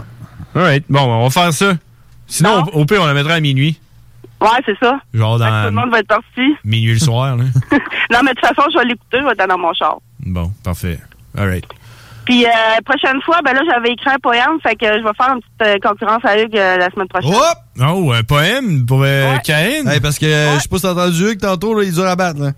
Alright. 0.54 0.84
Bon, 0.88 1.00
on 1.00 1.22
va 1.24 1.30
faire 1.30 1.52
ça. 1.52 1.74
Sinon, 2.26 2.64
au, 2.72 2.80
au 2.80 2.84
pire, 2.84 3.00
on 3.02 3.06
la 3.06 3.14
mettra 3.14 3.34
à 3.34 3.40
minuit. 3.40 3.78
Ouais, 4.43 4.61
c'est 4.66 4.78
ça. 4.78 4.99
Genre 5.14 5.38
Tout 5.38 5.45
le 5.45 5.70
monde 5.70 5.90
va 5.90 6.01
être 6.01 6.09
parti. 6.09 6.57
minuit 6.64 6.95
le 6.95 6.99
soir, 6.99 7.36
là. 7.36 7.45
non, 8.11 8.18
mais 8.24 8.32
de 8.34 8.40
toute 8.40 8.47
façon, 8.47 8.68
je 8.72 8.78
vais 8.78 8.84
l'écouter. 8.86 9.18
Je 9.20 9.24
vais 9.24 9.32
être 9.32 9.49
dans 9.49 9.59
mon 9.59 9.72
char. 9.72 9.99
Bon, 10.20 10.51
parfait. 10.64 10.99
Alright. 11.36 11.64
Puis, 12.24 12.45
euh, 12.45 12.49
prochaine 12.84 13.20
fois, 13.22 13.40
ben 13.45 13.53
là, 13.53 13.61
j'avais 13.68 13.93
écrit 13.93 14.11
un 14.11 14.18
poème. 14.18 14.61
Fait 14.62 14.76
que 14.76 14.86
je 14.86 15.03
vais 15.03 15.11
faire 15.16 15.34
une 15.34 15.40
petite 15.40 15.84
euh, 15.84 15.88
concurrence 15.88 16.24
à 16.24 16.40
Hugues 16.40 16.57
euh, 16.57 16.76
la 16.76 16.90
semaine 16.90 17.09
prochaine. 17.09 17.32
Oh, 17.80 18.12
un 18.12 18.22
poème 18.22 18.86
pour 18.86 19.03
euh, 19.03 19.36
Karine? 19.45 19.88
Hey, 19.88 20.01
parce 20.01 20.18
que 20.18 20.26
euh, 20.26 20.55
je 20.57 20.61
sais 20.61 20.68
pas 20.68 20.76
si 20.76 20.82
t'as 20.82 20.93
entendu 20.93 21.30
Hugues 21.30 21.40
tantôt, 21.40 21.74
là, 21.74 21.82
il 21.82 21.88
est 21.88 21.93
dur 21.93 22.07
à 22.07 22.14
battre. 22.14 22.40
Là. 22.40 22.53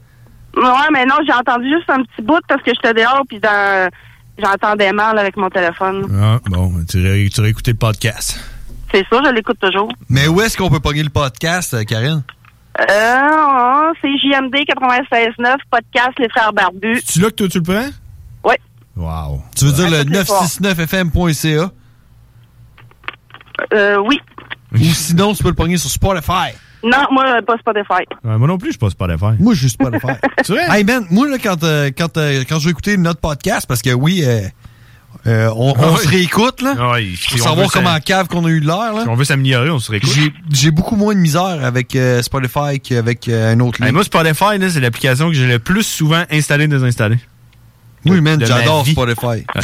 Ouais, 0.57 0.89
mais 0.93 1.07
non, 1.07 1.17
j'ai 1.27 1.33
entendu 1.33 1.69
juste 1.69 1.89
un 1.89 2.03
petit 2.03 2.23
bout 2.23 2.41
parce 2.47 2.63
que 2.63 2.73
j'étais 2.75 2.95
dehors. 2.95 3.23
Puis, 3.29 3.41
dans... 3.41 3.91
j'entendais 4.39 4.93
mal 4.93 5.19
avec 5.19 5.37
mon 5.37 5.49
téléphone. 5.49 6.07
Ah, 6.21 6.39
bon, 6.47 6.73
tu 6.89 6.99
aurais, 7.01 7.29
tu 7.33 7.41
aurais 7.41 7.51
écouté 7.51 7.73
le 7.73 7.79
podcast. 7.79 8.39
C'est 8.95 9.05
ça, 9.11 9.21
je 9.25 9.31
l'écoute 9.33 9.59
toujours. 9.59 9.89
Mais 10.09 10.29
où 10.29 10.41
est-ce 10.41 10.57
qu'on 10.57 10.71
peut 10.71 10.79
pogner 10.79 11.03
le 11.03 11.09
podcast, 11.09 11.75
euh, 11.75 11.83
Karine? 11.83 12.23
Euh, 12.79 12.85
oh, 12.89 13.91
c'est 14.01 14.17
JMD 14.19 14.55
96.9, 14.55 15.57
podcast 15.69 16.13
Les 16.21 16.29
Frères 16.29 16.53
Barbus. 16.53 17.03
Tu 17.03 17.19
là 17.19 17.31
que 17.31 17.35
toi, 17.35 17.49
tu 17.49 17.59
le 17.59 17.65
prends? 17.65 17.89
Oui. 18.45 18.55
Wow. 18.95 19.43
Tu 19.57 19.65
veux 19.65 19.73
dire 19.73 19.91
Ouais, 19.91 19.99
le 19.99 20.05
tous 20.05 20.13
les 20.13 20.25
soirs. 20.25 20.45
969fm.ca? 20.45 21.73
Euh, 23.73 23.97
oui. 23.97 24.21
Ou 24.73 24.79
sinon, 24.79 25.35
tu 25.35 25.43
peux 25.43 25.49
le 25.49 25.57
pogner 25.57 25.77
sur 25.77 25.91
Spotify. 25.91 26.55
Non, 26.85 26.99
moi, 27.11 27.43
pas 27.43 27.57
Spotify. 27.59 28.05
Ouais, 28.23 28.39
moi 28.39 28.47
non 28.47 28.59
plus, 28.59 28.73
je 28.73 28.79
passe 28.79 28.95
pas 28.95 29.09
l'affaire. 29.09 29.35
Moi, 29.41 29.55
je 29.55 29.61
suis 29.61 29.71
Spotify. 29.71 30.13
C'est 30.43 30.53
vrai? 30.53 30.67
Hey, 30.69 30.85
man, 30.85 31.05
moi, 31.11 31.27
là, 31.29 31.39
quand, 31.43 31.65
euh, 31.65 31.91
quand, 31.97 32.17
euh, 32.17 32.45
quand 32.49 32.61
je 32.61 32.67
vais 32.67 32.71
écouter 32.71 32.97
notre 32.97 33.21
podcast, 33.21 33.67
parce 33.67 33.83
que 33.83 33.91
oui, 33.91 34.23
euh, 34.25 34.43
euh, 35.27 35.49
on, 35.57 35.75
on 35.79 35.95
Ah 35.95 35.99
se 35.99 36.09
réécoute, 36.09 36.61
là, 36.63 36.75
Ah 36.79 36.93
oui, 36.95 37.19
pour 37.31 37.39
savoir 37.39 37.71
comment 37.73 37.99
cave 38.01 38.29
qu'on 38.29 38.45
a 38.45 38.49
eu 38.51 38.61
de 38.61 38.67
l'air, 38.67 38.93
là. 38.95 39.03
Si 39.03 39.09
on 39.09 39.15
veut 39.15 39.25
s'améliorer, 39.25 39.71
on 39.71 39.79
se 39.79 39.91
réécoute. 39.91 40.11
J'ai- 40.53 40.71
beaucoup 40.71 40.97
moins 40.97 41.15
de 41.15 41.21
misère 41.21 41.59
avec 41.65 41.95
euh, 41.97 42.21
Spotify 42.23 42.81
qu'avec 42.83 43.29
euh, 43.29 43.53
un 43.53 43.61
autre 43.61 43.83
Hey, 43.83 43.93
moi, 43.93 44.05
Spotify, 44.05 44.59
là, 44.59 44.69
c'est 44.71 44.81
l'application 44.81 45.29
que 45.29 45.35
j'ai 45.35 45.47
le 45.47 45.59
plus 45.59 45.83
souvent 45.85 46.25
installée 46.31 46.65
et 46.65 46.69
désinstallée. 46.69 47.19
Oui, 48.07 48.21
man, 48.21 48.39
j'adore. 48.45 48.87
Spotify. 48.87 49.45
Ah, 49.55 49.61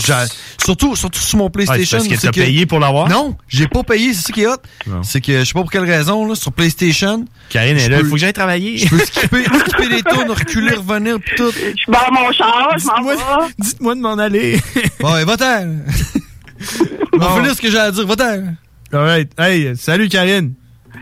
surtout, 0.58 0.96
surtout 0.96 1.20
sur 1.20 1.38
mon 1.38 1.46
Ah, 1.46 1.48
c'est 1.48 1.52
PlayStation. 1.66 1.98
parce 1.98 2.08
que 2.08 2.16
c'est 2.16 2.26
t'as 2.28 2.32
payé 2.32 2.64
pour 2.66 2.78
l'avoir? 2.80 3.08
Non, 3.08 3.36
j'ai 3.48 3.66
pas 3.68 3.82
payé, 3.82 4.14
c'est 4.14 4.26
ça 4.28 4.32
qui 4.32 4.42
est 4.42 4.46
hot. 4.46 4.56
C'est 5.02 5.20
que 5.20 5.40
je 5.40 5.44
sais 5.44 5.52
pas 5.52 5.60
pour 5.60 5.70
quelle 5.70 5.84
raison, 5.84 6.26
là, 6.26 6.34
sur 6.34 6.52
PlayStation. 6.52 7.24
Karine 7.50 7.76
est 7.78 7.88
là, 7.88 7.98
peux- 7.98 8.04
faut 8.06 8.14
que 8.14 8.20
j'aille 8.20 8.32
travailler. 8.32 8.78
Je 8.78 8.88
peux 8.88 8.98
skipper, 8.98 9.44
skipper 9.66 9.88
des 9.88 10.02
tours, 10.02 10.24
reculer, 10.28 10.74
revenir, 10.74 11.18
pis 11.20 11.34
tout. 11.36 11.50
Je 11.52 11.90
barre 11.90 12.10
mon 12.12 12.30
char, 12.32 12.70
je 12.78 12.86
m'en 12.86 13.02
vais. 13.08 13.16
Dites-moi 13.58 13.94
de 13.94 14.00
m'en 14.00 14.18
aller. 14.18 14.58
Bon, 15.00 15.12
ouais, 15.14 15.24
va-t'en. 15.24 15.76
On 17.12 17.18
va 17.18 17.36
finir 17.36 17.54
ce 17.54 17.60
que 17.60 17.70
j'ai 17.70 17.78
à 17.78 17.90
dire, 17.90 18.06
va-t'en. 18.06 18.54
Alright. 18.92 19.30
Hey, 19.38 19.76
salut 19.76 20.08
Karine. 20.08 20.54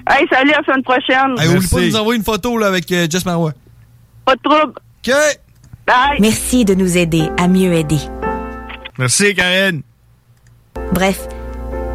Hey, 0.09 0.27
salut, 0.31 0.53
à 0.53 0.59
la 0.59 0.65
semaine 0.65 0.83
prochaine. 0.83 1.35
Hey, 1.39 1.49
oublie 1.57 1.67
pas 1.69 1.81
de 1.81 1.87
nous 1.87 1.97
envoyer 1.97 2.19
une 2.19 2.25
photo, 2.25 2.57
là, 2.59 2.67
avec 2.67 2.91
euh, 2.93 3.07
Jess 3.11 3.25
Marois. 3.25 3.53
Pas 4.25 4.35
de 4.37 4.41
trouble. 4.43 4.73
OK. 5.07 5.15
Bye. 5.89 6.19
Merci 6.21 6.65
de 6.65 6.75
nous 6.75 6.97
aider 6.99 7.29
à 7.39 7.49
mieux 7.49 7.73
aider. 7.73 7.99
Merci 8.99 9.35
Karine. 9.35 9.83
Bref, 10.93 11.21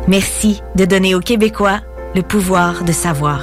merci 0.07 0.61
de 0.75 0.85
donner 0.85 1.15
aux 1.15 1.19
Québécois 1.19 1.81
le 2.15 2.21
pouvoir 2.23 2.83
de 2.83 2.91
savoir. 2.91 3.41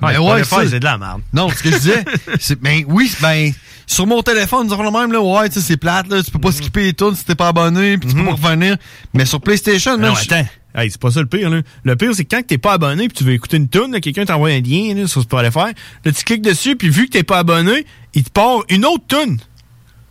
Ben 0.00 0.18
ouais, 0.20 0.42
ouais, 0.42 0.66
c'est 0.68 0.80
de 0.80 0.84
la 0.84 0.98
merde. 0.98 1.22
Non, 1.32 1.48
ce 1.48 1.62
que 1.62 1.70
je 1.70 1.76
disais, 1.76 2.04
c'est, 2.40 2.60
ben 2.60 2.82
oui, 2.88 3.10
ben, 3.22 3.52
sur 3.86 4.06
mon 4.06 4.20
téléphone, 4.22 4.66
disons 4.66 4.82
le 4.82 4.90
même, 4.90 5.12
là, 5.12 5.20
ouais, 5.22 5.48
tu 5.48 5.54
sais, 5.54 5.60
c'est 5.60 5.76
plate, 5.76 6.08
là, 6.08 6.22
tu 6.22 6.30
peux 6.30 6.38
pas 6.40 6.48
Mhm. 6.48 6.54
skipper 6.54 6.82
les 6.82 6.92
tunes 6.92 7.14
si 7.14 7.24
t'es 7.24 7.34
pas 7.34 7.48
abonné, 7.48 7.96
puis 7.96 8.10
tu 8.10 8.14
peux 8.16 8.24
pas 8.24 8.32
revenir. 8.32 8.76
Mais 9.14 9.24
sur 9.24 9.40
PlayStation, 9.40 9.96
là, 9.96 10.08
Non, 10.08 10.14
je- 10.14 10.24
attends. 10.32 10.46
Hey, 10.74 10.90
c'est 10.90 11.00
pas 11.00 11.12
ça 11.12 11.20
le 11.20 11.26
pire, 11.26 11.48
là. 11.50 11.60
Le 11.84 11.96
pire, 11.96 12.10
c'est 12.14 12.24
que 12.24 12.34
quand 12.36 12.42
t'es 12.44 12.58
pas 12.58 12.72
abonné 12.72 13.06
puis 13.08 13.16
tu 13.18 13.24
veux 13.24 13.32
écouter 13.32 13.56
une 13.58 13.68
tune, 13.68 13.92
là, 13.92 14.00
quelqu'un 14.00 14.24
t'envoie 14.24 14.48
un 14.50 14.60
lien, 14.60 14.92
là, 14.94 15.06
sur 15.06 15.22
Spotify, 15.22 15.72
là, 16.04 16.12
tu 16.12 16.24
cliques 16.24 16.42
dessus 16.42 16.74
puis 16.76 16.88
vu 16.90 17.06
que 17.06 17.12
t'es 17.12 17.22
pas 17.22 17.38
abonné, 17.38 17.86
il 18.14 18.24
te 18.24 18.30
part 18.30 18.64
une 18.68 18.84
autre 18.84 19.04
tune. 19.08 19.38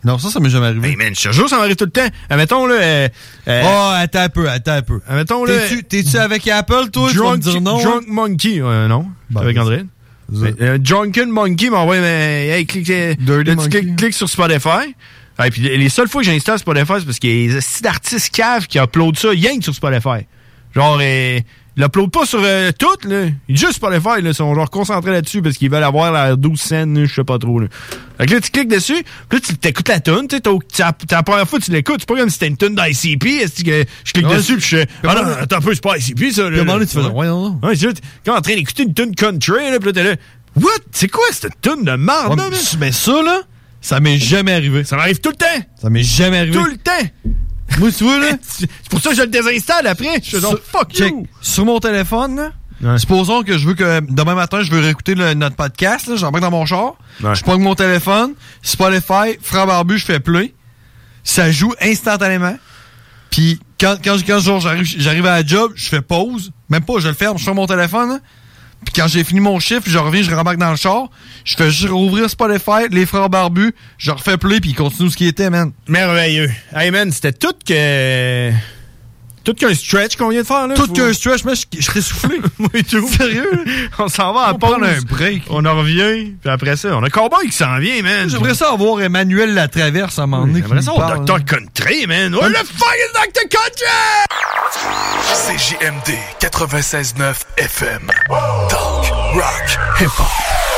Non, 0.06 0.18
ça, 0.18 0.30
ça 0.30 0.40
m'est 0.42 0.50
jamais 0.50 0.68
arrivé. 0.68 0.90
Hey, 0.90 0.96
man, 0.98 1.14
je 1.18 1.30
te 1.30 1.34
jure, 1.34 1.48
ça 1.48 1.58
m'arrive 1.58 1.78
tout 1.78 1.86
le 1.86 1.92
temps. 1.92 2.08
Admettons, 2.30 2.66
là, 2.66 2.76
euh, 2.76 3.10
euh, 3.48 3.62
Oh, 3.66 3.92
attends 3.96 4.20
un 4.24 4.30
peu, 4.30 4.50
attends 4.50 4.74
un 4.74 4.82
peu. 4.82 5.00
admettons, 5.08 5.46
là, 5.46 5.54
T'es-tu, 5.88 6.18
avec 6.18 6.46
Apple, 6.50 6.90
toi? 6.92 7.10
tu 7.10 7.18
vas 7.20 7.24
me 7.24 7.38
Drunk, 7.38 7.40
dire 7.40 7.62
non? 7.62 7.82
Drunk 7.82 8.08
Monkey, 8.08 8.60
euh, 8.60 8.88
non. 8.90 9.08
Bon, 9.30 9.40
avec. 9.40 9.58
André. 9.58 9.84
Mais, 10.30 10.54
euh, 10.62 10.78
Drunken 10.78 11.30
Monkey 11.30 11.70
hey, 12.52 12.66
clique, 12.66 12.86
Dirty 12.88 13.26
là, 13.26 13.44
tu 13.44 13.56
Monkey. 13.56 13.82
cliques, 13.82 13.96
cliques 13.96 14.14
sur 14.14 14.28
Spotify. 14.30 14.94
Et 15.44 15.50
puis 15.52 15.62
les 15.62 15.78
les 15.78 15.90
seules 15.90 16.08
fois 16.08 16.22
que 16.22 16.28
j'installe 16.28 16.60
Spotify, 16.60 16.94
c'est 17.00 17.06
parce 17.06 17.20
qu'il 17.20 17.46
y 17.46 17.50
a 17.52 17.56
des 17.56 17.62
six 17.62 17.82
d'artistes 17.82 18.34
caves 18.36 18.68
qui 18.68 18.80
uploadent 18.80 19.18
ça 19.18 19.30
que 19.34 19.62
sur 19.62 19.74
Spotify. 19.74 20.28
Genre, 20.76 20.98
euh, 21.02 21.40
ils 21.76 21.82
l'uploadent 21.84 22.12
pas 22.12 22.26
sur 22.26 22.40
euh, 22.44 22.72
tout, 22.78 23.08
là. 23.08 23.26
Juste 23.50 23.74
Spotify, 23.74 24.22
là. 24.22 24.30
Ils 24.30 24.34
sont 24.34 24.54
genre 24.54 24.70
concentrés 24.70 25.12
là-dessus 25.12 25.42
parce 25.42 25.58
qu'ils 25.58 25.70
veulent 25.72 25.84
avoir 25.84 26.12
la 26.12 26.36
12 26.36 26.60
scènes, 26.60 26.98
là, 27.00 27.06
je 27.06 27.14
sais 27.14 27.24
pas 27.24 27.38
trop, 27.40 27.60
là. 27.60 27.68
Fait 28.20 28.28
que 28.28 28.34
là, 28.36 28.42
tu 28.42 28.52
cliques 28.52 28.68
dessus, 28.70 29.04
puis 29.30 29.40
là, 29.40 29.46
tu 29.48 29.58
t'écoutes 29.58 29.88
la 29.90 30.00
tune, 30.00 30.28
tu 30.30 30.36
sais, 30.36 30.42
t'as- 30.42 30.92
la 31.12 31.24
première 31.24 31.48
fois 31.50 31.60
tu 31.60 31.72
l'écoutes, 31.72 31.98
c'est 32.02 32.08
pas 32.08 32.16
comme 32.16 32.30
si 32.30 32.34
c'était 32.34 32.48
une 32.48 32.58
tune 32.58 32.76
d'ICP, 32.76 33.26
est-ce 33.42 33.64
que 33.64 33.86
je 34.04 34.14
clique 34.14 34.28
Ouais, 34.28 34.36
dessus, 34.38 34.58
puis 34.58 34.62
je 34.66 34.76
fais, 34.78 34.86
puis 34.86 34.96
ah 35.10 35.16
non, 35.16 35.22
attends 35.42 35.58
un 35.58 35.62
peu, 35.62 35.74
c'est 35.74 35.82
pas 35.84 35.98
ICP, 35.98 36.32
ça, 36.32 36.44
là. 36.44 36.50
Puis 36.52 36.60
à 36.60 36.62
un 36.62 36.66
moment 36.66 36.74
donné, 36.78 36.86
tu 36.88 36.94
fais, 36.94 37.06
Ouais. 37.08 37.26
non, 37.28 37.50
non. 37.62 37.68
Ouais, 37.68 37.76
t'es 37.76 37.88
quand 38.26 38.38
en 38.38 38.42
train 38.42 38.56
d'écouter 38.56 38.84
une 38.84 38.94
tune 38.94 39.16
country, 39.16 39.72
là, 39.72 39.80
pis 39.80 39.86
là, 39.88 39.94
t'es 39.94 40.04
là, 40.04 40.16
what? 40.62 40.70
C'est 40.92 41.08
quoi 41.08 41.24
cette 41.32 41.60
tune 41.62 41.84
de 41.84 41.92
merde, 41.96 42.30
Ouais, 42.32 42.36
là, 42.36 42.50
man? 42.50 42.60
mais 42.80 42.92
ça, 42.92 43.22
là, 43.24 43.42
ça 43.82 44.00
m'est 44.00 44.20
jamais 44.20 44.54
arrivé. 44.54 44.84
Ça 44.84 44.96
m'arrive 44.96 45.20
tout 45.20 45.32
le 45.32 45.36
temps! 45.36 45.66
Ça 45.82 45.90
m'est 45.90 46.04
jamais 46.04 46.38
arrivé. 46.38 46.54
Tout 46.54 46.64
le 46.66 46.78
temps! 46.78 47.32
Moi, 47.80 47.92
tu 47.92 48.04
vois, 48.04 48.20
là, 48.20 48.32
C'est 48.42 48.68
pour 48.90 49.02
ça 49.02 49.10
que 49.12 49.16
je 49.16 49.22
le 49.22 49.28
désinstalle 49.28 49.88
après. 49.88 50.20
Je 50.24 50.30
fais 50.32 50.40
genre, 50.42 50.56
fuck 50.64 50.92
check, 50.92 51.10
you! 51.12 51.26
sur 51.42 51.66
mon 51.66 51.80
téléphone, 51.80 52.36
là, 52.36 52.52
Ouais. 52.82 52.98
supposons 52.98 53.44
que 53.44 53.58
je 53.58 53.66
veux 53.68 53.76
que 53.76 54.02
demain 54.10 54.36
matin, 54.36 54.62
je 54.62 54.70
veux 54.70 54.80
réécouter 54.82 55.16
le- 55.16 55.34
notre 55.36 55.56
podcast, 55.56 56.08
là, 56.08 56.16
j'embarque 56.18 56.42
dans 56.44 56.52
mon 56.52 56.66
char, 56.66 56.96
Ouais. 57.22 57.34
je 57.34 57.42
prends 57.44 57.58
mon 57.58 57.76
téléphone, 57.76 58.34
Spotify, 58.62 59.38
Frère 59.42 59.68
Barbu, 59.68 59.98
je 59.98 60.04
fais 60.06 60.20
play, 60.20 60.54
ça 61.24 61.50
joue 61.52 61.74
instantanément, 61.82 62.58
puis 63.30 63.60
quand, 63.80 63.96
quand, 64.04 64.18
quand 64.28 64.40
genre, 64.40 64.60
j'arrive, 64.60 64.84
j'arrive 64.86 65.26
à 65.28 65.42
la 65.42 65.46
job, 65.46 65.72
je 65.76 65.88
fais 65.88 66.02
pause, 66.02 66.52
même 66.70 66.84
pas, 66.84 66.96
je 67.00 67.08
le 67.08 67.14
ferme, 67.14 67.38
je 67.38 67.44
ferme 67.46 67.56
mon 67.58 67.68
téléphone, 67.68 68.10
là, 68.10 68.20
puis 68.84 68.94
quand 68.96 69.08
j'ai 69.08 69.24
fini 69.24 69.40
mon 69.40 69.60
chiffre, 69.60 69.84
je 69.86 69.98
reviens, 69.98 70.22
je 70.22 70.34
rembarque 70.34 70.58
dans 70.58 70.72
le 70.72 70.76
char, 70.76 71.10
je 71.44 71.56
fais 71.56 71.72
juste 71.72 71.90
rouvrir 71.90 72.30
Spotify, 72.30 72.88
les 72.92 73.06
Frères 73.06 73.30
Barbus, 73.30 73.74
je 73.98 74.12
refais 74.12 74.38
play, 74.38 74.60
puis 74.60 74.72
il 74.72 74.76
continue 74.76 75.10
ce 75.10 75.18
qui 75.18 75.28
était, 75.28 75.50
man. 75.50 75.72
Merveilleux. 75.88 76.52
Hey 76.76 76.92
man, 76.92 77.12
c'était 77.12 77.34
tout 77.34 77.54
que. 77.66 78.52
Tout 79.44 79.54
qu'un 79.54 79.74
stretch 79.74 80.16
qu'on 80.16 80.30
vient 80.30 80.42
de 80.42 80.48
faire, 80.48 80.68
là. 80.68 80.76
Tout 80.76 80.86
Faut- 80.88 80.94
qu'un 80.94 81.12
stretch, 81.14 81.44
mais 81.44 81.56
je, 81.56 81.66
je 81.78 81.82
serais 81.84 82.02
soufflé. 82.02 82.40
Oui, 82.74 82.84
tout. 82.84 83.08
Sérieux? 83.18 83.66
On 84.00 84.08
s'en 84.08 84.34
va 84.34 84.42
à 84.48 84.54
On 84.54 84.58
prend 84.58 84.76
pause. 84.76 84.84
un 84.88 85.02
break. 85.02 85.44
On 85.50 85.66
en 85.66 85.76
revient. 85.78 86.32
Puis 86.42 86.50
après 86.50 86.78
ça, 86.78 86.96
on 86.96 87.04
a 87.04 87.10
Cowboy 87.10 87.48
qui 87.48 87.52
s'en 87.58 87.78
vient, 87.80 88.02
man. 88.02 88.30
J'aimerais 88.30 88.56
ça 88.56 88.72
avoir 88.72 89.02
Emmanuel 89.02 89.54
Latraverse 89.54 90.18
à 90.20 90.24
un 90.24 90.28
moment 90.28 90.48
donné. 90.48 90.62
J'aimerais 90.62 90.82
ça 90.82 90.92
avoir 90.92 91.20
Dr. 91.20 91.44
Country, 91.46 92.08
man. 92.08 92.34
Oh, 92.40 92.46
le 92.48 92.54
fuck 92.56 92.96
is 92.96 93.14
Dr. 93.14 93.50
Country? 93.50 93.86
CJMD 95.58 96.18
96.9 96.40 97.34
FM. 97.58 98.08
Talk, 98.70 99.06
rock, 99.36 99.78
hip-hop. 100.00 100.73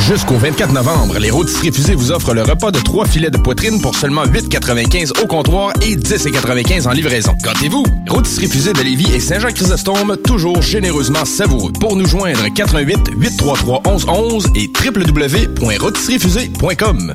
Jusqu'au 0.00 0.36
24 0.36 0.72
novembre, 0.72 1.18
les 1.18 1.30
rôtisseries 1.30 1.72
fusées 1.72 1.94
vous 1.94 2.12
offrent 2.12 2.34
le 2.34 2.42
repas 2.42 2.70
de 2.70 2.78
trois 2.78 3.06
filets 3.06 3.30
de 3.30 3.38
poitrine 3.38 3.80
pour 3.80 3.94
seulement 3.94 4.24
8,95 4.24 5.22
au 5.22 5.26
comptoir 5.26 5.72
et 5.82 5.96
10,95 5.96 6.86
en 6.86 6.92
livraison. 6.92 7.32
Gâtez-vous! 7.42 7.84
Rôtisserie 8.08 8.48
fusée 8.48 8.72
de 8.72 8.82
Lévis 8.82 9.12
et 9.14 9.20
Saint-Jean-Chrysostome, 9.20 10.16
toujours 10.26 10.60
généreusement 10.60 11.24
savoureux. 11.24 11.72
Pour 11.80 11.96
nous 11.96 12.06
joindre, 12.06 12.44
88 12.54 13.12
833 13.16 13.82
1111 13.86 14.48
et 14.56 14.68
www.rôtisseriefusée.com. 14.68 17.12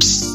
Tous 0.00 0.34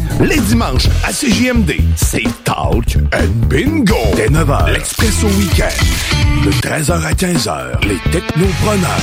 Les 0.19 0.39
dimanches, 0.39 0.87
à 1.03 1.11
CJMD, 1.11 1.73
c'est 1.95 2.23
Talk 2.43 2.97
and 3.13 3.47
Bingo. 3.47 3.95
Dès 4.15 4.27
9h, 4.27 4.71
l'Expresso 4.71 5.27
Week-end. 5.27 6.45
De 6.45 6.51
13h 6.51 7.03
à 7.03 7.13
15h, 7.13 7.87
les 7.87 7.97
technopreneurs. 8.11 9.01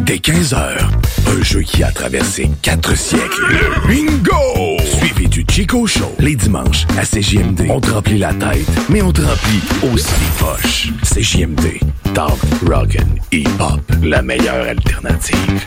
Dès 0.00 0.16
15h, 0.16 0.78
un 1.28 1.42
jeu 1.42 1.60
qui 1.60 1.84
a 1.84 1.92
traversé 1.92 2.50
quatre 2.62 2.96
siècles. 2.96 3.42
Le 3.48 3.88
Bingo! 3.88 4.78
Suivi 4.84 5.28
du 5.28 5.44
Chico 5.48 5.86
Show. 5.86 6.14
Les 6.18 6.34
dimanches, 6.34 6.86
à 6.98 7.04
CJMD, 7.04 7.66
on 7.68 7.80
te 7.80 7.90
remplit 7.90 8.18
la 8.18 8.34
tête, 8.34 8.66
mais 8.88 9.02
on 9.02 9.12
te 9.12 9.20
remplit 9.20 9.62
aussi 9.92 10.12
les 10.20 10.44
poches. 10.44 10.92
CJMD, 11.04 11.78
Talk, 12.14 12.38
Rock'n, 12.66 13.20
Hip-Hop, 13.32 13.80
la 14.02 14.22
meilleure 14.22 14.66
alternative. 14.66 15.66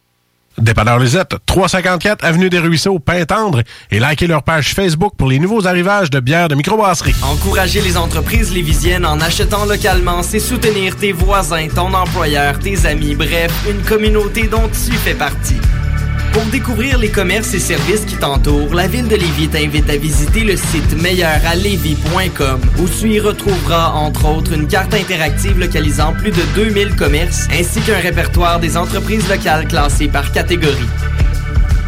Dépanneur 0.57 0.99
Lisette, 0.99 1.35
354 1.45 2.25
Avenue 2.25 2.49
des 2.49 2.59
Ruisseaux, 2.59 2.99
Pintendre, 2.99 3.61
et 3.89 3.99
likez 3.99 4.27
leur 4.27 4.43
page 4.43 4.73
Facebook 4.73 5.13
pour 5.17 5.29
les 5.29 5.39
nouveaux 5.39 5.65
arrivages 5.65 6.09
de 6.09 6.19
bières 6.19 6.49
de 6.49 6.55
microbrasserie. 6.55 7.15
Encourager 7.23 7.81
les 7.81 7.97
entreprises 7.97 8.53
lévisiennes 8.53 9.05
en 9.05 9.19
achetant 9.21 9.65
localement, 9.65 10.23
c'est 10.23 10.39
soutenir 10.39 10.95
tes 10.95 11.13
voisins, 11.13 11.67
ton 11.73 11.93
employeur, 11.93 12.59
tes 12.59 12.85
amis, 12.85 13.15
bref, 13.15 13.51
une 13.69 13.81
communauté 13.81 14.47
dont 14.47 14.67
tu 14.67 14.91
fais 14.93 15.15
partie. 15.15 15.59
Pour 16.31 16.43
découvrir 16.45 16.97
les 16.97 17.09
commerces 17.09 17.53
et 17.53 17.59
services 17.59 18.05
qui 18.05 18.15
t'entourent, 18.15 18.73
la 18.73 18.87
ville 18.87 19.07
de 19.07 19.15
Lévis 19.15 19.49
t'invite 19.49 19.89
à 19.89 19.97
visiter 19.97 20.41
le 20.41 20.55
site 20.55 21.01
meilleuralevis.com 21.01 22.61
où 22.79 22.87
tu 22.87 23.09
y 23.09 23.19
retrouveras 23.19 23.91
entre 23.91 24.29
autres 24.29 24.53
une 24.53 24.67
carte 24.67 24.93
interactive 24.93 25.59
localisant 25.59 26.13
plus 26.13 26.31
de 26.31 26.41
2000 26.55 26.95
commerces 26.95 27.47
ainsi 27.51 27.81
qu'un 27.81 27.99
répertoire 27.99 28.59
des 28.59 28.77
entreprises 28.77 29.27
locales 29.29 29.67
classées 29.67 30.07
par 30.07 30.31
catégorie. 30.31 30.89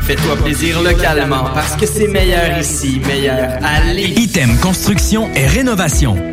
Fais-toi 0.02 0.36
plaisir 0.36 0.82
localement 0.82 1.46
parce 1.54 1.78
que 1.78 1.86
c'est 1.86 2.10
meilleur 2.10 2.60
ici, 2.60 3.02
meilleur 3.08 3.60
à 3.64 3.94
Lévis. 3.94 4.24
Item 4.24 4.58
Construction 4.58 5.30
et 5.34 5.48
Rénovation. 5.48 6.33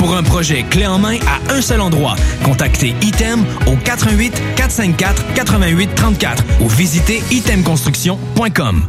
Pour 0.00 0.16
un 0.16 0.22
projet 0.22 0.62
clé 0.62 0.86
en 0.86 0.98
main 0.98 1.18
à 1.26 1.52
un 1.52 1.60
seul 1.60 1.78
endroit, 1.82 2.16
contactez 2.42 2.94
Item 3.02 3.44
au 3.66 3.76
88 3.76 4.32
454 4.56 5.34
88 5.34 5.94
34 5.94 6.44
ou 6.62 6.68
visitez 6.68 7.22
itemconstruction.com. 7.30 8.82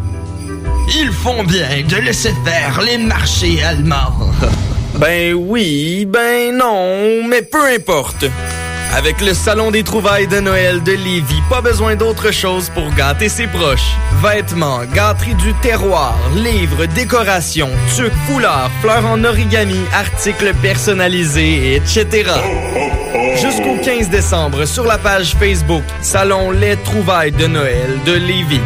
Ils 0.88 1.12
font 1.12 1.44
bien 1.44 1.84
de 1.86 1.98
laisser 1.98 2.34
faire 2.46 2.82
les 2.82 2.98
marchés 2.98 3.62
allemands. 3.62 4.32
Ben 5.00 5.34
oui, 5.34 6.06
ben 6.06 6.56
non, 6.56 7.28
mais 7.28 7.42
peu 7.42 7.66
importe. 7.76 8.26
Avec 8.94 9.22
le 9.22 9.34
Salon 9.34 9.72
des 9.72 9.84
trouvailles 9.84 10.28
de 10.28 10.42
Noël 10.42 10.84
de 10.84 10.92
Lévis, 10.92 11.42
pas 11.50 11.62
besoin 11.62 11.96
d'autre 11.96 12.32
chose 12.32 12.70
pour 12.70 12.94
gâter 12.94 13.30
ses 13.30 13.48
proches. 13.48 13.96
Vêtements, 14.22 14.84
gâteries 14.94 15.36
du 15.36 15.54
terroir, 15.62 16.18
livres, 16.36 16.86
décorations, 16.88 17.70
tuques, 17.96 18.12
foulards, 18.28 18.70
fleurs 18.82 19.06
en 19.06 19.24
origami, 19.24 19.80
articles 19.94 20.54
personnalisés, 20.62 21.76
etc. 21.76 22.32
Jusqu'au 23.42 23.78
15 23.82 24.10
décembre, 24.10 24.66
sur 24.66 24.84
la 24.84 24.98
page 24.98 25.36
Facebook 25.36 25.84
Salon 26.02 26.52
Les 26.52 26.76
trouvailles 26.76 27.32
de 27.32 27.48
Noël 27.48 27.98
de 28.06 28.14
Lévis. 28.14 28.60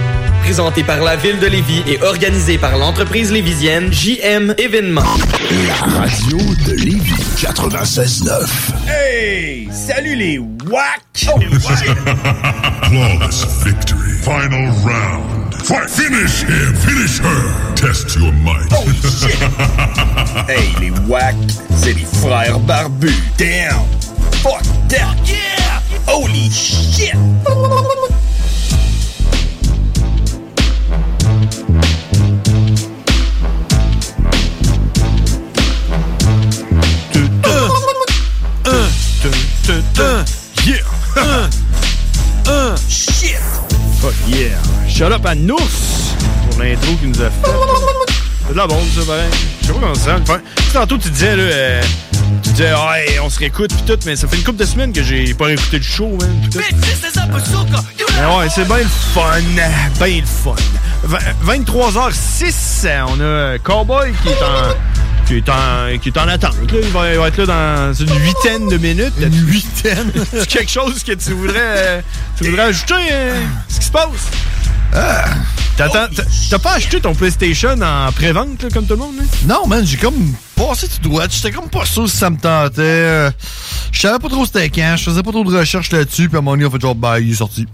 Présenté 0.45 0.83
par 0.83 1.01
la 1.01 1.15
ville 1.15 1.39
de 1.39 1.47
Lévis 1.47 1.81
et 1.87 1.99
organisé 2.03 2.59
par 2.59 2.77
l'entreprise 2.77 3.31
lévisienne 3.31 3.91
JM 3.91 4.53
Événements. 4.59 5.01
La 5.67 5.73
radio 5.73 6.37
de 6.67 6.73
Lévis 6.73 7.15
96.9. 7.35 8.47
Hey! 8.87 9.67
Salut 9.71 10.15
les 10.15 10.37
WAC! 10.37 11.01
Flawless 12.83 13.47
victory. 13.65 14.11
Final 14.21 14.69
round. 14.85 15.55
Fight. 15.63 15.89
Finish 15.89 16.43
him. 16.43 16.75
Finish 16.75 17.19
her. 17.21 17.73
Test 17.73 18.15
your 18.15 18.31
might. 18.31 18.71
Oh 18.71 18.85
shit! 19.01 19.35
hey 20.47 20.69
les 20.79 20.91
WAC, 21.07 21.35
c'est 21.75 21.93
les 21.93 22.05
frères 22.21 22.59
barbus. 22.59 23.15
Damn! 23.39 23.83
Fuck 24.43 24.61
that! 24.89 25.15
Yeah! 25.25 25.81
Holy 26.07 26.51
shit! 26.51 27.15
Fuck 44.05 44.13
yeah! 44.27 44.49
Shut 44.87 45.11
up 45.11 45.25
à 45.25 45.33
Nours 45.33 45.57
pour 46.51 46.59
l'intro 46.61 46.93
qu'il 46.97 47.09
nous 47.09 47.21
a 47.23 47.31
fait. 47.31 47.49
C'est 48.45 48.53
de 48.53 48.57
la 48.57 48.67
bombe, 48.67 48.85
ça, 48.93 49.01
pareil. 49.03 49.23
Je 49.61 49.65
sais 49.65 49.73
pas 49.73 49.79
comment 49.79 49.95
ça 49.95 50.17
sais, 50.23 50.71
Tantôt, 50.73 50.99
tu 50.99 51.09
disais, 51.09 51.35
là, 51.35 51.41
euh, 51.41 51.81
tu 52.43 52.51
disais, 52.51 52.69
ah, 52.77 52.99
hey, 53.01 53.19
on 53.19 53.31
se 53.31 53.39
réécoute 53.39 53.73
pis 53.73 53.81
tout, 53.81 53.97
mais 54.05 54.15
ça 54.15 54.27
fait 54.27 54.35
une 54.35 54.43
couple 54.43 54.59
de 54.59 54.65
semaines 54.65 54.93
que 54.93 55.01
j'ai 55.01 55.33
pas 55.33 55.45
réécouté 55.45 55.77
le 55.77 55.83
show, 55.83 56.09
man. 56.21 56.29
pis 56.43 56.49
tout. 56.51 56.59
Mais 56.59 58.37
ouais, 58.37 58.47
c'est 58.53 58.67
bien 58.67 58.77
le 58.77 58.83
fun. 58.83 59.41
Bien 60.05 60.21
le 60.21 60.25
fun. 60.27 60.53
Va- 61.05 61.17
23h06, 61.55 62.87
on 63.07 63.19
a 63.21 63.57
Cowboy 63.57 64.11
qui 64.21 64.29
est 64.29 64.43
en. 64.43 64.94
Qui 65.27 65.37
est, 65.37 65.49
en, 65.49 65.97
qui 65.99 66.09
est 66.09 66.17
en 66.19 66.27
attente. 66.27 66.53
là. 66.71 66.79
Il, 66.83 66.89
va, 66.89 67.11
il 67.11 67.17
va 67.17 67.27
être 67.29 67.37
là 67.43 67.45
dans 67.47 67.93
une 67.93 68.13
huitaine 68.21 68.69
de 68.69 68.77
minutes. 68.77 69.13
Une 69.19 69.47
huitaine? 69.47 70.11
C'est 70.31 70.45
quelque 70.47 70.71
chose 70.71 71.03
que 71.03 71.13
tu 71.13 71.31
voudrais, 71.33 71.57
euh, 71.57 72.01
tu 72.37 72.43
voudrais 72.49 72.65
ajouter? 72.65 72.93
euh, 73.11 73.41
ce 73.67 73.79
qui 73.79 73.85
se 73.87 73.91
passe? 73.91 74.05
T'attends- 75.77 76.07
T'as 76.15 76.23
t'as 76.51 76.59
pas 76.59 76.73
acheté 76.75 77.01
ton 77.01 77.13
PlayStation 77.15 77.75
en 77.81 78.11
pré-vente, 78.11 78.61
là, 78.63 78.69
comme 78.71 78.85
tout 78.85 78.93
le 78.93 78.99
monde? 78.99 79.15
hein? 79.19 79.25
Non, 79.47 79.65
man, 79.67 79.85
j'ai 79.85 79.97
comme 79.97 80.13
passé 80.55 80.87
tout 80.87 81.09
droit. 81.09 81.25
J'étais 81.29 81.51
comme 81.51 81.69
pas 81.69 81.85
sûr 81.85 82.07
si 82.07 82.15
ça 82.15 82.29
me 82.29 82.37
tentait. 82.37 82.81
Euh, 82.81 83.31
Je 83.91 83.99
savais 83.99 84.19
pas 84.19 84.29
trop 84.29 84.45
c'était 84.45 84.69
quand. 84.69 84.95
Je 84.95 85.03
faisais 85.05 85.23
pas 85.23 85.31
trop 85.31 85.43
de 85.43 85.57
recherches 85.57 85.91
là-dessus. 85.91 86.29
Puis 86.29 86.37
à 86.37 86.39
un 86.39 86.41
moment 86.43 86.51
donné, 86.55 86.65
on 86.65 86.71
fait 86.71 86.79
genre, 86.79 86.95
bah, 86.95 87.19
il 87.19 87.31
est 87.31 87.35
sorti. 87.35 87.65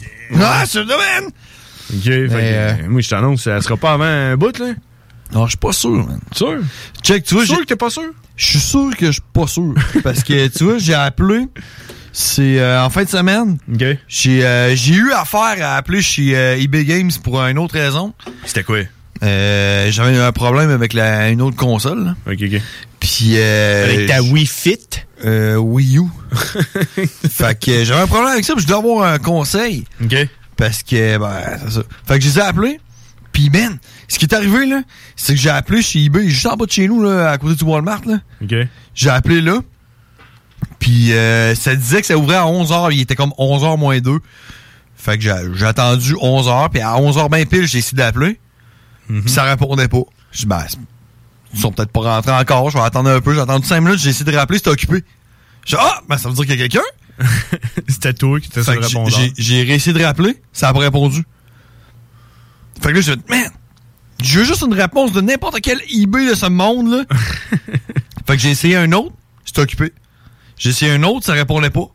Ah, 0.41 0.63
c'est 0.65 0.79
le 0.79 0.85
domaine! 0.85 1.25
Ok, 1.93 2.03
fait 2.03 2.27
que, 2.29 2.33
euh, 2.33 2.73
moi 2.87 3.01
je 3.01 3.09
t'annonce, 3.09 3.41
ça 3.43 3.59
sera 3.61 3.75
pas 3.75 3.91
avant 3.93 4.05
un 4.05 4.37
bout, 4.37 4.57
là. 4.57 4.67
Non, 5.33 5.45
je 5.45 5.51
suis 5.51 5.57
pas 5.57 5.71
sûr, 5.73 5.89
man. 5.91 6.19
Sûr? 6.35 6.59
Check, 7.03 7.23
tu 7.23 7.35
vois. 7.35 7.45
Sûr 7.45 7.55
j'ai- 7.55 7.61
que 7.61 7.67
t'es 7.67 7.75
pas 7.75 7.89
sûr? 7.89 8.03
Je 8.35 8.45
suis 8.45 8.59
sûr 8.59 8.89
que 8.97 9.07
je 9.07 9.11
suis 9.13 9.21
pas 9.33 9.47
sûr. 9.47 9.73
Parce 10.03 10.23
que, 10.23 10.47
tu 10.47 10.63
vois, 10.65 10.77
j'ai 10.77 10.93
appelé. 10.93 11.47
C'est 12.13 12.59
euh, 12.59 12.83
en 12.83 12.89
fin 12.89 13.03
de 13.05 13.09
semaine. 13.09 13.57
J'ai 14.09 14.45
euh, 14.45 14.75
j'ai 14.75 14.95
eu 14.95 15.11
affaire 15.13 15.55
à 15.61 15.77
appeler 15.77 16.01
chez 16.01 16.35
euh, 16.35 16.57
eBay 16.59 16.83
Games 16.83 17.11
pour 17.23 17.41
une 17.41 17.57
autre 17.57 17.75
raison. 17.75 18.13
C'était 18.45 18.63
quoi? 18.63 18.79
Euh, 19.23 19.89
J'avais 19.91 20.17
un 20.17 20.31
problème 20.33 20.71
avec 20.71 20.91
la, 20.93 21.29
une 21.29 21.41
autre 21.41 21.55
console. 21.55 22.03
là. 22.03 22.15
Ok, 22.27 22.39
ok. 22.41 22.61
Puis 22.99 23.33
euh, 23.37 23.85
Avec 23.85 24.07
ta 24.07 24.21
Wii 24.21 24.45
Fit? 24.45 24.79
Euh, 25.23 25.55
Wii 25.55 25.99
U. 25.99 26.03
fait 27.29 27.59
que 27.59 27.83
j'avais 27.85 28.01
un 28.01 28.07
problème 28.07 28.33
avec 28.33 28.43
ça, 28.45 28.53
puis 28.55 28.63
je 28.63 28.67
dois 28.67 28.77
avoir 28.79 29.07
un 29.13 29.17
conseil. 29.19 29.85
OK. 30.03 30.15
Parce 30.57 30.83
que, 30.83 31.17
ben, 31.17 31.59
c'est 31.63 31.71
ça. 31.75 31.81
Fait 32.07 32.19
que 32.19 32.25
je 32.25 32.29
les 32.29 32.39
ai 32.39 32.41
appelés, 32.41 32.79
puis 33.31 33.49
ben, 33.49 33.77
ce 34.13 34.19
qui 34.19 34.25
est 34.25 34.33
arrivé, 34.33 34.65
là, 34.65 34.81
c'est 35.15 35.33
que 35.35 35.39
j'ai 35.39 35.49
appelé 35.49 35.81
chez 35.81 36.03
eBay, 36.03 36.27
juste 36.29 36.45
en 36.45 36.55
bas 36.57 36.65
de 36.65 36.71
chez 36.71 36.87
nous, 36.87 37.01
là, 37.03 37.31
à 37.31 37.37
côté 37.37 37.55
du 37.55 37.63
Walmart, 37.63 38.01
là. 38.05 38.19
OK. 38.43 38.53
J'ai 38.93 39.09
appelé 39.09 39.41
là, 39.41 39.59
puis 40.79 41.13
euh, 41.13 41.55
ça 41.55 41.75
disait 41.75 42.01
que 42.01 42.07
ça 42.07 42.17
ouvrait 42.17 42.35
à 42.35 42.43
11h, 42.45 42.89
il 42.93 43.01
était 43.01 43.15
comme 43.15 43.33
11h 43.37 43.77
moins 43.77 43.99
2. 43.99 44.19
Fait 44.95 45.17
que 45.17 45.23
j'ai 45.23 45.33
j'ai 45.55 45.65
attendu 45.65 46.15
11 46.19 46.47
heures, 46.47 46.69
puis 46.69 46.81
à 46.81 46.97
11 46.97 47.17
heures 47.17 47.29
ben 47.29 47.45
pile, 47.45 47.67
j'ai 47.67 47.79
essayé 47.79 47.95
d'appeler. 47.97 48.39
Mhm. 49.09 49.21
Puis 49.23 49.31
ça 49.31 49.43
répondait 49.43 49.87
pas. 49.87 50.01
Je 50.31 50.39
dis, 50.41 50.45
ben, 50.45 50.63
ils 51.53 51.59
sont 51.59 51.71
peut-être 51.71 51.91
pas 51.91 52.01
rentrés 52.01 52.31
encore, 52.31 52.69
je 52.69 52.77
vais 52.77 52.83
attendre 52.83 53.09
un 53.09 53.19
peu. 53.19 53.33
J'ai 53.33 53.41
attendu 53.41 53.65
5 53.67 53.81
minutes, 53.81 53.99
j'ai 53.99 54.09
essayé 54.11 54.29
de 54.31 54.35
rappeler, 54.37 54.57
c'était 54.59 54.69
occupé. 54.69 55.03
Je 55.65 55.75
dis, 55.75 55.81
ah, 55.81 56.01
ben 56.07 56.17
ça 56.17 56.29
veut 56.29 56.35
dire 56.35 56.45
qu'il 56.45 56.59
y 56.59 56.63
a 56.63 56.67
quelqu'un? 56.67 56.85
C'était 57.87 58.13
toi 58.13 58.39
qui 58.39 58.47
étais 58.47 58.63
sur 58.63 58.73
le 58.73 58.81
j'ai- 58.81 58.87
répondeur. 58.87 59.19
j'ai- 59.19 59.33
J'ai 59.37 59.63
réussi 59.63 59.93
de 59.93 60.03
rappeler, 60.03 60.41
ça 60.53 60.69
a 60.69 60.73
pas 60.73 60.79
répondu. 60.79 61.23
Fait 62.81 62.89
que 62.89 62.95
là, 62.95 63.01
j'ai 63.01 63.15
dit, 63.15 63.21
man, 63.29 63.43
je 64.23 64.39
veux 64.39 64.45
juste 64.45 64.63
une 64.63 64.73
réponse 64.73 65.11
de 65.11 65.21
n'importe 65.21 65.61
quel 65.61 65.79
eBay 65.93 66.27
de 66.29 66.35
ce 66.35 66.47
monde-là. 66.47 67.03
fait 68.27 68.35
que 68.35 68.37
j'ai 68.37 68.51
essayé 68.51 68.75
un 68.75 68.91
autre, 68.91 69.13
c'était 69.45 69.61
occupé. 69.61 69.93
J'ai 70.57 70.69
essayé 70.69 70.91
un 70.91 71.03
autre, 71.03 71.25
ça 71.25 71.33
répondait 71.33 71.69
pas. 71.69 71.87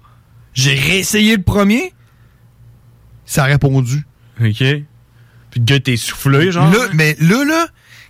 J'ai 0.55 0.75
réessayé 0.75 1.37
le 1.37 1.43
premier, 1.43 1.93
ça 3.27 3.45
a 3.45 3.47
répondu. 3.47 4.07
OK. 4.41 4.59
Puis 4.59 5.61
le 5.61 5.65
gars 5.65 5.81
t'es 5.81 5.97
soufflé, 5.97 6.51
genre. 6.53 6.71
Là, 6.71 6.89
mais 6.93 7.17
là, 7.21 7.45
là, 7.45 7.67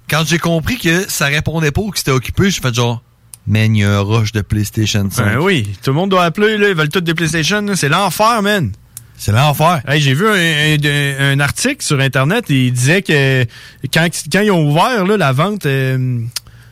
quand 0.09 0.25
j'ai 0.27 0.39
compris 0.39 0.79
que 0.79 1.09
ça 1.11 1.27
répondait 1.27 1.73
pas 1.73 1.81
ou 1.81 1.91
que 1.91 1.99
c'était 1.99 2.13
occupé, 2.13 2.51
j'ai 2.51 2.61
fait 2.61 2.75
genre, 2.75 3.03
man, 3.47 3.75
il 3.75 3.81
y 3.81 3.85
a 3.85 3.99
un 3.99 4.01
rush 4.01 4.33
de 4.33 4.41
PlayStation 4.41 5.09
5. 5.11 5.25
Ben 5.25 5.39
oui, 5.39 5.69
tout 5.83 5.91
le 5.91 5.97
monde 5.97 6.11
doit 6.11 6.25
appeler, 6.25 6.57
là, 6.57 6.69
ils 6.69 6.75
veulent 6.75 6.89
tous 6.89 7.01
des 7.01 7.15
PlayStation, 7.15 7.63
là. 7.63 7.77
c'est 7.77 7.89
l'enfer, 7.89 8.43
man. 8.43 8.73
C'est 9.19 9.33
l'enfer. 9.33 9.81
Hey, 9.89 10.01
j'ai 10.01 10.15
vu 10.15 10.27
un, 10.29 10.33
un- 10.35 11.33
un 11.33 11.41
article 11.41 11.83
sur 11.85 11.99
Internet, 12.01 12.51
et 12.51 12.67
il 12.67 12.73
disait 12.73 13.03
que 13.03 13.45
quand, 13.93 14.07
quand 14.33 14.41
ils 14.41 14.51
ont 14.51 14.69
ouvert 14.71 15.05
là, 15.07 15.17
la 15.17 15.33
vente, 15.33 15.65
euh, 15.67 16.21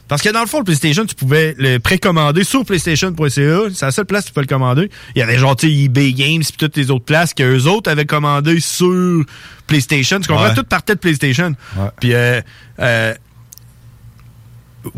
parce 0.09 0.21
que 0.21 0.29
dans 0.29 0.41
le 0.43 0.47
fond, 0.47 0.59
le 0.59 0.65
PlayStation, 0.65 1.07
tu 1.07 1.15
pouvais 1.15 1.55
le 1.59 1.79
précommander 1.79 2.45
sur 2.45 2.65
PlayStation.ca, 2.65 3.29
c'est 3.75 3.87
la 3.87 3.91
seule 3.91 4.05
place 4.05 4.25
où 4.25 4.29
tu 4.29 4.33
peux 4.35 4.43
le 4.43 4.47
commander. 4.47 4.91
Il 5.15 5.19
y 5.19 5.23
avait 5.23 5.39
genre, 5.39 5.57
tu 5.57 5.67
eBay 5.73 6.13
Games 6.13 6.43
puis 6.43 6.53
toutes 6.59 6.77
les 6.77 6.91
autres 6.91 7.07
places 7.07 7.33
qu'eux 7.33 7.63
autres 7.65 7.91
avaient 7.91 8.05
commandé 8.05 8.61
sur 8.61 9.25
PlayStation. 9.67 10.21
Tu 10.21 10.29
comprends? 10.29 10.45
Ouais. 10.49 10.55
Tout 10.55 10.65
partait 10.65 10.95
de 10.95 11.01
PlayStation. 11.01 11.55
Puis, 12.01 12.13
euh, 12.13 12.41
euh, 12.81 13.15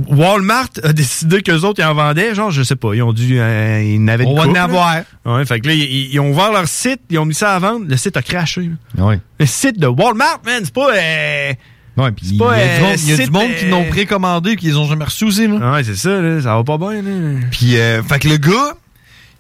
Walmart 0.09 0.69
a 0.83 0.93
décidé 0.93 1.43
qu'eux 1.43 1.61
autres, 1.61 1.81
ils 1.81 1.85
en 1.87 1.95
vendaient, 1.95 2.35
genre, 2.35 2.51
je 2.51 2.63
sais 2.63 2.77
pas, 2.77 2.95
ils 2.95 3.03
ont 3.03 3.13
dû, 3.13 3.39
euh, 3.39 3.83
ils 3.83 4.03
n'avaient 4.03 4.25
On 4.27 4.35
va 4.35 4.47
en 4.49 4.55
avoir. 4.55 4.97
Ouais, 5.25 5.45
fait 5.47 5.61
que 5.61 5.69
là, 5.69 5.75
ils, 5.75 6.13
ils 6.13 6.21
ont 6.21 6.31
ouvert 6.31 6.53
leur 6.53 6.69
site, 6.69 7.01
ils 7.11 7.19
ont 7.19 7.25
mis 7.25 7.35
ça 7.35 7.55
à 7.55 7.59
vendre, 7.59 7.87
le 7.89 7.97
site 7.97 8.17
a 8.17 8.23
craché. 8.23 8.71
Oui. 8.99 9.15
Le 9.39 9.47
site 9.47 9.79
de 9.79 9.87
Walmart, 9.87 10.41
man, 10.45 10.61
c'est 10.65 10.75
pas... 10.75 10.91
Euh, 10.95 11.53
Ouais, 11.97 12.13
puis 12.13 12.27
il 12.27 12.35
y 12.35 12.39
pas, 12.39 12.53
a 12.53 12.57
du 12.59 12.63
euh, 12.63 12.81
monde, 12.83 12.97
il 12.99 13.09
y 13.09 13.13
a 13.15 13.25
du 13.25 13.31
monde 13.31 13.55
qui 13.59 13.65
euh, 13.65 13.71
l'ont 13.71 13.85
précommandé 13.89 14.51
et 14.51 14.57
qui 14.57 14.67
les 14.67 14.77
ont 14.77 14.85
jamais 14.87 15.07
reçus 15.07 15.25
aussi, 15.25 15.49
là. 15.49 15.73
Ouais, 15.73 15.83
c'est 15.83 15.97
ça, 15.97 16.11
là, 16.21 16.43
ça 16.43 16.55
va 16.55 16.63
pas 16.63 16.77
bien. 16.77 17.03
Puis, 17.51 17.79
euh, 17.79 18.03
fait 18.03 18.19
que 18.19 18.29
le 18.29 18.37
gars, 18.37 18.77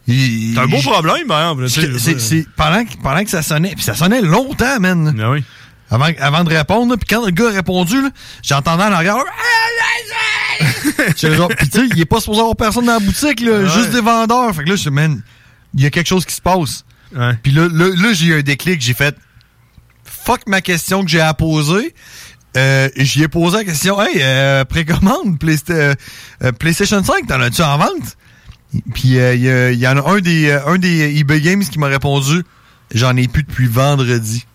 C'est 0.08 0.58
un 0.58 0.66
beau 0.66 0.78
problème, 0.78 1.26
par 1.26 1.40
exemple. 1.40 1.64
là, 1.64 2.44
pendant, 2.56 2.84
que- 2.84 2.96
pendant 3.02 3.24
que 3.24 3.28
ça 3.30 3.42
sonnait, 3.42 3.74
puis 3.74 3.84
ça 3.84 3.94
sonnait 3.94 4.22
longtemps, 4.22 4.80
man. 4.80 5.14
Ah 5.22 5.30
oui. 5.32 5.44
Avant, 5.90 6.08
avant 6.18 6.44
de 6.44 6.50
répondre, 6.54 6.96
puis 6.96 7.06
quand 7.08 7.24
le 7.24 7.30
gars 7.30 7.48
a 7.48 7.52
répondu, 7.52 7.96
j'entendais 8.42 8.82
en 8.84 8.92
arrière. 8.92 9.16
Genre, 11.16 11.48
puis 11.48 11.68
tu 11.68 11.78
sais, 11.80 11.86
il 11.94 12.00
est 12.00 12.04
pas 12.06 12.20
supposé 12.20 12.40
avoir 12.40 12.56
personne 12.56 12.86
dans 12.86 12.94
la 12.94 12.98
boutique, 13.00 13.40
là, 13.40 13.60
Ouais. 13.60 13.68
juste 13.68 13.90
des 13.90 14.00
vendeurs. 14.00 14.54
Fait 14.54 14.64
que 14.64 14.70
là, 14.70 14.76
je 14.76 14.90
man, 14.90 15.22
il 15.74 15.82
y 15.82 15.86
a 15.86 15.90
quelque 15.90 16.06
chose 16.08 16.24
qui 16.24 16.34
se 16.34 16.40
passe. 16.40 16.84
Puis 17.42 17.52
là, 17.52 17.68
là, 17.72 17.88
là, 17.94 18.12
j'ai 18.12 18.26
eu 18.26 18.38
un 18.38 18.42
déclic, 18.42 18.80
j'ai 18.80 18.94
fait, 18.94 19.14
fuck 20.04 20.40
ma 20.46 20.60
question 20.60 21.04
que 21.04 21.10
j'ai 21.10 21.20
à 21.20 21.34
poser. 21.34 21.94
Euh, 22.56 22.88
j'y 22.96 23.22
ai 23.22 23.28
posé 23.28 23.58
la 23.58 23.64
question, 23.64 24.00
hey, 24.02 24.16
euh, 24.22 24.64
précommande 24.64 25.36
euh, 25.70 25.94
PlayStation 26.58 27.04
5, 27.04 27.26
t'en 27.26 27.40
as-tu 27.40 27.62
en 27.62 27.76
vente? 27.76 28.16
Puis 28.94 29.18
euh, 29.18 29.34
il 29.72 29.78
y, 29.78 29.82
y 29.82 29.88
en 29.88 29.96
a 29.98 30.10
un 30.10 30.20
des, 30.20 30.48
euh, 30.48 30.66
un 30.66 30.78
des 30.78 31.18
eBay 31.18 31.40
Games 31.42 31.62
qui 31.62 31.78
m'a 31.78 31.88
répondu, 31.88 32.42
j'en 32.94 33.14
ai 33.16 33.28
plus 33.28 33.42
depuis 33.42 33.66
vendredi. 33.66 34.46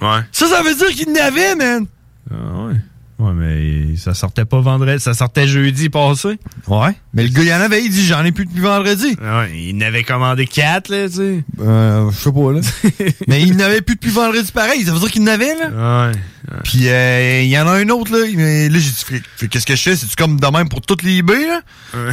Ouais. 0.00 0.20
Ça, 0.32 0.46
ça 0.46 0.62
veut 0.62 0.74
dire 0.74 0.88
qu'il 0.88 1.12
n'avait, 1.12 1.54
man! 1.54 1.86
Ah 2.30 2.34
ouais. 2.66 2.74
Ouais, 3.18 3.32
mais 3.34 3.96
ça 3.96 4.14
sortait 4.14 4.46
pas 4.46 4.60
vendredi, 4.62 4.98
ça 4.98 5.12
sortait 5.12 5.46
jeudi 5.46 5.90
passé. 5.90 6.38
Ouais. 6.68 6.94
Mais 7.12 7.22
le 7.24 7.28
gars, 7.28 7.42
il 7.42 7.52
en 7.52 7.60
avait, 7.60 7.84
il 7.84 7.90
dit, 7.90 8.02
j'en 8.06 8.24
ai 8.24 8.32
plus 8.32 8.46
depuis 8.46 8.62
vendredi. 8.62 9.14
Ouais, 9.20 9.52
il 9.54 9.76
n'avait 9.76 10.04
commandé 10.04 10.46
quatre, 10.46 10.88
là, 10.88 11.06
tu 11.06 11.16
sais. 11.16 11.44
Euh, 11.60 12.10
je 12.10 12.16
sais 12.16 12.32
pas, 12.32 12.52
là. 12.52 12.60
mais 13.28 13.42
il 13.42 13.56
n'avait 13.56 13.82
plus 13.82 13.96
depuis 13.96 14.10
vendredi 14.10 14.50
pareil, 14.52 14.84
ça 14.84 14.92
veut 14.94 14.98
dire 15.00 15.10
qu'il 15.10 15.22
n'avait, 15.22 15.54
là. 15.54 16.06
Ouais. 16.08 16.12
Puis 16.64 16.88
euh, 16.88 17.42
il 17.42 17.48
y 17.50 17.58
en 17.58 17.66
a 17.66 17.72
un 17.72 17.88
autre, 17.90 18.10
là. 18.10 18.24
Mais 18.34 18.70
là, 18.70 18.78
j'ai 18.78 18.90
dit, 18.90 19.48
qu'est-ce 19.50 19.66
que 19.66 19.76
je 19.76 19.82
fais? 19.82 19.96
C'est-tu 19.96 20.16
comme 20.16 20.40
de 20.40 20.46
même 20.46 20.70
pour 20.70 20.80
toutes 20.80 21.02
les 21.02 21.18
eBay, 21.18 21.46
là? 21.46 21.60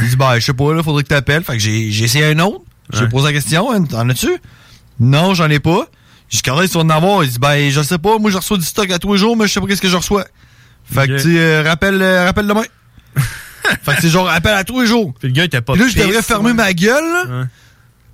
Il 0.02 0.10
dit, 0.10 0.16
bah, 0.16 0.38
je 0.38 0.44
sais 0.44 0.52
pas, 0.52 0.74
là, 0.74 0.82
faudrait 0.82 1.04
que 1.04 1.08
t'appelles. 1.08 1.42
Fait 1.42 1.54
que 1.54 1.58
j'ai 1.58 1.90
j'ai 1.90 2.04
essayé 2.04 2.26
un 2.26 2.38
autre. 2.40 2.60
J'ai 2.92 3.04
Ouais. 3.04 3.08
posé 3.08 3.28
la 3.28 3.32
question, 3.32 3.72
hein, 3.72 3.82
t'en 3.84 4.06
as-tu? 4.10 4.28
Non, 5.00 5.32
j'en 5.32 5.48
ai 5.48 5.58
pas. 5.58 5.86
Dit, 6.30 6.42
quand 6.42 6.60
est-ce 6.60 6.74
qu'on 6.74 6.80
en 6.80 6.90
avoir? 6.90 7.24
Il 7.24 7.30
dit, 7.30 7.38
ben, 7.38 7.70
je 7.70 7.80
sais 7.82 7.98
pas, 7.98 8.18
moi, 8.18 8.30
je 8.30 8.36
reçois 8.36 8.58
du 8.58 8.64
stock 8.64 8.90
à 8.90 8.98
tous 8.98 9.12
les 9.12 9.18
jours, 9.18 9.36
mais 9.36 9.46
je 9.46 9.52
sais 9.52 9.60
pas 9.60 9.66
qu'est-ce 9.66 9.82
que 9.82 9.88
je 9.88 9.96
reçois. 9.96 10.26
Fait 10.92 11.06
que, 11.06 11.20
tu 11.20 11.38
euh, 11.38 11.62
rappelle, 11.62 12.00
euh, 12.00 12.24
rappelle 12.24 12.46
demain. 12.46 12.64
fait 13.82 13.94
que 13.94 14.00
c'est 14.00 14.08
genre, 14.08 14.26
rappelle 14.26 14.54
à 14.54 14.64
tous 14.64 14.80
les 14.80 14.86
jours. 14.86 15.14
Puis 15.18 15.28
le 15.28 15.34
gars 15.34 15.44
était 15.44 15.60
pas 15.60 15.74
Puis 15.74 15.82
là, 15.82 15.88
je 15.88 15.98
devrais 15.98 16.22
fermer 16.22 16.48
ouais. 16.48 16.54
ma 16.54 16.72
gueule, 16.72 17.04
là. 17.12 17.46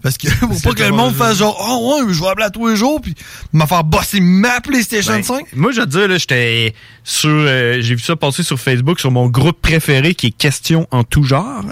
Parce 0.05 0.16
que 0.18 0.28
pour 0.40 0.60
pas 0.62 0.72
que 0.74 0.82
le 0.85 0.93
monde 0.93 1.14
fasse 1.16 1.39
genre, 1.39 1.56
oh 1.59 1.97
ouais, 2.05 2.12
je 2.14 2.20
vais 2.20 2.28
appeler 2.28 2.44
à 2.44 2.51
tous 2.51 2.68
les 2.68 2.76
jours, 2.76 3.01
puis 3.01 3.14
me 3.52 3.64
faire 3.66 3.82
bosser 3.82 4.20
ma 4.20 4.60
PlayStation 4.60 5.14
Ben, 5.14 5.22
5. 5.24 5.47
Moi, 5.56 5.72
je 5.72 5.81
veux 5.81 5.86
dire, 5.86 6.06
là, 6.06 6.16
j'étais 6.18 6.74
sur. 7.02 7.31
euh, 7.31 7.78
J'ai 7.81 7.94
vu 7.97 8.02
ça 8.02 8.14
passer 8.14 8.43
sur 8.43 8.60
Facebook 8.60 9.01
sur 9.01 9.10
mon 9.10 9.26
groupe 9.28 9.60
préféré 9.60 10.14
qui 10.14 10.26
est 10.28 10.31
Questions 10.31 10.86
en 10.93 11.02
tout 11.05 11.24
genre. 11.24 11.64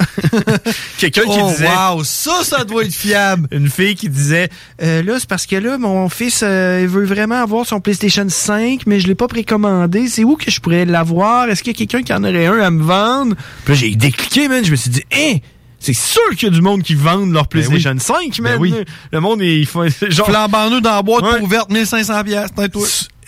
Quelqu'un 0.99 1.23
qui 1.23 1.39
Oh, 1.43 1.49
disait. 1.51 1.69
wow, 1.69 2.03
ça, 2.05 2.43
ça 2.43 2.65
doit 2.65 2.85
être 2.85 2.95
fiable. 2.95 3.49
Une 3.53 3.69
fille 3.69 3.95
qui 3.95 4.09
disait 4.09 4.49
Euh, 4.83 5.03
Là, 5.03 5.19
c'est 5.19 5.29
parce 5.29 5.47
que 5.47 5.57
là, 5.57 5.77
mon 5.79 6.09
fils, 6.09 6.41
euh, 6.43 6.81
il 6.83 6.89
veut 6.89 7.05
vraiment 7.05 7.43
avoir 7.43 7.67
son 7.67 7.81
PlayStation 7.81 8.27
5, 8.29 8.83
mais 8.87 8.99
je 8.99 9.07
l'ai 9.09 9.15
pas 9.15 9.29
précommandé. 9.29 10.09
C'est 10.09 10.25
où 10.25 10.37
que 10.37 10.51
je 10.51 10.61
pourrais 10.61 10.85
l'avoir? 10.87 11.49
Est-ce 11.51 11.63
qu'il 11.63 11.73
y 11.73 11.77
a 11.77 11.79
quelqu'un 11.87 12.03
qui 12.03 12.13
en 12.15 12.25
aurait 12.25 12.47
un 12.47 12.61
à 12.61 12.71
me 12.71 12.83
vendre? 12.83 13.37
Puis 13.65 13.75
là, 13.75 13.79
j'ai 13.81 13.95
décliqué, 13.95 14.49
man. 14.49 14.65
Je 14.65 14.71
me 14.71 14.77
suis 14.77 14.91
dit 14.91 15.03
Hein 15.15 15.37
c'est 15.83 15.93
sûr 15.93 16.23
qu'il 16.37 16.49
y 16.49 16.53
a 16.53 16.55
du 16.55 16.63
monde 16.63 16.83
qui 16.83 16.95
vendent 16.95 17.33
leur 17.33 17.49
PlayStation 17.49 17.95
5, 17.99 18.39
man. 18.41 18.53
Ben 18.55 18.61
oui. 18.61 18.75
Le 19.13 19.21
monde, 19.21 19.41
il 19.43 19.67
faut 19.67 19.85
genre. 20.09 20.27
Flambant 20.29 20.71
nous 20.71 20.81
dans 20.81 20.95
la 20.97 21.03
boîte 21.03 21.25
Ouais. 21.25 21.41
ouverte, 21.41 21.71
1500 21.71 22.25
pièces. 22.25 22.51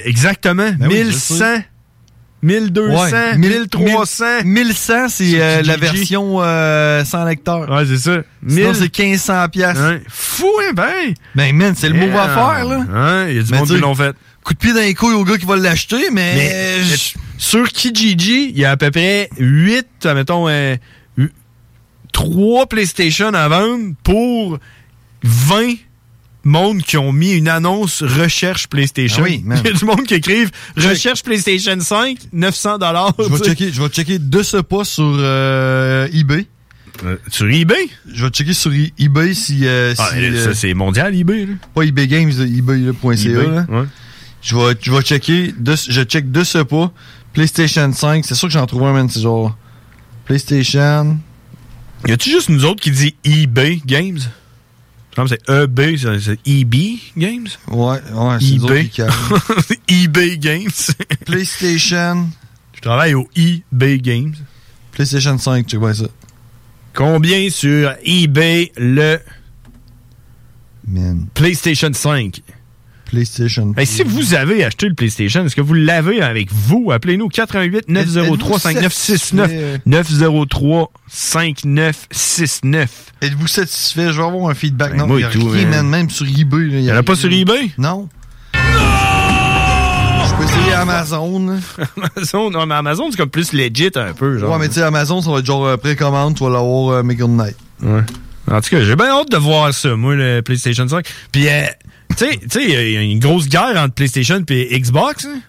Exactement. 0.05 0.70
Ben 0.78 0.89
oui, 0.89 0.98
je 1.01 1.05
1100, 1.06 1.35
sais. 1.36 1.66
1200, 2.43 3.02
Ouais, 3.02 3.36
1300. 3.39 4.24
1100, 4.44 5.09
c'est 5.09 5.40
euh, 5.40 5.62
la 5.62 5.76
version 5.78 6.43
euh, 6.43 7.02
sans 7.05 7.24
lecteur. 7.24 7.70
Ouais, 7.70 7.85
c'est 7.86 7.97
ça. 7.97 8.18
Sinon, 8.47 8.72
1000. 8.72 8.76
c'est 8.76 8.98
1500 8.98 9.48
pièces. 9.48 9.78
Ouais. 9.78 10.02
Fou, 10.09 10.51
hein, 10.62 10.72
ben. 10.74 11.14
Ben, 11.35 11.56
man, 11.56 11.74
c'est 11.74 11.89
le 11.89 11.94
mot 11.94 12.18
à 12.18 12.28
faire, 12.28 12.64
là. 12.66 13.26
Il 13.31 13.36
y 13.36 13.39
a 13.39 13.43
du 13.43 13.51
Mais 13.51 13.59
monde 13.59 13.68
qui 13.68 13.78
l'ont 13.78 13.94
fait. 13.94 14.14
Coup 14.44 14.52
de 14.52 14.59
pied 14.59 14.74
dans 14.74 14.81
les 14.81 14.93
couilles 14.93 15.14
au 15.14 15.24
gars 15.24 15.39
qui 15.39 15.47
va 15.47 15.56
l'acheter, 15.56 16.10
mais... 16.12 16.35
Mais 16.36 16.82
je- 16.85 17.14
sur 17.39 17.66
Kijiji, 17.66 18.51
il 18.51 18.59
y 18.59 18.66
a 18.66 18.72
à 18.72 18.76
peu 18.76 18.90
près 18.90 19.31
8, 19.39 19.86
mettons, 20.14 20.47
euh, 20.48 20.76
3 22.15 22.66
PlayStation 22.66 23.35
à 23.35 23.49
vendre 23.49 23.93
pour 24.05 24.59
20 25.24 25.74
monde 26.45 26.82
qui 26.82 26.97
ont 26.97 27.11
mis 27.12 27.32
une 27.32 27.49
annonce 27.49 28.03
recherche 28.03 28.69
PlayStation. 28.69 29.23
Ah 29.24 29.28
oui, 29.28 29.43
il 29.47 29.66
y 29.66 29.69
a 29.69 29.73
du 29.73 29.85
monde 29.85 30.05
qui 30.05 30.15
écrivent 30.15 30.51
recherche 30.77 31.23
PlayStation 31.23 31.78
5, 31.81 32.19
900 32.32 32.78
dollars. 32.78 33.15
Je 33.19 33.24
vais 33.24 33.39
checker, 33.45 33.73
je 33.73 33.82
vais 33.82 33.89
checker 33.89 34.19
de 34.19 34.43
ce 34.43 34.59
pas 34.59 34.85
sur 34.85 35.16
euh, 35.19 36.07
eBay. 36.12 36.47
sur 37.31 37.51
eBay? 37.51 37.89
Je 38.12 38.24
vais 38.27 38.31
checker 38.31 38.53
sur 38.55 38.70
eBay 38.99 39.35
si... 39.35 39.61
euh, 39.66 39.95
Ah, 39.99 40.11
si, 40.12 40.20
là, 40.20 40.28
euh, 40.28 40.45
ça, 40.45 40.55
c'est 40.55 40.74
mondial, 40.74 41.15
eBay. 41.16 41.47
Là. 41.47 41.55
Pas 41.74 41.82
eBay 41.82 42.07
Games, 42.07 42.31
eBay.ca. 42.31 43.12
eBay, 43.31 43.47
là. 43.49 43.66
ouais. 43.69 43.86
Je 44.43 44.55
vais, 44.57 44.74
je 44.82 44.93
vais 44.93 45.01
checker, 45.03 45.55
de, 45.59 45.74
je 45.74 46.03
check 46.03 46.31
de 46.31 46.45
ce 46.45 46.59
pas. 46.59 46.93
PlayStation 47.32 47.91
5, 47.93 48.24
c'est 48.24 48.35
sûr 48.35 48.49
que 48.49 48.53
j'en 48.55 48.66
trouve 48.66 48.85
un, 48.85 48.93
man, 48.93 49.09
c'est 49.09 49.20
genre... 49.23 49.57
PlayStation... 50.27 51.19
Y 52.06 52.12
a-tu 52.12 52.31
juste 52.31 52.51
nous 52.51 52.64
autres 52.66 52.82
qui 52.82 52.90
dit 52.90 53.14
eBay 53.24 53.81
Games? 53.85 54.20
C'est 55.26 55.48
EB, 55.48 55.97
c'est 55.97 56.39
EB 56.44 56.74
Games? 57.16 57.47
Ouais, 57.68 58.01
ouais, 58.12 58.36
c'est 58.40 58.55
eBay. 58.56 58.90
eBay 59.89 60.39
Games. 60.39 60.70
PlayStation... 61.24 62.28
Je 62.74 62.81
travaille 62.81 63.14
au 63.14 63.26
eBay 63.35 63.98
Games. 63.98 64.35
PlayStation 64.93 65.39
5, 65.39 65.66
check 65.66 65.81
bien 65.81 65.94
ça. 65.94 66.05
Combien 66.93 67.48
sur 67.48 67.94
eBay 68.05 68.70
le 68.76 69.18
Man. 70.86 71.26
PlayStation 71.32 71.93
5? 71.93 72.43
PlayStation. 73.05 73.72
Hey, 73.76 73.86
si 73.86 74.02
vous 74.02 74.35
avez 74.35 74.64
acheté 74.64 74.89
le 74.89 74.94
PlayStation, 74.94 75.44
est-ce 75.44 75.56
que 75.56 75.60
vous 75.60 75.74
l'avez 75.74 76.22
avec 76.22 76.52
vous? 76.52 76.90
Appelez-nous 76.93 77.28
88 77.28 77.89
903 77.89 78.59
5969 78.59 79.81
903 79.86 80.90
5969. 81.09 83.12
Êtes-vous 83.22 83.47
satisfait? 83.47 84.12
Je 84.12 84.18
vais 84.18 84.26
avoir 84.26 84.51
un 84.51 84.55
feedback. 84.55 84.93
Ben, 84.93 84.98
non, 84.98 85.06
moi 85.06 85.18
il 85.18 85.22
y 85.22 85.24
a 85.24 85.31
et 85.31 85.32
tout, 85.32 85.48
rien, 85.48 85.82
même 85.82 86.10
sur 86.10 86.26
eBay. 86.26 86.66
Il 86.68 86.81
Y 86.81 86.93
en 86.93 86.97
a 86.97 87.02
pas 87.02 87.16
sur 87.16 87.32
eBay? 87.32 87.70
Non. 87.78 88.09
Je 88.55 90.36
peux 90.36 90.44
essayer 90.44 90.72
Amazon. 90.72 91.47
Amazon, 92.16 92.51
non, 92.51 92.66
mais 92.66 92.74
Amazon, 92.74 93.10
c'est 93.10 93.16
comme 93.16 93.31
plus 93.31 93.52
legit 93.52 93.90
un 93.94 94.12
peu. 94.14 94.39
Genre. 94.39 94.51
Ouais, 94.51 94.59
mais 94.59 94.68
tu 94.68 94.74
sais, 94.74 94.82
Amazon, 94.82 95.22
ça 95.22 95.31
va 95.31 95.39
être 95.39 95.47
genre 95.47 95.66
euh, 95.66 95.76
précommande, 95.76 96.36
tu 96.36 96.44
vas 96.44 96.51
l'avoir 96.51 96.97
euh, 96.97 97.02
Mega 97.02 97.26
Night. 97.26 97.56
Ouais. 97.82 98.01
En 98.51 98.60
tout 98.60 98.70
cas, 98.70 98.82
j'ai 98.82 98.97
bien 98.97 99.06
hâte 99.06 99.31
de 99.31 99.36
voir 99.36 99.72
ça, 99.72 99.97
moi, 99.97 100.14
le 100.14 100.43
PlayStation 100.43 100.86
5. 100.86 101.06
Puis, 101.32 101.48
euh, 101.48 101.62
Tu 102.16 102.26
sais, 102.48 102.64
il 102.64 102.70
y 102.70 102.97
a 102.97 103.01
une 103.02 103.18
grosse 103.18 103.48
guerre 103.48 103.74
entre 103.76 103.94
PlayStation 103.94 104.43
et 104.48 104.78
Xbox. 104.81 105.24
Hein? 105.26 105.40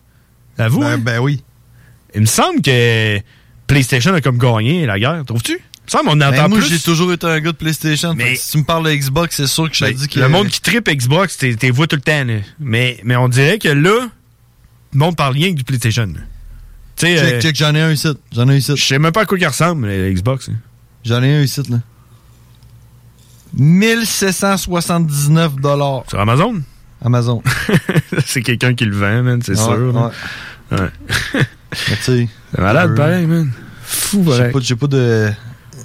Avoue. 0.57 0.79
Ben, 0.79 0.87
hein? 0.93 0.97
ben 0.97 1.19
oui. 1.19 1.43
Il 2.15 2.21
me 2.21 2.25
semble 2.25 2.61
que 2.61 3.19
PlayStation 3.67 4.13
a 4.13 4.21
comme 4.21 4.37
gagné 4.37 4.85
la 4.85 4.97
guerre, 4.99 5.23
trouves-tu? 5.25 5.59
Semble 5.87 6.09
qu'on 6.09 6.15
Ben, 6.15 6.33
entend 6.33 6.49
moi, 6.49 6.57
plus. 6.59 6.69
j'ai 6.69 6.79
toujours 6.79 7.13
été 7.13 7.27
un 7.27 7.39
gars 7.39 7.51
de 7.51 7.57
PlayStation. 7.57 8.15
que 8.15 8.35
si 8.35 8.51
tu 8.51 8.57
me 8.57 8.63
parles 8.63 8.85
de 8.85 8.95
Xbox, 8.95 9.35
c'est 9.35 9.45
sûr 9.47 9.69
que 9.69 9.75
je 9.75 9.85
te 9.85 9.89
Ben, 9.91 9.95
dis 9.95 10.07
que. 10.07 10.19
Le 10.19 10.29
monde 10.29 10.47
qui 10.47 10.59
tripe 10.61 10.89
Xbox, 10.89 11.37
t'es 11.37 11.55
t'es 11.55 11.69
vois 11.69 11.85
tout 11.87 11.95
le 11.97 12.01
temps. 12.01 12.23
là. 12.23 12.39
Mais, 12.59 12.99
mais 13.03 13.15
on 13.15 13.27
dirait 13.29 13.59
que 13.59 13.67
là, 13.69 14.07
le 14.93 14.97
monde 14.97 15.15
parle 15.15 15.33
rien 15.33 15.51
que 15.51 15.57
du 15.57 15.63
PlayStation. 15.63 16.05
là. 16.07 16.21
Tu 16.95 17.05
sais, 17.07 17.17
Check, 17.17 17.33
euh, 17.33 17.41
check, 17.41 17.55
j'en 17.57 17.75
ai 17.75 17.81
un 17.81 17.91
ici. 17.91 18.07
J'en 18.33 18.47
ai 18.49 18.53
un 18.53 18.55
ici. 18.55 18.71
Je 18.75 18.83
sais 18.83 18.97
même 18.97 19.11
pas 19.11 19.21
à 19.21 19.25
quoi 19.25 19.37
il 19.37 19.45
ressemble, 19.45 19.87
le 19.87 20.11
Xbox. 20.13 20.49
hein. 20.49 20.53
J'en 21.03 21.21
ai 21.21 21.35
un 21.35 21.41
ici, 21.41 21.61
là. 21.69 21.77
1779 23.55 25.55
dollars. 25.61 26.03
Sur 26.09 26.19
Amazon? 26.19 26.55
Amazon. 27.03 27.41
c'est 28.25 28.41
quelqu'un 28.41 28.73
qui 28.73 28.85
le 28.85 28.95
vend, 28.95 29.21
man, 29.23 29.41
c'est 29.43 29.51
Ouais, 29.51 29.57
sûr. 29.57 30.11
ouais. 30.71 30.77
Ouais. 30.79 31.41
C'est 32.01 32.27
malade, 32.57 32.91
euh, 32.91 32.95
pareil, 32.95 33.25
man. 33.25 33.51
Fou, 33.83 34.23
pareil. 34.23 34.51
j'ai 34.61 34.75
pas 34.77 34.87
de. 34.87 35.29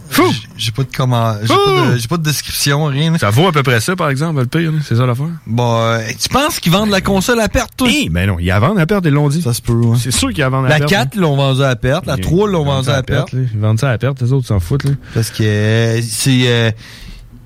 Fou! 0.08 0.22
J'ai 0.56 0.70
pas 0.72 0.82
de 0.84 0.88
comment. 0.96 1.34
J'ai 1.42 1.48
pas 1.48 1.54
de, 1.92 1.96
j'ai 1.98 2.06
pas 2.08 2.16
de 2.16 2.22
description, 2.22 2.84
rien. 2.86 3.18
Ça 3.18 3.30
vaut 3.30 3.48
à 3.48 3.52
peu 3.52 3.62
près 3.64 3.80
ça, 3.80 3.96
par 3.96 4.08
exemple, 4.08 4.38
le 4.40 4.46
pire, 4.46 4.72
c'est 4.84 4.94
ça 4.96 5.04
l'affaire? 5.04 5.26
Bon, 5.46 5.80
euh, 5.82 5.98
tu 6.20 6.28
penses 6.28 6.60
qu'ils 6.60 6.70
vendent 6.72 6.90
la 6.90 7.00
console 7.00 7.40
à 7.40 7.48
perte, 7.48 7.72
toi? 7.76 7.88
Eh, 7.90 8.08
ben 8.08 8.28
non, 8.28 8.38
ils 8.38 8.46
la 8.46 8.60
vendent 8.60 8.78
à 8.78 8.86
perte, 8.86 9.04
ils 9.04 9.10
l'ont 9.12 9.28
dit. 9.28 9.42
Ça 9.42 9.52
se 9.52 9.60
peut, 9.62 9.72
ouais. 9.72 9.96
C'est 10.00 10.12
sûr 10.12 10.28
qu'ils 10.30 10.38
la 10.40 10.48
vendent 10.48 10.66
à 10.66 10.70
La 10.70 10.78
perte. 10.78 10.90
4, 10.90 11.10
ils 11.14 11.20
l'ont 11.20 11.36
vendue 11.36 11.62
à 11.64 11.74
perte. 11.76 12.06
La 12.06 12.14
Ils- 12.16 12.20
3, 12.20 12.48
ils 12.48 12.52
l'ont 12.52 12.64
vendue 12.64 12.88
à 12.90 13.02
perte. 13.02 13.32
Ils 13.32 13.58
vendent 13.60 13.80
ça 13.80 13.90
à 13.90 13.98
perte, 13.98 14.22
les 14.22 14.32
autres 14.32 14.46
s'en 14.46 14.60
foutent. 14.60 14.84
Là. 14.84 14.92
Parce 15.12 15.30
que 15.30 15.42
euh, 15.42 16.00
c'est. 16.02 16.74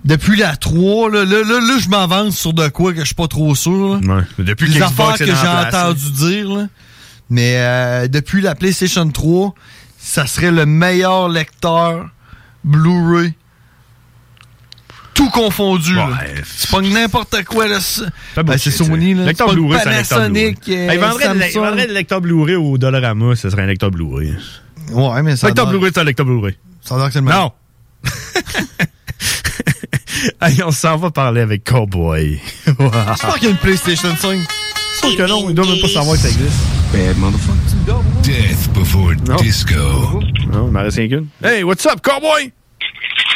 Depuis 0.05 0.37
la 0.37 0.57
3, 0.57 1.11
là, 1.11 1.25
là, 1.25 1.39
là, 1.43 1.61
là, 1.61 1.79
je 1.81 1.89
m'avance 1.89 2.37
sur 2.37 2.53
de 2.53 2.69
quoi 2.69 2.93
que 2.93 3.01
je 3.01 3.07
suis 3.07 3.15
pas 3.15 3.29
trop 3.29 3.55
sûr. 3.55 4.01
là. 4.01 4.17
Ouais. 4.17 4.23
Depuis 4.39 4.69
Les 4.69 4.83
affaires 4.83 5.15
que 5.17 5.25
j'ai 5.27 5.33
entendu 5.33 6.11
dire, 6.13 6.49
là. 6.49 6.67
Mais 7.31 7.55
euh, 7.57 8.09
depuis 8.09 8.43
la 8.43 8.55
PlayStation 8.55 9.09
3, 9.09 9.55
ça 9.99 10.27
serait 10.27 10.51
le 10.51 10.67
meilleur 10.67 11.29
lecteur 11.29 12.11
Blu-ray. 12.65 13.33
Tout 15.15 15.31
confondu. 15.31 15.95
là. 15.95 16.09
C'est 16.45 16.71
pas 16.71 16.81
n'importe 16.81 17.45
quoi. 17.45 17.69
Là. 17.69 17.79
Ben, 18.37 18.59
c'est 18.59 18.71
Sony. 18.73 19.15
Là. 19.15 19.25
Lecteur 19.25 19.53
Blu-ray, 19.55 19.81
c'est 19.83 19.89
un 19.89 19.93
lecteur 19.93 20.29
Blu-ray. 20.29 20.55
Panasonic. 20.55 20.69
euh, 20.69 20.91
Hey, 20.91 20.99
vendraient 21.55 21.87
le- 21.87 21.93
lecteur 21.95 22.21
Blu-ray 22.21 22.57
au 22.57 22.77
Dollarama, 22.79 23.37
ce 23.37 23.49
serait 23.49 23.63
un 23.63 23.67
lecteur 23.67 23.91
Blu-ray. 23.91 24.35
Ouais, 24.91 25.23
mais 25.23 25.37
ça. 25.37 25.47
lecteur 25.47 25.67
Blu-ray, 25.69 25.93
c'est 25.95 26.01
un 26.01 26.05
lecteur 26.05 26.27
Blu-ray. 26.27 26.57
Ça 26.83 26.97
l'air 26.97 27.07
que 27.07 27.13
c'est 27.13 27.21
le 27.21 27.25
même. 27.27 27.35
Non! 27.37 27.53
Hey, 30.41 30.63
on 30.63 30.71
s'en 30.71 30.97
va 30.97 31.11
parler 31.11 31.41
avec 31.41 31.65
Cowboy. 31.65 32.41
Wow. 32.79 32.91
J'espère 33.09 33.35
qu'il 33.35 33.45
y 33.45 33.47
a 33.49 33.51
une 33.51 33.57
PlayStation 33.59 34.17
5. 34.17 34.41
C'est 34.95 35.09
sûr 35.09 35.17
que 35.17 35.29
non, 35.29 35.49
ils 35.49 35.55
doivent 35.55 35.69
même 35.69 35.81
pas 35.81 35.89
savoir 35.89 36.17
que 36.17 36.23
ça 36.23 36.29
existe. 36.29 36.61
Bad 36.93 37.17
motherfucker. 37.19 38.03
Death 38.23 38.73
before 38.73 39.15
disco. 39.39 39.75
Non, 40.51 40.67
il 40.67 40.73
m'en 40.73 40.83
reste 40.83 40.97
rien 40.97 41.09
qu'une. 41.09 41.27
Hey, 41.43 41.63
what's 41.63 41.85
up, 41.87 42.01
Cowboy? 42.03 42.53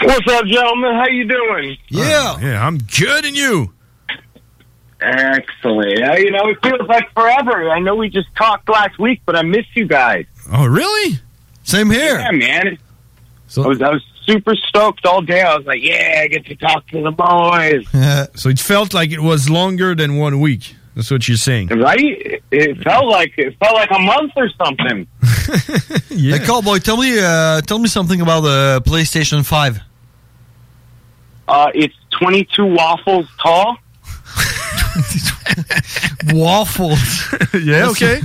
What's 0.02 0.26
up, 0.28 0.46
gentlemen? 0.46 0.94
How 0.94 1.08
you 1.08 1.24
doing? 1.26 1.76
Yeah. 1.90 2.36
yeah, 2.40 2.66
I'm 2.66 2.78
good 2.78 3.24
and 3.24 3.36
you. 3.36 3.72
Excellent. 5.00 6.02
Uh, 6.02 6.16
you 6.16 6.30
know, 6.30 6.48
it 6.48 6.58
feels 6.62 6.88
like 6.88 7.12
forever. 7.14 7.70
I 7.70 7.80
know 7.80 7.94
we 7.96 8.08
just 8.08 8.28
talked 8.36 8.68
last 8.68 8.98
week, 8.98 9.22
but 9.26 9.36
I 9.36 9.42
miss 9.42 9.66
you 9.74 9.86
guys. 9.86 10.26
Oh, 10.52 10.66
really? 10.66 11.18
Same 11.62 11.90
here. 11.90 12.18
Yeah, 12.18 12.30
man. 12.30 12.78
So 13.46 13.64
I 13.64 13.66
was 13.68 13.82
I 13.82 13.90
was 13.90 14.02
super 14.28 14.54
stoked 14.54 15.06
all 15.06 15.22
day. 15.22 15.42
I 15.42 15.56
was 15.56 15.66
like, 15.66 15.82
yeah, 15.82 16.20
I 16.22 16.28
get 16.28 16.46
to 16.46 16.56
talk 16.56 16.86
to 16.88 17.02
the 17.02 17.10
boys. 17.10 17.86
so 18.40 18.48
it 18.48 18.58
felt 18.58 18.94
like 18.94 19.10
it 19.10 19.20
was 19.20 19.48
longer 19.48 19.94
than 19.94 20.16
one 20.16 20.40
week. 20.40 20.74
That's 20.94 21.10
what 21.10 21.28
you're 21.28 21.36
saying. 21.36 21.68
Right? 21.68 22.00
It, 22.00 22.42
it 22.50 22.82
felt 22.82 23.06
like 23.06 23.32
it 23.38 23.56
felt 23.58 23.74
like 23.74 23.90
a 23.90 24.00
month 24.00 24.32
or 24.36 24.48
something. 24.62 25.06
yeah. 26.10 26.38
Hey, 26.38 26.44
Cowboy, 26.44 26.78
tell 26.78 26.96
me, 26.96 27.18
uh, 27.20 27.60
tell 27.62 27.78
me 27.78 27.88
something 27.88 28.20
about 28.20 28.40
the 28.40 28.82
PlayStation 28.84 29.46
5. 29.46 29.80
Uh, 31.46 31.70
it's 31.74 31.94
22 32.18 32.66
waffles 32.66 33.26
tall. 33.42 33.78
Waffles. 36.32 37.34
yeah, 37.54 37.88
okay. 37.90 38.20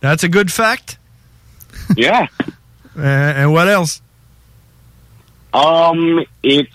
That's 0.00 0.24
a 0.24 0.28
good 0.28 0.52
fact. 0.52 0.98
Yeah. 1.96 2.26
Uh, 2.96 3.02
and 3.02 3.52
what 3.52 3.68
else? 3.68 4.02
Um, 5.56 6.24
it's 6.42 6.72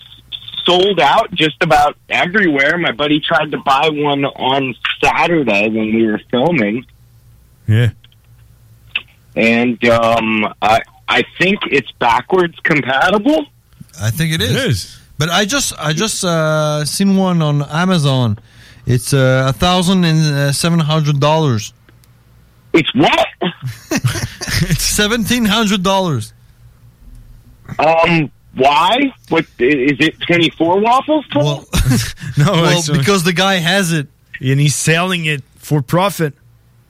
sold 0.64 1.00
out 1.00 1.32
just 1.34 1.56
about 1.62 1.96
everywhere. 2.08 2.78
My 2.78 2.92
buddy 2.92 3.20
tried 3.20 3.50
to 3.52 3.58
buy 3.58 3.88
one 3.90 4.24
on 4.24 4.74
Saturday 5.02 5.68
when 5.68 5.94
we 5.94 6.06
were 6.06 6.20
filming, 6.30 6.84
Yeah. 7.66 7.90
and 9.36 9.82
um, 9.88 10.52
I 10.60 10.80
I 11.08 11.24
think 11.38 11.58
it's 11.70 11.90
backwards 11.92 12.58
compatible. 12.62 13.46
I 14.00 14.10
think 14.10 14.32
it 14.34 14.40
is. 14.42 14.98
But 15.18 15.28
I 15.28 15.44
just, 15.44 15.74
I 15.78 15.92
just 15.92 16.24
uh, 16.24 16.84
seen 16.84 17.16
one 17.16 17.42
on 17.42 17.62
Amazon. 17.62 18.38
It's 18.86 19.12
uh, 19.14 19.44
a 19.48 19.52
thousand 19.52 20.04
and 20.04 20.54
seven 20.56 20.78
hundred 20.80 21.20
dollars. 21.20 21.72
It's 22.72 22.92
what? 22.94 23.26
it's 24.62 24.82
seventeen 25.00 25.44
hundred 25.44 25.82
dollars. 25.82 26.32
Um, 27.78 28.30
why? 28.54 29.12
What 29.28 29.44
is 29.58 29.98
it? 30.00 30.20
Twenty 30.20 30.50
four 30.50 30.80
waffles 30.80 31.26
tall? 31.28 31.64
No, 32.38 32.52
well, 32.52 32.78
actually. 32.78 32.98
because 32.98 33.24
the 33.24 33.34
guy 33.34 33.56
has 33.56 33.92
it, 33.92 34.08
and 34.40 34.58
he's 34.58 34.74
selling 34.74 35.26
it 35.26 35.42
for 35.56 35.82
profit. 35.82 36.32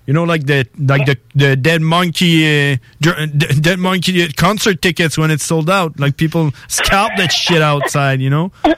You 0.06 0.14
know, 0.14 0.22
like 0.22 0.46
the 0.46 0.68
like 0.78 1.06
the 1.06 1.18
the 1.34 1.56
dead 1.56 1.82
monkey 1.82 2.72
uh, 2.72 2.76
dead 3.00 3.78
monkey 3.80 4.28
concert 4.32 4.82
tickets 4.82 5.18
when 5.18 5.30
it's 5.32 5.44
sold 5.44 5.68
out. 5.68 5.98
Like 5.98 6.16
people 6.16 6.52
scalp 6.68 7.12
that 7.16 7.32
shit 7.32 7.62
outside. 7.62 8.20
You 8.20 8.30
know. 8.30 8.52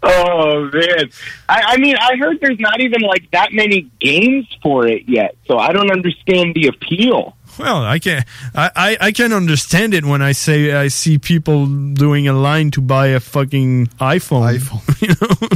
Oh 0.00 0.70
man! 0.72 1.10
I, 1.48 1.62
I 1.66 1.76
mean, 1.78 1.96
I 1.96 2.16
heard 2.16 2.38
there's 2.40 2.60
not 2.60 2.80
even 2.80 3.00
like 3.00 3.28
that 3.32 3.52
many 3.52 3.90
games 3.98 4.46
for 4.62 4.86
it 4.86 5.08
yet, 5.08 5.36
so 5.46 5.58
I 5.58 5.72
don't 5.72 5.90
understand 5.90 6.54
the 6.54 6.68
appeal. 6.68 7.36
Well, 7.58 7.82
I 7.84 7.98
can 7.98 8.24
I, 8.54 8.70
I, 8.76 8.96
I 9.00 9.12
can 9.12 9.32
understand 9.32 9.94
it 9.94 10.04
when 10.04 10.22
I 10.22 10.32
say 10.32 10.72
I 10.72 10.88
see 10.88 11.18
people 11.18 11.66
doing 11.66 12.28
a 12.28 12.32
line 12.32 12.70
to 12.72 12.80
buy 12.80 13.08
a 13.08 13.20
fucking 13.20 13.88
iPhone. 14.00 14.58
iPhone. 14.58 14.82
You 15.02 15.14
know. 15.20 15.48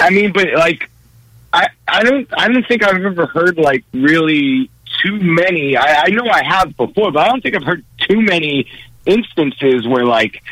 I 0.00 0.10
mean, 0.10 0.32
but 0.32 0.48
like, 0.54 0.90
I 1.52 1.68
I 1.88 2.02
don't 2.02 2.28
I 2.36 2.48
don't 2.48 2.66
think 2.66 2.82
I've 2.84 3.02
ever 3.02 3.26
heard 3.26 3.56
like 3.58 3.84
really 3.92 4.68
too 5.02 5.18
many. 5.20 5.76
I, 5.76 6.02
I 6.04 6.08
know 6.10 6.26
I 6.30 6.42
have 6.44 6.76
before, 6.76 7.10
but 7.12 7.20
I 7.20 7.28
don't 7.28 7.42
think 7.42 7.54
I've 7.56 7.64
heard 7.64 7.84
too 8.08 8.20
many 8.20 8.68
instances 9.06 9.86
where 9.86 10.04
like 10.04 10.42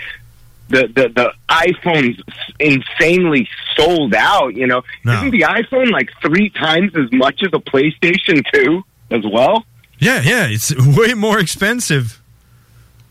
the 0.68 0.86
the 0.86 1.08
the 1.08 1.32
iPhone's 1.50 2.22
insanely 2.58 3.46
sold 3.76 4.14
out. 4.14 4.54
You 4.54 4.66
know, 4.66 4.82
No. 5.04 5.16
isn't 5.18 5.30
the 5.30 5.40
iPhone 5.42 5.90
like 5.90 6.10
three 6.22 6.48
times 6.50 6.92
as 6.96 7.12
much 7.12 7.42
as 7.42 7.50
a 7.52 7.58
PlayStation 7.58 8.42
Two 8.52 8.82
as 9.10 9.24
well? 9.30 9.64
Yeah, 10.02 10.20
yeah, 10.22 10.46
it's 10.48 10.74
way 10.98 11.14
more 11.14 11.38
expensive. 11.38 12.18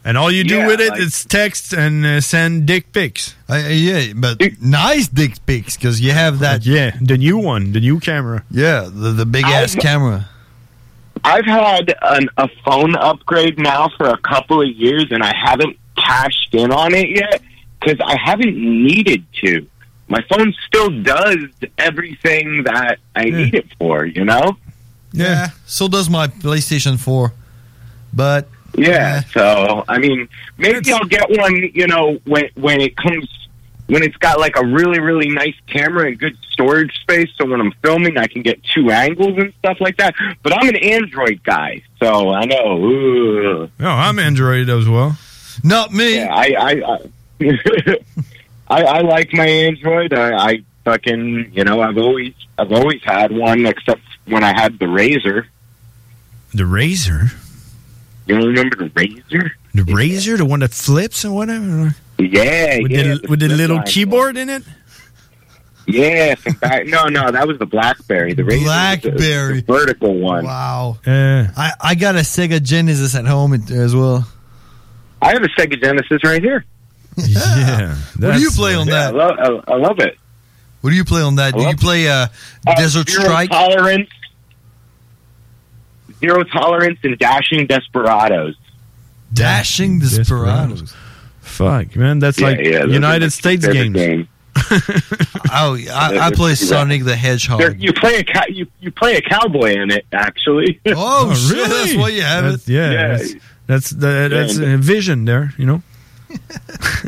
And 0.03 0.18
all 0.18 0.31
you 0.31 0.43
do 0.43 0.57
Yeah, 0.57 0.68
with 0.68 0.81
it 0.81 0.89
like- 0.91 0.99
is 1.01 1.23
text 1.26 1.73
and 1.73 2.03
uh, 2.05 2.22
send 2.22 2.65
dick 2.65 2.91
pics. 2.91 3.35
Uh, 3.47 3.57
yeah, 3.69 4.13
but 4.15 4.41
nice 4.59 5.07
dick 5.07 5.45
pics 5.45 5.77
because 5.77 6.01
you 6.01 6.11
have 6.11 6.39
that. 6.39 6.65
Yeah, 6.65 6.97
the 6.99 7.18
new 7.18 7.38
one, 7.38 7.72
the 7.72 7.80
new 7.80 7.99
camera. 7.99 8.43
Yeah, 8.49 8.89
the 8.91 9.11
the 9.11 9.26
big 9.26 9.45
ass 9.45 9.73
I've- 9.73 9.81
camera. 9.81 10.27
I've 11.23 11.45
had 11.45 11.93
an, 12.01 12.30
a 12.38 12.47
phone 12.65 12.95
upgrade 12.95 13.59
now 13.59 13.89
for 13.95 14.07
a 14.09 14.18
couple 14.18 14.61
of 14.61 14.68
years, 14.69 15.05
and 15.11 15.22
I 15.22 15.34
haven't 15.35 15.77
cashed 15.95 16.55
in 16.55 16.72
on 16.72 16.95
it 16.95 17.09
yet 17.15 17.41
because 17.80 17.99
I 18.03 18.18
haven't 18.19 18.55
needed 18.57 19.23
to. 19.43 19.68
My 20.07 20.22
phone 20.30 20.51
still 20.65 20.89
does 21.03 21.38
everything 21.77 22.63
that 22.63 22.97
I 23.15 23.26
need 23.26 23.53
it 23.53 23.68
for, 23.77 24.03
you 24.05 24.26
know? 24.26 24.57
Yeah. 25.14 25.50
So 25.66 25.88
does 25.88 26.10
my 26.10 26.28
PlayStation 26.28 27.00
4. 27.00 27.34
But 28.14 28.48
Yeah. 28.76 29.22
So 29.34 29.84
I 29.88 29.98
mean, 29.98 30.28
maybe 30.58 30.92
I'll 30.94 31.06
get 31.06 31.30
one. 31.30 31.56
You 31.74 31.88
know, 31.88 32.20
when 32.26 32.50
when 32.56 32.82
it 32.82 32.96
comes 32.98 33.28
when 33.88 34.04
it's 34.04 34.16
got 34.18 34.40
like 34.40 34.56
a 34.56 34.66
really 34.66 35.00
really 35.00 35.30
nice 35.30 35.56
camera 35.68 36.08
and 36.08 36.18
good 36.18 36.38
storage 36.52 36.94
space, 37.02 37.30
so 37.38 37.46
when 37.46 37.60
I'm 37.60 37.74
filming, 37.84 38.18
I 38.18 38.28
can 38.28 38.42
get 38.42 38.64
two 38.64 38.90
angles 38.92 39.38
and 39.38 39.54
stuff 39.60 39.78
like 39.82 39.98
that. 39.98 40.14
But 40.44 40.54
I'm 40.58 40.70
an 40.70 40.78
Android 40.78 41.42
guy, 41.44 41.82
so 42.00 42.32
I 42.32 42.46
know. 42.46 43.64
Ugh. 43.64 43.70
Oh, 43.80 43.86
I'm 43.86 44.20
Android 44.20 44.70
as 44.70 44.88
well. 44.88 45.18
Not 45.64 45.92
me. 45.92 46.16
Yeah, 46.16 46.34
I 46.34 46.56
I 46.58 46.72
I, 46.94 47.00
I, 48.70 48.84
I 48.84 49.02
like 49.02 49.34
my 49.34 49.46
Android. 49.48 50.14
I, 50.14 50.36
I 50.38 50.64
fucking 50.86 51.52
you 51.54 51.64
know 51.64 51.82
I've 51.82 51.98
always 51.98 52.34
I've 52.58 52.72
always 52.72 53.04
had 53.04 53.32
one 53.32 53.66
except 53.66 54.02
when 54.26 54.43
I 54.43 54.53
had 54.60 54.80
the 54.80 54.88
Razor. 54.88 55.48
The 56.53 56.65
Razor? 56.65 57.31
You 58.27 58.35
remember 58.35 58.76
the 58.76 58.91
Razor? 58.95 59.52
The 59.73 59.84
Razor, 59.84 60.38
the 60.38 60.45
one 60.45 60.60
that 60.61 60.72
flips 60.72 61.23
or 61.26 61.31
whatever? 61.34 61.95
Yeah, 62.19 62.80
With 62.81 62.91
yeah, 62.91 63.03
the, 63.03 63.26
with 63.30 63.39
the 63.39 63.48
little 63.48 63.77
line. 63.77 63.85
keyboard 63.85 64.38
in 64.38 64.49
it? 64.49 64.64
Yeah, 65.88 66.35
no, 66.85 67.06
no, 67.07 67.31
that 67.31 67.48
was 67.48 67.57
the 67.57 67.65
BlackBerry. 67.65 68.34
The 68.34 68.43
Razor 68.43 68.64
was 68.65 69.02
the- 69.02 69.10
Blackberry. 69.11 69.61
the 69.61 69.65
vertical 69.73 70.14
one. 70.19 70.45
Wow. 70.45 70.99
I, 71.06 71.72
I 71.81 71.95
got 71.95 72.15
a 72.15 72.19
Sega 72.19 72.61
Genesis 72.61 73.15
at 73.15 73.26
home 73.26 73.53
as 73.53 73.95
well. 73.95 74.27
I 75.22 75.30
have 75.34 75.43
a 75.43 75.48
Sega 75.49 75.81
Genesis 75.81 76.23
right 76.23 76.41
here. 76.41 76.64
Yeah. 77.18 77.95
What 78.19 78.35
do 78.35 78.41
you 78.41 78.52
play 78.52 78.73
on 78.76 78.88
Yeah, 78.88 79.10
I 79.10 79.11
that? 79.11 79.15
love, 79.15 79.64
I, 79.68 79.73
I 79.73 79.76
love 79.77 79.99
it. 79.99 80.18
What 80.82 80.90
do 80.90 80.95
you 80.95 81.06
play 81.06 81.22
on 81.22 81.36
that? 81.36 81.53
Do 81.53 81.62
you 81.62 81.76
play 81.76 82.08
uh, 82.10 82.28
Desert 82.76 83.10
Zero 83.10 83.24
Strike? 83.24 83.49
tolerance, 83.52 84.10
zero 86.20 86.44
tolerance, 86.44 86.99
and 87.03 87.18
dashing 87.18 87.68
desperados. 87.68 88.56
Dashing 89.34 89.99
Desperados. 89.99 90.94
Fuck, 91.40 91.95
man. 91.95 92.20
That's 92.20 92.40
Yeah, 92.40 92.48
like 92.48 92.60
yeah, 92.60 92.72
those 92.72 92.82
are 92.84 92.88
my 92.88 92.94
United 92.94 93.32
States 93.32 93.66
favorite 93.66 93.94
games. 93.94 93.95
game. 93.95 94.28
oh, 95.52 95.78
I, 95.94 96.18
I 96.24 96.32
play 96.32 96.56
Sonic 96.56 97.06
the 97.06 97.16
Hedgehog. 97.16 97.60
There- 97.60 97.76
You 97.76 97.94
play 97.94 98.16
a 98.18 98.24
cow- 98.26 98.48
you 98.49 98.68
you 98.82 98.91
play 98.91 99.16
a 99.16 99.22
cowboy 99.22 99.74
in 99.82 99.90
it 99.91 100.06
actually. 100.12 100.82
Oh, 100.88 101.34
shit, 101.49 101.70
that's 101.70 101.95
why 101.95 102.10
you 102.10 102.22
have 102.24 102.44
That's- 102.44 102.68
Yeah. 102.68 102.91
Yeah. 102.91 103.08
That's, 103.18 103.36
that's, 103.68 103.90
the, 103.91 104.28
that's 104.30 104.58
Yeah. 104.58 104.74
a 104.74 104.78
vision 104.78 105.24
there, 105.24 105.53
you 105.58 105.66
know? 105.66 105.82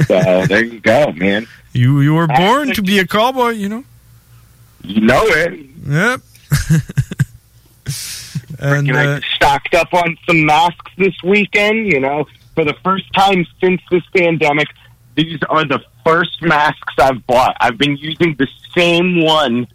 So 0.08 0.46
there 0.46 0.64
you 0.64 0.80
go, 0.80 1.12
man. 1.12 1.46
You 1.74 2.02
you 2.02 2.14
were 2.14 2.28
born 2.28 2.72
to 2.74 2.82
be 2.82 3.00
a 3.00 3.08
cowboy, 3.08 3.50
you 3.50 3.70
know? 3.70 3.84
You 4.84 5.02
know 5.02 5.24
it. 5.26 5.60
Yep. 5.88 6.22
and 8.60 8.92
uh, 8.92 8.98
I 8.98 9.22
stocked 9.36 9.74
up 9.74 9.94
on 9.94 10.18
some 10.28 10.46
masks 10.46 10.92
this 10.98 11.16
weekend. 11.24 11.88
You 11.88 12.00
know, 12.00 12.26
for 12.56 12.64
the 12.64 12.76
first 12.84 13.12
time 13.14 13.46
since 13.60 13.82
this 13.92 14.04
pandemic, 14.16 14.68
these 15.16 15.40
are 15.50 15.66
the 15.66 15.84
first 16.06 16.42
masks 16.42 16.94
I've 17.00 17.26
bought. 17.26 17.56
I've 17.60 17.78
been 17.78 17.98
using 17.98 18.36
the 18.36 18.48
same 18.76 19.22
one 19.24 19.68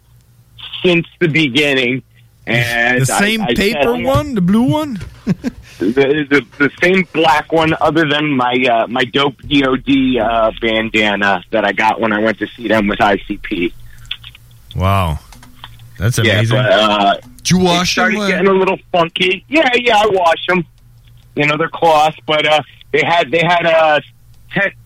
since 0.83 1.07
the 1.19 1.27
beginning. 1.27 2.03
And 2.47 3.01
the 3.01 3.05
same 3.05 3.41
I- 3.41 3.47
I 3.49 3.53
paper 3.53 3.95
one, 3.97 4.35
the 4.35 4.41
blue 4.41 4.63
one? 4.63 4.99
the, 5.79 6.25
the 6.29 6.45
the 6.57 6.71
same 6.81 7.07
black 7.13 7.51
one, 7.51 7.73
other 7.81 8.07
than 8.09 8.29
my 8.31 8.53
uh, 8.69 8.87
my 8.87 9.03
dope 9.05 9.37
DoD 9.43 10.17
uh, 10.21 10.51
bandana 10.61 11.43
that 11.51 11.65
I 11.65 11.71
got 11.71 11.99
when 12.01 12.11
I 12.13 12.19
went 12.19 12.39
to 12.39 12.47
see 12.47 12.67
them 12.67 12.87
with 12.87 12.99
ICP. 12.99 13.73
Wow. 14.75 15.19
That's 15.97 16.17
Yeah, 16.19 16.33
amazing. 16.35 16.57
but, 16.57 16.71
uh, 16.71 17.17
Did 17.37 17.49
you 17.51 17.59
it 17.59 17.63
wash 17.63 17.91
started 17.91 18.19
them? 18.21 18.29
getting 18.29 18.47
a 18.47 18.53
little 18.53 18.77
funky. 18.91 19.43
Yeah, 19.49 19.69
yeah, 19.75 19.97
I 19.97 20.07
wash 20.07 20.45
them. 20.47 20.65
You 21.35 21.45
know, 21.47 21.57
they're 21.57 21.69
cloth, 21.69 22.15
but 22.25 22.45
uh, 22.45 22.61
they 22.91 23.03
had 23.05 23.31
they 23.31 23.41
had 23.43 23.65
uh, 23.65 23.99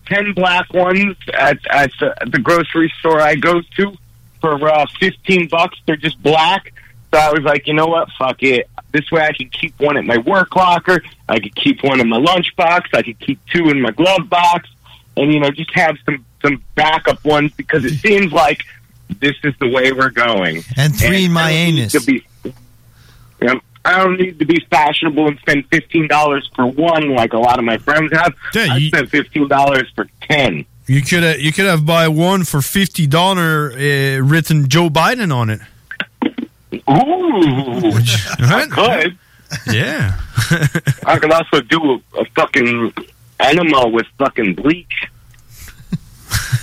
ten, 0.06 0.32
black 0.34 0.72
ones 0.74 1.16
at 1.32 1.58
at 1.70 1.90
the, 2.00 2.14
the 2.30 2.38
grocery 2.38 2.92
store 2.98 3.20
I 3.20 3.34
go 3.36 3.60
to 3.76 3.92
for 4.40 4.68
uh, 4.68 4.86
fifteen 5.00 5.48
bucks. 5.48 5.78
They're 5.86 5.96
just 5.96 6.22
black. 6.22 6.72
So 7.12 7.18
I 7.20 7.30
was 7.30 7.42
like, 7.44 7.66
you 7.68 7.74
know 7.74 7.86
what? 7.86 8.08
Fuck 8.18 8.42
it. 8.42 8.68
This 8.94 9.10
way 9.10 9.22
I 9.22 9.32
can 9.32 9.48
keep 9.50 9.76
one 9.80 9.96
at 9.96 10.04
my 10.04 10.18
work 10.18 10.54
locker. 10.54 11.02
I 11.28 11.40
could 11.40 11.56
keep 11.56 11.82
one 11.82 11.98
in 11.98 12.08
my 12.08 12.20
lunchbox. 12.20 12.94
I 12.94 13.02
could 13.02 13.18
keep 13.18 13.40
two 13.46 13.68
in 13.68 13.82
my 13.82 13.90
glove 13.90 14.30
box, 14.30 14.70
and 15.16 15.32
you 15.32 15.40
know, 15.40 15.50
just 15.50 15.74
have 15.74 15.96
some 16.06 16.24
some 16.40 16.62
backup 16.76 17.24
ones 17.24 17.52
because 17.56 17.84
it 17.84 17.98
seems 17.98 18.32
like 18.32 18.62
this 19.18 19.34
is 19.42 19.52
the 19.58 19.68
way 19.68 19.90
we're 19.90 20.10
going. 20.10 20.62
And 20.76 20.94
three 20.94 21.24
in 21.24 21.32
my 21.32 21.42
I 21.42 21.52
don't 21.52 21.74
need 21.74 21.80
anus. 21.80 21.92
To 21.92 22.00
be, 22.02 22.24
you 22.44 23.48
know, 23.48 23.60
I 23.84 23.98
don't 23.98 24.16
need 24.16 24.38
to 24.38 24.44
be 24.44 24.64
fashionable 24.70 25.26
and 25.26 25.40
spend 25.40 25.66
fifteen 25.66 26.06
dollars 26.06 26.48
for 26.54 26.64
one 26.64 27.16
like 27.16 27.32
a 27.32 27.38
lot 27.38 27.58
of 27.58 27.64
my 27.64 27.78
friends 27.78 28.12
have. 28.12 28.32
I 28.54 28.78
spent 28.86 29.10
fifteen 29.10 29.48
dollars 29.48 29.90
for 29.96 30.06
ten. 30.22 30.66
You 30.86 31.02
could 31.02 31.24
have 31.24 31.40
you 31.40 31.50
could 31.50 31.66
have 31.66 31.84
buy 31.84 32.06
one 32.06 32.44
for 32.44 32.62
fifty 32.62 33.08
dollar 33.08 33.72
uh, 33.72 34.20
written 34.20 34.68
Joe 34.68 34.88
Biden 34.88 35.34
on 35.34 35.50
it. 35.50 35.60
Ooh, 36.88 37.92
I 38.40 38.66
could. 38.70 39.18
Yeah. 39.72 40.18
I 41.06 41.18
could 41.18 41.30
also 41.30 41.60
do 41.60 41.80
a, 42.14 42.20
a 42.20 42.24
fucking 42.36 42.92
enema 43.40 43.88
with 43.88 44.06
fucking 44.18 44.54
bleach. 44.54 45.06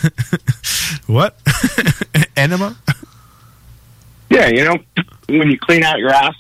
What? 1.08 1.36
Enema? 2.38 2.78
Yeah, 4.30 4.48
you 4.48 4.64
know, 4.64 4.78
when 5.28 5.52
you 5.52 5.60
clean 5.60 5.84
out 5.84 6.00
your 6.00 6.10
ass. 6.12 6.36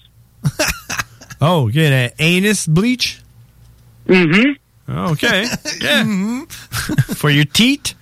Oh, 1.41 1.68
get 1.69 1.91
an 1.91 2.11
anus 2.19 2.68
bleach? 2.68 3.19
Mm-hmm. 4.07 4.98
Okay. 5.11 5.45
Yeah. 5.81 6.45
For 7.15 7.30
your 7.30 7.45
teeth? 7.45 7.95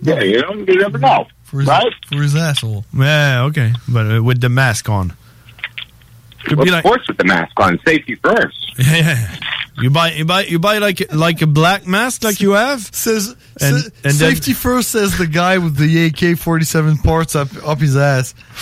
Yeah, 0.00 0.20
you 0.22 0.40
know, 0.40 0.54
you 0.54 0.80
never 0.80 0.98
know. 0.98 1.26
For 1.52 1.58
his, 1.60 1.68
right? 1.68 1.92
for 2.06 2.14
his 2.22 2.34
asshole. 2.34 2.84
Yeah, 2.96 3.42
okay. 3.44 3.72
But 3.86 4.10
uh, 4.16 4.22
with 4.22 4.40
the 4.40 4.48
mask 4.48 4.88
on. 4.88 5.12
Could 6.46 6.56
Well, 6.56 6.64
be 6.64 6.70
of 6.70 6.74
like 6.76 6.82
course, 6.82 7.06
with 7.06 7.18
the 7.18 7.24
mask 7.24 7.52
on, 7.60 7.78
safety 7.86 8.14
first. 8.16 8.56
yeah. 8.78 9.36
You 9.80 9.90
buy 9.90 10.12
you 10.12 10.24
buy 10.24 10.44
you 10.44 10.58
buy 10.58 10.78
like 10.78 11.12
like 11.14 11.40
a 11.42 11.46
black 11.46 11.86
mask 11.86 12.24
like 12.24 12.40
you 12.40 12.52
have 12.52 12.80
Says 12.94 13.28
and, 13.60 13.80
sa- 13.80 13.86
and 13.86 13.92
then 14.02 14.12
safety 14.12 14.52
first 14.54 14.90
says 14.90 15.16
the 15.18 15.26
guy 15.26 15.58
with 15.58 15.76
the 15.76 16.06
AK 16.06 16.38
forty 16.38 16.64
seven 16.64 16.96
parts 16.98 17.36
up 17.36 17.48
up 17.66 17.78
his 17.80 17.96
ass. 17.96 18.32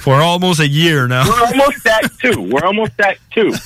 for 0.00 0.14
almost 0.16 0.60
a 0.60 0.68
year 0.68 1.06
now. 1.08 1.24
We're 1.28 1.46
almost 1.46 1.86
at 1.86 2.10
two. 2.18 2.40
We're 2.42 2.64
almost 2.64 2.98
at 3.00 3.18
two. 3.32 3.52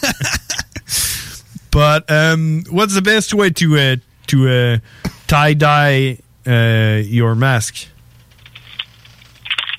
But 1.70 2.10
um, 2.10 2.64
what's 2.70 2.94
the 2.94 3.02
best 3.02 3.34
way 3.34 3.50
to 3.50 3.78
uh, 3.78 3.96
to 4.28 4.48
uh, 4.48 4.78
tie 5.26 5.54
dye 5.54 6.18
uh, 6.46 7.02
your 7.04 7.34
mask? 7.34 7.86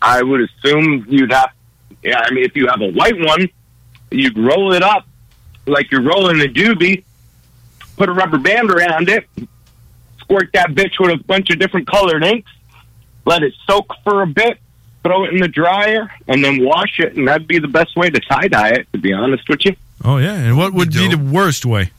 I 0.01 0.21
would 0.23 0.41
assume 0.41 1.05
you'd 1.09 1.31
have. 1.31 1.51
Yeah, 2.03 2.19
I 2.25 2.31
mean, 2.33 2.45
if 2.45 2.55
you 2.55 2.67
have 2.67 2.81
a 2.81 2.89
white 2.91 3.19
one, 3.19 3.49
you'd 4.11 4.37
roll 4.37 4.73
it 4.73 4.81
up 4.83 5.05
like 5.65 5.91
you're 5.91 6.01
rolling 6.01 6.39
a 6.41 6.45
doobie. 6.45 7.03
Put 7.97 8.09
a 8.09 8.13
rubber 8.13 8.37
band 8.37 8.71
around 8.71 9.09
it. 9.09 9.27
Squirt 10.19 10.49
that 10.53 10.69
bitch 10.69 10.99
with 10.99 11.19
a 11.19 11.23
bunch 11.23 11.49
of 11.49 11.59
different 11.59 11.87
colored 11.87 12.23
inks. 12.23 12.49
Let 13.25 13.43
it 13.43 13.53
soak 13.67 13.93
for 14.03 14.21
a 14.21 14.27
bit. 14.27 14.57
Throw 15.03 15.25
it 15.25 15.33
in 15.33 15.39
the 15.39 15.47
dryer 15.47 16.09
and 16.27 16.43
then 16.43 16.63
wash 16.63 16.99
it, 16.99 17.15
and 17.15 17.27
that'd 17.27 17.47
be 17.47 17.59
the 17.59 17.67
best 17.67 17.95
way 17.95 18.09
to 18.09 18.19
tie 18.19 18.47
dye 18.47 18.69
it. 18.69 18.87
To 18.93 18.99
be 18.99 19.13
honest 19.13 19.47
with 19.49 19.65
you, 19.65 19.75
Oh 20.03 20.17
yeah, 20.17 20.33
and 20.35 20.57
what 20.57 20.73
would 20.73 20.91
be 20.93 21.07
the 21.07 21.17
worst 21.17 21.65
way? 21.65 21.91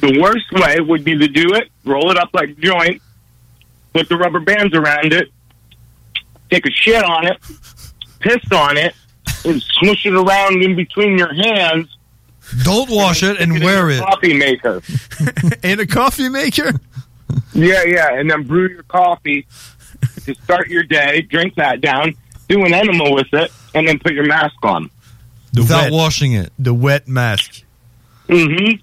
the 0.00 0.18
worst 0.20 0.50
way 0.52 0.80
would 0.80 1.04
be 1.04 1.16
to 1.18 1.28
do 1.28 1.54
it. 1.54 1.68
Roll 1.84 2.10
it 2.10 2.16
up 2.16 2.30
like 2.32 2.50
a 2.50 2.54
joint. 2.54 3.00
Put 3.92 4.08
the 4.08 4.16
rubber 4.16 4.40
bands 4.40 4.74
around 4.74 5.12
it. 5.12 5.30
Take 6.50 6.66
a 6.66 6.70
shit 6.70 7.02
on 7.02 7.26
it. 7.26 7.38
Piss 8.20 8.42
on 8.52 8.76
it. 8.76 8.94
And 9.44 9.60
smush 9.62 10.06
it 10.06 10.14
around 10.14 10.62
in 10.62 10.76
between 10.76 11.18
your 11.18 11.32
hands. 11.34 11.88
Don't 12.62 12.90
wash 12.90 13.22
it 13.22 13.40
and 13.40 13.62
wear 13.62 13.90
it. 13.90 14.00
Coffee 14.00 14.34
maker. 14.34 14.82
In 15.62 15.80
a 15.80 15.86
coffee 15.86 16.28
maker? 16.28 16.72
Yeah, 17.54 17.82
yeah. 17.84 18.12
And 18.18 18.30
then 18.30 18.42
brew 18.44 18.68
your 18.68 18.82
coffee 18.84 19.46
to 20.24 20.34
start 20.34 20.68
your 20.68 20.82
day. 20.82 21.22
Drink 21.22 21.54
that 21.56 21.80
down. 21.80 22.14
Do 22.48 22.64
an 22.64 22.74
enema 22.74 23.10
with 23.10 23.32
it. 23.32 23.50
And 23.74 23.88
then 23.88 23.98
put 23.98 24.12
your 24.12 24.26
mask 24.26 24.56
on. 24.62 24.90
The 25.52 25.62
Without 25.62 25.84
wet, 25.84 25.92
washing 25.92 26.32
it. 26.34 26.52
the 26.58 26.74
wet 26.74 27.08
mask. 27.08 27.62
Mm-hmm. 28.28 28.76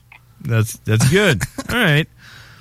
That's 0.49 0.77
that's 0.79 1.09
good. 1.09 1.41
All 1.69 1.75
right. 1.75 2.07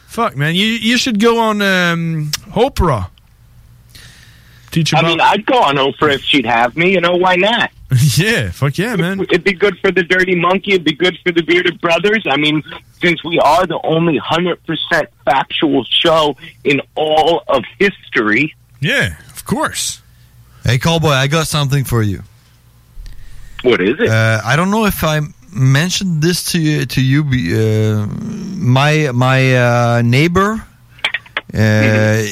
Fuck 0.07 0.37
man, 0.37 0.55
you 0.55 0.67
you 0.67 0.99
should 0.99 1.21
go 1.21 1.39
on 1.39 1.63
um, 1.63 2.31
Oprah. 2.51 3.09
Teach 4.71 4.95
I 4.95 5.03
mean, 5.03 5.21
I'd 5.21 5.45
go 5.47 5.61
on 5.61 5.77
Oprah 5.77 6.15
if 6.15 6.23
she'd 6.23 6.47
have 6.47 6.77
me. 6.77 6.93
You 6.93 7.01
know, 7.01 7.17
why 7.17 7.37
not? 7.37 7.71
yeah, 8.17 8.51
fuck 8.51 8.79
yeah, 8.79 8.95
man. 8.95 9.21
It'd 9.21 9.43
be 9.43 9.53
good 9.53 9.77
for 9.81 9.91
the 9.91 10.05
Dirty 10.05 10.37
Monkey. 10.37 10.73
It'd 10.73 10.85
be 10.85 10.95
good 10.95 11.19
for 11.25 11.33
the 11.33 11.43
Bearded 11.43 11.81
Brothers. 11.81 12.25
I 12.31 12.37
mean, 12.37 12.63
since 13.01 13.23
we 13.25 13.41
are 13.41 13.67
the 13.67 13.81
only 13.83 14.21
100% 14.21 15.07
factual 15.25 15.85
show 15.85 16.37
in 16.63 16.81
all 16.95 17.43
of 17.49 17.65
history. 17.81 18.55
Yeah, 18.81 19.17
of 19.31 19.45
course. 19.45 20.03
Hey, 20.65 20.79
cowboy, 20.79 21.11
I 21.11 21.27
got 21.27 21.49
something 21.49 21.83
for 21.83 22.03
you. 22.03 22.23
What 23.63 23.81
is 23.81 23.99
it? 23.99 24.09
Uh, 24.09 24.41
I 24.45 24.55
don't 24.55 24.71
know 24.71 24.87
if 24.87 25.03
I 25.03 25.21
mentioned 25.53 26.23
this 26.23 26.53
to 26.53 26.61
you. 26.61 26.87
To 26.87 27.03
you, 27.03 27.23
uh, 27.23 28.07
my 28.57 29.11
my 29.13 29.57
uh, 29.57 30.03
neighbor. 30.03 30.65
Uh, 31.53 32.23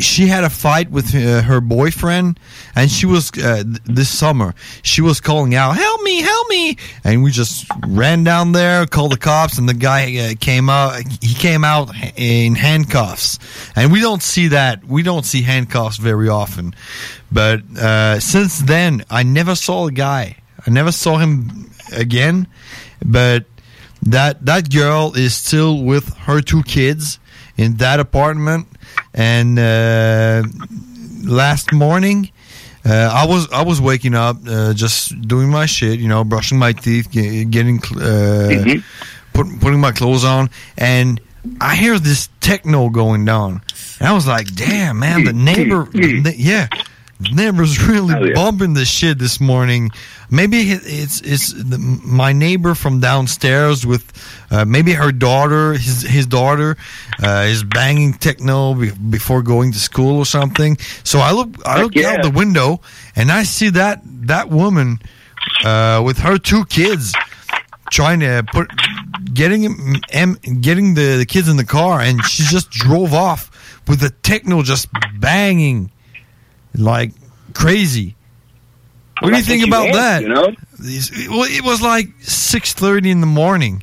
she 0.00 0.26
had 0.26 0.44
a 0.44 0.50
fight 0.50 0.90
with 0.90 1.14
uh, 1.14 1.42
her 1.42 1.60
boyfriend, 1.60 2.38
and 2.74 2.90
she 2.90 3.06
was 3.06 3.30
uh, 3.38 3.62
th- 3.62 3.78
this 3.84 4.08
summer. 4.08 4.54
She 4.82 5.00
was 5.00 5.20
calling 5.20 5.54
out, 5.54 5.76
"Help 5.76 6.02
me! 6.02 6.20
Help 6.22 6.48
me!" 6.48 6.76
And 7.04 7.22
we 7.22 7.30
just 7.30 7.66
ran 7.86 8.24
down 8.24 8.52
there, 8.52 8.86
called 8.86 9.12
the 9.12 9.18
cops, 9.18 9.58
and 9.58 9.68
the 9.68 9.74
guy 9.74 10.16
uh, 10.18 10.34
came 10.40 10.68
out. 10.68 11.02
He 11.22 11.34
came 11.34 11.64
out 11.64 11.90
in 12.16 12.54
handcuffs, 12.54 13.38
and 13.76 13.92
we 13.92 14.00
don't 14.00 14.22
see 14.22 14.48
that. 14.48 14.84
We 14.84 15.02
don't 15.02 15.24
see 15.24 15.42
handcuffs 15.42 15.96
very 15.96 16.28
often. 16.28 16.74
But 17.30 17.62
uh, 17.76 18.20
since 18.20 18.58
then, 18.58 19.04
I 19.10 19.22
never 19.22 19.54
saw 19.54 19.86
the 19.86 19.92
guy. 19.92 20.36
I 20.66 20.70
never 20.70 20.92
saw 20.92 21.18
him 21.18 21.70
again. 21.92 22.46
But 23.04 23.44
that 24.02 24.44
that 24.46 24.70
girl 24.70 25.12
is 25.14 25.34
still 25.34 25.82
with 25.82 26.14
her 26.18 26.40
two 26.40 26.62
kids 26.62 27.18
in 27.56 27.76
that 27.76 28.00
apartment, 28.00 28.68
and 29.18 29.58
uh, 29.58 30.44
last 31.24 31.72
morning. 31.72 32.30
Uh, 32.86 33.10
I 33.12 33.26
was 33.26 33.50
I 33.52 33.64
was 33.64 33.80
waking 33.82 34.14
up, 34.14 34.36
uh, 34.48 34.72
just 34.72 35.20
doing 35.22 35.50
my 35.50 35.66
shit, 35.66 35.98
you 35.98 36.08
know, 36.08 36.24
brushing 36.24 36.58
my 36.58 36.72
teeth, 36.72 37.10
ge- 37.10 37.50
getting 37.50 37.82
cl- 37.82 38.00
uh, 38.00 38.74
put, 39.34 39.46
putting 39.60 39.80
my 39.80 39.92
clothes 39.92 40.24
on, 40.24 40.48
and 40.78 41.20
I 41.60 41.74
hear 41.74 41.98
this 41.98 42.30
techno 42.40 42.88
going 42.88 43.24
down. 43.26 43.60
And 43.98 44.08
I 44.08 44.14
was 44.14 44.26
like, 44.26 44.54
"Damn, 44.54 45.00
man, 45.00 45.24
the 45.24 45.32
neighbor, 45.34 45.84
the 45.92 46.34
yeah, 46.34 46.68
the 47.20 47.30
neighbor's 47.34 47.82
really 47.88 48.32
bumping 48.32 48.72
this 48.74 48.88
shit 48.88 49.18
this 49.18 49.38
morning." 49.40 49.90
Maybe 50.30 50.58
it's 50.60 51.20
it's 51.22 51.52
the, 51.52 51.78
my 51.78 52.32
neighbor 52.32 52.74
from 52.74 53.00
downstairs 53.00 53.86
with 53.86 54.12
uh, 54.50 54.64
maybe 54.64 54.92
her 54.92 55.10
daughter, 55.10 55.72
his 55.72 56.02
his 56.02 56.26
daughter, 56.26 56.76
uh, 57.22 57.46
is 57.48 57.64
banging 57.64 58.12
techno 58.12 58.74
be- 58.74 58.90
before 58.90 59.42
going 59.42 59.72
to 59.72 59.78
school 59.78 60.18
or 60.18 60.26
something. 60.26 60.76
So 61.02 61.20
I 61.20 61.32
look 61.32 61.48
I 61.66 61.82
look 61.82 61.94
yeah. 61.94 62.10
out 62.10 62.22
the 62.22 62.30
window 62.30 62.80
and 63.16 63.32
I 63.32 63.44
see 63.44 63.70
that 63.70 64.02
that 64.04 64.50
woman 64.50 64.98
uh, 65.64 66.02
with 66.04 66.18
her 66.18 66.38
two 66.38 66.64
kids 66.66 67.14
trying 67.90 68.20
to 68.20 68.44
put 68.52 68.70
getting 69.32 69.62
him- 69.62 70.34
getting 70.60 70.94
the, 70.94 71.16
the 71.16 71.26
kids 71.26 71.48
in 71.48 71.56
the 71.56 71.64
car 71.64 72.00
and 72.00 72.22
she 72.24 72.42
just 72.42 72.70
drove 72.70 73.14
off 73.14 73.80
with 73.88 74.00
the 74.00 74.10
techno 74.10 74.62
just 74.62 74.88
banging 75.18 75.90
like 76.74 77.12
crazy. 77.54 78.14
What 79.20 79.30
do 79.30 79.36
you 79.36 79.42
That's 79.42 79.46
think 79.48 79.60
what 79.62 79.68
about 79.68 79.86
you 79.86 79.92
that? 79.94 80.22
you 80.22 80.28
know? 80.28 80.46
These- 80.78 81.28
Well, 81.28 81.44
it 81.44 81.64
was 81.64 81.82
like 81.82 82.08
six 82.20 82.72
thirty 82.72 83.10
in 83.10 83.20
the 83.20 83.26
morning. 83.26 83.82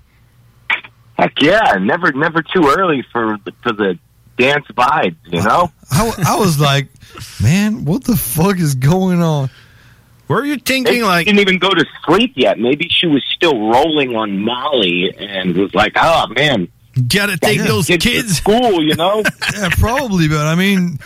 Heck 1.18 1.34
yeah, 1.42 1.78
never 1.80 2.12
never 2.12 2.42
too 2.42 2.74
early 2.78 3.06
for 3.12 3.38
the, 3.46 3.52
for 3.64 3.72
the 3.72 3.98
dance 4.38 4.66
vibes, 4.68 5.16
you 5.26 5.42
know. 5.42 5.72
I, 5.92 6.14
I 6.28 6.36
was 6.40 6.60
like, 6.60 6.90
man, 7.42 7.86
what 7.86 8.04
the 8.04 8.18
fuck 8.18 8.58
is 8.58 8.76
going 8.76 9.22
on? 9.22 9.50
Were 10.28 10.44
you 10.44 10.58
thinking 10.58 11.04
like 11.04 11.28
didn't 11.28 11.40
even 11.40 11.60
go 11.60 11.70
to 11.70 11.86
sleep 12.06 12.34
yet? 12.36 12.60
Maybe 12.60 12.90
she 12.90 13.08
was 13.08 13.24
still 13.36 13.70
rolling 13.70 14.16
on 14.16 14.40
Molly 14.40 15.14
and 15.18 15.56
was 15.56 15.74
like, 15.76 15.94
"Oh 15.96 16.28
man, 16.36 16.68
gotta 17.08 17.38
take 17.38 17.60
those 17.62 17.88
kids 17.88 18.28
to 18.30 18.34
school," 18.34 18.84
you 18.84 18.96
know. 18.96 19.24
yeah, 19.56 19.70
probably, 19.78 20.28
but 20.28 20.46
I 20.48 20.56
mean, 20.56 21.00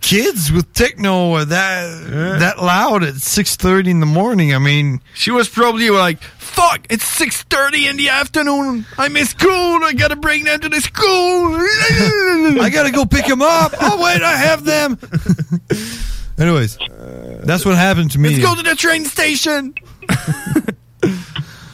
kids 0.00 0.50
with 0.52 0.72
techno 0.72 1.32
are 1.34 1.44
that 1.44 2.38
that 2.40 2.58
loud 2.62 3.04
at 3.04 3.14
six 3.16 3.56
thirty 3.56 3.90
in 3.90 4.00
the 4.00 4.06
morning. 4.06 4.54
I 4.54 4.58
mean, 4.58 5.00
she 5.14 5.30
was 5.30 5.48
probably 5.48 5.90
like, 5.90 6.22
"Fuck, 6.22 6.86
it's 6.90 7.04
six 7.04 7.42
thirty 7.44 7.86
in 7.86 7.96
the 7.96 8.08
afternoon. 8.08 8.86
I 8.98 9.08
miss 9.08 9.30
school. 9.30 9.84
I 9.84 9.92
gotta 9.96 10.16
bring 10.16 10.44
them 10.44 10.60
to 10.60 10.68
the 10.68 10.80
school. 10.80 11.54
I 12.62 12.70
gotta 12.72 12.90
go 12.90 13.04
pick 13.04 13.26
them 13.26 13.42
up. 13.42 13.72
Oh 13.80 14.02
wait, 14.02 14.22
I 14.22 14.36
have 14.36 14.64
them." 14.64 14.98
Anyways, 16.38 16.78
that's 17.44 17.66
what 17.66 17.76
happened 17.76 18.12
to 18.12 18.18
me. 18.18 18.30
Let's 18.30 18.42
go 18.42 18.54
to 18.54 18.62
the 18.62 18.74
train 18.74 19.04
station. 19.04 19.74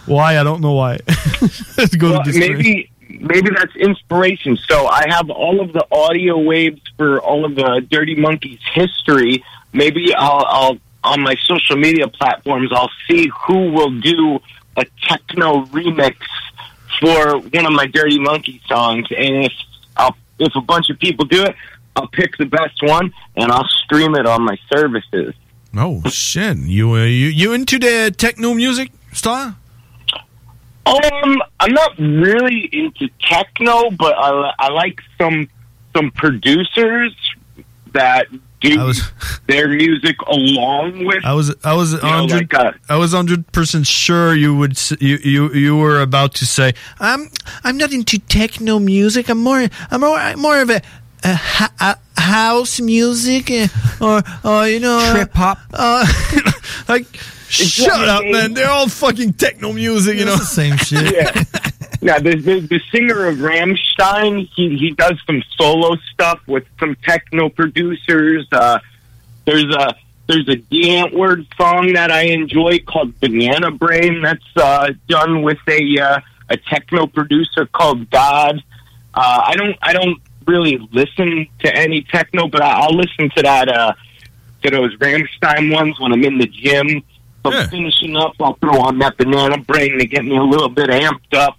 why? 0.06 0.39
I 0.39 0.43
don't 0.43 0.60
know 0.60 0.73
why. 0.73 0.98
Let's 1.78 1.94
go 1.94 2.10
Well, 2.12 2.24
to 2.24 2.32
this 2.32 2.44
train. 2.44 2.89
Maybe 3.20 3.51
that's 3.51 3.74
inspiration. 3.76 4.56
So 4.56 4.86
I 4.86 5.05
have 5.09 5.30
all 5.30 5.60
of 5.60 5.72
the 5.72 5.86
audio 5.90 6.38
waves 6.38 6.80
for 6.97 7.20
all 7.20 7.44
of 7.44 7.55
the 7.55 7.86
Dirty 7.90 8.14
Monkeys 8.14 8.60
history. 8.74 9.44
Maybe 9.72 10.14
I'll, 10.14 10.44
I'll 10.48 10.78
on 11.06 11.20
my 11.20 11.36
social 11.44 11.76
media 11.76 12.09
platforms 12.09 12.70
I'll 12.72 12.90
see 13.09 13.30
who 13.47 13.70
will 13.70 13.93
do 14.01 14.40
a 14.76 14.84
techno 15.09 15.64
remix 15.66 16.16
for 17.01 17.38
one 17.38 17.66
of 17.66 17.72
my 17.72 17.86
Dirty 17.86 18.18
Monkey 18.18 18.60
songs, 18.66 19.06
and 19.16 19.44
if 19.44 19.52
I'll, 19.97 20.16
if 20.38 20.55
a 20.55 20.60
bunch 20.60 20.90
of 20.90 20.98
people 20.98 21.24
do 21.24 21.44
it, 21.44 21.55
I'll 21.94 22.09
pick 22.09 22.36
the 22.36 22.47
best 22.47 22.82
one 22.82 23.12
and 23.36 23.51
I'll 23.51 23.68
stream 23.84 24.14
it 24.14 24.26
on 24.26 24.43
my 24.43 24.59
services. 24.72 25.34
Oh 25.74 26.02
shit! 26.09 26.56
You 26.59 26.93
uh, 26.93 27.05
you 27.05 27.28
you 27.28 27.52
into 27.52 27.78
the 27.78 28.14
techno 28.16 28.55
music 28.55 28.93
style? 29.12 29.56
Um, 30.87 31.43
I'm 31.59 31.73
not 31.73 31.99
really 31.99 32.69
into 32.73 33.09
techno, 33.21 33.91
but 33.91 34.15
I, 34.17 34.53
I 34.59 34.69
like 34.71 35.01
some 35.19 35.49
some 35.97 36.11
producers 36.13 37.15
that 37.93 38.27
do 38.61 38.93
their 39.47 39.69
music 39.69 40.21
along 40.23 41.05
with. 41.05 41.25
I 41.25 41.33
was 41.35 41.55
I 41.65 41.75
was 41.75 41.93
hundred 42.01 42.53
like, 42.53 42.55
uh, 42.55 42.73
I 42.89 42.97
was 42.97 43.13
hundred 43.13 43.51
percent 43.53 43.87
sure 43.87 44.35
you 44.35 44.55
would 44.57 44.79
you, 45.01 45.17
you 45.17 45.53
you 45.53 45.77
were 45.77 46.01
about 46.01 46.35
to 46.35 46.47
say 46.47 46.75
I'm 47.01 47.29
I'm 47.65 47.77
not 47.77 47.93
into 47.93 48.19
techno 48.19 48.79
music. 48.79 49.29
I'm 49.29 49.43
more 49.43 49.69
I'm 49.91 50.01
more 50.01 50.17
I'm 50.17 50.39
more 50.39 50.61
of 50.61 50.71
a, 50.71 50.81
a, 51.25 51.35
ha- 51.35 51.99
a 52.17 52.21
house 52.21 52.81
music 52.81 53.51
uh, 53.51 53.67
or 54.01 54.23
or 54.45 54.69
you 54.69 54.81
know 54.81 55.01
Trip 55.13 55.33
hop. 55.35 55.59
Uh, 55.73 56.07
like 56.89 57.07
shut 57.48 58.09
up, 58.09 58.24
man. 58.24 58.55
They're 58.55 58.70
all 58.70 58.89
fucking 58.89 59.35
techno 59.35 59.73
music. 59.73 60.18
You 60.18 60.24
know, 60.24 60.36
the 60.36 60.44
same 60.44 60.77
shit. 60.78 61.14
yeah. 61.14 61.32
Now, 62.02 62.18
the, 62.18 62.36
the 62.36 62.60
the 62.60 62.81
singer 62.93 63.27
of 63.27 63.36
Ramstein, 63.39 64.48
he 64.55 64.77
he 64.77 64.90
does 64.93 65.18
some 65.27 65.43
solo 65.56 65.97
stuff 66.12 66.40
with 66.47 66.64
some 66.78 66.97
techno 67.05 67.48
producers. 67.48 68.47
Uh, 68.52 68.78
there's 69.44 69.64
a 69.74 69.94
there's 70.28 70.48
a 70.48 70.56
D 70.56 70.89
Antwoord 70.89 71.47
song 71.56 71.93
that 71.94 72.10
I 72.10 72.23
enjoy 72.23 72.81
called 72.81 73.18
Banana 73.20 73.70
Brain. 73.70 74.23
That's 74.23 74.44
uh, 74.56 74.93
done 75.09 75.43
with 75.43 75.59
a 75.68 75.98
uh, 75.98 76.20
a 76.51 76.56
techno 76.56 77.06
producer 77.06 77.66
called 77.66 78.10
God. 78.10 78.62
Uh, 79.14 79.43
I 79.47 79.55
don't 79.56 79.77
I 79.82 79.93
don't 79.93 80.20
really 80.47 80.78
listen 80.93 81.47
to 81.60 81.74
any 81.74 82.02
techno, 82.02 82.48
but 82.48 82.62
I, 82.62 82.70
I'll 82.81 82.94
listen 82.94 83.31
to 83.36 83.43
that 83.43 83.68
uh, 83.68 83.94
to 84.62 84.70
those 84.70 84.94
Ramstein 84.97 85.73
ones 85.73 85.98
when 85.98 86.12
I'm 86.12 86.23
in 86.24 86.39
the 86.39 86.47
gym. 86.47 87.02
If 87.48 87.64
I'm 87.64 87.68
finishing 87.70 88.16
up, 88.16 88.35
I'll 88.40 88.55
throw 88.55 88.81
on 88.81 88.98
that 88.98 89.16
Banana 89.16 89.59
Brain 89.59 89.98
to 89.98 90.06
get 90.06 90.24
me 90.24 90.36
a 90.36 90.43
little 90.43 90.68
bit 90.68 90.90
amped 90.90 91.35
up. 91.35 91.59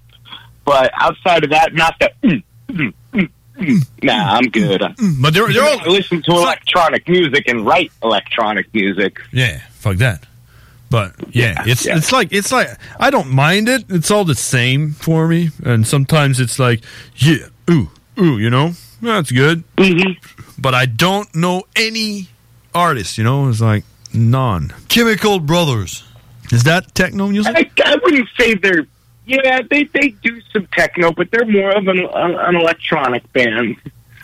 But 0.65 0.91
outside 0.95 1.43
of 1.43 1.49
that, 1.51 1.73
not 1.73 1.95
the. 1.99 2.11
Mm, 2.23 2.43
mm, 2.69 2.93
mm, 3.13 3.29
mm. 3.57 3.87
Nah, 4.03 4.35
I'm 4.35 4.49
good. 4.49 4.81
But 5.21 5.33
they're, 5.33 5.51
they're 5.51 5.63
all 5.63 5.81
I 5.81 5.87
listen 5.87 6.21
to 6.23 6.31
electronic 6.31 7.07
music 7.07 7.47
and 7.47 7.65
write 7.65 7.91
electronic 8.03 8.73
music. 8.73 9.19
Yeah, 9.31 9.61
fuck 9.71 9.97
that. 9.97 10.25
But 10.89 11.15
yeah, 11.35 11.63
it's 11.65 11.85
it's 11.85 12.11
like 12.11 12.31
it's 12.31 12.51
like 12.51 12.69
I 12.99 13.09
don't 13.09 13.29
mind 13.29 13.67
it. 13.67 13.85
It's 13.89 14.09
all 14.09 14.23
the 14.23 14.35
same 14.35 14.91
for 14.91 15.27
me. 15.27 15.49
And 15.63 15.85
sometimes 15.85 16.39
it's 16.39 16.59
like, 16.59 16.81
yeah, 17.15 17.47
ooh, 17.69 17.89
ooh, 18.19 18.37
you 18.37 18.49
know, 18.49 18.71
that's 19.01 19.31
good. 19.31 19.63
Mm-hmm. 19.75 20.61
But 20.61 20.73
I 20.73 20.85
don't 20.85 21.33
know 21.35 21.63
any 21.75 22.29
artists. 22.73 23.17
You 23.17 23.25
know, 23.25 23.49
it's 23.49 23.59
like 23.59 23.83
none. 24.13 24.73
Chemical 24.89 25.39
Brothers. 25.39 26.03
Is 26.51 26.63
that 26.63 26.93
techno 26.95 27.27
music? 27.27 27.55
I, 27.55 27.91
I 27.91 27.95
wouldn't 28.03 28.29
say 28.39 28.55
they're. 28.55 28.85
Yeah, 29.25 29.61
they 29.69 29.83
they 29.83 30.09
do 30.09 30.39
some 30.53 30.67
techno, 30.67 31.11
but 31.11 31.29
they're 31.31 31.45
more 31.45 31.71
of 31.71 31.87
an 31.87 31.99
an 32.13 32.55
electronic 32.55 33.31
band. 33.33 33.75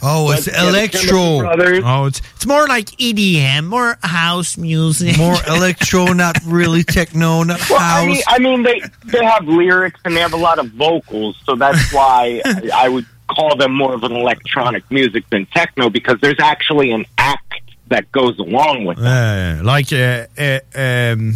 Oh, 0.06 0.32
it's 0.32 0.46
But, 0.46 0.54
yeah, 0.56 0.70
electro. 0.70 1.42
Chemical 1.42 1.90
Oh, 1.90 2.06
it's 2.06 2.22
it's 2.36 2.46
more 2.46 2.68
like 2.68 2.86
EDM, 2.86 3.66
more 3.68 3.98
house 4.04 4.58
music, 4.58 5.18
More 5.18 5.36
electro, 5.48 6.08
not 6.08 6.38
really 6.46 6.84
techno, 6.84 7.44
not 7.44 7.70
Well, 7.70 7.80
house. 7.80 8.04
I 8.04 8.06
mean, 8.06 8.22
I 8.28 8.40
mean, 8.40 8.64
they 8.64 8.82
they 9.06 9.24
have 9.24 9.46
lyrics 9.48 10.00
and 10.04 10.16
they 10.16 10.20
have 10.22 10.34
a 10.34 10.38
lot 10.38 10.60
of 10.60 10.68
vocals, 10.72 11.38
so 11.46 11.56
that's 11.56 11.94
why 11.94 12.42
I, 12.46 12.70
I 12.74 12.90
would 12.90 13.06
call 13.30 13.56
them 13.56 13.74
more 13.74 13.94
of 13.94 14.04
an 14.04 14.12
electronic 14.12 14.90
music 14.92 15.30
than 15.30 15.46
techno 15.48 15.90
because 15.90 16.20
there's 16.22 16.40
actually 16.40 16.92
an 16.92 17.06
act 17.18 17.53
that 17.88 18.12
goes 18.12 18.38
along 18.40 18.86
with 18.86 18.98
it. 19.00 19.06
Uh, 19.06 19.62
like 19.64 19.92
uh, 19.94 20.26
uh, 20.38 20.60
um, 20.76 21.36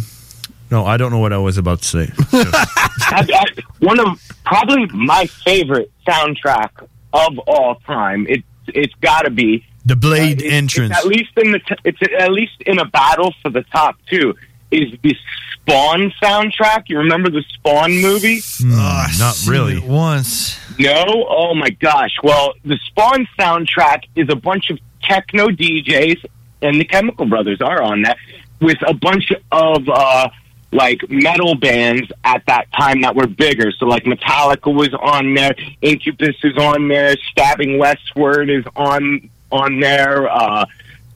no, 0.70 0.84
I 0.84 0.96
don't 0.96 1.10
know 1.10 1.18
what 1.18 1.32
I 1.32 1.38
was 1.38 1.56
about 1.58 1.80
to 1.82 1.84
say. 1.86 2.12
I, 2.32 3.26
I, 3.32 3.44
one 3.80 4.00
of 4.00 4.20
probably 4.44 4.86
my 4.86 5.26
favorite 5.26 5.90
soundtrack 6.06 6.70
of 7.12 7.38
all 7.46 7.76
time. 7.86 8.26
It 8.28 8.42
it's 8.68 8.94
got 9.00 9.22
to 9.22 9.30
be 9.30 9.64
the 9.86 9.96
Blade 9.96 10.40
it's- 10.42 10.52
entrance. 10.52 10.90
It's 10.96 11.00
at 11.04 11.06
least 11.06 11.30
in 11.38 11.52
the 11.52 11.58
t- 11.60 11.74
it's 11.84 11.98
at 12.18 12.32
least 12.32 12.60
in 12.66 12.78
a 12.78 12.84
battle 12.84 13.32
for 13.42 13.50
the 13.50 13.62
top 13.62 13.96
two. 14.10 14.34
Is 14.70 14.92
the 15.02 15.16
Spawn 15.62 16.12
soundtrack? 16.22 16.84
You 16.88 16.98
remember 16.98 17.30
the 17.30 17.42
Spawn 17.54 17.92
movie? 18.02 18.40
Hmm, 18.58 19.18
not 19.18 19.46
really. 19.46 19.78
Once. 19.80 20.58
No? 20.78 21.04
Oh 21.26 21.54
my 21.54 21.70
gosh. 21.70 22.10
Well, 22.22 22.52
the 22.66 22.78
Spawn 22.88 23.26
soundtrack 23.38 24.02
is 24.14 24.28
a 24.30 24.36
bunch 24.36 24.68
of 24.68 24.78
techno 25.02 25.48
DJs, 25.48 26.22
and 26.62 26.80
the 26.80 26.84
Chemical 26.84 27.26
Brothers 27.26 27.60
are 27.60 27.82
on 27.82 28.02
that, 28.02 28.16
with 28.60 28.78
a 28.86 28.94
bunch 28.94 29.32
of 29.52 29.88
uh, 29.88 30.28
like 30.72 31.00
metal 31.08 31.54
bands 31.54 32.10
at 32.24 32.44
that 32.46 32.66
time 32.78 33.02
that 33.02 33.14
were 33.14 33.26
bigger. 33.26 33.70
So 33.72 33.86
like 33.86 34.04
Metallica 34.04 34.72
was 34.72 34.92
on 34.94 35.34
there, 35.34 35.54
Incubus 35.80 36.36
is 36.42 36.56
on 36.56 36.88
there, 36.88 37.16
Stabbing 37.30 37.78
Westward 37.78 38.50
is 38.50 38.64
on 38.76 39.30
on 39.50 39.80
there. 39.80 40.28
Uh, 40.30 40.66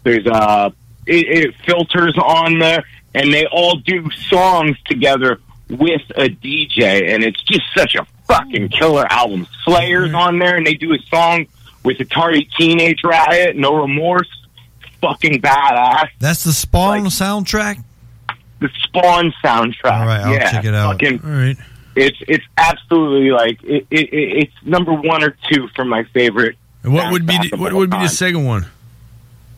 there's 0.05 0.27
uh, 0.27 0.71
it, 1.07 1.47
it 1.47 1.55
filters 1.67 2.17
on 2.19 2.59
there, 2.59 2.85
and 3.15 3.33
they 3.33 3.47
all 3.47 3.77
do 3.77 4.11
songs 4.29 4.77
together 4.85 5.41
with 5.69 6.03
a 6.17 6.29
DJ, 6.29 7.15
and 7.15 7.25
it's 7.25 7.43
just 7.43 7.65
such 7.75 7.95
a 7.95 8.07
fucking 8.27 8.69
killer 8.69 9.07
album. 9.11 9.47
Slayer's 9.65 10.13
on 10.15 10.39
there, 10.39 10.57
and 10.57 10.67
they 10.67 10.75
do 10.75 10.93
a 10.93 10.99
song 11.09 11.47
with 11.85 11.99
Atari 11.99 12.49
Teenage 12.57 13.03
Riot, 13.05 13.57
No 13.57 13.77
Remorse. 13.77 14.29
Fucking 15.03 15.43
badass. 15.43 16.09
That's 16.19 16.45
the 16.45 16.53
Spawn 16.53 17.05
soundtrack. 17.07 17.83
The 18.61 18.71
Spawn 18.85 19.35
soundtrack. 19.45 20.01
All 20.01 20.07
right, 20.07 20.21
I'll 20.21 20.33
yeah, 20.33 20.51
check 20.51 20.65
it 20.65 20.75
out. 20.75 20.93
Fucking, 20.93 21.21
All 21.23 21.31
right. 21.31 21.57
It's 21.95 22.17
it's 22.27 22.45
absolutely 22.57 23.31
like 23.33 23.63
it, 23.63 23.87
it, 23.91 24.13
it, 24.13 24.37
it's 24.45 24.53
number 24.65 24.95
one 24.95 25.23
or 25.23 25.37
two 25.51 25.69
for 25.77 25.85
my 25.85 26.05
favorite. 26.15 26.57
And 26.83 26.95
what 26.95 27.13
would 27.13 27.27
be 27.27 27.37
the, 27.37 27.57
what 27.59 27.75
would 27.75 27.91
be 27.91 27.99
the 27.99 28.09
second 28.09 28.47
one? 28.47 28.67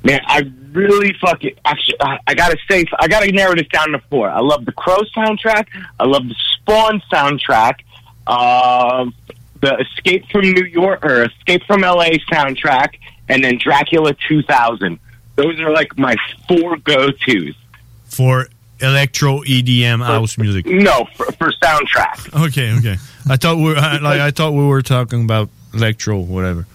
Man, 0.03 0.21
I 0.27 0.43
really 0.73 1.15
fucking 1.21 1.55
actually 1.65 2.01
I, 2.01 2.19
I 2.27 2.35
gotta 2.35 2.57
say 2.69 2.85
I 2.99 3.07
gotta 3.07 3.31
narrow 3.31 3.55
this 3.55 3.69
down 3.69 3.93
to 3.93 4.01
four. 4.11 4.29
I 4.29 4.41
love 4.41 4.65
the 4.65 4.73
Crow 4.73 4.99
soundtrack. 5.17 5.69
I 6.01 6.05
love 6.05 6.27
the 6.27 6.35
Spawn 6.35 7.01
soundtrack. 7.13 7.81
Uh, 8.27 9.07
the 9.61 9.79
Escape 9.79 10.27
from 10.31 10.43
New 10.43 10.65
York 10.65 11.05
or 11.05 11.25
Escape 11.25 11.63
from 11.67 11.83
LA 11.83 12.11
soundtrack, 12.31 12.99
and 13.29 13.43
then 13.43 13.59
Dracula 13.59 14.15
2000. 14.29 14.99
Those 15.37 15.59
are 15.61 15.71
like 15.73 15.99
my 15.99 16.15
four 16.49 16.77
go 16.79 17.11
tos. 17.11 17.55
For 18.07 18.49
electro 18.81 19.41
EDM 19.41 20.05
house 20.05 20.37
music. 20.39 20.67
No, 20.67 21.07
for, 21.17 21.27
for 21.33 21.51
soundtrack. 21.63 22.47
Okay, 22.49 22.73
okay. 22.79 22.97
I 23.29 23.37
thought 23.37 23.57
we 23.57 23.75
I- 23.75 23.99
like 23.99 24.21
I 24.21 24.31
thought 24.31 24.53
we 24.53 24.65
were 24.65 24.83
talking 24.83 25.25
about 25.25 25.49
electro, 25.73 26.19
whatever. 26.21 26.67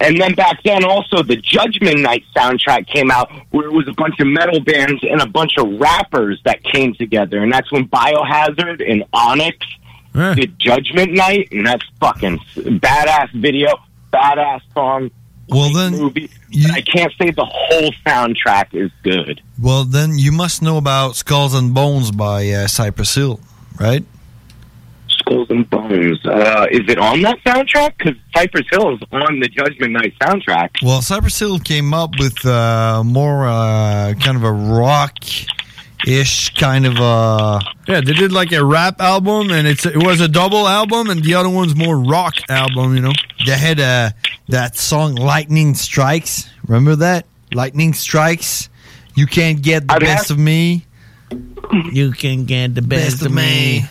And 0.00 0.20
then 0.20 0.34
back 0.34 0.62
then, 0.62 0.84
also 0.84 1.24
the 1.24 1.34
Judgment 1.36 1.98
Night 1.98 2.22
soundtrack 2.36 2.86
came 2.86 3.10
out, 3.10 3.32
where 3.50 3.66
it 3.66 3.72
was 3.72 3.88
a 3.88 3.92
bunch 3.94 4.20
of 4.20 4.28
metal 4.28 4.60
bands 4.60 5.02
and 5.02 5.20
a 5.20 5.26
bunch 5.26 5.58
of 5.58 5.80
rappers 5.80 6.40
that 6.44 6.62
came 6.62 6.94
together, 6.94 7.42
and 7.42 7.52
that's 7.52 7.70
when 7.72 7.88
Biohazard 7.88 8.88
and 8.88 9.02
Onyx 9.12 9.58
did 10.36 10.56
Judgment 10.58 11.12
Night, 11.14 11.48
and 11.50 11.66
that's 11.66 11.84
fucking 12.00 12.38
badass 12.56 13.32
video, 13.32 13.70
badass 14.12 14.60
song. 14.72 15.10
Well, 15.48 15.72
then 15.72 15.92
movie. 15.92 16.30
But 16.50 16.70
I 16.72 16.80
can't 16.82 17.12
say 17.20 17.30
the 17.30 17.44
whole 17.44 17.90
soundtrack 18.06 18.74
is 18.74 18.90
good. 19.02 19.40
Well, 19.60 19.84
then 19.84 20.18
you 20.18 20.32
must 20.32 20.62
know 20.62 20.76
about 20.76 21.16
Skulls 21.16 21.54
and 21.54 21.74
Bones 21.74 22.10
by 22.10 22.48
uh, 22.50 22.66
Cypress 22.66 23.14
Hill, 23.14 23.40
right? 23.78 24.04
Skulls 25.08 25.48
and 25.50 25.68
Bones. 25.68 26.24
Uh, 26.24 26.66
is 26.70 26.88
it 26.88 26.98
on 26.98 27.22
that 27.22 27.38
soundtrack? 27.44 27.96
Because 27.98 28.14
Cypress 28.34 28.66
Hill 28.70 28.94
is 28.94 29.00
on 29.10 29.40
the 29.40 29.48
Judgment 29.48 29.92
Night 29.92 30.14
soundtrack. 30.20 30.82
Well, 30.82 31.02
Cypress 31.02 31.38
Hill 31.38 31.58
came 31.58 31.92
up 31.94 32.10
with 32.18 32.44
uh, 32.44 33.02
more 33.04 33.46
uh, 33.46 34.14
kind 34.20 34.36
of 34.36 34.44
a 34.44 34.52
rock-ish 36.06 36.54
kind 36.54 36.86
of 36.86 36.96
uh 37.00 37.60
Yeah, 37.86 38.00
they 38.00 38.12
did 38.12 38.32
like 38.32 38.52
a 38.52 38.64
rap 38.64 39.00
album, 39.00 39.50
and 39.50 39.66
it's 39.66 39.86
it 39.86 39.96
was 40.02 40.20
a 40.20 40.28
double 40.28 40.66
album, 40.68 41.10
and 41.10 41.22
the 41.22 41.34
other 41.34 41.48
one's 41.48 41.74
more 41.74 41.98
rock 41.98 42.34
album. 42.48 42.94
You 42.94 43.02
know, 43.02 43.12
they 43.46 43.56
had 43.58 43.80
uh, 43.80 44.10
that 44.48 44.76
song 44.76 45.14
"Lightning 45.14 45.74
Strikes." 45.74 46.48
Remember 46.66 46.96
that? 46.96 47.26
Lightning 47.52 47.94
Strikes. 47.94 48.68
You 49.14 49.26
can't 49.26 49.62
get 49.62 49.86
the 49.88 49.94
I'd 49.94 50.00
best 50.00 50.28
have- 50.28 50.38
of 50.38 50.42
me. 50.42 50.84
You 51.92 52.12
can 52.12 52.44
get 52.46 52.74
the 52.74 52.82
best 52.82 53.24
of 53.24 53.32
me. 53.32 53.84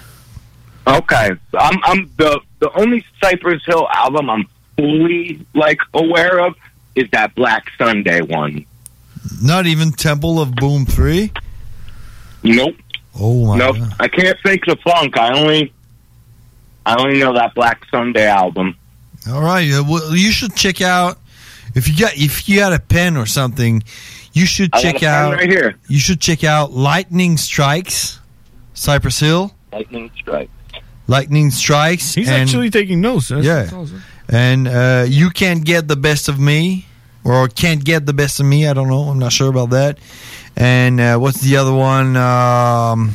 Okay, 0.88 1.32
I'm 1.58 1.80
I'm 1.84 2.10
the 2.18 2.40
the 2.60 2.72
only 2.80 3.06
Cypress 3.22 3.64
Hill 3.66 3.88
album 3.94 4.30
I'm 4.30 4.46
fully 4.78 5.40
like 5.54 5.80
aware 5.94 6.40
of 6.40 6.56
is 6.96 7.10
that 7.12 7.36
Black 7.36 7.66
Sunday 7.78 8.22
one. 8.22 8.66
Not 9.44 9.68
even 9.68 9.92
Temple 9.92 10.40
of 10.40 10.56
Boom 10.56 10.86
Three. 10.86 11.32
Nope. 12.44 12.76
Oh 13.20 13.46
my 13.48 13.58
nope. 13.58 13.78
God. 13.78 13.94
I 14.00 14.08
can't 14.08 14.38
fake 14.44 14.64
the 14.66 14.76
funk. 14.78 15.18
I 15.18 15.38
only 15.40 15.74
I 16.86 16.96
only 17.02 17.20
know 17.20 17.34
that 17.34 17.54
Black 17.56 17.84
Sunday 17.92 18.28
album. 18.28 18.78
All 19.30 19.42
right. 19.42 19.70
uh, 19.72 19.84
Well, 19.88 20.16
you 20.16 20.32
should 20.32 20.56
check 20.56 20.82
out 20.82 21.18
if 21.76 21.88
you 21.90 21.98
got 21.98 22.16
if 22.18 22.48
you 22.48 22.60
got 22.60 22.74
a 22.74 22.80
pen 22.80 23.18
or 23.18 23.26
something. 23.26 23.84
You 24.34 24.46
should 24.46 24.70
I 24.74 24.82
check 24.82 25.02
out 25.04 25.34
right 25.34 25.50
here. 25.50 25.76
You 25.88 26.00
should 26.00 26.22
check 26.22 26.44
out 26.44 26.72
Lightning 26.72 27.38
Strikes, 27.38 28.20
Cypress 28.76 29.20
Hill. 29.20 29.54
Lightning 29.74 30.12
Strike. 30.16 30.50
Lightning 31.08 31.50
Strikes. 31.52 32.14
he's 32.14 32.30
and- 32.30 32.44
actually 32.44 32.70
taking 32.70 33.02
notes. 33.02 33.30
That's, 33.30 33.46
yeah. 33.46 33.62
that's 33.64 33.74
awesome. 33.74 34.02
And 34.30 34.68
uh, 34.68 35.06
you 35.08 35.30
can't 35.32 35.64
get 35.66 35.88
the 35.88 35.96
best 35.96 36.28
of 36.30 36.38
me, 36.40 36.86
or 37.24 37.48
can't 37.48 37.84
get 37.84 38.06
the 38.06 38.14
best 38.14 38.40
of 38.40 38.46
me. 38.46 38.68
I 38.68 38.74
don't 38.74 38.90
know. 38.90 39.04
I'm 39.04 39.18
not 39.20 39.32
sure 39.32 39.50
about 39.50 39.70
that. 39.72 39.98
And 40.60 41.00
uh, 41.00 41.18
what's 41.20 41.40
the 41.42 41.58
other 41.58 41.74
one? 41.74 42.18
Um, 42.18 43.14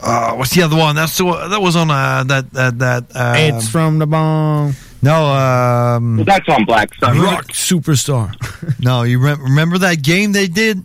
uh, 0.00 0.34
what's 0.34 0.54
the 0.54 0.62
other 0.62 0.76
one? 0.76 0.94
That's 0.96 1.18
the 1.18 1.24
one- 1.24 1.50
that 1.50 1.60
was 1.60 1.74
on 1.76 1.90
uh, 1.90 2.22
that 2.24 2.52
that 2.52 2.78
that. 2.78 3.04
Uh, 3.14 3.34
it's 3.36 3.68
from 3.68 3.98
the 3.98 4.06
bomb. 4.06 4.74
no. 5.02 5.26
Um, 5.26 6.22
that's 6.24 6.48
on 6.48 6.64
Black 6.64 6.94
Sunday. 6.94 7.20
Rock 7.20 7.48
superstar. 7.48 8.32
no, 8.80 9.02
you 9.02 9.18
rem- 9.18 9.42
remember 9.42 9.78
that 9.78 10.02
game 10.02 10.32
they 10.32 10.46
did? 10.46 10.84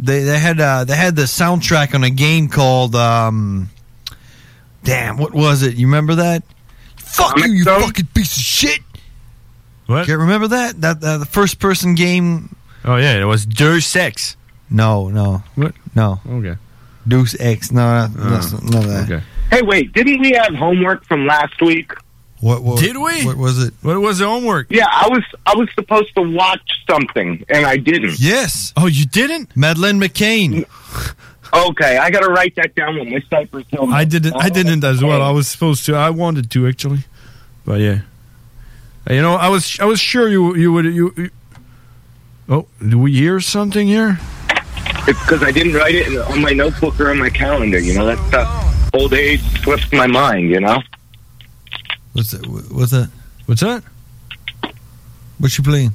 They 0.00 0.24
they 0.24 0.38
had 0.38 0.60
uh, 0.60 0.84
they 0.84 0.96
had 0.96 1.14
the 1.14 1.22
soundtrack 1.22 1.94
on 1.94 2.02
a 2.02 2.10
game 2.10 2.48
called 2.48 2.96
um, 2.96 3.70
damn 4.82 5.16
what 5.16 5.32
was 5.32 5.62
it? 5.62 5.76
You 5.76 5.86
remember 5.86 6.16
that? 6.16 6.42
Fuck 6.96 7.38
you, 7.38 7.52
you 7.52 7.64
fucking 7.64 8.06
piece 8.14 8.36
of 8.36 8.42
shit. 8.42 8.80
What? 9.86 10.06
Can't 10.06 10.20
remember 10.20 10.48
that? 10.48 10.80
That 10.80 11.04
uh, 11.04 11.18
the 11.18 11.26
first 11.26 11.58
person 11.60 11.94
game. 11.94 12.56
Oh 12.84 12.96
yeah, 12.96 13.20
it 13.20 13.24
was 13.24 13.46
Deus 13.46 13.94
Ex. 13.96 14.36
No, 14.70 15.08
no. 15.08 15.42
What? 15.54 15.74
No. 15.94 16.20
Okay. 16.28 16.56
Deus 17.06 17.36
Ex. 17.38 17.72
No, 17.72 18.06
no, 18.06 18.30
that's 18.30 18.52
none 18.52 18.84
of 18.84 18.90
that. 18.90 19.10
Okay. 19.10 19.24
Hey, 19.50 19.62
wait! 19.62 19.92
Didn't 19.92 20.20
we 20.20 20.30
have 20.32 20.54
homework 20.54 21.04
from 21.04 21.26
last 21.26 21.60
week? 21.60 21.92
What, 22.40 22.62
what 22.62 22.78
Did 22.78 22.96
we? 22.96 23.26
What 23.26 23.36
was 23.36 23.62
it? 23.62 23.74
What 23.82 24.00
was 24.00 24.18
the 24.18 24.26
homework? 24.26 24.68
Yeah, 24.70 24.86
I 24.90 25.08
was 25.10 25.22
I 25.44 25.54
was 25.56 25.68
supposed 25.74 26.14
to 26.14 26.22
watch 26.22 26.62
something 26.88 27.44
and 27.50 27.66
I 27.66 27.76
didn't. 27.76 28.18
Yes. 28.18 28.72
Oh, 28.76 28.86
you 28.86 29.04
didn't? 29.04 29.54
Madeline 29.56 30.00
McCain. 30.00 30.64
Okay, 31.52 31.98
I 31.98 32.10
got 32.10 32.20
to 32.20 32.28
write 32.28 32.54
that 32.56 32.74
down 32.76 32.98
with 32.98 33.08
my 33.08 33.20
Cypress 33.28 33.66
Hill. 33.68 33.92
I 33.92 34.04
didn't. 34.04 34.34
I 34.36 34.48
didn't 34.48 34.84
as 34.84 35.02
well. 35.02 35.20
I 35.20 35.32
was 35.32 35.48
supposed 35.48 35.84
to. 35.86 35.96
I 35.96 36.10
wanted 36.10 36.50
to 36.52 36.66
actually, 36.68 37.00
but 37.64 37.80
yeah. 37.80 38.00
Uh, 39.08 39.14
You 39.14 39.20
know, 39.22 39.34
I 39.34 39.48
was. 39.48 39.78
I 39.80 39.84
was 39.84 39.98
sure 40.00 40.28
you. 40.28 40.54
You 40.54 40.72
would. 40.72 40.84
You. 40.86 41.30
You 42.50 42.56
oh, 42.56 42.66
do 42.86 42.98
we 42.98 43.12
hear 43.12 43.40
something 43.40 43.86
here? 43.86 44.18
It's 45.06 45.18
because 45.20 45.42
I 45.42 45.50
didn't 45.50 45.74
write 45.74 45.94
it 45.94 46.18
on 46.30 46.42
my 46.42 46.50
notebook 46.50 46.98
or 47.00 47.10
on 47.10 47.18
my 47.18 47.30
calendar. 47.30 47.78
You 47.78 47.94
know, 47.94 48.06
that 48.06 48.18
stuff. 48.28 48.94
Old 48.94 49.14
age 49.14 49.40
slips 49.62 49.90
my 49.92 50.06
mind. 50.06 50.50
You 50.50 50.60
know. 50.60 50.82
What's 52.12 52.32
that? 52.32 52.46
What's 52.46 52.90
that? 52.90 53.10
What's 53.46 53.60
that? 53.62 53.82
What 55.38 55.56
you 55.56 55.64
playing? 55.64 55.92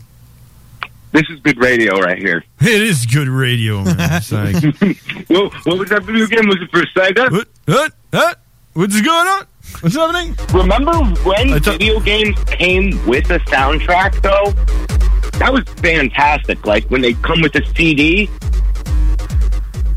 This 1.12 1.30
is 1.30 1.40
good 1.42 1.58
radio 1.60 1.98
right 2.00 2.18
here. 2.18 2.44
It 2.60 2.82
is 2.82 3.06
good 3.06 3.28
radio, 3.28 3.84
man. 3.84 4.22
Like, 4.32 4.56
Well, 5.30 5.50
what 5.64 5.80
was 5.80 5.90
that 5.90 6.04
video 6.04 6.26
game? 6.26 6.48
Was 6.48 6.58
it 6.62 6.72
for 6.72 6.82
Sega? 6.88 7.32
What? 7.32 7.48
What? 7.66 7.94
What? 8.10 8.40
What's 8.74 9.00
going 9.00 9.28
on? 9.28 9.48
What's 9.80 9.96
happening? 9.96 10.36
Remember 10.54 10.94
when 11.24 11.62
video 11.62 12.00
games 12.02 12.38
came 12.46 13.06
with 13.06 13.30
a 13.30 13.40
soundtrack, 13.40 14.22
though? 14.22 14.95
That 15.40 15.52
was 15.52 15.64
fantastic. 15.82 16.66
Like 16.66 16.86
when 16.86 17.02
they 17.02 17.14
come 17.14 17.42
with 17.42 17.56
a 17.56 17.66
CD. 17.76 18.30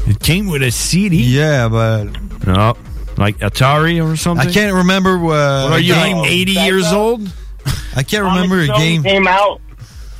It 0.06 0.20
came 0.20 0.46
with 0.46 0.62
a 0.62 0.70
CD. 0.70 1.22
Yeah, 1.22 1.68
but 1.68 2.04
no, 2.46 2.76
like 3.18 3.38
Atari 3.38 4.02
or 4.04 4.16
something. 4.16 4.48
I 4.48 4.50
can't 4.52 4.74
remember. 4.74 5.16
Uh, 5.16 5.64
What 5.64 5.72
are 5.74 5.78
you, 5.78 5.94
game. 5.94 6.16
like 6.18 6.30
80 6.30 6.52
years 6.52 6.92
old? 6.92 7.30
I 7.94 8.02
can't 8.02 8.24
remember 8.24 8.60
a 8.60 8.66
game. 8.68 9.02
Came 9.02 9.26
out. 9.26 9.60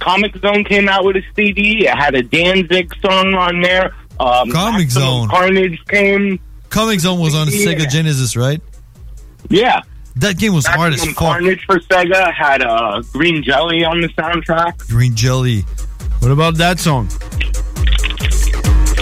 Comic 0.00 0.36
Zone 0.38 0.62
came 0.64 0.88
out 0.88 1.04
with 1.04 1.16
a 1.16 1.22
CD. 1.34 1.86
It 1.86 1.96
had 1.96 2.14
a 2.14 2.22
Danzig 2.22 2.94
song 3.00 3.34
on 3.34 3.60
there. 3.62 3.94
Um, 4.20 4.50
Comic 4.50 4.82
Maximum 4.82 4.88
Zone. 4.88 5.28
Carnage 5.28 5.78
came. 5.88 6.38
Comic 6.70 7.00
Zone 7.00 7.18
was 7.18 7.34
on 7.34 7.46
the 7.48 7.56
Yeah. 7.56 7.72
Sega 7.74 7.88
Genesis, 7.90 8.36
right? 8.36 8.60
Yeah. 9.48 9.80
That 10.18 10.36
game 10.38 10.52
was 10.54 10.66
hard 10.66 10.94
as 10.94 11.04
fuck. 11.04 11.16
Carnage 11.16 11.64
for 11.64 11.78
Sega 11.78 12.32
had 12.32 12.62
uh, 12.62 13.02
Green 13.12 13.42
Jelly 13.42 13.84
on 13.84 14.00
the 14.00 14.08
soundtrack. 14.08 14.88
Green 14.88 15.14
Jelly. 15.14 15.60
What 16.20 16.32
about 16.32 16.56
that 16.56 16.80
song? 16.80 17.06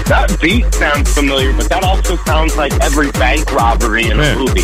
That 0.06 0.36
beat 0.40 0.72
sounds 0.74 1.12
familiar, 1.14 1.52
but 1.54 1.68
that 1.70 1.82
also 1.82 2.16
sounds 2.16 2.56
like 2.56 2.72
every 2.82 3.10
bank 3.12 3.50
robbery 3.52 4.08
in 4.10 4.18
Yeah. 4.18 4.34
a 4.34 4.38
movie. 4.38 4.60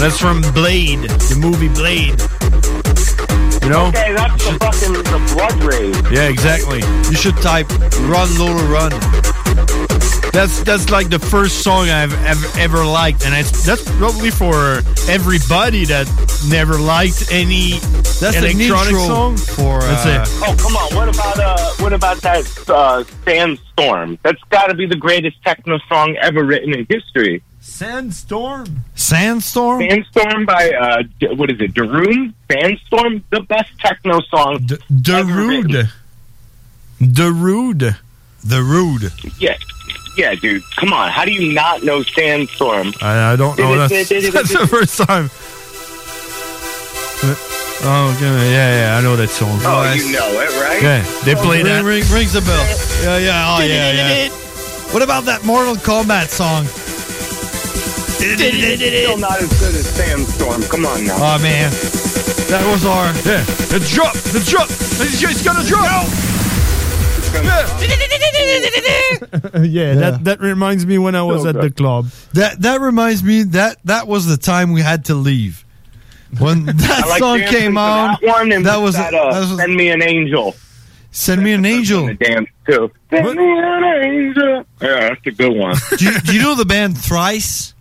That's 0.00 0.18
from 0.18 0.42
Blade, 0.52 1.00
the 1.08 1.36
movie 1.38 1.68
Blade. 1.68 2.18
You 3.62 3.68
know? 3.70 3.86
Okay, 3.86 4.12
that's 4.12 4.44
the 4.44 4.58
fucking 4.58 4.92
the 5.06 5.32
blood 5.32 5.54
rage. 5.62 5.96
Yeah, 6.12 6.28
exactly. 6.28 6.80
You 7.08 7.16
should 7.16 7.36
type 7.36 7.70
"Run 8.10 8.28
Lola 8.36 8.64
Run." 8.66 8.92
That's 10.32 10.62
that's 10.62 10.88
like 10.90 11.10
the 11.10 11.18
first 11.18 11.62
song 11.62 11.90
I've 11.90 12.14
ever 12.24 12.46
ever 12.58 12.84
liked, 12.86 13.26
and 13.26 13.34
it's 13.34 13.66
that's 13.66 13.84
probably 13.98 14.30
for 14.30 14.80
everybody 15.08 15.84
that 15.86 16.08
never 16.48 16.78
liked 16.78 17.30
any 17.30 17.72
That's 18.18 18.36
an 18.36 18.44
electronic 18.44 18.94
intro 18.94 19.06
song. 19.06 19.36
for. 19.36 19.80
That's 19.80 20.06
uh, 20.06 20.24
it. 20.24 20.42
Oh 20.42 20.56
come 20.58 20.74
on! 20.76 20.94
What 20.94 21.08
about 21.14 21.38
uh? 21.38 21.70
What 21.82 21.92
about 21.92 22.16
that 22.22 22.68
uh, 22.68 23.04
Sandstorm? 23.24 24.18
That's 24.22 24.42
got 24.48 24.68
to 24.68 24.74
be 24.74 24.86
the 24.86 24.96
greatest 24.96 25.42
techno 25.44 25.78
song 25.86 26.16
ever 26.16 26.42
written 26.42 26.72
in 26.72 26.86
history. 26.88 27.42
Sandstorm. 27.60 28.84
Sandstorm. 28.94 29.82
Sandstorm 29.88 30.46
by 30.46 30.70
uh, 30.70 31.02
D- 31.20 31.28
what 31.34 31.50
is 31.50 31.60
it? 31.60 31.74
Darude. 31.74 32.32
Sandstorm, 32.50 33.22
the 33.30 33.40
best 33.42 33.70
techno 33.78 34.20
song. 34.22 34.60
Darude. 34.60 35.90
The 37.00 37.30
Rude. 37.32 37.96
The 38.44 38.62
Rude. 38.62 39.12
Yeah, 39.38 39.56
yeah, 40.16 40.34
dude. 40.34 40.64
Come 40.76 40.92
on. 40.92 41.10
How 41.10 41.24
do 41.24 41.32
you 41.32 41.52
not 41.52 41.82
know 41.82 42.02
Sandstorm? 42.02 42.92
I, 43.00 43.32
I 43.32 43.36
don't 43.36 43.58
know. 43.58 43.76
That's, 43.88 44.08
that's 44.08 44.52
the 44.52 44.66
first 44.66 44.98
time. 44.98 45.30
Oh, 47.84 48.14
okay. 48.14 48.52
yeah, 48.52 48.94
yeah, 48.94 48.98
I 48.98 49.02
know 49.02 49.16
that 49.16 49.30
song. 49.30 49.58
Oh, 49.62 49.92
you 49.92 50.12
know 50.12 50.30
it, 50.38 50.54
right? 50.62 50.82
Yeah, 50.82 51.02
they 51.24 51.34
oh, 51.34 51.42
play 51.42 51.58
ring, 51.58 51.66
that. 51.66 51.82
Ring, 51.82 52.04
rings 52.14 52.34
a 52.36 52.40
bell. 52.40 52.62
Yeah, 53.02 53.18
yeah, 53.18 53.56
oh, 53.58 53.62
yeah, 53.62 54.26
yeah. 54.26 54.30
What 54.92 55.02
about 55.02 55.24
that 55.24 55.42
Mortal 55.42 55.74
Kombat 55.74 56.28
song? 56.28 56.66
Still 58.22 59.18
not 59.18 59.40
as 59.40 59.48
good 59.58 59.74
as 59.74 59.88
Sandstorm. 59.88 60.62
Come 60.70 60.86
on 60.86 61.06
now. 61.06 61.16
Oh, 61.16 61.38
man. 61.42 61.72
That 62.52 62.62
was 62.70 62.84
our... 62.84 63.06
Yeah, 63.26 63.42
the 63.72 63.80
drop, 63.88 64.14
the 64.30 64.44
drop. 64.46 64.68
He's 64.68 65.42
got 65.42 65.58
a 65.58 65.66
drop. 65.66 66.06
yeah, 69.62 69.94
that 69.94 70.20
that 70.24 70.40
reminds 70.40 70.84
me 70.86 70.98
when 70.98 71.14
I 71.14 71.22
was 71.22 71.46
at 71.46 71.60
the 71.60 71.70
club. 71.70 72.06
That 72.34 72.60
that 72.62 72.80
reminds 72.80 73.22
me 73.22 73.42
that 73.44 73.78
that 73.84 74.06
was 74.06 74.26
the 74.26 74.36
time 74.36 74.72
we 74.72 74.82
had 74.82 75.06
to 75.06 75.14
leave. 75.14 75.64
When 76.38 76.66
that 76.66 77.06
like 77.08 77.18
song 77.18 77.40
came 77.40 77.74
to 77.74 77.80
on, 77.80 78.18
That, 78.20 78.60
that 78.64 78.76
was 78.78 78.94
that, 78.94 79.14
uh, 79.14 79.32
that 79.32 79.40
was- 79.40 79.56
Send 79.58 79.74
Me 79.74 79.90
an 79.90 80.02
Angel. 80.02 80.54
Send 81.14 81.44
me 81.44 81.52
an 81.52 81.66
angel. 81.66 82.06
Dance 82.14 82.48
too. 82.66 82.90
Send 83.10 83.36
me 83.36 83.58
an 83.58 83.84
angel. 83.84 84.64
Yeah, 84.80 85.10
that's 85.10 85.26
a 85.26 85.30
good 85.30 85.54
one. 85.54 85.76
do, 85.98 86.06
you, 86.06 86.18
do 86.20 86.34
you 86.34 86.40
know 86.40 86.54
the 86.54 86.64
band 86.64 86.96
Thrice? 86.96 87.74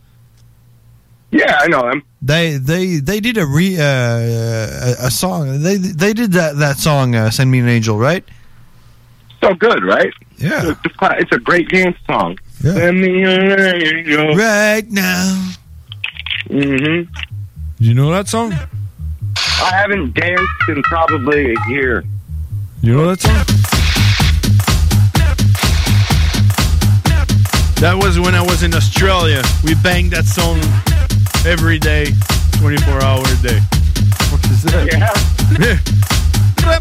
Yeah, 1.31 1.57
I 1.61 1.67
know 1.67 1.89
them. 1.89 2.03
They 2.21 2.57
they 2.57 2.97
they 2.97 3.21
did 3.21 3.37
a 3.37 3.45
re 3.45 3.79
uh, 3.79 3.83
a, 3.83 4.95
a 5.07 5.11
song. 5.11 5.61
They 5.61 5.77
they 5.77 6.11
did 6.11 6.33
that 6.33 6.57
that 6.57 6.77
song 6.77 7.15
uh, 7.15 7.31
"Send 7.31 7.49
Me 7.49 7.59
an 7.59 7.69
Angel," 7.69 7.97
right? 7.97 8.25
So 9.41 9.53
good, 9.55 9.83
right? 9.83 10.13
Yeah. 10.37 10.71
It's 10.71 11.01
a, 11.01 11.17
it's 11.19 11.31
a 11.31 11.39
great 11.39 11.69
dance 11.69 11.97
song. 12.05 12.37
Send 12.61 13.01
me 13.01 13.23
an. 13.23 14.37
Right 14.37 14.83
now. 14.89 15.53
Mm-hmm. 16.47 17.11
You 17.79 17.93
know 17.93 18.11
that 18.11 18.27
song? 18.27 18.53
I 18.53 19.71
haven't 19.73 20.13
danced 20.13 20.43
in 20.67 20.83
probably 20.83 21.53
a 21.53 21.69
year. 21.69 22.03
You 22.81 22.95
know 22.95 23.07
that 23.07 23.21
song? 23.21 23.35
That 27.81 27.95
was 27.95 28.19
when 28.19 28.35
I 28.35 28.41
was 28.43 28.61
in 28.61 28.75
Australia. 28.75 29.41
We 29.63 29.73
banged 29.75 30.11
that 30.11 30.25
song 30.25 30.59
every 31.49 31.79
day, 31.79 32.11
24 32.59 33.01
hour 33.01 33.23
a 33.23 33.41
day. 33.41 33.59
What 34.29 34.45
is 34.45 34.63
that? 34.63 34.87
Yeah. 34.91 35.09
Yeah. 35.59 36.79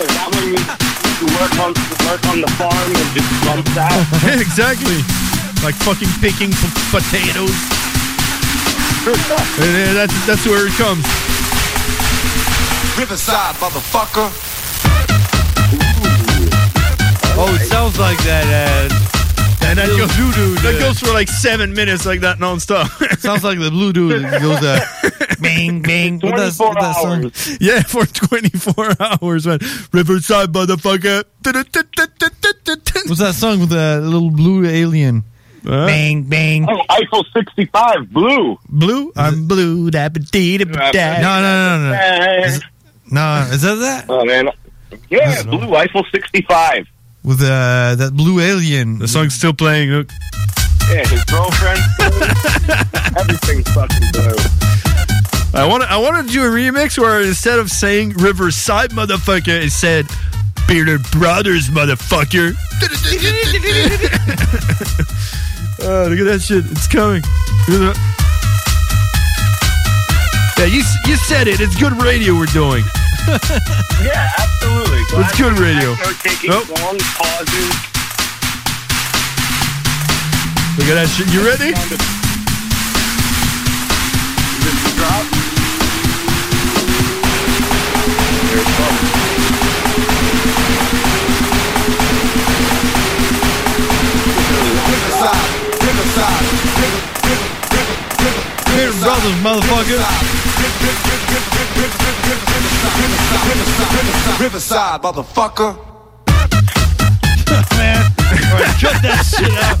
Is 0.00 0.10
that 0.18 0.28
when 0.34 0.52
you, 0.52 0.60
you 1.20 1.26
work 1.38 1.54
on 1.62 1.70
work 2.08 2.22
on 2.30 2.40
the 2.40 2.50
farm 2.58 2.88
and 2.90 3.08
just 3.14 3.30
bump 3.46 3.66
that? 3.78 3.94
Yeah, 4.24 4.40
exactly. 4.46 4.98
Like 5.62 5.76
fucking 5.86 6.10
picking 6.20 6.50
p- 6.50 6.74
potatoes. 6.90 7.54
And, 9.06 9.16
uh, 9.28 9.92
that's 9.94 10.16
that's 10.26 10.44
where 10.46 10.66
it 10.66 10.74
comes. 10.74 11.04
Riverside, 12.98 13.54
motherfucker. 13.56 14.28
Oh, 17.36 17.52
it 17.60 17.66
sounds 17.66 17.98
like 17.98 18.18
that. 18.24 18.90
Uh, 18.90 19.13
And 19.66 19.78
that 19.78 19.88
goes, 19.88 20.14
blue 20.14 20.32
dude. 20.32 20.58
that 20.58 20.74
uh, 20.76 20.78
goes 20.78 21.00
for 21.00 21.12
like 21.12 21.28
seven 21.28 21.72
minutes, 21.72 22.04
like 22.04 22.20
that 22.20 22.38
nonstop. 22.38 22.86
sounds 23.18 23.42
like 23.42 23.58
the 23.58 23.70
blue 23.70 23.92
dude 23.92 24.22
that 24.22 24.40
goes 24.42 24.62
uh, 24.62 25.36
bang 25.40 25.80
bang. 25.80 26.20
What 26.20 26.36
does 26.36 26.58
what 26.58 26.78
that 26.78 26.96
song? 26.96 27.58
Yeah, 27.60 27.80
for 27.82 28.04
24 28.04 28.90
hours, 29.22 29.46
man. 29.46 29.58
Riverside, 29.90 30.52
motherfucker. 30.52 31.24
What's 33.08 33.20
that 33.20 33.34
song 33.34 33.60
with 33.60 33.70
the 33.70 34.00
little 34.02 34.30
blue 34.30 34.66
alien? 34.66 35.24
Bang 35.64 36.24
bang. 36.24 36.68
Oh, 36.68 36.82
Eiffel 36.90 37.24
65, 37.32 38.12
blue. 38.12 38.58
Blue? 38.68 39.12
I'm 39.16 39.48
blue. 39.48 39.90
Da 39.90 40.10
ba 40.10 40.18
dee 40.20 40.58
da 40.58 40.66
ba 40.66 40.92
da. 40.92 41.20
No, 41.20 41.40
no, 41.40 41.78
no, 41.78 41.90
no. 41.90 42.44
Is, 42.44 42.62
no, 43.10 43.48
is 43.50 43.62
that 43.62 43.74
that? 43.76 44.04
Oh 44.10 44.24
man, 44.26 44.50
yeah, 45.08 45.42
blue 45.42 45.74
Eiffel 45.74 46.04
65. 46.12 46.86
With 47.24 47.40
uh, 47.40 47.94
that 47.96 48.12
blue 48.14 48.38
alien. 48.40 48.98
The 48.98 49.08
song's 49.08 49.34
still 49.34 49.54
playing. 49.54 49.90
Look. 49.90 50.10
Yeah, 50.90 51.06
his 51.08 51.24
girlfriend. 51.24 51.80
Everything's 53.18 53.68
fucking 53.72 54.12
blue. 54.12 54.36
I 55.54 55.66
want 55.66 55.82
to. 55.84 55.90
I 55.90 55.96
want 55.96 56.26
to 56.26 56.32
do 56.32 56.42
a 56.42 56.50
remix 56.50 56.98
where 56.98 57.22
instead 57.22 57.58
of 57.58 57.70
saying 57.70 58.10
Riverside, 58.14 58.90
motherfucker, 58.90 59.62
it 59.64 59.70
said 59.70 60.06
Bearded 60.68 61.02
Brothers, 61.12 61.70
motherfucker. 61.70 62.52
oh, 65.80 66.06
look 66.10 66.18
at 66.18 66.24
that 66.24 66.42
shit! 66.44 66.64
It's 66.70 66.86
coming. 66.86 67.22
Look 67.68 67.80
at 67.80 67.94
that. 67.94 67.98
Yeah, 70.58 70.66
you 70.66 70.82
you 71.06 71.16
said 71.16 71.48
it. 71.48 71.60
It's 71.60 71.76
good 71.76 71.92
radio 72.02 72.34
we're 72.34 72.46
doing. 72.46 72.84
Yeah, 74.04 74.30
absolutely. 74.38 75.00
It's 75.20 75.38
good 75.38 75.58
radio. 75.58 75.94
Taking, 76.22 76.50
Nope. 76.50 76.68
long 76.80 76.98
pauses. 77.16 77.70
Look 80.76 80.88
at 80.88 80.96
that 81.00 81.08
shit. 81.16 81.28
You 81.32 81.40
ready? 81.46 82.23
Bearded 98.74 99.00
Brothers, 99.00 99.34
motherfucker. 99.42 100.00
Riverside, 104.40 105.00
motherfucker. 105.02 105.76
Man, 107.76 108.02
cut 108.80 109.02
that 109.02 109.22
shit 109.24 109.52
out. 109.62 109.78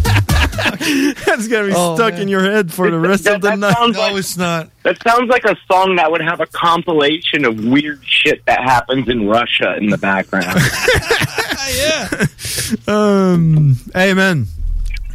That's 1.26 1.48
gonna 1.48 1.66
be 1.68 1.72
Oh, 1.74 1.94
stuck 1.96 2.12
man. 2.14 2.22
in 2.22 2.28
your 2.28 2.42
head 2.42 2.72
for 2.72 2.90
the 2.90 2.98
rest 2.98 3.24
that, 3.24 3.36
of 3.36 3.40
the 3.42 3.56
night. 3.56 3.74
Sounds 3.76 3.96
No, 3.96 4.16
it's 4.16 4.36
not. 4.36 4.70
that 4.84 5.02
sounds 5.02 5.28
like 5.28 5.44
a 5.44 5.56
song 5.70 5.96
that 5.96 6.10
would 6.10 6.20
have 6.20 6.40
a 6.40 6.46
compilation 6.46 7.44
of 7.44 7.64
weird 7.64 8.00
shit 8.04 8.44
that 8.46 8.60
happens 8.62 9.08
in 9.08 9.26
Russia 9.26 9.76
in 9.76 9.88
the 9.90 9.98
background. 9.98 10.46
yeah. 11.76 12.26
Um, 12.88 13.76
hey 13.94 14.14
man, 14.14 14.46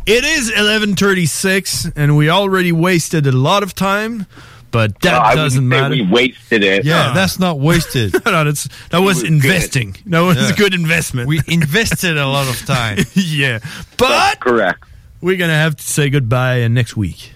it 0.05 0.23
is 0.23 0.49
eleven 0.51 0.95
thirty 0.95 1.25
six, 1.25 1.87
and 1.95 2.17
we 2.17 2.29
already 2.29 2.71
wasted 2.71 3.27
a 3.27 3.31
lot 3.31 3.63
of 3.63 3.73
time, 3.75 4.25
but 4.71 4.99
that 5.01 5.35
doesn't 5.35 5.69
wouldn't 5.69 5.81
say 5.89 5.89
matter. 5.89 5.95
We 5.95 6.11
wasted 6.11 6.63
it. 6.63 6.85
Yeah, 6.85 7.11
that's 7.13 7.39
not 7.39 7.59
wasted. 7.59 8.13
no, 8.25 8.43
that's 8.43 8.67
that 8.89 8.99
was, 8.99 9.21
was 9.21 9.23
investing. 9.23 9.95
That 10.07 10.21
was 10.21 10.37
Yeah. 10.37 10.49
a 10.49 10.55
good 10.55 10.73
investment. 10.73 11.27
We 11.27 11.41
invested 11.47 12.17
a 12.17 12.27
lot 12.27 12.47
of 12.49 12.65
time. 12.65 12.99
yeah, 13.13 13.59
but 13.97 14.09
That's 14.09 14.39
correct. 14.41 14.83
we're 15.21 15.37
gonna 15.37 15.53
have 15.53 15.75
to 15.75 15.83
say 15.83 16.09
goodbye 16.09 16.63
uh, 16.63 16.67
next 16.67 16.95
week. 16.97 17.33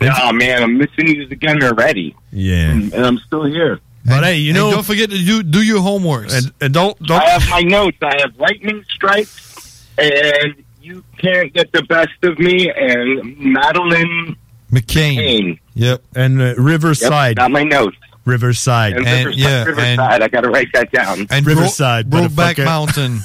Oh 0.00 0.32
man, 0.32 0.62
I'm 0.62 0.78
missing 0.78 1.08
you 1.08 1.26
again 1.28 1.62
already, 1.64 2.14
Yeah, 2.30 2.70
and 2.70 2.94
I'm 2.94 3.18
still 3.18 3.44
here. 3.44 3.80
but 4.04 4.22
hey, 4.22 4.36
you 4.36 4.52
know, 4.52 4.70
don't 4.70 4.86
forget 4.86 5.10
to 5.10 5.18
do 5.18 5.42
do 5.42 5.60
your 5.60 5.80
homework. 5.80 6.28
and, 6.32 6.52
and 6.60 6.72
don't 6.72 6.96
don't. 7.02 7.20
I 7.20 7.28
have 7.30 7.48
my 7.50 7.62
notes. 7.62 7.96
I 8.02 8.14
have 8.20 8.36
lightning 8.38 8.84
strikes, 8.88 9.88
and 9.98 10.54
you 10.88 11.04
can't 11.18 11.52
get 11.52 11.70
the 11.72 11.82
best 11.84 12.10
of 12.22 12.38
me, 12.38 12.70
and 12.70 13.36
Madeline 13.38 14.36
McCain. 14.72 15.16
Kane. 15.16 15.60
Yep. 15.74 16.02
and 16.16 16.40
uh, 16.40 16.44
Yep, 16.44 16.56
Riverside, 16.58 17.36
got 17.36 17.50
my 17.50 17.62
notes. 17.62 17.96
Riverside. 18.24 18.94
And, 18.96 19.06
And, 19.06 19.26
Riverside, 19.26 19.38
yeah, 19.50 19.64
Riverside. 19.64 19.98
and- 20.00 20.22
I 20.24 20.28
got 20.28 20.40
to 20.42 20.50
write 20.50 20.68
that 20.74 20.90
down. 20.92 21.26
And 21.30 21.46
Riverside, 21.46 22.10
Bro- 22.10 22.28
Brokeback. 22.28 22.64
Mountain. 22.64 23.20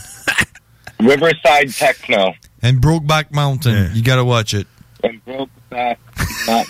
Riverside 0.99 1.73
Techno. 1.73 2.33
And 2.61 2.79
Brokeback 2.81 3.31
Mountain. 3.33 3.73
Yeah. 3.75 3.93
You 3.93 4.01
gotta 4.03 4.23
watch 4.23 4.53
it. 4.53 4.67
And 5.03 5.23
Brokeback. 5.25 5.97
Not 6.47 6.67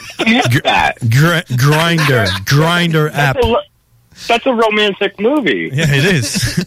that. 0.64 0.98
Gr- 1.02 1.56
grinder, 1.56 2.26
grinder 2.46 3.10
app. 3.10 3.36
That's 3.36 3.46
a, 3.46 3.56
that's 4.28 4.46
a 4.48 4.54
romantic 4.54 5.20
movie. 5.20 5.70
Yeah, 5.72 5.86
it 5.90 6.06
is. 6.06 6.58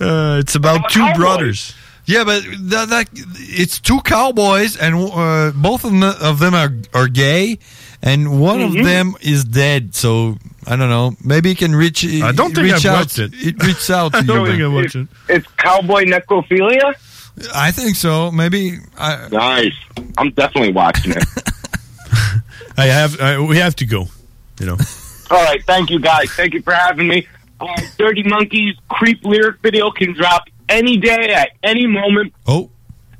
uh, 0.00 0.38
it's 0.40 0.54
about 0.54 0.90
two 0.90 1.00
Cowboys. 1.00 1.16
brothers. 1.16 1.74
Yeah, 2.10 2.24
but 2.24 2.42
that, 2.70 2.88
that 2.88 3.08
it's 3.38 3.78
two 3.80 4.00
cowboys, 4.00 4.76
and 4.76 4.94
uh, 4.96 5.52
both 5.54 5.84
of 5.84 5.92
them, 5.92 6.02
of 6.02 6.38
them 6.40 6.54
are 6.54 6.72
are 6.92 7.08
gay, 7.08 7.58
and 8.02 8.40
one 8.40 8.58
Mm-hmm. 8.60 8.78
of 8.78 8.84
them 8.84 9.14
is 9.20 9.44
dead. 9.44 9.94
So 9.94 10.36
I 10.66 10.76
don't 10.76 10.88
know. 10.90 11.14
Maybe 11.24 11.50
he 11.50 11.54
can 11.54 11.74
reach. 11.74 12.04
I 12.04 12.32
don't 12.32 12.54
think 12.54 12.64
reach 12.72 12.84
I've 12.84 12.92
out, 12.92 12.98
watched 13.00 13.18
it. 13.18 13.32
It 13.34 13.62
reaches 13.62 13.90
out 13.90 14.12
to 14.12 14.18
I 14.18 14.22
don't 14.22 14.40
you. 14.44 14.50
think 14.52 14.62
I 14.62 14.68
watched 14.68 14.96
it. 14.96 15.08
It's 15.28 15.46
cowboy 15.56 16.04
necrophilia. 16.04 16.94
I 17.54 17.70
think 17.70 17.96
so. 17.96 18.30
Maybe. 18.32 18.78
I, 18.98 19.28
Nice. 19.30 19.72
I'm 20.18 20.30
definitely 20.32 20.72
watching 20.72 21.12
it. 21.16 21.24
I 22.76 22.86
have. 22.86 23.20
Uh, 23.20 23.44
we 23.48 23.58
have 23.58 23.76
to 23.76 23.86
go. 23.86 24.06
You 24.58 24.66
know. 24.66 24.76
All 25.30 25.44
right. 25.44 25.62
Thank 25.64 25.90
you, 25.90 26.00
guys. 26.00 26.30
Thank 26.32 26.54
you 26.54 26.62
for 26.62 26.72
having 26.72 27.06
me. 27.08 27.26
uh, 27.60 27.66
Dirty 27.98 28.22
Monkeys 28.24 28.74
creep 28.88 29.24
lyric 29.24 29.60
video 29.62 29.90
can 29.90 30.12
drop 30.14 30.48
any 30.70 30.96
day 30.96 31.34
at 31.34 31.50
any 31.62 31.86
moment. 31.86 32.32
Oh. 32.46 32.70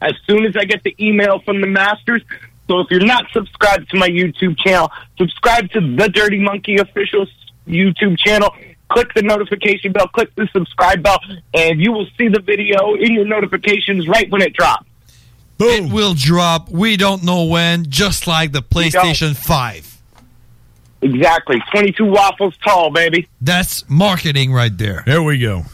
As 0.00 0.14
soon 0.26 0.46
as 0.46 0.56
I 0.56 0.64
get 0.64 0.82
the 0.82 0.94
email 0.98 1.40
from 1.40 1.60
the 1.60 1.66
masters. 1.66 2.22
So 2.68 2.78
if 2.80 2.86
you're 2.90 3.04
not 3.04 3.26
subscribed 3.32 3.90
to 3.90 3.98
my 3.98 4.08
YouTube 4.08 4.56
channel, 4.58 4.90
subscribe 5.18 5.70
to 5.72 5.80
the 5.80 6.08
Dirty 6.08 6.38
Monkey 6.38 6.76
official 6.76 7.26
YouTube 7.66 8.16
channel. 8.18 8.54
Click 8.88 9.12
the 9.14 9.22
notification 9.22 9.92
bell, 9.92 10.08
click 10.08 10.34
the 10.36 10.48
subscribe 10.52 11.02
bell, 11.02 11.18
and 11.54 11.80
you 11.80 11.92
will 11.92 12.06
see 12.16 12.28
the 12.28 12.40
video 12.40 12.94
in 12.94 13.12
your 13.12 13.24
notifications 13.24 14.08
right 14.08 14.30
when 14.30 14.40
it 14.40 14.52
drops. 14.52 14.86
Boom. 15.58 15.86
It 15.86 15.92
will 15.92 16.14
drop. 16.14 16.70
We 16.70 16.96
don't 16.96 17.22
know 17.22 17.44
when, 17.44 17.90
just 17.90 18.26
like 18.26 18.52
the 18.52 18.62
PlayStation 18.62 19.36
5. 19.36 19.98
Exactly. 21.02 21.62
22 21.70 22.04
waffles 22.04 22.56
tall, 22.64 22.90
baby. 22.90 23.28
That's 23.40 23.88
marketing 23.88 24.52
right 24.52 24.76
there. 24.76 25.02
There 25.06 25.22
we 25.22 25.38
go. 25.38 25.64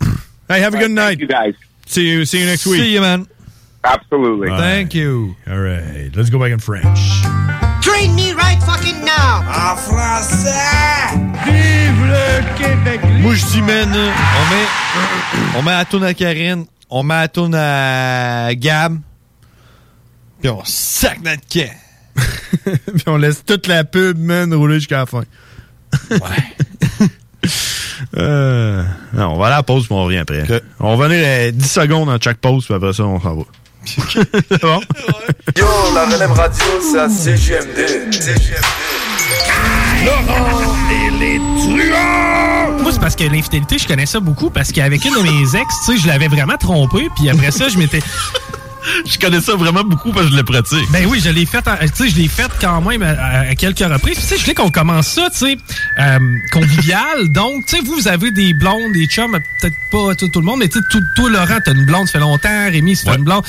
hey, 0.52 0.60
have 0.60 0.74
a 0.74 0.78
good 0.78 0.90
night. 0.90 1.18
you 1.18 1.26
guys. 1.26 1.54
See 1.86 2.08
you. 2.08 2.24
See 2.24 2.40
you 2.40 2.46
next 2.46 2.66
week. 2.66 2.80
See 2.80 2.94
you, 2.94 3.00
man. 3.00 3.26
Absolutely. 3.84 4.48
Thank 4.48 4.94
you. 4.94 5.34
All 5.46 5.58
right. 5.58 6.10
Let's 6.14 6.30
go 6.30 6.38
back 6.38 6.52
in 6.52 6.58
French. 6.58 7.22
Train 7.82 8.14
me 8.14 8.32
right 8.32 8.62
fucking 8.62 9.04
now! 9.04 9.42
En 9.42 9.76
français! 9.76 11.16
Vive 11.44 12.06
le 12.06 12.56
Québec! 12.56 13.00
Moi, 13.22 13.34
je 13.34 13.44
dis, 13.46 13.62
man, 13.62 13.88
on 13.88 14.50
met, 14.50 15.58
on 15.58 15.62
met 15.62 15.72
la 15.72 15.84
toune 15.84 16.04
à 16.04 16.14
Karine, 16.14 16.66
on 16.88 17.02
met 17.02 17.14
la 17.14 17.28
toune 17.28 17.54
à 17.56 18.54
Gab, 18.54 19.00
puis 20.40 20.50
on 20.50 20.62
sac 20.64 21.20
notre 21.22 21.46
camp. 21.48 21.74
Puis 22.64 23.04
on 23.06 23.16
laisse 23.16 23.42
toute 23.44 23.66
la 23.66 23.84
pub, 23.84 24.18
man, 24.18 24.52
rouler 24.52 24.74
jusqu'à 24.74 24.98
la 24.98 25.06
fin. 25.06 25.24
Ouais. 26.10 27.08
euh, 28.16 28.82
non, 29.12 29.34
on 29.34 29.38
va 29.38 29.46
aller 29.46 29.54
à 29.54 29.58
la 29.58 29.62
pause, 29.62 29.86
puis 29.86 29.94
on 29.94 30.04
revient 30.04 30.18
après. 30.18 30.44
On 30.80 30.96
va 30.96 31.08
venir 31.08 31.24
euh, 31.26 31.50
10 31.52 31.70
secondes 31.70 32.08
dans 32.08 32.20
chaque 32.20 32.38
pause, 32.38 32.64
puis 32.64 32.74
après 32.74 32.92
ça, 32.92 33.04
on 33.04 33.20
s'en 33.20 33.34
va. 33.36 33.42
C'est 33.84 34.62
bon? 34.62 34.80
Yo, 35.56 35.66
la 35.94 36.04
relève 36.06 36.32
radio, 36.32 36.64
c'est 36.80 36.98
à 37.00 37.08
CGMD. 37.08 37.78
Laurent 40.04 40.76
et 40.90 41.10
les 41.18 41.38
truands! 41.58 42.82
Moi, 42.82 42.92
c'est 42.92 43.00
parce 43.00 43.16
que 43.16 43.24
l'infidélité, 43.24 43.78
je 43.78 43.86
connais 43.86 44.06
ça 44.06 44.20
beaucoup 44.20 44.50
parce 44.50 44.72
qu'avec 44.72 45.04
une 45.04 45.14
de 45.14 45.22
mes 45.22 45.56
ex, 45.56 45.74
tu 45.84 45.96
sais, 45.96 46.02
je 46.02 46.06
l'avais 46.08 46.28
vraiment 46.28 46.56
trompé, 46.56 47.08
puis 47.16 47.28
après 47.28 47.50
ça, 47.50 47.68
je 47.68 47.78
m'étais. 47.78 48.00
Je 49.06 49.18
connais 49.18 49.40
ça 49.40 49.54
vraiment 49.54 49.84
beaucoup 49.84 50.12
parce 50.12 50.26
que 50.26 50.32
je 50.32 50.36
le 50.36 50.42
pratique. 50.44 50.90
Ben 50.92 51.06
oui, 51.08 51.20
je 51.24 51.30
l'ai 51.30 51.46
fait, 51.46 51.66
en- 51.68 51.76
tu 51.76 51.88
sais, 51.94 52.08
je 52.10 52.16
l'ai 52.16 52.28
fait 52.28 52.50
quand 52.60 52.80
même 52.80 53.02
à, 53.02 53.40
à 53.50 53.54
quelques 53.54 53.78
reprises. 53.80 54.16
Tu 54.16 54.22
sais, 54.22 54.36
je 54.36 54.42
voulais 54.42 54.54
qu'on 54.54 54.70
commence 54.70 55.06
ça, 55.08 55.28
tu 55.30 55.38
sais, 55.38 55.56
euh, 56.00 56.18
convivial. 56.52 57.28
Donc, 57.28 57.66
tu 57.66 57.76
sais, 57.76 57.82
vous, 57.82 57.94
vous 57.94 58.08
avez 58.08 58.30
des 58.32 58.54
blondes, 58.54 58.92
des 58.92 59.06
chums, 59.06 59.38
peut-être 59.60 59.76
pas 59.90 60.14
tout, 60.14 60.28
tout 60.28 60.40
le 60.40 60.46
monde, 60.46 60.58
mais 60.60 60.68
tu 60.68 60.78
sais, 60.78 60.84
tout- 60.90 61.02
toi, 61.16 61.30
Laurent, 61.30 61.58
t'as 61.64 61.72
une 61.72 61.84
blonde, 61.86 62.06
ça 62.06 62.12
fait 62.14 62.18
longtemps, 62.20 62.68
Rémi, 62.70 62.96
c'est 62.96 63.08
une 63.10 63.24
blonde. 63.24 63.44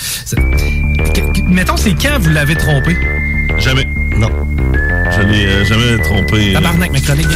Mettons, 1.47 1.77
c'est 1.77 1.93
quand 1.95 2.19
vous 2.19 2.29
l'avez 2.29 2.55
trompé? 2.55 2.97
Jamais. 3.59 3.85
Non. 4.17 4.29
Je 5.15 5.21
l'ai 5.21 5.45
euh, 5.45 5.65
jamais 5.65 5.97
trompé. 6.03 6.53
Tabarnak, 6.53 6.91
ma 6.91 6.99
chronique 6.99 7.27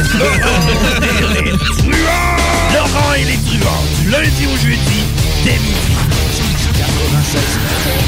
Laurent 2.74 3.14
et 3.16 3.24
les 3.24 3.36
truands, 3.36 3.84
du 4.02 4.10
lundi 4.10 4.46
au 4.46 4.56
jeudi, 4.56 5.04
dès 5.44 5.52
midi. 5.52 5.97
faces 7.30 8.07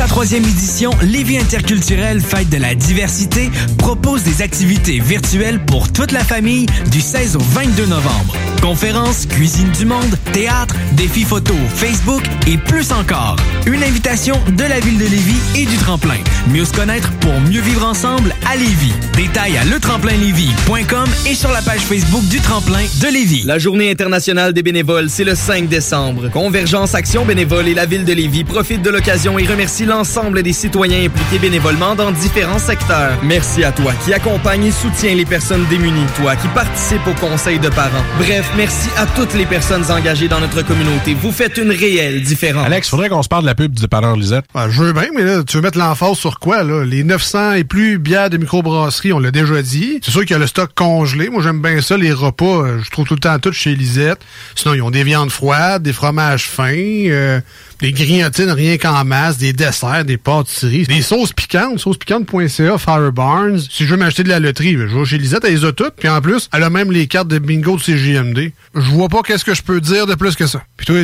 sa 0.00 0.06
troisième 0.06 0.44
édition, 0.44 0.92
Lévis 1.02 1.36
interculturel 1.36 2.22
Fête 2.22 2.48
de 2.48 2.56
la 2.56 2.74
diversité 2.74 3.50
propose 3.76 4.22
des 4.22 4.40
activités 4.40 4.98
virtuelles 4.98 5.62
pour 5.66 5.92
toute 5.92 6.12
la 6.12 6.24
famille 6.24 6.64
du 6.90 7.02
16 7.02 7.36
au 7.36 7.40
22 7.40 7.84
novembre. 7.84 8.34
Conférences, 8.62 9.26
cuisine 9.26 9.70
du 9.72 9.84
monde, 9.84 10.16
théâtre, 10.32 10.74
défis 10.92 11.24
photo, 11.24 11.52
Facebook 11.74 12.22
et 12.46 12.56
plus 12.56 12.92
encore. 12.92 13.36
Une 13.66 13.82
invitation 13.82 14.36
de 14.56 14.64
la 14.64 14.80
ville 14.80 14.96
de 14.96 15.04
Lévis 15.04 15.40
et 15.58 15.66
du 15.66 15.76
tremplin. 15.76 16.16
Mieux 16.48 16.64
se 16.64 16.72
connaître 16.72 17.12
pour 17.18 17.38
mieux 17.40 17.60
vivre 17.60 17.86
ensemble 17.86 18.34
à 18.50 18.56
Lévis. 18.56 18.94
Détails 19.16 19.58
à 19.58 19.64
letremplinlévis.com 19.64 21.08
et 21.28 21.34
sur 21.34 21.50
la 21.50 21.60
page 21.60 21.80
Facebook 21.80 22.26
du 22.28 22.40
tremplin 22.40 22.84
de 23.02 23.12
Lévis. 23.12 23.42
La 23.44 23.58
journée 23.58 23.90
internationale 23.90 24.54
des 24.54 24.62
bénévoles, 24.62 25.10
c'est 25.10 25.24
le 25.24 25.34
5 25.34 25.68
décembre. 25.68 26.30
Convergence 26.30 26.94
Action 26.94 27.26
Bénévole 27.26 27.68
et 27.68 27.74
la 27.74 27.84
ville 27.84 28.06
de 28.06 28.14
Lévis 28.14 28.44
profitent 28.44 28.82
de 28.82 28.90
l'occasion 28.90 29.38
et 29.38 29.46
remercient 29.46 29.89
l'ensemble 29.90 30.44
des 30.44 30.52
citoyens 30.52 31.04
impliqués 31.06 31.40
bénévolement 31.40 31.96
dans 31.96 32.12
différents 32.12 32.60
secteurs. 32.60 33.18
Merci 33.24 33.64
à 33.64 33.72
toi 33.72 33.92
qui 34.04 34.14
accompagne 34.14 34.66
et 34.66 34.70
soutient 34.70 35.16
les 35.16 35.24
personnes 35.24 35.66
démunies, 35.68 36.06
toi 36.16 36.36
qui 36.36 36.46
participe 36.48 37.04
au 37.08 37.12
conseil 37.14 37.58
de 37.58 37.68
parents. 37.68 38.04
Bref, 38.18 38.48
merci 38.56 38.88
à 38.96 39.04
toutes 39.06 39.34
les 39.34 39.46
personnes 39.46 39.82
engagées 39.90 40.28
dans 40.28 40.38
notre 40.38 40.62
communauté. 40.62 41.14
Vous 41.14 41.32
faites 41.32 41.56
une 41.58 41.72
réelle 41.72 42.22
différence. 42.22 42.66
Alex, 42.66 42.88
faudrait 42.88 43.08
qu'on 43.08 43.24
se 43.24 43.28
parle 43.28 43.42
de 43.42 43.48
la 43.48 43.56
pub 43.56 43.72
du 43.74 43.82
dépanneur 43.82 44.14
Lisette. 44.14 44.44
Ah, 44.54 44.68
je 44.70 44.80
veux 44.80 44.92
bien, 44.92 45.08
mais 45.12 45.24
là, 45.24 45.42
tu 45.42 45.56
veux 45.56 45.62
mettre 45.62 45.76
l'emphase 45.78 46.16
sur 46.16 46.38
quoi, 46.38 46.62
là? 46.62 46.84
Les 46.84 47.02
900 47.02 47.54
et 47.54 47.64
plus 47.64 47.98
bières 47.98 48.30
de 48.30 48.36
microbrasserie, 48.36 49.12
on 49.12 49.18
l'a 49.18 49.32
déjà 49.32 49.60
dit. 49.60 49.98
C'est 50.04 50.12
sûr 50.12 50.20
qu'il 50.20 50.30
y 50.30 50.34
a 50.34 50.38
le 50.38 50.46
stock 50.46 50.70
congelé. 50.72 51.30
Moi, 51.30 51.42
j'aime 51.42 51.60
bien 51.60 51.80
ça, 51.80 51.96
les 51.96 52.12
repas. 52.12 52.44
euh, 52.62 52.78
Je 52.84 52.90
trouve 52.90 53.06
tout 53.06 53.14
le 53.14 53.20
temps 53.20 53.36
tout 53.40 53.52
chez 53.52 53.74
Lisette. 53.74 54.20
Sinon, 54.54 54.74
ils 54.74 54.82
ont 54.82 54.90
des 54.92 55.02
viandes 55.02 55.30
froides, 55.32 55.82
des 55.82 55.92
fromages 55.92 56.44
fins, 56.48 56.68
euh, 56.76 57.40
des 57.80 57.92
grignotines 57.92 58.50
rien 58.50 58.76
qu'en 58.76 59.04
masse, 59.04 59.38
des 59.38 59.52
desserts, 59.52 60.04
des 60.04 60.16
pâtisseries, 60.16 60.84
des 60.84 61.02
sauces 61.02 61.32
piquantes, 61.32 61.78
saucespiquante.ca, 61.78 62.78
Fire 62.78 63.12
Barnes. 63.12 63.58
Si 63.58 63.84
je 63.84 63.90
veux 63.90 63.96
m'acheter 63.96 64.22
de 64.22 64.28
la 64.28 64.38
loterie, 64.38 64.72
je 64.72 64.96
vais 64.98 65.04
chez 65.04 65.18
Lisette, 65.18 65.44
elle 65.44 65.54
les 65.54 65.64
a 65.64 65.72
toutes. 65.72 65.94
Puis 65.96 66.08
en 66.08 66.20
plus, 66.20 66.48
elle 66.52 66.62
a 66.62 66.70
même 66.70 66.92
les 66.92 67.06
cartes 67.06 67.28
de 67.28 67.38
bingo 67.38 67.76
de 67.76 67.82
CJMD. 67.82 68.52
Je 68.74 68.90
vois 68.90 69.08
pas 69.08 69.22
qu'est-ce 69.22 69.44
que 69.44 69.54
je 69.54 69.62
peux 69.62 69.80
dire 69.80 70.06
de 70.06 70.14
plus 70.14 70.36
que 70.36 70.46
ça. 70.46 70.62
Puis 70.76 70.86
toi, 70.86 70.96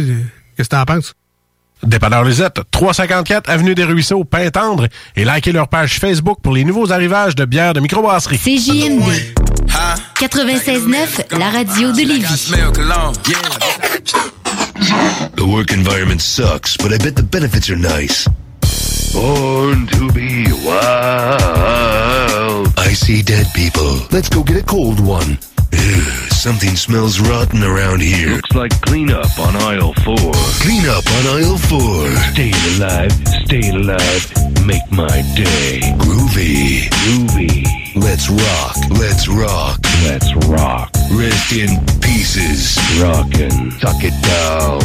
qu'est-ce 0.57 0.69
que 0.69 0.77
t'en 0.77 0.85
penses? 0.85 1.15
Dépanneur 1.83 2.25
Lisette, 2.25 2.61
354 2.71 3.51
Avenue 3.51 3.75
des 3.75 3.85
Ruisseaux, 3.85 4.25
Pintendre, 4.25 4.89
et 5.15 5.25
likez 5.25 5.53
leur 5.53 5.69
page 5.69 5.99
Facebook 5.99 6.39
pour 6.43 6.55
les 6.55 6.65
nouveaux 6.65 6.91
arrivages 6.91 7.35
de 7.35 7.45
bières 7.45 7.75
de 7.75 7.81
microbrasserie. 7.81 8.39
CJMD 8.39 9.35
96.9, 10.19 11.39
la 11.39 11.51
radio 11.51 11.93
de 11.93 11.99
Lévis. 11.99 12.53
The 14.87 15.51
work 15.53 15.73
environment 15.73 16.21
sucks, 16.21 16.77
but 16.77 16.93
I 16.93 16.99
bet 16.99 17.17
the 17.17 17.23
benefits 17.23 17.69
are 17.71 17.77
nice. 17.77 18.29
Born 19.13 19.87
to 19.89 20.13
be 20.13 20.47
wild. 20.65 22.69
I 22.79 22.93
see 22.93 23.23
dead 23.23 23.47
people. 23.55 24.01
Let's 24.13 24.29
go 24.29 24.43
get 24.45 24.57
a 24.57 24.63
cold 24.65 25.01
one. 25.01 25.39
Ugh, 25.73 26.33
something 26.33 26.77
smells 26.77 27.19
rotten 27.19 27.65
around 27.65 28.01
here. 28.01 28.37
Looks 28.37 28.55
like 28.55 28.81
cleanup 28.83 29.37
on 29.39 29.57
aisle 29.57 29.93
four. 30.05 30.33
Clean 30.63 30.87
up 30.87 31.05
on 31.17 31.27
aisle 31.37 31.59
four. 31.59 32.09
Staying 32.33 32.55
alive, 32.77 33.13
staying 33.45 33.75
alive. 33.75 34.33
Make 34.67 34.89
my 34.93 35.23
day. 35.35 35.81
Groovy. 35.99 36.89
Groovy. 37.03 37.67
Let's 37.97 38.29
rock. 38.31 38.77
Let's 38.91 39.27
rock. 39.29 39.81
Let's 40.05 40.35
rock. 40.47 40.91
Rest 41.13 41.53
in 41.53 41.85
pieces. 42.01 42.79
Rockin'. 43.01 43.71
Tuck 43.81 44.03
it 44.03 44.15
down. 44.23 44.81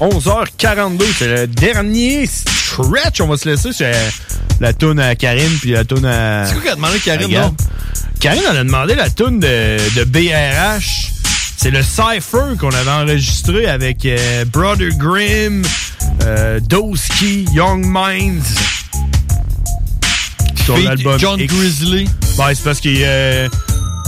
11h42. 0.00 1.04
C'est 1.16 1.28
le 1.28 1.46
dernier 1.46 2.26
stretch. 2.26 3.20
On 3.20 3.28
va 3.28 3.36
se 3.36 3.48
laisser 3.48 3.72
sur 3.72 3.86
la 4.60 4.72
toune 4.72 4.98
à 4.98 5.14
Karine 5.14 5.58
puis 5.60 5.70
la 5.70 5.84
toune 5.84 6.04
à. 6.04 6.46
C'est 6.46 6.54
quoi 6.54 6.62
qui 6.62 6.68
a 6.68 6.74
demandé 6.74 6.98
Karine, 6.98 7.30
non? 7.30 7.54
Karine, 8.20 8.42
elle 8.50 8.56
a 8.56 8.64
demandé 8.64 8.94
la 8.94 9.10
toune 9.10 9.38
de, 9.38 9.78
de 9.96 10.04
BRH. 10.04 11.11
C'est 11.62 11.70
le 11.70 11.84
Cypher 11.84 12.56
qu'on 12.58 12.70
avait 12.70 12.90
enregistré 12.90 13.68
avec 13.68 14.04
euh, 14.04 14.44
Brother 14.46 14.90
Grimm, 14.96 15.62
euh, 16.24 16.58
Doski, 16.58 17.44
Young 17.54 17.84
Minds. 17.86 18.42
Feat 20.56 20.84
l'album 20.84 21.20
John 21.20 21.38
X. 21.38 21.54
Grizzly. 21.54 22.08
Ben, 22.36 22.52
c'est 22.52 22.64
parce 22.64 22.80
qu'il 22.80 22.98
y 22.98 23.04
a 23.04 23.44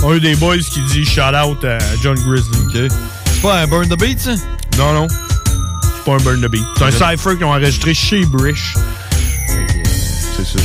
un 0.05 0.19
des 0.19 0.35
boys 0.35 0.59
qui 0.59 0.81
dit 0.81 1.05
shout 1.05 1.21
out 1.21 1.65
à 1.65 1.79
John 2.03 2.19
Grizzly. 2.27 2.89
C'est 3.27 3.41
pas 3.41 3.61
un 3.61 3.69
Burn 3.69 3.89
the 3.89 4.01
Beat, 4.01 4.19
ça? 4.19 4.33
Non, 4.77 4.93
non. 4.93 5.07
C'est 5.07 6.05
pas 6.05 6.15
un 6.15 6.25
Burn 6.25 6.41
the 6.41 6.51
Beat. 6.51 6.65
C'est 6.77 6.85
un 6.87 6.91
Cypher 6.91 7.37
qu'ils 7.37 7.45
ont 7.45 7.51
enregistré 7.51 7.95
chez 7.95 8.27
Brish. 8.27 8.75
C'est 10.37 10.45
ça. 10.45 10.65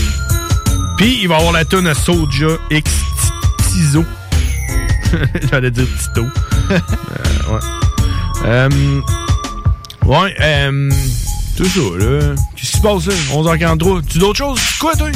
Puis, 0.98 1.20
il 1.22 1.28
va 1.28 1.36
avoir 1.36 1.52
la 1.52 1.66
tune 1.66 1.86
à 1.86 1.94
Soulja 1.94 2.58
X 2.72 2.92
Tizo. 3.70 4.04
J'allais 5.52 5.70
dire 5.70 5.86
Tito. 6.00 6.26
Euh, 6.72 7.54
ouais. 7.54 7.60
Euh, 8.46 9.02
ouais, 10.06 10.36
euh, 10.40 10.92
tout 11.58 11.66
ça, 11.66 11.80
là. 11.98 12.36
Qu'est-ce 12.56 12.72
qui 12.72 12.78
se 12.78 12.82
passe, 12.82 13.06
là? 13.08 13.14
11h43. 13.34 14.06
Tu 14.08 14.18
d'autres 14.20 14.38
choses? 14.38 14.60
Quoi, 14.80 14.96
toi? 14.96 15.10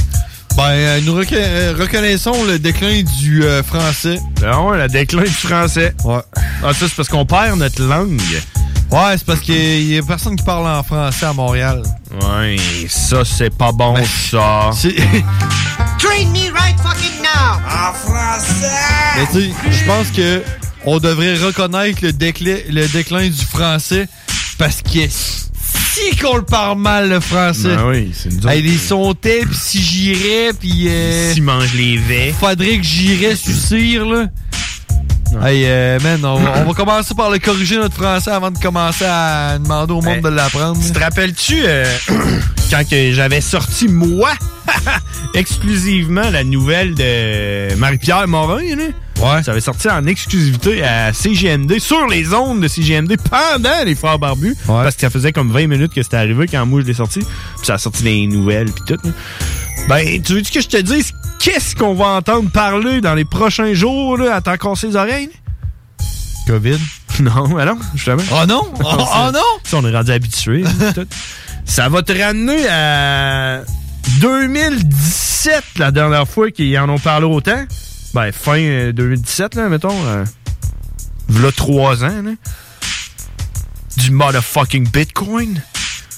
Ben, 0.56 0.64
euh, 0.70 1.02
nous 1.04 1.18
euh, 1.18 1.74
reconnaissons 1.80 2.44
le 2.46 2.60
déclin 2.60 3.02
du 3.20 3.44
euh, 3.44 3.64
français. 3.64 4.20
Ah 4.46 4.62
ouais, 4.62 4.78
le 4.78 4.88
déclin 4.88 5.24
du 5.24 5.30
français. 5.30 5.96
Ouais. 6.04 6.22
Ah, 6.64 6.74
ça, 6.74 6.88
c'est 6.88 6.96
parce 6.96 7.10
qu'on 7.10 7.26
perd 7.26 7.58
notre 7.58 7.82
langue. 7.82 8.22
Ouais, 8.92 9.16
c'est 9.18 9.26
parce 9.26 9.40
qu'il 9.40 9.92
y 9.92 9.98
a 9.98 10.04
personne 10.04 10.36
qui 10.36 10.44
parle 10.44 10.68
en 10.68 10.84
français 10.84 11.26
à 11.26 11.34
Montréal. 11.34 11.82
Ouais, 12.22 12.58
ça, 12.88 13.26
c'est 13.26 13.50
pas 13.50 13.72
bon, 13.72 13.96
ça. 14.30 14.70
Train 15.98 16.26
me 16.28 16.54
right 16.54 16.78
fucking 16.80 17.24
now! 17.24 17.58
En 17.66 17.94
français! 17.94 18.68
Mais 19.16 19.26
tu 19.28 19.50
sais, 19.50 19.54
je 19.72 19.86
pense 19.86 20.12
que 20.12 20.44
on 20.86 21.00
devrait 21.00 21.38
reconnaître 21.38 22.00
le 22.02 22.14
déclin, 22.14 22.58
le 22.70 22.88
déclin 22.88 23.28
du 23.28 23.46
français 23.46 24.08
parce 24.58 24.82
que 24.82 25.00
si 25.10 26.16
qu'on 26.22 26.38
le 26.38 26.44
parle 26.46 26.80
mal, 26.80 27.10
le 27.10 27.20
français. 27.20 27.76
Ben 27.76 27.88
oui, 27.88 28.12
c'est 28.14 28.30
une 28.30 28.48
Hey, 28.50 28.62
les 28.62 28.78
sontais, 28.78 29.42
pis 29.46 29.56
si 29.58 29.82
j'irais, 29.82 30.52
pis... 30.60 30.88
Euh, 30.90 31.34
Si 31.34 31.42
mange 31.42 31.74
les 31.76 31.98
vets. 31.98 32.34
Faudrait 32.40 32.78
que 32.78 32.84
j'irais 32.84 33.36
sucir, 33.36 34.06
là. 34.06 34.26
Hey, 35.44 35.64
euh, 35.66 36.00
man, 36.02 36.24
on, 36.26 36.40
va- 36.40 36.54
on 36.58 36.66
va 36.66 36.74
commencer 36.74 37.14
par 37.16 37.30
le 37.32 37.40
corriger 37.40 37.78
notre 37.78 37.96
français 37.96 38.30
avant 38.32 38.52
de 38.52 38.58
commencer 38.60 39.06
à 39.08 39.58
demander 39.60 39.94
au 39.94 40.02
monde 40.02 40.16
Hey, 40.18 40.22
de 40.22 40.30
l'apprendre. 40.30 40.80
Tu 40.84 40.92
te 40.92 41.00
rappelles-tu 41.00 41.62
euh, 41.66 41.86
quand 42.72 42.88
que 42.88 43.12
j'avais 43.14 43.42
sorti, 43.42 43.88
moi, 43.88 44.32
exclusivement 45.34 46.30
la 46.30 46.44
nouvelle 46.44 46.94
de 46.96 47.74
Marie-Pierre 47.76 48.28
Morin, 48.28 48.76
là? 48.76 48.84
Ouais. 49.24 49.42
Ça 49.44 49.52
avait 49.52 49.62
sorti 49.62 49.90
en 49.90 50.06
exclusivité 50.06 50.84
à 50.84 51.14
CGMD, 51.14 51.80
sur 51.80 52.08
les 52.08 52.34
ondes 52.34 52.62
de 52.62 52.68
CGMD, 52.68 53.16
pendant 53.30 53.84
les 53.86 53.96
Frères 53.96 54.20
Barbus. 54.20 54.56
Parce 54.68 54.96
que 54.96 55.02
ça 55.02 55.10
faisait 55.10 55.32
comme 55.32 55.52
20 55.52 55.68
minutes 55.68 55.94
que 55.94 56.04
c'était 56.04 56.18
arrivé 56.18 56.48
quand 56.48 56.66
moi 56.66 56.82
je 56.82 56.88
l'ai 56.88 56.94
sorti. 56.94 57.20
Puis 57.20 57.66
ça 57.66 57.76
a 57.76 57.78
sorti 57.78 58.04
des 58.04 58.28
nouvelles, 58.28 58.72
puis 58.72 58.84
tout. 58.96 59.08
là. 59.08 59.14
Ben, 59.88 60.22
tu 60.22 60.34
veux 60.34 60.42
que 60.42 60.62
je 60.62 60.68
te 60.68 60.78
dise 60.78 61.14
qu'est-ce 61.40 61.76
qu'on 61.76 61.94
va 61.94 62.06
entendre 62.08 62.50
parler 62.50 63.02
dans 63.02 63.16
les 63.16 63.26
prochains 63.26 63.74
jours, 63.74 64.18
là, 64.18 64.36
à 64.36 64.42
t'en 64.42 64.56
casser 64.58 64.88
les 64.88 64.96
oreilles? 64.96 65.30
COVID? 66.48 66.78
Non, 67.20 67.48
ben 67.48 67.66
non, 67.66 67.78
justement. 67.94 68.24
Oh 68.32 68.44
non? 68.48 68.64
Oh, 68.84 68.98
oh 68.98 69.32
non? 69.32 69.40
Ça, 69.64 69.78
on 69.78 69.86
est 69.88 69.96
rendu 69.96 70.12
habitué. 70.12 70.64
tout. 70.96 71.06
Ça 71.64 71.88
va 71.88 72.02
te 72.02 72.12
ramener 72.12 72.68
à 72.68 73.62
2017, 74.20 75.64
la 75.78 75.92
dernière 75.92 76.28
fois 76.28 76.50
qu'ils 76.50 76.76
en 76.80 76.90
ont 76.90 76.98
parlé 76.98 77.28
autant. 77.28 77.66
Ben, 78.14 78.32
fin 78.32 78.58
euh, 78.60 78.92
2017, 78.92 79.56
là, 79.56 79.70
mettons. 79.70 80.06
Euh, 80.06 80.24
v'là 81.30 81.52
trois 81.52 82.04
ans, 82.04 82.22
là. 82.24 82.32
Du 83.98 84.12
motherfucking 84.12 84.90
Bitcoin. 84.90 85.62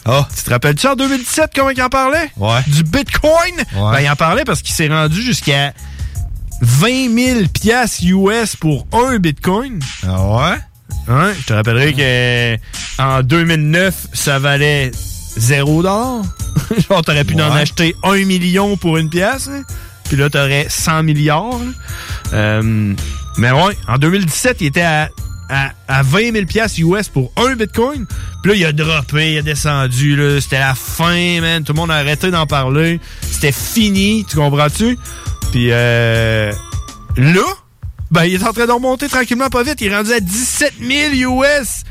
Ah. 0.06 0.28
Tu 0.36 0.44
te 0.44 0.50
rappelles-tu 0.50 0.88
en 0.88 0.96
2017 0.96 1.52
comment 1.56 1.70
il 1.72 1.82
en 1.82 1.90
parlait? 1.90 2.30
Ouais. 2.38 2.62
Du 2.68 2.84
Bitcoin? 2.84 3.56
Ouais. 3.76 3.92
Ben, 3.92 4.00
il 4.02 4.10
en 4.10 4.16
parlait 4.16 4.44
parce 4.46 4.62
qu'il 4.62 4.74
s'est 4.76 4.88
rendu 4.88 5.22
jusqu'à 5.22 5.74
20 6.62 7.14
000 7.16 7.40
piastres 7.54 8.04
US 8.04 8.56
pour 8.56 8.88
un 8.94 9.18
Bitcoin. 9.18 9.80
Ah 10.08 10.26
ouais? 10.28 10.58
Hein? 11.08 11.34
Je 11.40 11.46
te 11.46 11.54
rappellerai 11.54 11.94
que 11.94 13.02
en 13.02 13.22
2009, 13.24 14.08
ça 14.14 14.40
valait 14.40 14.92
0 15.38 15.82
dollar. 15.84 16.22
Genre, 16.90 17.02
t'aurais 17.04 17.24
pu 17.26 17.36
en 17.42 17.52
acheter 17.52 17.96
1 18.04 18.26
million 18.26 18.78
pour 18.78 18.98
une 18.98 19.10
pièce. 19.10 19.50
hein. 19.50 19.64
Puis 20.08 20.18
là, 20.18 20.30
t'aurais 20.30 20.68
100 20.70 21.04
milliards. 21.04 21.60
Euh, 22.34 22.94
mais 23.38 23.52
ouais, 23.52 23.78
en 23.88 23.98
2017, 23.98 24.58
il 24.62 24.68
était 24.68 24.82
à, 24.82 25.10
à, 25.50 25.72
à 25.88 26.02
20 26.04 26.34
000 26.34 26.46
piastres 26.46 26.80
US 26.80 27.10
pour 27.10 27.32
un 27.38 27.56
Bitcoin. 27.56 28.06
Puis 28.42 28.52
là, 28.52 28.58
il 28.58 28.66
a 28.66 28.72
droppé, 28.72 29.34
il 29.34 29.38
a 29.40 29.42
descendu. 29.42 30.18
C'était 30.42 30.60
la 30.60 30.76
fin, 30.76 31.42
man. 31.42 31.64
Tout 31.64 31.74
le 31.74 31.78
monde 31.78 31.92
a 31.92 31.96
arrêté 31.96 32.32
d'en 32.32 32.46
parler. 32.46 33.00
C'était 33.22 33.52
fini, 33.52 34.26
tu 34.30 34.38
comprends-tu? 34.38 34.98
Puis 35.52 35.68
euh, 35.72 36.52
là, 37.18 37.46
ben, 38.12 38.26
il 38.26 38.36
est 38.36 38.44
en 38.44 38.54
train 38.54 38.66
de 38.66 38.72
remonter 38.72 39.08
tranquillement 39.08 39.50
pas 39.50 39.64
vite. 39.64 39.82
Il 39.82 39.92
est 39.92 39.96
rendu 39.96 40.14
à 40.14 40.20
17 40.20 40.74
000 41.14 41.42
US. 41.42 41.84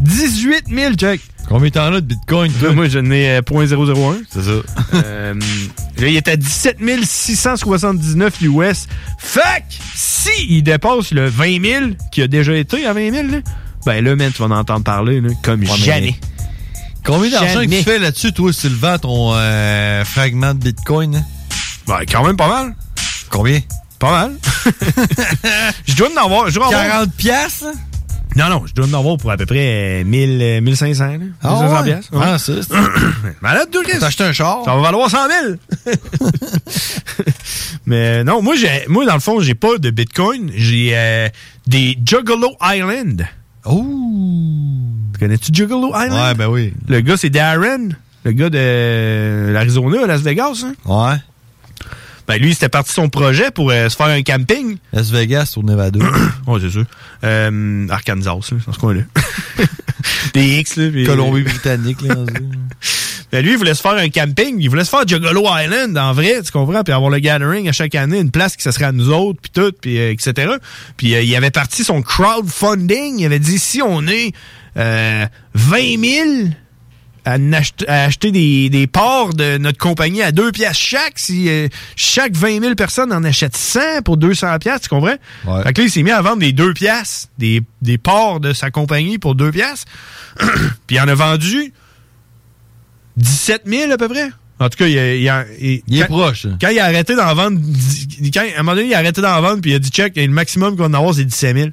18 0.00 0.64
000, 0.68 0.94
check. 0.94 1.20
Combien 1.50 1.68
t'en 1.70 1.92
as 1.92 2.00
de 2.00 2.06
Bitcoin, 2.06 2.52
toi? 2.52 2.72
Moi, 2.72 2.88
j'en 2.88 3.04
ai 3.10 3.28
euh, 3.38 3.40
0.001. 3.42 4.22
C'est 4.30 4.42
ça. 4.42 4.50
Euh, 4.94 5.34
là, 5.98 6.06
il 6.08 6.16
est 6.16 6.28
à 6.28 6.36
17 6.36 6.78
679 7.04 8.40
US. 8.42 8.86
Fait 9.18 9.40
que, 9.68 9.74
si 9.96 10.30
il 10.48 10.62
dépasse 10.62 11.10
le 11.10 11.28
20 11.28 11.62
000, 11.62 11.84
qui 12.12 12.22
a 12.22 12.28
déjà 12.28 12.54
été 12.54 12.86
à 12.86 12.92
20 12.92 13.10
000, 13.12 13.26
là, 13.26 13.38
ben 13.84 14.04
là, 14.04 14.14
man, 14.14 14.30
tu 14.32 14.38
vas 14.42 14.46
en 14.54 14.58
entendre 14.58 14.84
parler, 14.84 15.20
là, 15.20 15.30
comme 15.42 15.62
Ouais, 15.62 15.68
mais- 15.72 15.76
jamais. 15.84 16.14
Combien 17.04 17.30
d'argent 17.30 17.62
tu 17.62 17.82
fais 17.82 17.98
là-dessus, 17.98 18.32
toi, 18.32 18.52
Sylvain, 18.52 18.98
ton 18.98 19.32
euh, 19.34 20.04
fragment 20.04 20.54
de 20.54 20.60
Bitcoin? 20.60 21.16
hein? 21.16 21.24
Ben, 21.88 22.00
quand 22.08 22.24
même 22.24 22.36
pas 22.36 22.46
mal. 22.48 22.76
Combien? 23.28 23.58
Pas 23.98 24.10
mal. 24.12 24.36
je 25.88 25.96
dois 25.96 26.08
en 26.16 26.24
avoir. 26.26 26.48
Je 26.48 26.54
dois 26.54 26.66
en 26.68 26.70
avoir- 26.70 26.86
40 26.86 27.12
piastres? 27.14 27.64
Non, 28.40 28.48
non, 28.48 28.62
je 28.66 28.72
dois 28.74 28.86
en 28.86 28.94
avoir 28.98 29.16
pour 29.18 29.30
à 29.30 29.36
peu 29.36 29.44
près 29.46 30.00
euh, 30.00 30.04
1000, 30.04 30.42
euh, 30.42 30.60
1500. 30.62 31.04
Là, 31.06 31.12
Ah 31.42 31.48
1500 31.50 31.76
ouais? 31.76 31.84
piastres. 31.84 32.10
Ah, 32.14 32.38
ça, 32.38 32.52
c'est- 32.62 32.72
Malade, 33.42 33.68
deux 33.72 33.82
T'as 33.98 34.06
acheté 34.06 34.24
un 34.24 34.32
char? 34.32 34.62
Ça 34.64 34.74
va 34.74 34.80
valoir 34.80 35.10
100 35.10 35.18
000. 35.86 35.94
Mais 37.86 38.24
non, 38.24 38.42
moi, 38.42 38.54
j'ai, 38.56 38.84
moi, 38.88 39.04
dans 39.06 39.14
le 39.14 39.20
fond, 39.20 39.40
j'ai 39.40 39.54
pas 39.54 39.78
de 39.78 39.90
Bitcoin. 39.90 40.50
J'ai 40.54 40.92
euh, 40.94 41.28
des 41.66 41.98
Juggalo 42.04 42.56
Island. 42.62 43.26
Oh! 43.64 43.84
Connais-tu 45.18 45.50
Juggalo 45.52 45.88
Island? 45.94 46.12
Ouais, 46.12 46.34
ben 46.34 46.48
oui. 46.48 46.72
Le 46.88 47.00
gars, 47.00 47.16
c'est 47.16 47.30
Darren. 47.30 47.90
Le 48.24 48.32
gars 48.32 48.50
de 48.50 49.50
l'Arizona, 49.52 50.04
à 50.04 50.06
Las 50.06 50.20
Vegas. 50.22 50.64
Hein? 50.64 50.72
Ouais. 50.84 51.16
Ben 52.30 52.40
lui, 52.40 52.54
c'était 52.54 52.68
parti 52.68 52.92
son 52.92 53.08
projet 53.08 53.50
pour 53.50 53.72
euh, 53.72 53.88
se 53.88 53.96
faire 53.96 54.06
un 54.06 54.22
camping. 54.22 54.76
Las 54.92 55.10
Vegas 55.10 55.54
au 55.56 55.64
Nevada. 55.64 55.98
ouais, 56.46 56.60
c'est 56.60 56.70
sûr. 56.70 56.84
Euh, 57.24 57.88
Arkansas, 57.88 58.30
là, 58.52 58.58
dans 58.66 58.72
ce 58.72 58.78
coin-là. 58.78 59.00
Des 60.34 60.60
X, 60.60 60.76
là. 60.76 60.90
puis- 60.92 61.06
Colombie-Britannique, 61.06 62.02
là. 62.02 62.14
Ben 63.32 63.44
lui, 63.44 63.50
il 63.52 63.58
voulait 63.58 63.74
se 63.74 63.80
faire 63.82 63.94
un 63.94 64.08
camping. 64.10 64.56
Il 64.60 64.68
voulait 64.70 64.84
se 64.84 64.90
faire 64.90 65.06
Juggalo 65.06 65.44
Island, 65.44 65.98
en 65.98 66.12
vrai, 66.12 66.40
tu 66.44 66.52
comprends? 66.52 66.84
Puis 66.84 66.92
avoir 66.92 67.10
le 67.10 67.18
gathering 67.18 67.68
à 67.68 67.72
chaque 67.72 67.96
année, 67.96 68.20
une 68.20 68.30
place 68.30 68.56
qui 68.56 68.62
ça 68.62 68.70
serait 68.70 68.84
à 68.86 68.92
nous 68.92 69.10
autres, 69.10 69.40
puis 69.40 69.50
tout, 69.52 69.72
puis 69.80 69.98
euh, 69.98 70.12
etc. 70.12 70.52
Puis 70.96 71.16
euh, 71.16 71.22
il 71.22 71.34
avait 71.34 71.50
parti 71.50 71.82
son 71.82 72.00
crowdfunding. 72.00 73.18
Il 73.18 73.26
avait 73.26 73.38
dit, 73.40 73.58
si 73.58 73.82
on 73.82 74.06
est 74.06 74.32
euh, 74.76 75.26
20 75.54 75.78
000 76.00 76.28
à, 77.24 77.36
acheter 78.04 78.30
des, 78.32 78.68
des 78.70 78.86
parts 78.86 79.34
de 79.34 79.58
notre 79.58 79.78
compagnie 79.78 80.22
à 80.22 80.32
2 80.32 80.52
piastres 80.52 80.78
chaque, 80.82 81.18
si 81.18 81.48
euh, 81.48 81.68
chaque 81.96 82.34
20 82.34 82.60
000 82.60 82.74
personnes 82.74 83.12
en 83.12 83.22
achètent 83.24 83.56
100 83.56 84.02
pour 84.04 84.16
200 84.16 84.58
piastres, 84.58 84.88
tu 84.88 84.94
comprends? 84.94 85.16
Fait 85.64 85.72
que 85.72 85.80
là, 85.80 85.86
il 85.86 85.90
s'est 85.90 86.02
mis 86.02 86.10
à 86.10 86.22
vendre 86.22 86.38
des 86.38 86.52
2 86.52 86.72
piastres, 86.74 87.28
des, 87.38 87.62
des 87.82 87.98
parts 87.98 88.40
de 88.40 88.52
sa 88.52 88.70
compagnie 88.70 89.18
pour 89.18 89.34
2 89.34 89.50
piastres. 89.50 89.86
puis 90.86 90.96
il 90.96 91.00
en 91.00 91.08
a 91.08 91.14
vendu 91.14 91.72
17 93.16 93.62
000 93.66 93.92
à 93.92 93.96
peu 93.96 94.08
près. 94.08 94.30
En 94.58 94.68
tout 94.68 94.76
cas, 94.76 94.86
il, 94.86 94.98
a- 94.98 95.14
il 95.14 95.28
a- 95.28 95.44
il- 95.58 95.82
Il 95.88 95.98
est 95.98 96.06
quand- 96.06 96.18
proche. 96.18 96.44
hein. 96.44 96.58
Quand 96.60 96.68
il 96.68 96.78
a 96.78 96.84
arrêté 96.84 97.16
d'en 97.16 97.34
vendre, 97.34 97.58
quand, 98.32 98.40
à 98.40 98.44
un 98.60 98.62
moment 98.62 98.74
donné, 98.76 98.88
il 98.88 98.94
a 98.94 98.98
arrêté 98.98 99.22
d'en 99.22 99.40
vendre, 99.40 99.60
puis 99.62 99.70
il 99.70 99.74
a 99.74 99.78
dit 99.78 99.88
check, 99.88 100.16
le 100.16 100.28
maximum 100.28 100.76
qu'on 100.76 100.82
va 100.82 100.88
en 100.88 100.94
avoir, 101.00 101.14
c'est 101.14 101.24
17 101.24 101.56
000. 101.56 101.70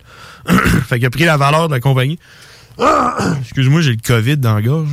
fait 0.88 0.95
qu'il 0.98 1.06
a 1.06 1.10
pris 1.10 1.26
la 1.26 1.36
valeur 1.36 1.68
de 1.68 1.74
la 1.74 1.80
compagnie. 1.82 2.18
Excuse-moi, 3.41 3.82
j'ai 3.82 3.91
le 3.91 3.98
COVID 4.06 4.38
dans 4.38 4.56
la 4.56 4.61
gorge. 4.61 4.90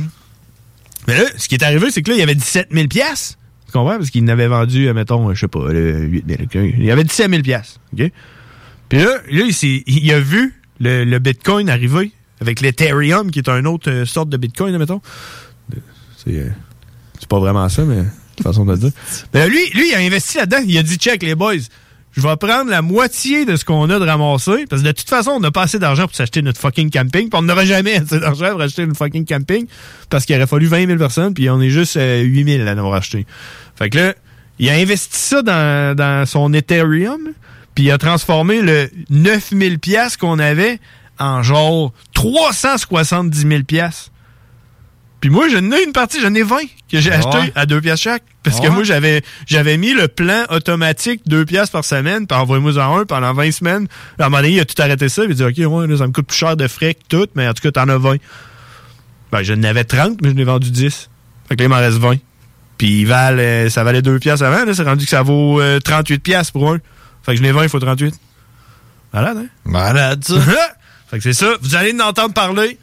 Mais 1.07 1.17
là, 1.17 1.25
ce 1.37 1.47
qui 1.47 1.55
est 1.55 1.63
arrivé, 1.63 1.91
c'est 1.91 2.01
que 2.01 2.09
là, 2.09 2.15
il 2.15 2.19
y 2.19 2.23
avait 2.23 2.35
17 2.35 2.69
000 2.71 2.87
piastres. 2.87 3.37
Tu 3.67 3.71
comprends? 3.71 3.97
Parce 3.97 4.09
qu'il 4.09 4.23
n'avait 4.23 4.47
vendu, 4.47 4.87
euh, 4.87 4.93
mettons, 4.93 5.33
je 5.33 5.39
sais 5.39 5.47
pas, 5.47 5.71
le 5.71 6.05
8 6.05 6.25
000. 6.27 6.41
ok? 6.43 6.55
Il 6.55 6.83
y 6.83 6.91
avait 6.91 7.03
17 7.03 7.29
000 7.29 7.41
piastres. 7.41 7.79
OK? 7.93 8.11
Puis 8.89 8.99
là, 8.99 9.17
là 9.29 9.43
il, 9.87 10.11
a 10.11 10.19
vu 10.19 10.53
le, 10.79 11.03
le 11.03 11.19
Bitcoin 11.19 11.69
arriver 11.69 12.11
avec 12.41 12.61
l'Ethereum, 12.61 13.31
qui 13.31 13.39
est 13.39 13.49
un 13.49 13.65
autre 13.65 13.89
euh, 13.89 14.05
sorte 14.05 14.29
de 14.29 14.37
Bitcoin, 14.37 14.77
mettons. 14.77 15.01
C'est 16.17 16.37
euh, 16.37 16.49
c'est 17.19 17.29
pas 17.29 17.39
vraiment 17.39 17.67
ça, 17.69 17.83
mais 17.83 18.03
façon 18.43 18.65
de 18.65 18.73
le 18.73 18.77
dire. 18.77 18.91
Mais 19.33 19.39
là, 19.41 19.47
lui, 19.47 19.69
lui, 19.73 19.89
il 19.89 19.95
a 19.95 19.99
investi 19.99 20.37
là-dedans. 20.37 20.63
Il 20.65 20.77
a 20.77 20.83
dit, 20.83 20.95
check, 20.97 21.23
les 21.23 21.35
boys, 21.35 21.55
je 22.15 22.21
vais 22.21 22.35
prendre 22.37 22.69
la 22.69 22.81
moitié 22.81 23.45
de 23.45 23.55
ce 23.55 23.65
qu'on 23.65 23.89
a 23.89 23.99
de 23.99 24.05
ramasser, 24.05 24.65
parce 24.69 24.81
que 24.81 24.87
de 24.87 24.91
toute 24.93 25.09
façon, 25.09 25.31
on 25.31 25.39
n'a 25.39 25.51
pas 25.51 25.63
assez 25.63 25.79
d'argent 25.79 26.03
pour 26.03 26.15
s'acheter 26.15 26.41
notre 26.41 26.59
fucking 26.59 26.89
camping, 26.89 27.29
puis 27.29 27.39
on 27.39 27.41
n'aura 27.41 27.65
jamais 27.65 27.95
assez 27.95 28.19
d'argent 28.19 28.51
pour 28.51 28.61
acheter 28.61 28.83
une 28.83 28.95
fucking 28.95 29.25
camping, 29.25 29.67
parce 30.09 30.25
qu'il 30.25 30.35
aurait 30.35 30.47
fallu 30.47 30.67
20 30.67 30.87
000 30.87 30.97
personnes, 30.97 31.33
puis 31.33 31.49
on 31.49 31.59
est 31.61 31.69
juste 31.69 31.97
euh, 31.97 32.21
8 32.21 32.57
000 32.57 32.67
à 32.67 32.75
nous 32.75 32.89
racheter. 32.89 33.25
Fait 33.75 33.89
que 33.89 33.97
là, 33.97 34.13
il 34.59 34.69
a 34.69 34.73
investi 34.73 35.17
ça 35.17 35.41
dans, 35.41 35.95
dans 35.95 36.25
son 36.25 36.53
Ethereum, 36.53 37.33
puis 37.73 37.85
il 37.85 37.91
a 37.91 37.97
transformé 37.97 38.61
le 38.61 38.89
9 39.09 39.49
000 39.51 39.77
piastres 39.77 40.17
qu'on 40.17 40.39
avait 40.39 40.79
en 41.19 41.43
genre 41.43 41.91
370 42.13 43.47
000 43.47 43.63
piastres. 43.63 44.11
Puis 45.21 45.29
moi, 45.29 45.47
j'en 45.49 45.71
ai 45.71 45.83
une 45.83 45.91
partie, 45.93 46.21
j'en 46.21 46.33
ai 46.35 46.43
20 46.43 46.57
que 46.91 46.99
j'ai 46.99 47.11
Ah 47.11 47.17
acheté 47.17 47.37
ouais? 47.37 47.51
à 47.55 47.65
2 47.65 47.81
piastres 47.81 48.03
chaque. 48.03 48.23
Parce 48.43 48.57
Ah 48.57 48.61
que 48.61 48.67
ouais? 48.67 48.73
moi, 48.73 48.83
j'avais 48.83 49.23
j'avais 49.47 49.77
mis 49.77 49.93
le 49.93 50.07
plan 50.07 50.43
automatique 50.49 51.21
2 51.25 51.45
piastres 51.45 51.71
par 51.71 51.83
semaine, 51.85 52.27
puis 52.27 52.37
envoyez-moi 52.37 52.77
en 52.77 52.99
un 52.99 53.05
pendant 53.05 53.33
20 53.33 53.51
semaines. 53.51 53.87
À 54.19 54.25
un 54.25 54.29
moment 54.29 54.41
donné, 54.43 54.53
il 54.53 54.59
a 54.59 54.65
tout 54.65 54.79
arrêté 54.81 55.09
ça, 55.09 55.23
puis 55.23 55.33
il 55.35 55.43
a 55.43 55.51
dit, 55.51 55.63
OK, 55.63 55.71
ouais, 55.71 55.87
là, 55.87 55.97
ça 55.97 56.05
me 56.07 56.11
coûte 56.11 56.27
plus 56.27 56.37
cher 56.37 56.55
de 56.55 56.67
frais 56.67 56.93
que 56.93 57.01
tout, 57.09 57.27
mais 57.35 57.47
en 57.47 57.53
tout 57.53 57.61
cas, 57.63 57.71
t'en 57.71 57.89
as 57.89 57.97
20. 57.97 58.17
Ben, 59.31 59.41
je 59.41 59.53
n'avais 59.53 59.83
30, 59.83 60.21
mais 60.21 60.29
je 60.29 60.33
n'ai 60.35 60.43
vendu 60.43 60.69
10. 60.69 61.09
Fait 61.49 61.55
que 61.55 61.61
là, 61.61 61.65
il 61.65 61.69
m'en 61.69 61.77
reste 61.77 61.97
20. 61.97 62.17
Puis 62.77 62.99
ils 63.01 63.05
valent, 63.07 63.37
euh, 63.39 63.69
ça 63.69 63.83
valait 63.83 64.01
2 64.03 64.19
piastres 64.19 64.45
avant, 64.45 64.63
là, 64.65 64.73
c'est 64.75 64.83
rendu 64.83 65.05
que 65.05 65.09
ça 65.09 65.23
vaut 65.23 65.59
euh, 65.61 65.79
38 65.79 66.19
piastres 66.19 66.51
pour 66.53 66.71
un. 66.71 66.77
Fait 67.23 67.31
que 67.31 67.37
je 67.37 67.41
n'ai 67.41 67.51
20, 67.51 67.63
il 67.63 67.69
faut 67.69 67.79
38. 67.79 68.13
Malade, 69.13 69.37
hein? 69.37 69.47
Malade, 69.63 70.23
ça. 70.23 70.35
fait 71.09 71.17
que 71.17 71.23
c'est 71.23 71.33
ça. 71.33 71.53
Vous 71.61 71.73
allez 71.75 71.93
en 71.99 72.09
entendre 72.09 72.33
parler. 72.33 72.77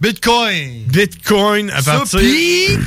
Bitcoin. 0.00 0.82
Bitcoin 0.88 1.70
à 1.70 1.82
Ça, 1.82 1.92
partir... 1.98 2.20
pis, 2.20 2.78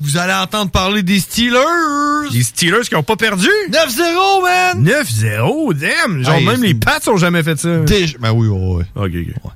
vous 0.00 0.16
allez 0.18 0.34
entendre 0.34 0.70
parler 0.70 1.02
des 1.02 1.18
Steelers. 1.20 2.28
Les 2.32 2.42
Steelers 2.42 2.82
qui 2.88 2.94
ont 2.96 3.02
pas 3.02 3.16
perdu. 3.16 3.48
9-0, 3.70 4.42
man. 4.42 4.84
9-0, 4.84 5.72
damn. 5.74 6.22
Genre, 6.22 6.34
Hey, 6.34 6.44
même 6.44 6.62
les 6.62 6.74
Pats 6.74 6.98
ont 7.06 7.16
jamais 7.16 7.42
fait 7.42 7.58
ça. 7.58 7.78
Dége- 7.84 8.16
Ben 8.20 8.32
oui, 8.32 8.48
ouais, 8.48 8.76
ouais. 8.76 8.84
Ok, 8.94 9.12
ok. 9.34 9.52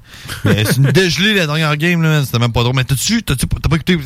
Mais 0.47 0.65
c'est 0.65 0.77
une 0.77 0.90
dégelée 0.93 1.35
la 1.35 1.47
dernière 1.47 1.77
game, 1.77 2.02
là, 2.02 2.09
man. 2.09 2.24
C'était 2.24 2.39
même 2.39 2.52
pas 2.52 2.62
drôle. 2.62 2.74
Mais 2.77 2.85
t'as-tu, 2.85 3.23
t'as-tu, 3.23 3.47
t'as 3.47 3.69
pas 3.69 3.77
écouté? 3.77 3.98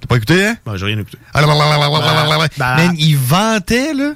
T'as 0.00 0.06
pas 0.08 0.16
écouté, 0.16 0.44
hein? 0.46 0.56
Non, 0.66 0.76
j'ai 0.76 0.86
rien 0.86 0.98
écouté. 0.98 1.18
Man, 2.78 2.94
il 2.98 3.16
vantait, 3.16 3.94
là. 3.94 4.12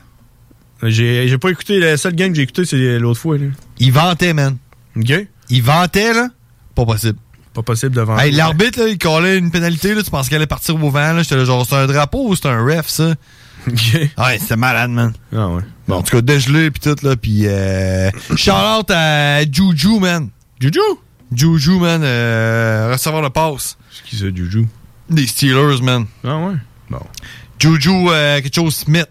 J'ai 0.82 1.28
j'ai 1.28 1.38
pas 1.38 1.50
écouté. 1.50 1.78
Le 1.78 1.96
seul 1.96 2.14
game 2.14 2.30
que 2.30 2.36
j'ai 2.36 2.42
écouté, 2.42 2.64
c'est 2.64 2.98
l'autre 2.98 3.20
fois. 3.20 3.38
Là. 3.38 3.46
Il 3.78 3.92
vantait, 3.92 4.32
man. 4.32 4.56
OK. 4.96 5.12
Il 5.50 5.62
vantait, 5.62 6.12
là. 6.12 6.28
Pas 6.74 6.84
possible. 6.84 7.18
Pas 7.52 7.62
possible 7.62 7.94
de 7.94 8.00
vendre. 8.00 8.20
Hey, 8.20 8.32
l'arbitre, 8.32 8.80
là, 8.80 8.88
il 8.88 8.98
collait 8.98 9.38
une 9.38 9.50
pénalité, 9.50 9.94
là. 9.94 10.02
Tu 10.02 10.10
penses 10.10 10.28
qu'elle 10.28 10.36
allait 10.36 10.46
partir 10.46 10.74
au 10.74 10.90
vent, 10.90 11.12
là. 11.12 11.22
J'étais 11.22 11.36
là, 11.36 11.44
genre, 11.44 11.64
c'est 11.66 11.76
un 11.76 11.86
drapeau 11.86 12.28
ou 12.28 12.36
c'est 12.36 12.46
un 12.46 12.64
ref, 12.64 12.88
ça? 12.88 13.14
OK. 13.68 13.94
Ouais, 14.18 14.38
c'était 14.38 14.56
malade, 14.56 14.90
man. 14.90 15.12
Ah 15.34 15.48
ouais. 15.48 15.62
Bon, 15.88 15.96
en 15.96 16.02
tout 16.02 16.16
cas, 16.16 16.20
dégelé 16.20 16.70
pis 16.70 16.80
tout, 16.80 16.96
là. 17.02 17.14
Euh. 17.24 18.10
Shout-out 18.36 18.90
à 18.90 19.42
Juju, 19.50 20.00
man. 20.00 20.28
Juju? 20.60 20.80
Juju, 21.32 21.78
man. 21.78 22.02
Euh, 22.02 22.90
recevoir 22.92 23.22
le 23.22 23.30
passe. 23.30 23.76
C'est 23.90 24.04
qui 24.04 24.16
ça, 24.16 24.26
Juju? 24.34 24.66
Des 25.08 25.26
Steelers, 25.26 25.80
man. 25.82 26.06
Ah 26.24 26.38
ouais? 26.38 26.54
Bon. 26.90 27.00
Juju, 27.58 28.08
euh, 28.08 28.40
quelque 28.40 28.54
chose 28.54 28.74
Smith. 28.74 29.08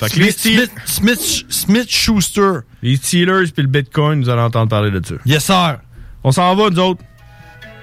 Fait 0.00 0.08
que 0.08 0.18
les 0.18 0.32
Smith, 0.32 0.70
Smith, 0.86 1.20
Smith, 1.20 1.44
Smith 1.50 1.90
Schuster. 1.90 2.60
Les 2.82 2.96
Steelers 2.96 3.52
puis 3.52 3.62
le 3.62 3.68
Bitcoin, 3.68 4.22
vous 4.22 4.30
allez 4.30 4.40
entendre 4.40 4.70
parler 4.70 4.90
de 4.90 5.02
ça. 5.06 5.16
Yes, 5.26 5.44
sir. 5.44 5.78
On 6.24 6.32
s'en 6.32 6.54
va, 6.54 6.70
nous 6.70 6.78
autres. 6.78 7.02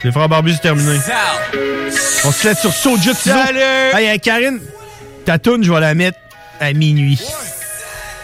Les 0.03 0.11
frères 0.11 0.27
Barbus, 0.27 0.53
c'est 0.53 0.61
terminé. 0.61 0.97
On 2.23 2.31
se 2.31 2.47
laisse 2.47 2.59
sur 2.59 2.73
Soja 2.73 3.13
Salut! 3.13 3.59
Hey, 3.93 4.19
Karine, 4.19 4.59
ta 5.25 5.37
toune, 5.37 5.63
je 5.63 5.71
vais 5.71 5.79
la 5.79 5.93
mettre 5.93 6.17
à 6.59 6.73
minuit. 6.73 7.21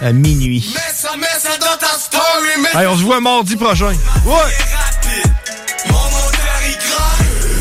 À 0.02 0.12
minuit. 0.12 0.74
Mets 0.74 0.82
ça, 0.94 1.16
mets 1.16 1.26
ça 1.40 1.58
dans 1.58 1.78
ta 1.78 1.94
story, 1.98 2.62
mets 2.62 2.80
Hey, 2.80 2.88
on 2.88 2.98
se 2.98 3.04
voit 3.04 3.22
mardi 3.22 3.56
prochain. 3.56 3.94
Ouais! 4.26 4.34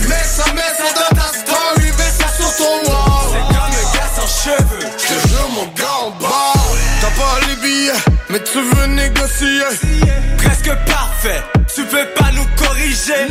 Mets 0.09 0.15
ça, 0.25 0.53
mets 0.55 0.63
ça 0.77 0.93
dans 0.95 1.17
ta 1.17 1.29
story, 1.29 1.87
mets 1.87 2.11
ça 2.19 2.29
sur 2.37 2.57
ton 2.57 2.91
wall. 2.91 3.33
C'est 3.33 3.55
comme 3.55 3.57
un 3.57 3.95
gars 3.95 4.11
sans 4.17 4.51
cheveux. 4.51 4.82
Mais 8.33 8.43
tu 8.43 8.59
veux 8.59 8.87
négocier? 8.87 9.61
Presque 10.39 10.75
parfait, 10.87 11.43
tu 11.75 11.85
peux 11.85 12.07
pas 12.17 12.31
nous 12.33 12.47
corriger? 12.57 13.27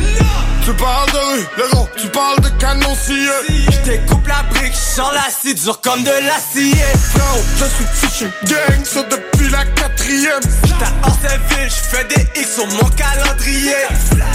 Tu 0.64 0.72
parles 0.74 1.10
de 1.10 1.18
rue, 1.18 1.46
le 1.58 1.68
gros, 1.70 1.88
tu 1.96 2.08
parles 2.08 2.40
de 2.40 2.48
canon 2.50 2.94
scié. 2.94 3.28
Je 3.48 3.90
découpe 3.90 4.26
la 4.26 4.42
brique, 4.50 4.74
sans 4.74 5.10
l'acier, 5.10 5.54
dur 5.54 5.80
comme 5.80 6.02
de 6.02 6.10
l'acier. 6.10 6.76
Frérot, 7.12 7.42
je 7.58 7.64
suis 7.64 7.84
fichu 7.92 8.30
gang, 8.46 8.84
ça 8.84 9.02
depuis 9.02 9.48
la 9.50 9.64
quatrième. 9.64 10.40
J'étais 10.64 10.84
à 10.84 11.08
Orteville, 11.08 11.68
je 11.68 11.96
fais 11.96 12.04
des 12.04 12.40
X 12.40 12.54
sur 12.54 12.66
mon 12.66 12.88
calendrier. 12.90 13.74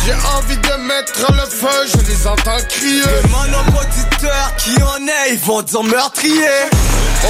J'ai 0.05 0.13
envie 0.35 0.57
de 0.57 0.87
mettre 0.87 1.31
le 1.31 1.49
feu, 1.49 1.87
je 1.93 2.11
les 2.11 2.27
entends 2.27 2.57
crier. 2.69 3.03
Demande 3.23 3.49
aux 3.53 3.79
auditeurs 3.79 4.53
qui 4.57 4.81
en 4.83 5.07
est, 5.07 5.33
ils 5.33 5.39
vont 5.39 5.61
dire 5.61 5.83
meurtrier. 5.83 6.69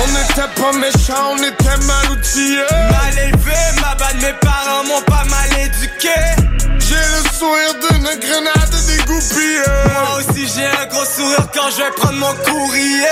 On 0.03 0.07
n'était 0.07 0.61
pas 0.61 0.73
méchants, 0.73 1.33
on 1.33 1.37
était 1.37 1.85
mal 1.85 2.11
outillés. 2.11 2.61
Mal 2.71 3.17
élevé, 3.27 3.55
ma 3.81 3.95
bad, 3.95 4.15
mes 4.21 4.33
parents 4.41 4.83
m'ont 4.85 5.01
pas 5.01 5.23
mal 5.25 5.59
éduqué. 5.59 6.66
J'ai 6.87 6.95
le 6.95 7.37
sourire 7.37 7.73
d'une 7.81 8.09
grenade 8.19 8.75
dégoupillée. 8.87 9.61
Moi 9.91 10.19
aussi 10.19 10.47
j'ai 10.55 10.65
un 10.65 10.85
gros 10.85 11.03
sourire 11.03 11.47
quand 11.53 11.69
je 11.71 11.83
vais 11.83 11.91
prendre 11.97 12.17
mon 12.17 12.33
courrier. 12.45 13.03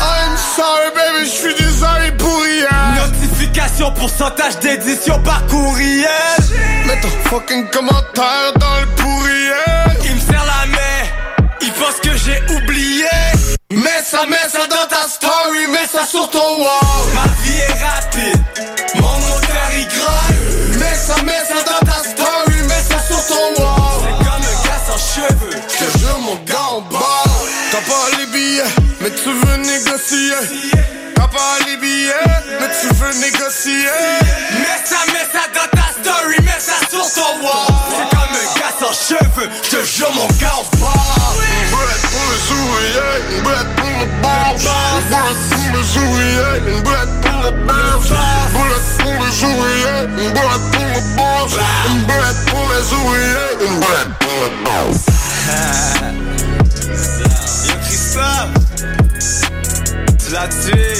I'm 0.00 0.36
sorry 0.56 0.90
baby, 0.94 1.26
je 1.26 1.30
suis 1.30 1.54
désolé 1.54 2.12
pour 2.18 2.46
hier. 2.46 2.70
Notification, 2.96 3.92
pourcentage 3.92 4.58
d'édition 4.60 5.20
par 5.22 5.46
courriel. 5.46 6.08
Mets 6.86 7.00
ton 7.02 7.10
fucking 7.28 7.68
commentaire 7.68 8.52
dans 8.56 8.80
le 8.80 8.86
pourriel. 8.96 9.98
Il 10.04 10.14
me 10.14 10.20
serre 10.20 10.46
la 10.46 10.66
main, 10.66 11.48
il 11.60 11.72
pense 11.72 11.96
que 12.02 12.16
j'ai 12.16 12.40
oublié. 12.54 13.04
Mets 13.72 14.04
ça, 14.06 14.24
mets 14.26 14.48
ça 14.50 14.66
dans 14.68 14.86
ta 14.88 15.06
story, 15.06 15.66
mets 15.70 15.88
ça 15.92 16.06
sur 16.06 16.30
ton 16.30 16.38
wall. 16.38 17.06
Ma 17.14 17.26
vie 17.42 17.58
est 17.58 17.84
rapide, 17.84 18.42
mon 18.94 19.18
moteur 19.18 19.68
il 19.76 19.86
grimpe. 19.86 20.80
Mets 20.80 20.94
ça, 20.94 21.22
mets 21.24 21.44
ça 21.46 21.62
dans 21.64 21.85
mais 29.06 29.14
tu 29.14 29.30
veux 29.30 29.56
négocier? 29.58 30.34
T'as 31.14 31.28
pas 31.28 31.58
les 31.66 31.76
billets, 31.76 32.14
mais 32.60 32.68
tu 32.80 32.88
veux 32.94 33.12
négocier. 33.20 33.86
Mets 34.58 34.82
ça, 34.84 34.96
mets 35.12 35.28
ça 35.32 35.44
dans 35.54 35.68
ta 35.78 35.86
story, 35.92 36.36
mets 36.42 36.58
ça 36.58 36.78
sur 36.90 37.06
ton 37.14 37.32
wall. 37.42 37.68
C'est 37.90 38.08
comme 38.10 38.34
un 38.34 38.48
gars 38.58 38.74
sans 38.80 38.92
cheveux, 38.92 39.48
je 39.62 39.68
te 39.70 39.80
jure 39.84 40.12
mon 40.14 40.26
gars 40.40 40.56
en 40.56 40.64
bas. 40.78 40.92
Brett 41.70 42.02
pour 42.10 42.26
les 42.32 42.44
ouvriers, 42.52 43.20
Brett 43.42 43.68
pour 43.76 43.94
le 44.00 44.06
boss. 44.22 44.62
Brett 45.10 45.40
pour 45.50 45.68
les 45.72 45.88
ouvriers, 46.02 46.60
Brett 46.82 47.10
pour 47.22 47.38
le 47.42 47.50
boss. 47.64 48.06
Brett 48.54 48.86
pour 48.98 49.16
les 49.22 49.34
ouvriers, 49.44 50.04
Brett 50.34 50.64
pour 50.72 50.88
le 50.94 51.00
boss. 51.16 51.52
Brett 52.08 52.38
pour 52.50 52.64
les 52.72 52.86
ouvriers, 52.92 53.52
Brett 53.80 54.10
pour 54.18 54.38
le 54.42 54.48
boss. 54.64 55.00
Yo 57.66 57.74
Christophe, 57.84 58.50
l'as 60.32 60.48
tué. 60.48 60.94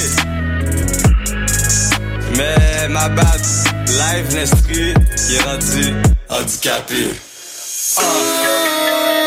Mais 2.35 2.87
ma 2.89 3.09
bad, 3.09 3.41
live 3.87 4.35
l'esprit, 4.35 4.93
il 5.29 5.35
est 5.35 5.41
rendu 5.41 5.93
handicapé. 6.29 7.11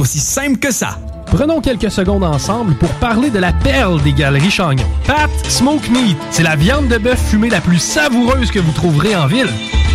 Aussi 0.00 0.18
simple 0.18 0.58
que 0.58 0.70
ça. 0.70 0.96
Prenons 1.30 1.60
quelques 1.60 1.90
secondes 1.90 2.24
ensemble 2.24 2.74
pour 2.74 2.90
parler 2.94 3.30
de 3.30 3.38
la 3.38 3.52
perle 3.52 4.02
des 4.02 4.12
galeries 4.12 4.50
Chagnon. 4.50 4.84
Pat 5.06 5.30
Smoke 5.48 5.88
Meat, 5.90 6.18
c'est 6.30 6.42
la 6.42 6.56
viande 6.56 6.88
de 6.88 6.98
bœuf 6.98 7.20
fumée 7.30 7.48
la 7.48 7.60
plus 7.60 7.78
savoureuse 7.78 8.50
que 8.50 8.58
vous 8.58 8.72
trouverez 8.72 9.14
en 9.14 9.26
ville. 9.26 9.48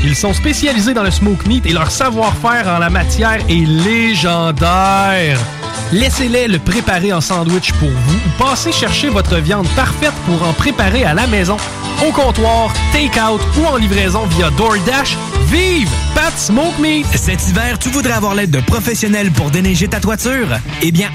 Ils 0.03 0.15
sont 0.15 0.33
spécialisés 0.33 0.93
dans 0.93 1.03
le 1.03 1.11
smoke 1.11 1.47
meat 1.47 1.65
et 1.65 1.73
leur 1.73 1.89
savoir-faire 1.91 2.67
en 2.67 2.79
la 2.79 2.89
matière 2.89 3.39
est 3.49 3.65
légendaire. 3.65 5.39
Laissez-les 5.91 6.47
le 6.47 6.59
préparer 6.59 7.11
en 7.11 7.21
sandwich 7.21 7.73
pour 7.73 7.89
vous 7.89 8.15
ou 8.15 8.43
passez 8.43 8.71
chercher 8.71 9.09
votre 9.09 9.37
viande 9.37 9.67
parfaite 9.75 10.13
pour 10.25 10.47
en 10.47 10.53
préparer 10.53 11.03
à 11.03 11.13
la 11.13 11.27
maison, 11.27 11.57
au 12.07 12.11
comptoir, 12.11 12.73
take-out 12.91 13.41
ou 13.59 13.65
en 13.65 13.77
livraison 13.77 14.25
via 14.25 14.49
DoorDash. 14.51 15.17
Vive 15.47 15.89
Pat 16.15 16.33
Smoke 16.35 16.79
Meat! 16.81 17.05
Cet 17.15 17.47
hiver, 17.47 17.77
tu 17.77 17.89
voudrais 17.89 18.13
avoir 18.13 18.33
l'aide 18.33 18.49
de 18.49 18.59
professionnels 18.61 19.31
pour 19.31 19.51
déneiger 19.51 19.87
ta 19.87 19.99
toiture? 19.99 20.47
Eh 20.81 20.91
bien, 20.91 21.09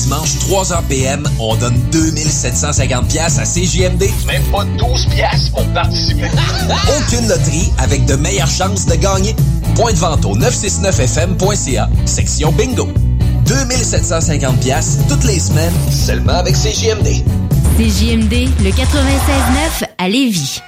les 0.00 0.04
dimanches, 0.04 0.36
3h 0.48 0.82
PM, 0.88 1.28
on 1.38 1.56
donne 1.56 1.78
2750 1.92 3.08
pièces 3.08 3.38
à 3.38 3.44
CJMD. 3.44 4.04
Même 4.26 4.42
pas 4.44 4.64
12 4.78 5.06
pièces 5.06 5.48
pour 5.50 5.64
participer. 5.68 6.28
Aucune 6.98 7.28
loterie 7.28 7.72
avec 7.78 8.04
de 8.06 8.14
meilleures 8.16 8.50
chances 8.50 8.86
de 8.86 8.94
gagner. 8.94 9.34
Point 9.74 9.92
de 9.92 9.98
vente 9.98 10.24
au 10.24 10.36
969fm.ca, 10.36 11.88
section 12.06 12.52
bingo. 12.52 12.88
2750 13.46 14.60
pièces 14.60 14.98
toutes 15.08 15.24
les 15.24 15.38
semaines, 15.38 15.72
seulement 15.90 16.34
avec 16.38 16.54
CJMD. 16.54 17.24
CJMD, 17.76 18.48
le 18.62 18.70
96.9 18.70 19.86
à 19.98 20.08
Lévis. 20.08 20.60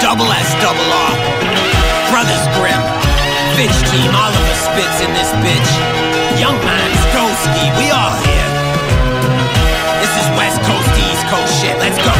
Double 0.00 0.30
S, 0.40 0.56
double 0.60 0.90
R. 0.90 2.10
Brothers 2.10 2.58
Grimm. 2.58 2.82
Bitch 3.56 3.90
team, 3.90 4.10
all 4.14 4.32
of 4.32 4.50
us 4.50 4.64
spits 4.64 5.06
in 5.06 5.14
this 5.14 5.30
bitch. 5.42 6.13
Young 6.44 6.60
minds, 6.60 7.00
Goski, 7.16 7.64
we 7.80 7.88
all 7.88 8.12
here. 8.20 8.48
This 9.96 10.12
is 10.12 10.26
West 10.36 10.60
Coast, 10.68 10.92
East 11.00 11.24
Coast 11.32 11.48
shit, 11.56 11.72
let's 11.80 11.96
go. 11.96 12.12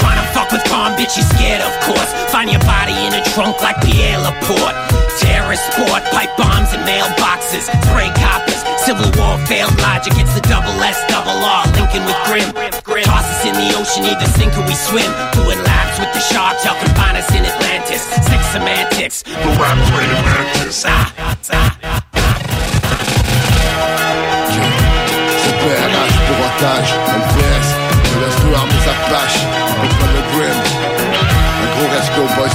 Tryna 0.00 0.24
fuck 0.32 0.50
with 0.50 0.64
Palm 0.72 0.96
bitch, 0.96 1.18
you 1.18 1.24
scared 1.24 1.60
of 1.60 1.74
course. 1.84 2.08
Find 2.32 2.48
your 2.50 2.64
body 2.64 2.96
in 3.04 3.12
a 3.12 3.22
trunk 3.36 3.60
like 3.60 3.76
Pierre 3.82 4.16
Laporte. 4.16 4.72
Terrorist 5.20 5.70
sport, 5.70 6.00
pipe 6.08 6.34
bombs 6.38 6.72
and 6.72 6.88
mailboxes. 6.88 7.68
Spray 7.84 8.08
coppers, 8.16 8.64
civil 8.80 9.12
war, 9.20 9.36
failed 9.44 9.76
logic. 9.84 10.14
It's 10.16 10.32
the 10.32 10.40
double 10.48 10.72
S, 10.80 10.96
double 11.12 11.36
R, 11.36 11.66
Lincoln 11.76 12.00
with 12.08 12.16
grim. 12.24 12.77
In 13.48 13.54
the 13.54 13.72
ocean, 13.80 14.04
either 14.04 14.28
sink 14.36 14.52
or 14.58 14.64
we 14.68 14.74
swim. 14.74 15.08
Doing 15.32 15.56
laps 15.64 15.98
with 15.98 16.12
the 16.12 16.20
sharks, 16.20 16.66
y'all 16.66 16.76
can 16.76 16.94
find 16.94 17.16
us 17.16 17.30
in 17.32 17.46
Atlantis. 17.46 18.02
Sick 18.28 18.42
semantics, 18.52 19.22
but 19.24 19.56
rap 19.56 19.78
rated 19.96 20.20
mantis. 20.20 20.84
Ah, 20.86 21.08
ah. 21.48 21.78
CPRH 25.40 26.16
pour 26.26 26.38
otage, 26.44 26.92
LPS, 27.08 27.68
je 28.04 28.18
laisse 28.20 28.36
sa 28.84 28.94
pâche, 29.08 29.40
on 29.80 29.88
prend 29.96 30.12
le 30.12 30.22
grim. 30.36 30.67
Resto, 32.18 32.34
boys, 32.34 32.48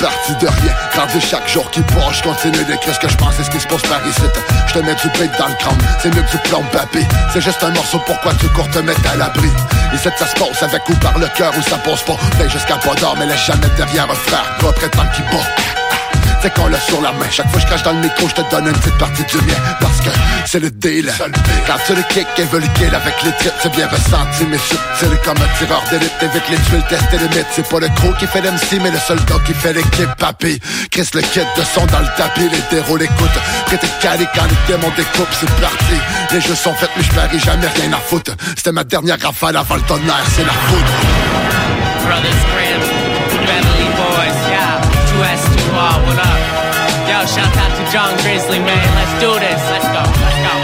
parti 0.00 0.34
de 0.40 0.46
rien, 0.46 0.72
tandis 0.94 1.20
chaque 1.20 1.48
jour 1.48 1.70
qui 1.70 1.80
je 2.12 2.22
continue 2.22 2.64
d'écrire 2.64 2.94
ce 2.94 2.98
que 2.98 3.08
je 3.08 3.16
pense 3.16 3.38
et 3.38 3.44
ce 3.44 3.50
qui 3.50 3.60
se 3.60 3.66
passe 3.66 3.82
par 3.82 4.04
ici. 4.06 4.22
Je 4.66 4.72
te 4.74 4.78
mets 4.80 4.94
du 4.94 5.08
bait 5.10 5.30
dans 5.38 5.46
le 5.46 5.54
crâne, 5.54 5.78
c'est 6.00 6.14
mieux 6.14 6.22
que 6.22 6.30
du 6.32 6.38
plomb 6.38 6.64
papé. 6.72 7.06
C'est 7.32 7.40
juste 7.40 7.62
un 7.62 7.70
morceau, 7.70 8.00
pourquoi 8.06 8.34
tu 8.34 8.48
cours 8.48 8.68
te 8.70 8.80
mettre 8.80 9.08
à 9.10 9.16
l'abri? 9.16 9.50
Et 9.94 9.98
cette 9.98 10.18
ça 10.18 10.26
se 10.26 10.34
passe 10.34 10.62
avec 10.62 10.88
ou 10.88 10.94
par 10.94 11.16
le 11.18 11.28
cœur 11.28 11.52
ou 11.56 11.62
ça 11.62 11.78
pose 11.78 12.02
pas. 12.02 12.16
Veille 12.38 12.50
jusqu'à 12.50 12.76
pas 12.76 12.94
d'or, 12.94 13.14
mais 13.18 13.26
laisse 13.26 13.44
jamais 13.46 13.68
derrière 13.76 14.10
un 14.10 14.14
frère, 14.14 14.56
pas 14.60 14.72
prétendre 14.72 15.10
qui 15.12 15.22
bat. 15.22 15.46
C'est 16.44 16.52
qu'on 16.52 16.68
l'a 16.68 16.78
sur 16.78 17.00
la 17.00 17.10
main. 17.12 17.24
Chaque 17.30 17.48
fois 17.48 17.54
que 17.54 17.62
je 17.62 17.66
crache 17.68 17.82
dans 17.84 17.94
le 17.94 18.00
micro, 18.00 18.28
je 18.28 18.34
te 18.34 18.50
donne 18.50 18.66
une 18.66 18.74
petite 18.74 18.98
partie 18.98 19.24
du 19.24 19.36
mien. 19.46 19.54
Parce 19.80 19.98
que 20.02 20.10
c'est 20.44 20.60
le 20.60 20.70
deal. 20.70 21.10
Quand 21.66 21.78
tu 21.86 21.94
le 21.94 22.02
kick 22.02 22.26
et 22.36 22.42
veut 22.42 22.60
le 22.60 22.66
kill 22.74 22.94
avec 22.94 23.14
les 23.24 23.32
titres, 23.38 23.54
c'est 23.62 23.72
bien 23.72 23.88
ressenti, 23.88 24.44
mais 24.50 24.58
subtil 24.58 25.18
comme 25.24 25.38
un 25.38 25.58
tireur 25.58 25.82
d'élite. 25.88 26.12
Évite 26.20 26.48
les 26.50 26.58
tuiles, 26.58 26.84
tester 26.86 27.16
les 27.16 27.28
mythes. 27.34 27.46
C'est 27.50 27.66
pas 27.66 27.80
le 27.80 27.88
gros 27.88 28.12
qui 28.18 28.26
fait 28.26 28.42
l'MC, 28.42 28.78
mais 28.82 28.90
le 28.90 28.98
soldat 28.98 29.36
qui 29.46 29.54
fait 29.54 29.72
l'équipe, 29.72 30.14
papy. 30.18 30.60
Chris 30.90 31.08
le 31.14 31.22
kit 31.22 31.40
de 31.40 31.64
son 31.64 31.86
dans 31.86 32.00
le 32.00 32.08
tapis, 32.18 32.50
les 32.52 32.76
déros 32.76 32.98
l'écoute. 32.98 33.38
Prêt 33.64 33.80
et 33.82 34.02
calé 34.02 34.26
quand 34.34 34.44
les 34.44 34.74
démons 34.74 34.92
découpent, 34.98 35.34
c'est 35.40 35.50
parti. 35.62 35.96
Les 36.30 36.42
jeux 36.42 36.54
sont 36.54 36.74
faits, 36.74 36.90
mais 36.94 37.04
je 37.04 37.10
parie 37.12 37.38
jamais 37.38 37.68
rien 37.68 37.90
à 37.94 38.00
foutre. 38.00 38.32
C'était 38.54 38.72
ma 38.72 38.84
dernière 38.84 39.16
rafale 39.18 39.56
avant 39.56 39.76
le 39.76 39.82
tonnerre, 39.82 40.26
c'est 40.36 40.44
la 40.44 40.52
foudre. 40.52 40.92
Brothers 42.04 42.73
shout 47.26 47.52
out 47.56 47.72
to 47.76 47.84
John 47.92 48.12
Grizzly, 48.22 48.58
man. 48.58 48.86
Let's 48.94 49.14
do 49.20 49.30
this. 49.40 49.60
Let's 49.70 49.88
go, 49.92 50.02
let's 50.02 50.40
go. 50.44 50.54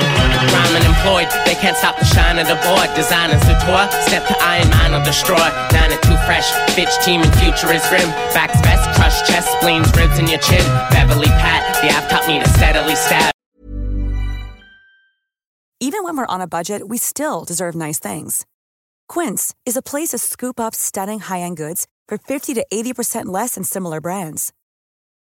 Rhyming 0.53 0.87
employed, 0.89 1.29
they 1.45 1.55
can't 1.55 1.77
stop 1.77 1.99
the 1.99 2.05
shine 2.05 2.39
of 2.39 2.49
the 2.49 2.59
board. 2.65 2.89
Designers 2.97 3.41
the 3.45 3.57
tour, 3.65 3.85
step 4.09 4.27
to 4.29 4.37
Iron 4.41 4.69
Man 4.71 4.95
or 4.95 5.05
destroy. 5.05 5.41
Nine 5.73 5.93
and 5.93 6.03
two 6.03 6.17
fresh, 6.27 6.49
bitch 6.77 6.93
team 7.05 7.23
and 7.23 7.33
future 7.39 7.73
is 7.73 7.85
grim. 7.89 8.09
Backs 8.33 8.61
vest, 8.61 8.85
crush 8.97 9.19
chest, 9.29 9.49
spleens, 9.59 9.89
ribs 9.97 10.19
in 10.19 10.27
your 10.29 10.41
chin. 10.41 10.65
Beverly 10.91 11.29
Pat, 11.41 11.63
the 11.83 11.89
app 11.89 12.09
taught 12.09 12.27
me 12.27 12.41
to 12.41 12.49
steadily 12.57 12.97
stab. 12.97 13.33
Even 15.81 16.05
when 16.05 16.17
we're 16.17 16.27
on 16.27 16.43
a 16.43 16.47
budget, 16.47 16.89
we 16.89 16.99
still 16.99 17.45
deserve 17.45 17.75
nice 17.75 17.99
things. 17.99 18.45
Quince 19.09 19.55
is 19.65 19.77
a 19.77 19.83
place 19.83 20.11
to 20.11 20.19
scoop 20.19 20.61
up 20.61 20.75
stunning 20.75 21.21
high-end 21.21 21.57
goods 21.57 21.87
for 22.07 22.19
50 22.19 22.55
to 22.55 22.67
80% 22.73 23.27
less 23.27 23.55
than 23.55 23.65
similar 23.65 24.01
brands. 24.01 24.53